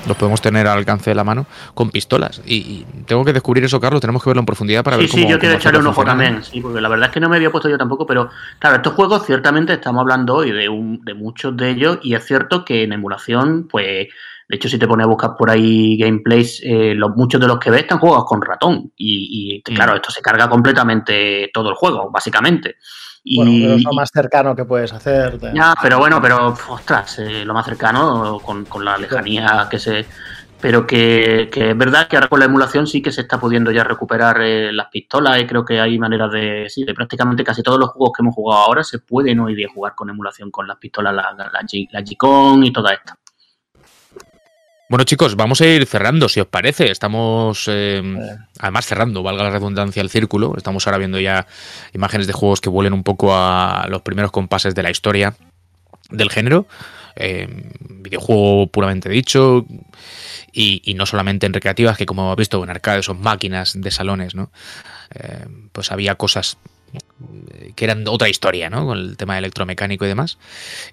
los 0.06 0.16
podemos 0.16 0.40
tener 0.40 0.66
al 0.66 0.78
alcance 0.78 1.10
de 1.10 1.14
la 1.14 1.24
mano 1.24 1.46
con 1.74 1.90
pistolas. 1.90 2.42
Y, 2.46 2.56
y 2.56 2.86
tengo 3.06 3.24
que 3.24 3.32
descubrir 3.32 3.64
eso, 3.64 3.80
Carlos, 3.80 4.00
tenemos 4.00 4.22
que 4.22 4.30
verlo 4.30 4.40
en 4.40 4.46
profundidad 4.46 4.82
para 4.82 4.96
Sí, 4.96 5.02
ver 5.02 5.10
cómo 5.10 5.22
sí, 5.22 5.28
yo 5.30 5.38
quiero 5.38 5.54
echarle 5.56 5.78
un 5.80 5.86
ojo 5.86 6.04
también, 6.04 6.42
sí, 6.42 6.60
porque 6.60 6.80
la 6.80 6.88
verdad 6.88 7.08
es 7.08 7.12
que 7.12 7.20
no 7.20 7.28
me 7.28 7.36
había 7.36 7.50
puesto 7.50 7.68
yo 7.68 7.78
tampoco, 7.78 8.06
pero 8.06 8.30
claro, 8.58 8.76
estos 8.76 8.94
juegos 8.94 9.26
ciertamente 9.26 9.72
estamos 9.74 10.00
hablando 10.00 10.36
hoy 10.36 10.50
de, 10.50 10.68
un, 10.68 11.04
de 11.04 11.14
muchos 11.14 11.56
de 11.56 11.70
ellos 11.70 11.98
y 12.02 12.14
es 12.14 12.24
cierto 12.24 12.64
que 12.64 12.82
en 12.84 12.92
emulación, 12.92 13.68
pues, 13.68 14.08
de 14.48 14.56
hecho, 14.56 14.68
si 14.68 14.78
te 14.78 14.86
pones 14.86 15.04
a 15.04 15.08
buscar 15.08 15.36
por 15.38 15.48
ahí 15.48 15.96
gameplays, 15.96 16.60
eh, 16.62 16.94
los, 16.94 17.16
muchos 17.16 17.40
de 17.40 17.46
los 17.46 17.58
que 17.58 17.70
ves 17.70 17.82
están 17.82 17.98
jugados 17.98 18.24
con 18.26 18.42
ratón 18.42 18.92
y, 18.96 19.54
y, 19.56 19.62
claro, 19.62 19.92
Mm. 19.92 19.96
esto 19.96 20.10
se 20.10 20.20
carga 20.20 20.48
completamente 20.48 21.50
todo 21.54 21.70
el 21.70 21.74
juego, 21.74 22.10
básicamente. 22.10 22.76
Y, 23.24 23.36
Bueno, 23.36 23.52
pero 23.60 23.74
es 23.76 23.84
lo 23.84 23.92
más 23.92 24.10
cercano 24.12 24.56
que 24.56 24.64
puedes 24.64 24.92
hacer. 24.92 25.38
de- 25.38 25.52
ya, 25.54 25.74
pero 25.80 25.98
bueno, 25.98 26.20
pero 26.20 26.48
ostras, 26.68 27.18
eh, 27.20 27.44
lo 27.44 27.54
más 27.54 27.64
cercano 27.64 28.40
con, 28.44 28.64
con 28.64 28.84
la 28.84 28.96
lejanía 28.98 29.68
que 29.70 29.78
se. 29.78 30.06
Pero 30.60 30.86
que, 30.86 31.48
que 31.52 31.70
es 31.70 31.76
verdad 31.76 32.06
que 32.06 32.16
ahora 32.16 32.28
con 32.28 32.38
la 32.38 32.44
emulación 32.46 32.86
sí 32.86 33.02
que 33.02 33.10
se 33.10 33.22
está 33.22 33.38
pudiendo 33.40 33.72
ya 33.72 33.82
recuperar 33.82 34.40
eh, 34.42 34.72
las 34.72 34.86
pistolas 34.88 35.40
y 35.40 35.46
creo 35.46 35.64
que 35.64 35.80
hay 35.80 35.98
maneras 35.98 36.30
de. 36.30 36.66
Sí, 36.68 36.84
de 36.84 36.94
prácticamente 36.94 37.42
casi 37.42 37.62
todos 37.64 37.80
los 37.80 37.90
juegos 37.90 38.12
que 38.16 38.22
hemos 38.22 38.34
jugado 38.34 38.62
ahora 38.62 38.84
se 38.84 39.00
pueden 39.00 39.40
hoy 39.40 39.56
día 39.56 39.66
jugar 39.74 39.94
con 39.96 40.08
emulación 40.10 40.50
con 40.52 40.68
las 40.68 40.76
pistolas, 40.78 41.14
la, 41.14 41.32
la, 41.36 41.50
la, 41.52 41.60
G- 41.62 41.88
la 41.90 42.00
G-Con 42.00 42.62
y 42.64 42.72
toda 42.72 42.92
esta. 42.92 43.16
Bueno, 44.92 45.04
chicos, 45.04 45.36
vamos 45.36 45.58
a 45.62 45.66
ir 45.66 45.86
cerrando, 45.86 46.28
si 46.28 46.38
os 46.38 46.46
parece. 46.46 46.90
Estamos, 46.90 47.64
eh, 47.66 48.02
además, 48.58 48.84
cerrando, 48.84 49.22
valga 49.22 49.44
la 49.44 49.48
redundancia, 49.48 50.02
el 50.02 50.10
círculo. 50.10 50.52
Estamos 50.54 50.86
ahora 50.86 50.98
viendo 50.98 51.18
ya 51.18 51.46
imágenes 51.94 52.26
de 52.26 52.34
juegos 52.34 52.60
que 52.60 52.68
vuelen 52.68 52.92
un 52.92 53.02
poco 53.02 53.34
a 53.34 53.86
los 53.88 54.02
primeros 54.02 54.32
compases 54.32 54.74
de 54.74 54.82
la 54.82 54.90
historia 54.90 55.34
del 56.10 56.28
género. 56.28 56.66
Eh, 57.16 57.48
videojuego 57.88 58.66
puramente 58.66 59.08
dicho. 59.08 59.64
Y, 60.52 60.82
y 60.84 60.92
no 60.92 61.06
solamente 61.06 61.46
en 61.46 61.54
recreativas, 61.54 61.96
que 61.96 62.04
como 62.04 62.24
hemos 62.24 62.36
visto 62.36 62.62
en 62.62 62.68
arcades 62.68 63.06
son 63.06 63.18
máquinas 63.22 63.72
de 63.74 63.90
salones, 63.90 64.34
¿no? 64.34 64.52
Eh, 65.14 65.46
pues 65.72 65.90
había 65.90 66.16
cosas 66.16 66.58
que 67.74 67.84
eran 67.84 68.06
otra 68.08 68.28
historia, 68.28 68.70
¿no? 68.70 68.86
Con 68.86 68.98
el 68.98 69.16
tema 69.16 69.38
electromecánico 69.38 70.04
y 70.04 70.08
demás. 70.08 70.38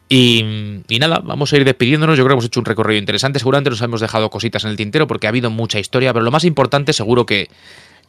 Y, 0.08 0.82
nada, 1.00 1.20
vamos 1.24 1.52
a 1.52 1.58
ir 1.58 1.66
despidiéndonos. 1.66 2.18
Yo 2.18 2.24
creo 2.24 2.36
que 2.36 2.40
hemos 2.40 2.46
hecho 2.46 2.60
un 2.60 2.66
recorrido 2.66 3.00
interesante. 3.00 3.40
Seguramente 3.40 3.70
nos 3.70 3.82
hemos 3.82 4.02
dejado 4.02 4.30
cositas 4.30 4.64
en 4.64 4.72
el 4.72 4.78
tintero 4.78 5.08
porque 5.08 5.28
ha 5.28 5.30
habido 5.30 5.50
mucha 5.50 5.80
historia, 5.80 6.14
pero 6.14 6.24
lo 6.24 6.32
más 6.32 6.44
importante 6.44 6.94
seguro 6.94 7.26
que, 7.26 7.50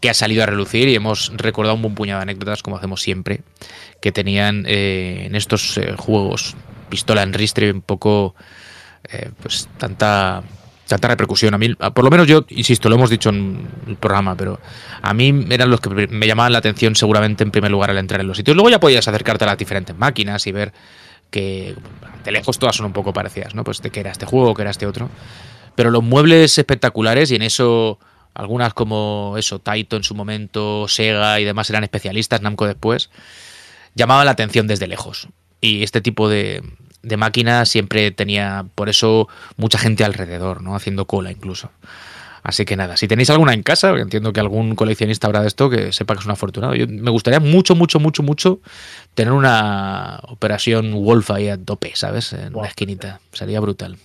que 0.01 0.11
ha 0.11 0.15
salido 0.15 0.43
a 0.43 0.47
relucir 0.47 0.89
y 0.89 0.95
hemos 0.95 1.33
recordado 1.37 1.75
un 1.75 1.83
buen 1.83 1.95
puñado 1.95 2.21
de 2.21 2.23
anécdotas, 2.23 2.63
como 2.63 2.77
hacemos 2.77 3.03
siempre, 3.03 3.41
que 4.01 4.13
tenían 4.13 4.65
eh, 4.67 5.25
en 5.27 5.35
estos 5.35 5.77
eh, 5.77 5.95
juegos 5.97 6.57
pistola 6.89 7.23
en 7.23 7.33
ristre 7.33 7.71
un 7.71 7.83
poco 7.83 8.35
eh, 9.11 9.31
pues 9.43 9.69
tanta 9.79 10.43
tanta 10.91 11.09
repercusión. 11.09 11.55
A 11.55 11.59
mí, 11.59 11.75
por 11.75 12.05
lo 12.05 12.11
menos 12.11 12.27
yo, 12.27 12.45
insisto, 12.49 12.89
lo 12.89 12.97
hemos 12.97 13.09
dicho 13.09 13.31
en 13.31 13.67
el 13.87 13.97
programa, 13.97 14.35
pero 14.35 14.61
a 15.01 15.15
mí 15.15 15.47
eran 15.49 15.71
los 15.71 15.81
que 15.81 16.09
me 16.09 16.27
llamaban 16.27 16.53
la 16.53 16.59
atención 16.59 16.97
seguramente 16.97 17.45
en 17.45 17.51
primer 17.51 17.71
lugar 17.71 17.91
al 17.91 17.99
entrar 17.99 18.21
en 18.21 18.27
los 18.27 18.37
sitios. 18.37 18.57
Luego 18.57 18.69
ya 18.69 18.81
podías 18.81 19.07
acercarte 19.07 19.45
a 19.45 19.47
las 19.47 19.57
diferentes 19.57 19.97
máquinas 19.97 20.47
y 20.47 20.53
ver 20.53 20.73
que 21.31 21.77
de 22.25 22.33
lejos 22.33 22.59
todas 22.59 22.77
son 22.77 22.87
un 22.87 22.93
poco 22.93 23.13
parecidas, 23.13 23.55
¿no? 23.55 23.63
Pues 23.63 23.81
de 23.81 23.91
qué 23.91 24.01
era 24.01 24.11
este 24.11 24.27
juego, 24.27 24.55
qué 24.55 24.63
era 24.63 24.73
este 24.73 24.87
otro. 24.87 25.09
Pero 25.77 25.91
los 25.91 26.03
muebles 26.03 26.59
espectaculares 26.59 27.31
y 27.31 27.37
en 27.37 27.43
eso 27.43 27.99
algunas 28.35 28.75
como 28.75 29.35
eso, 29.39 29.61
Taito 29.61 29.97
en 29.97 30.03
su 30.03 30.15
momento, 30.15 30.89
Sega 30.89 31.41
y 31.41 31.45
demás 31.45 31.71
eran 31.71 31.85
especialistas, 31.85 32.43
Namco 32.43 32.67
después, 32.67 33.11
llamaban 33.95 34.27
la 34.27 34.33
atención 34.33 34.67
desde 34.67 34.89
lejos. 34.89 35.29
Y 35.61 35.83
este 35.83 36.01
tipo 36.01 36.29
de, 36.29 36.63
de 37.03 37.17
máquina 37.17 37.65
siempre 37.65 38.11
tenía, 38.11 38.67
por 38.75 38.89
eso, 38.89 39.29
mucha 39.57 39.79
gente 39.79 40.05
alrededor, 40.05 40.63
¿no? 40.63 40.75
Haciendo 40.77 41.07
cola 41.07 41.31
incluso. 41.31 41.71
Así 42.43 42.65
que 42.65 42.75
nada, 42.75 42.97
si 42.97 43.07
tenéis 43.07 43.29
alguna 43.29 43.53
en 43.53 43.63
casa, 43.63 43.89
porque 43.89 44.03
entiendo 44.03 44.33
que 44.33 44.41
algún 44.41 44.75
coleccionista 44.75 45.27
habrá 45.27 45.43
de 45.43 45.49
esto, 45.49 45.69
que 45.69 45.93
sepa 45.93 46.15
que 46.15 46.21
es 46.21 46.25
un 46.27 46.33
afortunado. 46.33 46.75
Yo 46.75 46.87
me 46.89 47.11
gustaría 47.11 47.39
mucho, 47.39 47.75
mucho, 47.75 48.01
mucho, 48.01 48.23
mucho 48.23 48.61
tener 49.15 49.33
una 49.35 50.21
operación 50.23 50.93
Wolf 51.05 51.31
ahí 51.33 51.49
a 51.51 51.59
tope, 51.63 51.93
¿sabes? 51.95 52.33
En 52.33 52.55
Wow. 52.55 52.63
la 52.63 52.69
esquinita. 52.69 53.21
Sería 53.33 53.61
brutal. 53.61 53.99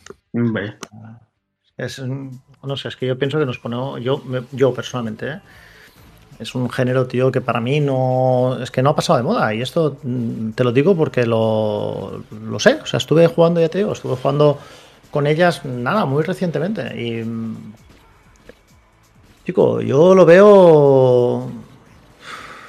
Es, 1.78 2.00
un- 2.00 2.42
no 2.64 2.76
sé, 2.78 2.88
es 2.90 2.96
que 2.96 3.08
yo 3.08 3.18
pienso 3.18 3.40
que 3.40 3.46
nos 3.46 3.58
ponemos, 3.60 4.02
yo, 4.02 4.18
me- 4.26 4.44
yo 4.52 4.74
personalmente, 4.74 5.30
¿eh? 5.30 5.40
Es 6.40 6.56
un 6.56 6.70
género, 6.70 7.08
tío, 7.08 7.32
que 7.32 7.42
para 7.42 7.62
mí 7.62 7.80
no, 7.80 8.58
es 8.62 8.72
que 8.72 8.82
no 8.82 8.92
ha 8.92 8.96
pasado 8.96 9.18
de 9.18 9.24
moda. 9.24 9.54
Y 9.54 9.62
esto 9.62 9.98
mm, 10.04 10.52
te 10.52 10.64
lo 10.64 10.72
digo 10.72 10.96
porque 10.96 11.26
lo, 11.26 12.24
lo 12.48 12.60
sé. 12.60 12.80
O 12.82 12.86
sea, 12.86 12.98
estuve 12.98 13.28
jugando, 13.28 13.62
ya 13.62 13.70
te 13.70 13.80
digo, 13.80 13.94
estuve 13.94 14.16
jugando 14.16 14.58
con 15.12 15.28
ellas, 15.28 15.64
nada, 15.66 16.06
muy 16.06 16.24
recientemente. 16.24 17.02
Y, 17.02 17.24
mm, 17.24 17.74
chico, 19.46 19.82
yo 19.82 20.14
lo 20.14 20.26
veo, 20.26 21.50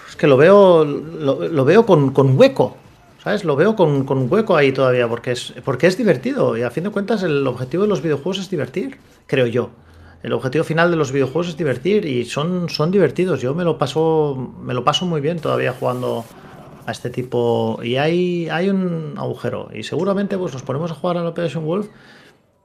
es 0.08 0.16
que 0.16 0.26
lo 0.26 0.36
veo, 0.36 0.84
lo, 0.84 1.64
veo 1.64 1.86
con, 1.86 2.12
con 2.12 2.38
hueco. 2.38 2.76
¿Sabes? 3.22 3.44
Lo 3.44 3.56
veo 3.56 3.74
con, 3.74 4.04
con 4.04 4.32
hueco 4.32 4.56
ahí 4.56 4.70
todavía, 4.70 5.08
porque 5.08 5.32
es, 5.32 5.52
porque 5.64 5.88
es 5.88 5.98
divertido. 5.98 6.56
Y 6.56 6.62
a 6.62 6.70
fin 6.70 6.84
de 6.84 6.90
cuentas, 6.90 7.24
el 7.24 7.44
objetivo 7.44 7.82
de 7.82 7.88
los 7.88 8.00
videojuegos 8.00 8.38
es 8.38 8.48
divertir, 8.48 8.98
creo 9.26 9.46
yo. 9.46 9.70
El 10.22 10.32
objetivo 10.32 10.64
final 10.64 10.90
de 10.90 10.96
los 10.96 11.12
videojuegos 11.12 11.48
es 11.48 11.56
divertir 11.56 12.04
y 12.04 12.24
son, 12.24 12.68
son 12.68 12.90
divertidos. 12.90 13.40
Yo 13.40 13.54
me 13.54 13.64
lo 13.64 13.78
paso 13.78 14.54
me 14.60 14.74
lo 14.74 14.82
paso 14.84 15.06
muy 15.06 15.20
bien 15.20 15.38
todavía 15.38 15.72
jugando 15.72 16.24
a 16.86 16.90
este 16.92 17.10
tipo 17.10 17.78
y 17.82 17.96
hay, 17.96 18.48
hay 18.48 18.68
un 18.70 19.14
agujero 19.16 19.68
y 19.74 19.82
seguramente 19.82 20.38
pues 20.38 20.52
nos 20.52 20.62
ponemos 20.62 20.90
a 20.90 20.94
jugar 20.94 21.16
a 21.18 21.22
la 21.22 21.30
Operation 21.30 21.64
Wolf 21.64 21.88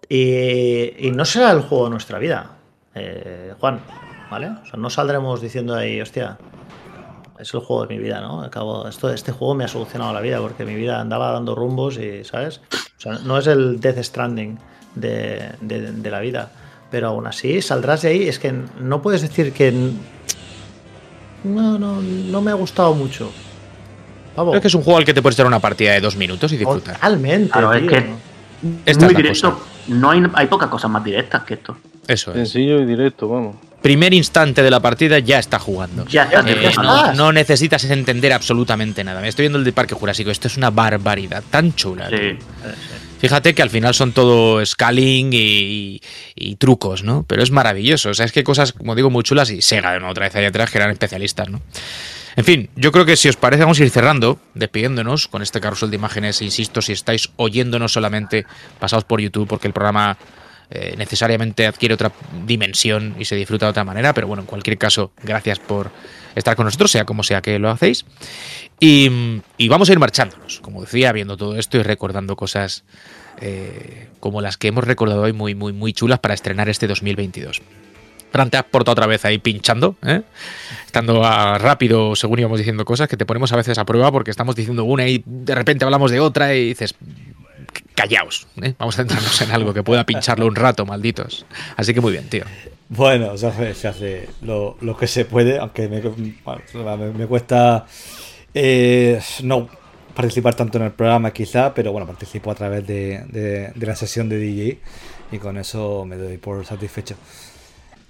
y, 0.10 1.08
y 1.08 1.12
no 1.12 1.26
será 1.26 1.52
el 1.52 1.62
juego 1.62 1.86
de 1.86 1.90
nuestra 1.92 2.20
vida, 2.20 2.52
eh, 2.96 3.54
Juan, 3.60 3.80
¿vale? 4.30 4.48
O 4.62 4.66
sea, 4.66 4.78
no 4.78 4.90
saldremos 4.90 5.42
diciendo 5.42 5.74
ahí, 5.76 6.02
hostia, 6.02 6.38
es 7.40 7.54
el 7.54 7.62
juego 7.62 7.86
de 7.86 7.96
mi 7.96 8.02
vida, 8.04 8.20
¿no? 8.22 8.42
Acabo, 8.42 8.88
esto, 8.88 9.10
este 9.12 9.32
juego 9.32 9.56
me 9.56 9.64
ha 9.64 9.68
solucionado 9.68 10.14
la 10.14 10.22
vida 10.22 10.40
porque 10.40 10.66
mi 10.66 10.76
vida 10.76 11.00
andaba 11.00 11.32
dando 11.32 11.56
rumbos 11.56 11.98
y, 11.98 12.24
¿sabes? 12.24 12.62
O 12.98 13.02
sea, 13.02 13.14
no 13.26 13.38
es 13.38 13.48
el 13.48 13.80
Death 13.80 13.98
Stranding 14.04 14.60
de, 14.96 15.52
de- 15.62 15.92
de 15.94 16.12
la 16.12 16.20
vida, 16.20 16.52
pero 16.92 17.08
aún 17.08 17.26
así 17.26 17.62
saldrás 17.62 18.02
de 18.04 18.10
ahí, 18.10 18.28
es 18.28 18.38
que 18.38 18.54
no 18.80 19.02
puedes 19.02 19.22
decir 19.22 19.54
que 19.54 19.72
no, 21.44 21.80
no, 21.80 22.02
no 22.02 22.42
me 22.42 22.52
ha 22.52 22.56
gustado 22.56 22.94
mucho. 22.94 23.32
Pavo, 24.36 24.52
Creo 24.52 24.62
que 24.62 24.68
es 24.68 24.76
un 24.76 24.84
juego 24.84 25.00
al 25.00 25.06
que 25.06 25.14
te 25.14 25.22
puedes 25.22 25.36
dar 25.38 25.48
una 25.48 25.60
partida 25.60 25.94
de 25.94 26.02
dos 26.02 26.16
minutos 26.16 26.52
y 26.54 26.58
disfrutar. 26.58 26.96
Totalmente, 26.96 27.50
Claro, 27.52 27.74
es 27.74 27.88
que 27.90 28.06
Esta 28.86 29.06
muy 29.06 29.14
es 29.14 29.18
directo. 29.18 29.54
cosa. 29.56 29.66
No 29.88 30.12
hay, 30.12 30.24
hay 30.36 30.48
pocas 30.48 30.70
cosas 30.70 30.92
más 30.92 31.04
directas 31.04 31.44
que 31.44 31.56
esto. 31.56 31.76
Eso 32.08 32.32
es. 32.32 32.38
Sencillo 32.38 32.82
y 32.82 32.86
directo, 32.86 33.28
vamos. 33.28 33.56
Primer 33.82 34.14
instante 34.14 34.62
de 34.62 34.70
la 34.70 34.80
partida 34.80 35.18
ya 35.20 35.40
está 35.40 35.58
jugando. 35.58 36.06
Ya 36.06 36.24
está. 36.26 36.42
Eh, 36.48 36.72
no, 36.78 37.14
no 37.14 37.32
necesitas 37.32 37.84
entender 37.86 38.32
absolutamente 38.32 39.04
nada. 39.04 39.22
Me 39.22 39.28
estoy 39.28 39.44
viendo 39.44 39.58
el 39.58 39.64
de 39.66 39.74
Parque 39.74 39.96
Jurásico. 39.96 40.30
Esto 40.30 40.48
es 40.48 40.56
una 40.56 40.70
barbaridad 40.70 41.44
tan 41.50 41.74
chula. 41.74 42.08
tío. 42.08 42.18
Fíjate 43.22 43.54
que 43.54 43.62
al 43.62 43.70
final 43.70 43.94
son 43.94 44.14
todo 44.14 44.66
scaling 44.66 45.30
y, 45.32 46.02
y 46.36 46.56
trucos, 46.56 47.04
¿no? 47.04 47.24
Pero 47.28 47.44
es 47.44 47.52
maravilloso. 47.52 48.10
O 48.10 48.14
sea, 48.16 48.26
es 48.26 48.32
que 48.32 48.44
cosas, 48.44 48.74
como 48.74 48.96
digo, 48.96 49.12
muy 49.12 49.22
chulas 49.22 49.52
y 49.52 49.62
Sega 49.62 49.92
nuevo 50.00 50.10
otra 50.10 50.26
vez 50.26 50.36
ahí 50.36 50.46
atrás 50.46 50.72
que 50.72 50.80
eran 50.80 50.90
especialistas, 50.90 51.48
¿no? 51.48 51.62
En 52.36 52.46
fin, 52.46 52.72
yo 52.76 52.92
creo 52.92 53.06
que 53.06 53.16
si 53.16 53.30
os 53.30 53.36
parece 53.36 53.62
vamos 53.62 53.80
a 53.80 53.84
ir 53.84 53.92
cerrando, 53.92 54.40
despidiéndonos 54.56 55.28
con 55.28 55.44
este 55.44 55.62
carrusel 55.62 55.92
de 55.92 55.98
imágenes. 55.98 56.42
Insisto, 56.42 56.82
si 56.82 56.94
estáis 56.94 57.30
oyéndonos 57.36 57.94
solamente, 57.94 58.48
pasaos 58.80 59.04
por 59.04 59.22
YouTube 59.22 59.48
porque 59.48 59.68
el 59.68 59.74
programa 59.74 60.18
eh, 60.72 60.96
necesariamente 60.98 61.68
adquiere 61.68 61.94
otra 61.94 62.12
dimensión 62.48 63.16
y 63.20 63.26
se 63.26 63.36
disfruta 63.36 63.68
de 63.68 63.70
otra 63.70 63.84
manera. 63.84 64.16
Pero 64.16 64.26
bueno, 64.26 64.42
en 64.42 64.48
cualquier 64.48 64.80
caso, 64.80 65.12
gracias 65.22 65.60
por 65.60 65.92
estar 66.36 66.56
con 66.56 66.66
nosotros, 66.66 66.92
sea 66.92 67.06
como 67.06 67.24
sea 67.24 67.42
que 67.42 67.60
lo 67.60 67.70
hacéis. 67.70 68.06
Y, 68.80 69.10
vamos 69.70 69.90
a 69.90 69.94
ir 69.94 70.00
marchándonos, 70.00 70.60
como 70.60 70.82
decía, 70.82 71.12
viendo 71.12 71.38
todo 71.38 71.58
esto 71.58 71.78
y 71.78 71.84
recordando 71.84 72.36
cosas 72.36 72.84
eh, 73.40 74.08
como 74.20 74.42
las 74.42 74.58
que 74.58 74.70
hemos 74.70 74.84
recordado 74.84 75.22
hoy 75.22 75.34
muy, 75.34 75.54
muy, 75.56 75.72
muy 75.72 75.94
chulas 75.94 76.20
para 76.20 76.34
estrenar 76.34 76.68
este 76.68 76.88
2022. 76.88 77.62
Fran, 78.32 78.50
te 78.50 78.58
has 78.58 78.64
portado 78.64 78.94
otra 78.94 79.08
vez 79.08 79.26
ahí 79.26 79.38
pinchando, 79.40 79.96
¿eh? 80.04 80.22
estando 80.86 81.22
rápido 81.22 82.16
según 82.16 82.40
íbamos 82.40 82.60
diciendo 82.60 82.86
cosas 82.86 83.10
que 83.10 83.18
te 83.18 83.26
ponemos 83.26 83.52
a 83.52 83.58
veces 83.58 83.78
a 83.78 83.86
prueba 83.86 84.10
porque 84.12 84.32
estamos 84.32 84.56
diciendo 84.56 84.86
una 84.86 85.06
y 85.08 85.22
de 85.26 85.54
repente 85.54 85.84
hablamos 85.84 86.12
de 86.12 86.22
otra 86.22 86.56
y 86.56 86.70
dices, 86.70 86.96
callaos, 88.02 88.48
¿eh? 88.62 88.74
vamos 88.80 88.96
a 88.96 88.98
centrarnos 88.98 89.42
en 89.42 89.52
algo 89.52 89.74
que 89.74 89.84
pueda 89.84 90.04
pincharlo 90.06 90.48
un 90.48 90.56
rato, 90.56 90.86
malditos. 90.86 91.46
Así 91.78 91.94
que 91.94 92.02
muy 92.02 92.12
bien, 92.12 92.28
tío. 92.30 92.44
Bueno, 92.90 93.38
se 93.38 93.48
hace, 93.48 94.28
lo, 94.42 94.76
lo 94.82 94.98
que 94.98 95.08
se 95.08 95.26
puede, 95.26 95.60
aunque 95.60 95.88
me, 95.88 96.02
me- 97.14 97.28
cuesta 97.28 97.86
eh, 98.54 99.22
no 99.44 99.70
participar 100.16 100.56
tanto 100.56 100.78
en 100.78 100.86
el 100.86 100.92
programa 100.92 101.32
quizá, 101.32 101.74
pero 101.74 101.92
bueno, 101.92 102.06
participo 102.08 102.52
a 102.52 102.56
través 102.56 102.86
de, 102.88 103.24
de- 103.30 103.86
la 103.86 103.96
sesión 103.96 104.28
de 104.30 104.38
DJ 104.40 104.80
y 105.32 105.38
con 105.38 105.58
eso 105.58 106.04
me 106.06 106.18
doy 106.18 106.38
por 106.38 106.66
satisfecho. 106.66 107.16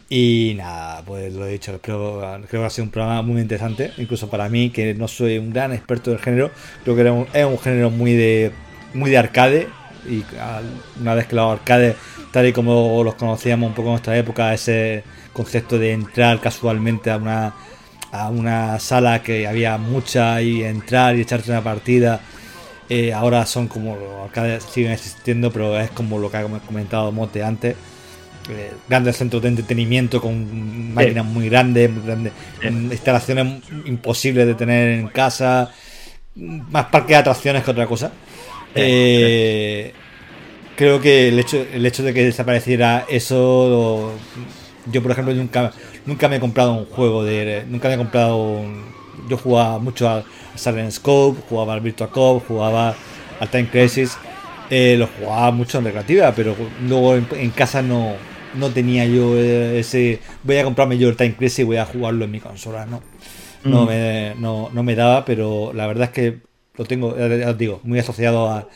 Y 0.10 0.54
nada, 0.58 1.04
pues 1.06 1.34
lo 1.34 1.46
he 1.46 1.52
dicho, 1.52 1.72
espero, 1.74 2.20
creo 2.48 2.62
que 2.62 2.66
ha 2.68 2.70
sido 2.70 2.86
un 2.86 2.92
programa 2.92 3.22
muy 3.22 3.40
interesante, 3.42 3.92
incluso 3.98 4.30
para 4.30 4.50
mí, 4.50 4.70
que 4.70 4.94
no 4.94 5.08
soy 5.08 5.38
un 5.38 5.52
gran 5.54 5.72
experto 5.74 6.12
del 6.12 6.20
género, 6.20 6.52
creo 6.84 6.96
que 6.96 7.02
era 7.02 7.14
un- 7.14 7.28
es 7.34 7.46
un 7.46 7.58
género 7.60 7.90
muy 7.90 8.14
de, 8.14 8.52
muy 8.94 9.10
de 9.12 9.18
arcade, 9.18 9.68
y 10.07 10.23
una 10.99 11.15
vez 11.15 11.28
que 11.28 11.36
los 11.36 11.52
arcades, 11.52 11.95
tal 12.32 12.48
y 12.48 12.53
como 12.53 13.03
los 13.03 13.15
conocíamos 13.15 13.69
un 13.69 13.76
poco 13.76 13.88
en 13.88 13.94
nuestra 13.94 14.18
época, 14.18 14.53
ese 14.53 15.03
concepto 15.34 15.78
de 15.78 15.94
entrar 15.94 16.40
casualmente 16.40 17.11
a 17.11 17.18
una, 17.18 17.53
a 18.11 18.30
una 18.30 18.80
sala 18.80 19.22
que 19.22 19.48
había 19.48 19.78
mucha 19.78 20.41
y 20.41 20.64
entrar 20.64 21.15
y 21.15 21.22
echarte 21.22 21.52
una 21.52 21.64
partida, 21.64 22.22
eh, 22.90 23.14
ahora 23.14 23.45
son 23.45 23.68
como 23.68 23.95
los 23.95 24.26
arcades 24.26 24.64
siguen 24.64 24.91
existiendo, 24.91 25.52
pero 25.52 25.80
es 25.80 25.91
como 25.91 26.19
lo 26.19 26.30
que 26.30 26.38
ha 26.38 26.44
comentado 26.44 27.11
Mote 27.11 27.41
antes. 27.44 27.76
eh, 28.49 28.73
grandes 28.90 29.18
centros 29.18 29.41
de 29.41 29.49
entretenimiento 29.49 30.19
con 30.19 30.94
máquinas 30.94 31.26
muy 31.26 31.48
grandes, 31.48 31.90
muy 31.90 32.03
grandes 32.03 32.34
mm, 32.69 32.91
instalaciones 32.91 33.64
imposibles 33.86 34.48
de 34.48 34.56
tener 34.56 34.99
en 34.99 35.07
casa, 35.07 35.72
más 36.36 36.86
parque 36.88 37.14
de 37.14 37.19
atracciones 37.19 37.64
que 37.64 37.72
otra 37.72 37.86
cosa. 37.88 38.11
Eh, 38.76 39.93
creo 40.76 41.02
que 41.02 41.27
el 41.30 41.39
hecho, 41.39 41.65
el 41.73 41.85
hecho 41.85 42.03
de 42.03 42.14
que 42.14 42.23
desapareciera 42.26 43.06
eso, 43.10 43.35
lo- 43.69 44.91
yo 44.91 45.02
por 45.03 45.11
ejemplo 45.11 45.34
nunca, 45.34 45.73
nunca 46.06 46.30
me 46.30 46.38
he 46.38 46.39
comprado 46.39 46.73
un 46.73 46.85
juego 46.85 47.23
de, 47.23 47.65
nunca 47.68 47.88
me 47.89 47.95
he 47.95 47.98
comprado, 47.98 48.38
un- 48.38 48.95
yo 49.30 49.38
jugaba 49.38 49.80
mucho 49.80 50.10
al 50.10 50.26
Silent 50.56 50.91
Scope, 50.91 51.41
jugaba 51.49 51.73
al 51.73 51.81
Virtua 51.81 52.11
Cop, 52.11 52.45
jugaba 52.48 52.95
al 53.39 53.49
Time 53.49 53.69
Crisis, 53.69 54.18
eh, 54.69 54.95
lo 54.98 55.07
jugaba 55.07 55.52
mucho 55.52 55.77
en 55.80 55.85
recreativa, 55.85 56.34
pero 56.34 56.56
luego 56.80 57.15
en, 57.15 57.27
en 57.34 57.52
casa 57.52 57.81
no, 57.81 58.15
no 58.53 58.69
tenía 58.72 59.06
yo 59.06 59.38
ese, 59.38 60.19
voy 60.43 60.57
a 60.57 60.64
comprarme 60.64 60.98
yo 60.98 61.10
el 61.10 61.15
Time 61.18 61.35
Crisis 61.35 61.60
y 61.60 61.64
voy 61.64 61.77
a 61.77 61.85
jugarlo 61.85 62.26
en 62.26 62.31
mi 62.31 62.39
consola, 62.39 62.85
no. 62.85 63.02
No, 63.64 63.85
Mm. 63.85 63.88
me, 63.88 64.35
no, 64.39 64.69
no 64.73 64.84
me 64.84 64.95
daba, 64.95 65.23
pero 65.26 65.72
la 65.73 65.85
verdad 65.88 66.06
es 66.06 66.11
que 66.11 66.39
lo 66.77 66.85
tengo, 66.85 67.15
ya 67.18 67.49
os 67.49 67.57
digo, 67.57 67.80
muy 67.84 67.99
asociado 67.99 68.49
a, 68.49 68.68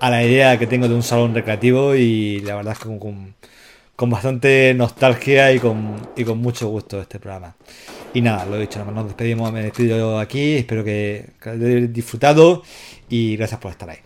a 0.00 0.10
la 0.10 0.24
idea 0.24 0.58
que 0.58 0.66
tengo 0.66 0.88
de 0.88 0.94
un 0.94 1.02
salón 1.02 1.34
recreativo 1.34 1.94
y 1.94 2.40
la 2.40 2.56
verdad 2.56 2.72
es 2.74 2.78
que 2.78 2.86
con, 2.86 2.98
con, 2.98 3.34
con 3.96 4.10
bastante 4.10 4.74
nostalgia 4.74 5.52
y 5.52 5.58
con, 5.60 5.96
y 6.16 6.24
con 6.24 6.38
mucho 6.38 6.68
gusto 6.68 7.00
este 7.00 7.18
programa. 7.20 7.56
Y 8.14 8.20
nada, 8.22 8.46
lo 8.46 8.56
he 8.56 8.60
dicho, 8.60 8.78
nada 8.78 8.90
más 8.90 9.02
nos 9.02 9.08
despedimos, 9.08 9.52
me 9.52 9.62
despido 9.62 9.96
yo 9.98 10.18
aquí, 10.18 10.56
espero 10.56 10.84
que, 10.84 11.30
que 11.40 11.50
hayáis 11.50 11.92
disfrutado 11.92 12.62
y 13.08 13.36
gracias 13.36 13.60
por 13.60 13.72
estar 13.72 13.90
ahí. 13.90 13.98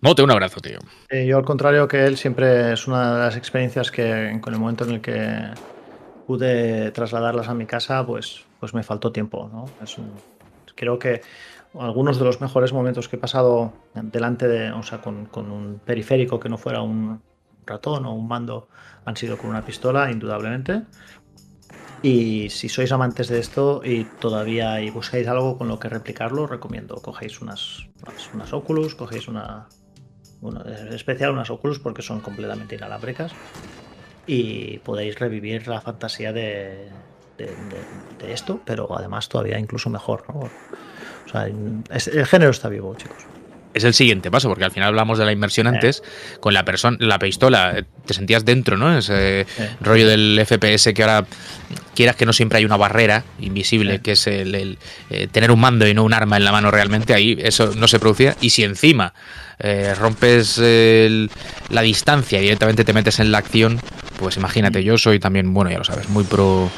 Mote, 0.00 0.22
un 0.22 0.30
abrazo, 0.30 0.60
tío. 0.60 0.78
Eh, 1.08 1.26
yo, 1.26 1.38
al 1.38 1.44
contrario 1.44 1.86
que 1.88 2.04
él, 2.04 2.16
siempre 2.16 2.72
es 2.72 2.86
una 2.88 3.14
de 3.14 3.20
las 3.20 3.36
experiencias 3.36 3.90
que, 3.90 4.38
con 4.40 4.52
el 4.54 4.60
momento 4.60 4.84
en 4.84 4.90
el 4.92 5.00
que 5.00 5.50
pude 6.26 6.90
trasladarlas 6.92 7.48
a 7.48 7.54
mi 7.54 7.66
casa, 7.66 8.04
pues, 8.06 8.44
pues 8.60 8.74
me 8.74 8.82
faltó 8.82 9.12
tiempo. 9.12 9.48
¿no? 9.52 9.66
Es 9.82 9.98
un- 9.98 10.12
creo 10.74 10.98
que 10.98 11.22
algunos 11.80 12.18
de 12.18 12.24
los 12.24 12.40
mejores 12.40 12.72
momentos 12.72 13.08
que 13.08 13.16
he 13.16 13.18
pasado 13.18 13.72
delante 13.94 14.48
de, 14.48 14.70
o 14.72 14.82
sea, 14.82 15.00
con, 15.00 15.26
con 15.26 15.50
un 15.50 15.78
periférico 15.84 16.38
que 16.40 16.48
no 16.48 16.58
fuera 16.58 16.82
un 16.82 17.20
ratón 17.66 18.06
o 18.06 18.14
un 18.14 18.28
mando, 18.28 18.68
han 19.04 19.16
sido 19.16 19.36
con 19.38 19.50
una 19.50 19.64
pistola, 19.64 20.10
indudablemente. 20.10 20.82
Y 22.02 22.50
si 22.50 22.68
sois 22.68 22.92
amantes 22.92 23.28
de 23.28 23.38
esto 23.40 23.80
y 23.84 24.04
todavía 24.04 24.80
y 24.80 24.90
buscáis 24.90 25.26
algo 25.26 25.58
con 25.58 25.66
lo 25.68 25.78
que 25.78 25.88
replicarlo, 25.88 26.46
recomiendo. 26.46 26.96
Cogéis 26.96 27.40
unas, 27.40 27.88
unas, 28.34 28.52
Oculus, 28.52 28.94
cogéis 28.94 29.26
una, 29.28 29.66
en 30.42 30.92
especial 30.92 31.32
unas 31.32 31.50
Oculus 31.50 31.78
porque 31.80 32.02
son 32.02 32.20
completamente 32.20 32.76
inalámbricas 32.76 33.32
y 34.26 34.78
podéis 34.78 35.18
revivir 35.18 35.66
la 35.68 35.80
fantasía 35.80 36.32
de, 36.32 36.90
de, 37.38 37.46
de- 37.46 38.26
de 38.26 38.32
esto, 38.32 38.60
pero 38.64 38.96
además 38.96 39.28
todavía 39.28 39.58
incluso 39.58 39.90
mejor. 39.90 40.24
¿no? 40.32 40.48
O 41.26 41.28
sea, 41.30 41.48
es- 41.90 42.08
el 42.08 42.26
género 42.26 42.50
está 42.50 42.68
vivo, 42.68 42.94
chicos. 42.96 43.16
Es 43.74 43.84
el 43.84 43.92
siguiente 43.92 44.30
paso, 44.30 44.48
porque 44.48 44.64
al 44.64 44.70
final 44.70 44.88
hablamos 44.88 45.18
de 45.18 45.26
la 45.26 45.32
inmersión 45.32 45.66
antes, 45.66 46.02
con 46.40 46.54
la 46.54 46.64
persona, 46.64 46.96
la 46.98 47.18
pistola, 47.18 47.74
eh, 47.76 47.84
te 48.06 48.14
sentías 48.14 48.42
dentro, 48.46 48.78
¿no? 48.78 48.96
Ese 48.96 49.44
Sí. 49.54 49.62
rollo 49.82 50.08
del 50.08 50.38
FPS 50.38 50.94
que 50.94 51.02
ahora 51.02 51.26
quieras 51.94 52.16
que 52.16 52.24
no 52.24 52.32
siempre 52.32 52.56
hay 52.58 52.64
una 52.64 52.78
barrera 52.78 53.22
invisible, 53.38 54.00
que 54.00 54.12
es 54.12 54.26
el, 54.28 54.54
el, 54.54 54.78
eh, 55.10 55.26
tener 55.30 55.50
un 55.50 55.60
mando 55.60 55.86
y 55.86 55.92
no 55.92 56.04
un 56.04 56.14
arma 56.14 56.38
en 56.38 56.44
la 56.44 56.52
mano 56.52 56.70
realmente, 56.70 57.12
ahí 57.12 57.36
eso 57.42 57.72
no 57.76 57.86
se 57.86 57.98
producía. 57.98 58.34
Y 58.40 58.48
si 58.50 58.64
encima 58.64 59.12
eh, 59.58 59.94
rompes 59.94 60.56
el- 60.58 61.30
la 61.70 61.82
distancia 61.82 62.38
y 62.38 62.42
directamente 62.42 62.82
te 62.84 62.92
metes 62.94 63.20
en 63.20 63.30
la 63.32 63.38
acción, 63.38 63.78
pues 64.18 64.36
imagínate, 64.38 64.84
yo 64.84 64.96
soy 64.96 65.18
también, 65.18 65.52
bueno, 65.52 65.70
ya 65.70 65.78
lo 65.78 65.84
sabes, 65.84 66.08
muy 66.08 66.24
pro, 66.24 66.70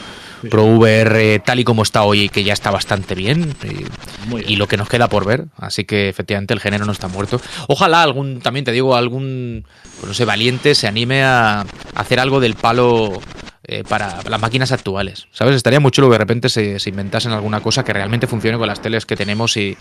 pro 0.50 0.64
VR 0.64 1.40
tal 1.44 1.60
y 1.60 1.64
como 1.64 1.82
está 1.82 2.02
hoy, 2.02 2.28
que 2.28 2.44
ya 2.44 2.52
está 2.52 2.70
bastante 2.70 3.14
bien. 3.14 3.54
y- 3.64 4.28
Muy 4.28 4.44
y 4.46 4.56
lo 4.56 4.66
que 4.68 4.76
nos 4.76 4.88
queda 4.88 5.08
por 5.08 5.24
ver. 5.24 5.46
Así 5.56 5.84
que 5.84 6.08
efectivamente 6.08 6.52
el 6.54 6.60
género 6.60 6.84
no 6.84 6.92
está 6.92 7.08
muerto. 7.08 7.40
Ojalá 7.66 8.02
algún, 8.02 8.40
también 8.40 8.64
te 8.64 8.72
digo, 8.72 8.94
algún, 8.96 9.64
pues 9.96 10.06
no 10.08 10.14
sé, 10.14 10.24
valiente 10.24 10.74
se 10.74 10.86
anime 10.86 11.22
a 11.24 11.64
hacer 11.94 12.20
algo 12.20 12.38
del 12.40 12.54
palo 12.54 13.20
eh, 13.64 13.84
para 13.88 14.18
las 14.28 14.40
máquinas 14.40 14.70
actuales. 14.72 15.26
¿Sabes? 15.32 15.56
Estaría 15.56 15.80
muy 15.80 15.90
chulo 15.90 16.08
que 16.08 16.12
de 16.14 16.18
repente 16.18 16.48
se, 16.48 16.78
se 16.78 16.90
inventasen 16.90 17.32
alguna 17.32 17.60
cosa 17.60 17.84
que 17.84 17.92
realmente 17.92 18.26
funcione 18.26 18.58
con 18.58 18.66
las 18.68 18.80
teles 18.82 19.04
que 19.06 19.16
tenemos 19.16 19.56
y, 19.56 19.76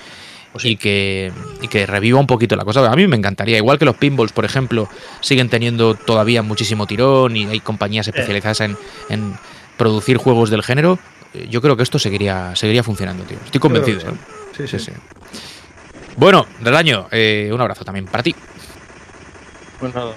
y, 0.63 0.75
que, 0.77 1.31
y 1.61 1.67
que 1.67 1.85
reviva 1.85 2.19
un 2.19 2.27
poquito 2.27 2.55
la 2.55 2.63
cosa. 2.65 2.89
A 2.91 2.95
mí 2.95 3.05
me 3.07 3.15
encantaría, 3.17 3.57
igual 3.57 3.77
que 3.79 3.85
los 3.85 3.95
pinballs, 3.97 4.31
por 4.33 4.45
ejemplo, 4.45 4.89
siguen 5.21 5.49
teniendo 5.49 5.93
todavía 5.95 6.41
muchísimo 6.41 6.87
tirón 6.87 7.35
y 7.37 7.45
hay 7.45 7.59
compañías 7.59 8.07
especializadas 8.07 8.61
en, 8.61 8.77
en 9.09 9.35
producir 9.77 10.17
juegos 10.17 10.49
del 10.49 10.63
género. 10.63 10.99
eh, 11.33 11.47
Yo 11.49 11.61
creo 11.61 11.77
que 11.77 11.83
esto 11.83 11.99
seguiría, 11.99 12.55
seguiría 12.55 12.83
funcionando, 12.83 13.23
tío. 13.23 13.37
Estoy 13.45 13.59
convencido. 13.59 13.99
¿eh? 14.01 14.13
sí. 14.55 14.67
Sí, 14.67 14.79
sí. 14.79 14.91
Bueno, 16.15 16.45
del 16.61 16.75
año, 16.75 17.07
eh, 17.11 17.49
un 17.53 17.61
abrazo 17.61 17.85
también 17.85 18.05
para 18.05 18.23
ti. 18.23 18.35
Pues 19.79 19.93
nada, 19.93 20.13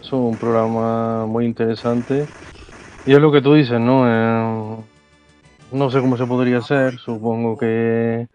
es 0.00 0.12
un 0.12 0.36
programa 0.36 1.26
muy 1.26 1.44
interesante. 1.44 2.26
Y 3.04 3.12
es 3.12 3.18
lo 3.18 3.32
que 3.32 3.40
tú 3.42 3.54
dices, 3.54 3.80
¿no? 3.80 4.04
Eh, 4.06 4.76
no 5.72 5.90
sé 5.90 6.00
cómo 6.00 6.16
se 6.16 6.26
podría 6.26 6.58
hacer. 6.58 6.98
Supongo 6.98 7.58
que, 7.58 8.28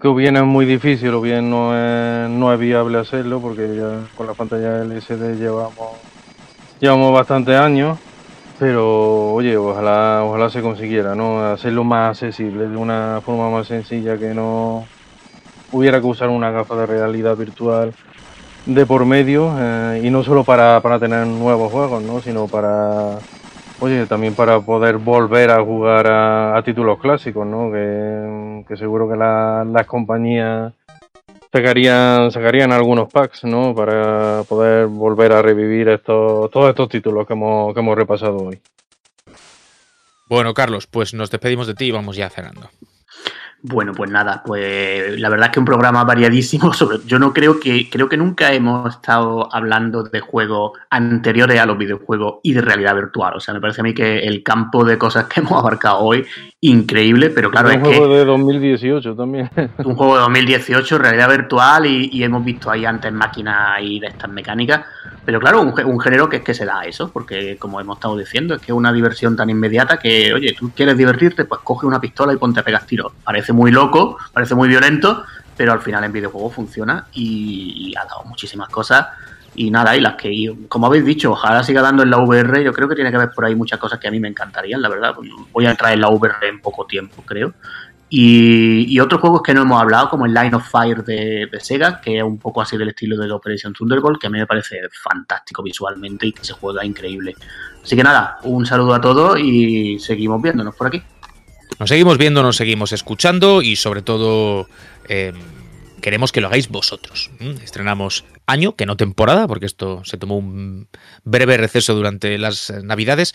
que 0.00 0.08
o 0.08 0.14
bien 0.14 0.36
es 0.36 0.44
muy 0.44 0.66
difícil 0.66 1.14
o 1.14 1.20
bien 1.22 1.48
no 1.48 1.74
es, 1.74 2.28
no 2.28 2.52
es 2.52 2.58
viable 2.60 2.98
hacerlo 2.98 3.40
porque 3.40 3.76
ya 3.76 4.06
con 4.16 4.26
la 4.26 4.34
pantalla 4.34 4.82
LCD 4.82 5.38
llevamos, 5.38 5.92
llevamos 6.78 7.14
bastantes 7.14 7.56
años. 7.58 7.98
Pero 8.58 9.32
oye, 9.34 9.56
ojalá, 9.56 10.22
ojalá 10.24 10.48
se 10.48 10.62
consiguiera, 10.62 11.14
¿no? 11.14 11.44
Hacerlo 11.44 11.84
más 11.84 12.22
accesible, 12.22 12.68
de 12.68 12.76
una 12.76 13.20
forma 13.22 13.50
más 13.50 13.66
sencilla 13.66 14.18
que 14.18 14.32
no 14.32 14.84
hubiera 15.72 16.00
que 16.00 16.06
usar 16.06 16.30
una 16.30 16.50
gafa 16.50 16.76
de 16.76 16.86
realidad 16.86 17.36
virtual 17.36 17.94
de 18.66 18.86
por 18.86 19.06
medio 19.06 19.54
eh, 19.58 20.02
y 20.04 20.10
no 20.10 20.22
solo 20.24 20.44
para, 20.44 20.80
para 20.82 21.00
tener 21.00 21.26
nuevos 21.26 21.70
juegos, 21.72 22.02
¿no? 22.02 22.20
sino 22.22 22.48
para, 22.48 23.20
oye, 23.80 24.06
también 24.06 24.34
para 24.34 24.60
poder 24.60 24.98
volver 24.98 25.50
a 25.50 25.62
jugar 25.64 26.06
a, 26.08 26.56
a 26.56 26.62
títulos 26.62 26.98
clásicos, 27.00 27.46
¿no? 27.46 27.70
que, 27.72 28.64
que 28.68 28.76
seguro 28.76 29.08
que 29.08 29.16
la- 29.16 29.64
las 29.70 29.86
compañías 29.86 30.72
sacarían, 31.56 32.30
sacarían 32.30 32.72
algunos 32.72 33.10
packs, 33.10 33.44
¿no? 33.44 33.74
para 33.74 34.42
poder 34.44 34.86
volver 34.86 35.32
a 35.32 35.42
revivir 35.42 35.88
estos, 35.88 36.50
todos 36.50 36.70
estos 36.70 36.88
títulos 36.88 37.26
que 37.26 37.32
hemos, 37.32 37.72
que 37.74 37.80
hemos 37.80 37.96
repasado 37.96 38.36
hoy. 38.36 38.60
Bueno, 40.28 40.54
Carlos, 40.54 40.86
pues 40.86 41.14
nos 41.14 41.30
despedimos 41.30 41.66
de 41.66 41.74
ti 41.74 41.86
y 41.86 41.90
vamos 41.92 42.16
ya 42.16 42.28
cerrando. 42.28 42.68
Bueno, 43.62 43.92
pues 43.94 44.10
nada, 44.10 44.42
pues 44.44 45.18
la 45.18 45.28
verdad 45.28 45.46
es 45.46 45.52
que 45.52 45.58
un 45.58 45.64
programa 45.64 46.04
variadísimo. 46.04 46.72
Sobre, 46.74 46.98
yo 47.06 47.18
no 47.18 47.32
creo 47.32 47.58
que 47.58 47.88
creo 47.90 48.08
que 48.08 48.16
nunca 48.16 48.52
hemos 48.52 48.94
estado 48.94 49.52
hablando 49.52 50.02
de 50.02 50.20
juegos 50.20 50.72
anteriores 50.90 51.58
a 51.58 51.66
los 51.66 51.78
videojuegos 51.78 52.40
y 52.42 52.52
de 52.52 52.60
realidad 52.60 52.94
virtual. 52.94 53.34
O 53.36 53.40
sea, 53.40 53.54
me 53.54 53.60
parece 53.60 53.80
a 53.80 53.84
mí 53.84 53.94
que 53.94 54.18
el 54.18 54.42
campo 54.42 54.84
de 54.84 54.98
cosas 54.98 55.24
que 55.26 55.40
hemos 55.40 55.58
abarcado 55.58 56.00
hoy 56.00 56.26
increíble, 56.60 57.30
pero 57.30 57.50
claro 57.50 57.68
un 57.68 57.74
es 57.74 57.80
juego 57.80 58.08
que 58.08 58.14
de 58.16 58.24
2018 58.24 59.14
también. 59.14 59.50
un 59.84 59.94
juego 59.94 60.14
de 60.16 60.20
2018, 60.22 60.98
realidad 60.98 61.28
virtual 61.28 61.86
y, 61.86 62.08
y 62.12 62.22
hemos 62.24 62.44
visto 62.44 62.70
ahí 62.70 62.84
antes 62.84 63.12
máquinas 63.12 63.78
y 63.82 64.00
de 64.00 64.08
estas 64.08 64.30
mecánicas. 64.30 64.84
Pero 65.24 65.38
claro, 65.40 65.60
un, 65.60 65.72
gé- 65.72 65.84
un 65.84 66.00
género 66.00 66.28
que 66.28 66.36
es 66.36 66.42
que 66.42 66.54
se 66.54 66.64
da 66.64 66.80
a 66.80 66.84
eso, 66.86 67.10
porque 67.12 67.56
como 67.58 67.80
hemos 67.80 67.98
estado 67.98 68.16
diciendo, 68.16 68.54
es 68.54 68.60
que 68.62 68.72
es 68.72 68.76
una 68.76 68.92
diversión 68.92 69.36
tan 69.36 69.50
inmediata 69.50 69.98
que, 69.98 70.32
oye, 70.32 70.54
tú 70.58 70.70
quieres 70.74 70.96
divertirte, 70.96 71.44
pues 71.44 71.60
coge 71.62 71.86
una 71.86 72.00
pistola 72.00 72.32
y 72.32 72.36
ponte 72.36 72.60
a 72.60 72.62
pegar 72.64 72.84
tiros. 72.84 73.12
Parece 73.24 73.52
muy 73.52 73.70
loco, 73.70 74.16
parece 74.32 74.54
muy 74.54 74.68
violento, 74.68 75.24
pero 75.56 75.72
al 75.72 75.80
final 75.80 76.04
en 76.04 76.12
videojuego 76.12 76.50
funciona 76.50 77.06
y, 77.12 77.90
y 77.92 77.96
ha 77.96 78.04
dado 78.04 78.24
muchísimas 78.24 78.68
cosas. 78.68 79.06
Y 79.56 79.70
nada, 79.70 79.96
y 79.96 80.00
las 80.00 80.16
que, 80.16 80.54
como 80.68 80.86
habéis 80.86 81.04
dicho, 81.04 81.32
ojalá 81.32 81.62
siga 81.62 81.80
dando 81.80 82.02
en 82.02 82.10
la 82.10 82.18
VR. 82.18 82.62
Yo 82.62 82.72
creo 82.72 82.88
que 82.88 82.94
tiene 82.94 83.10
que 83.10 83.16
haber 83.16 83.30
por 83.30 83.44
ahí 83.46 83.54
muchas 83.54 83.78
cosas 83.78 83.98
que 83.98 84.06
a 84.06 84.10
mí 84.10 84.20
me 84.20 84.28
encantarían, 84.28 84.82
la 84.82 84.88
verdad. 84.88 85.14
Voy 85.52 85.66
a 85.66 85.70
entrar 85.70 85.92
en 85.94 86.00
la 86.02 86.10
VR 86.10 86.48
en 86.48 86.60
poco 86.60 86.86
tiempo, 86.86 87.22
creo. 87.24 87.54
Y, 88.08 88.84
y 88.92 89.00
otros 89.00 89.20
juegos 89.20 89.42
que 89.42 89.54
no 89.54 89.62
hemos 89.62 89.80
hablado, 89.80 90.10
como 90.10 90.26
el 90.26 90.34
Line 90.34 90.54
of 90.54 90.70
Fire 90.70 91.02
de, 91.02 91.48
de 91.50 91.60
Sega, 91.60 92.00
que 92.00 92.18
es 92.18 92.22
un 92.22 92.38
poco 92.38 92.60
así 92.60 92.76
del 92.76 92.90
estilo 92.90 93.16
del 93.16 93.32
Operation 93.32 93.72
Thunderbolt, 93.72 94.20
que 94.20 94.28
a 94.28 94.30
mí 94.30 94.38
me 94.38 94.46
parece 94.46 94.80
fantástico 95.02 95.62
visualmente 95.62 96.26
y 96.26 96.32
que 96.32 96.44
se 96.44 96.52
juega 96.52 96.84
increíble. 96.84 97.34
Así 97.82 97.96
que 97.96 98.02
nada, 98.02 98.38
un 98.44 98.66
saludo 98.66 98.94
a 98.94 99.00
todos 99.00 99.40
y 99.40 99.98
seguimos 99.98 100.40
viéndonos 100.40 100.74
por 100.76 100.88
aquí. 100.88 101.02
Nos 101.78 101.88
seguimos 101.88 102.16
viendo, 102.16 102.42
nos 102.42 102.56
seguimos 102.56 102.92
escuchando 102.92 103.60
y 103.60 103.76
sobre 103.76 104.02
todo 104.02 104.66
eh, 105.08 105.32
queremos 106.00 106.32
que 106.32 106.40
lo 106.40 106.46
hagáis 106.46 106.68
vosotros. 106.68 107.30
Estrenamos 107.62 108.24
año, 108.46 108.76
que 108.76 108.86
no 108.86 108.96
temporada, 108.96 109.46
porque 109.46 109.66
esto 109.66 110.04
se 110.04 110.16
tomó 110.16 110.38
un 110.38 110.88
breve 111.24 111.56
receso 111.56 111.94
durante 111.94 112.38
las 112.38 112.70
eh, 112.70 112.82
navidades, 112.82 113.34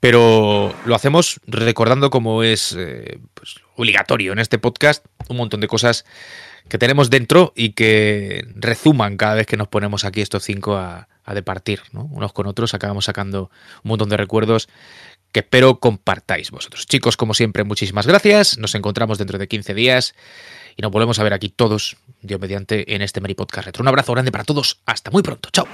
pero 0.00 0.74
lo 0.84 0.94
hacemos 0.94 1.40
recordando 1.46 2.10
como 2.10 2.42
es 2.42 2.74
eh, 2.78 3.18
pues, 3.34 3.56
obligatorio 3.76 4.32
en 4.32 4.38
este 4.38 4.58
podcast 4.58 5.04
un 5.28 5.36
montón 5.36 5.60
de 5.60 5.68
cosas 5.68 6.04
que 6.68 6.78
tenemos 6.78 7.10
dentro 7.10 7.52
y 7.54 7.70
que 7.70 8.44
rezuman 8.54 9.16
cada 9.16 9.34
vez 9.34 9.46
que 9.46 9.56
nos 9.56 9.68
ponemos 9.68 10.04
aquí 10.04 10.20
estos 10.20 10.44
cinco 10.44 10.76
a, 10.76 11.08
a 11.24 11.34
departir, 11.34 11.82
¿no? 11.92 12.04
unos 12.04 12.32
con 12.32 12.46
otros, 12.46 12.74
acabamos 12.74 13.06
sacando 13.06 13.50
un 13.82 13.88
montón 13.88 14.08
de 14.08 14.16
recuerdos 14.16 14.68
que 15.32 15.40
espero 15.40 15.80
compartáis 15.80 16.52
vosotros. 16.52 16.86
Chicos, 16.86 17.16
como 17.16 17.34
siempre, 17.34 17.64
muchísimas 17.64 18.06
gracias. 18.06 18.56
Nos 18.56 18.76
encontramos 18.76 19.18
dentro 19.18 19.36
de 19.36 19.48
15 19.48 19.74
días 19.74 20.14
y 20.76 20.82
nos 20.82 20.90
volvemos 20.90 21.18
a 21.18 21.22
ver 21.22 21.32
aquí 21.32 21.48
todos, 21.48 21.96
Dios 22.22 22.40
mediante, 22.40 22.94
en 22.94 23.02
este 23.02 23.20
Meri 23.20 23.34
Podcast 23.34 23.66
Retro. 23.66 23.82
Un 23.82 23.88
abrazo 23.88 24.12
grande 24.12 24.32
para 24.32 24.44
todos. 24.44 24.80
Hasta 24.86 25.10
muy 25.10 25.22
pronto. 25.22 25.48
Chao. 25.52 25.66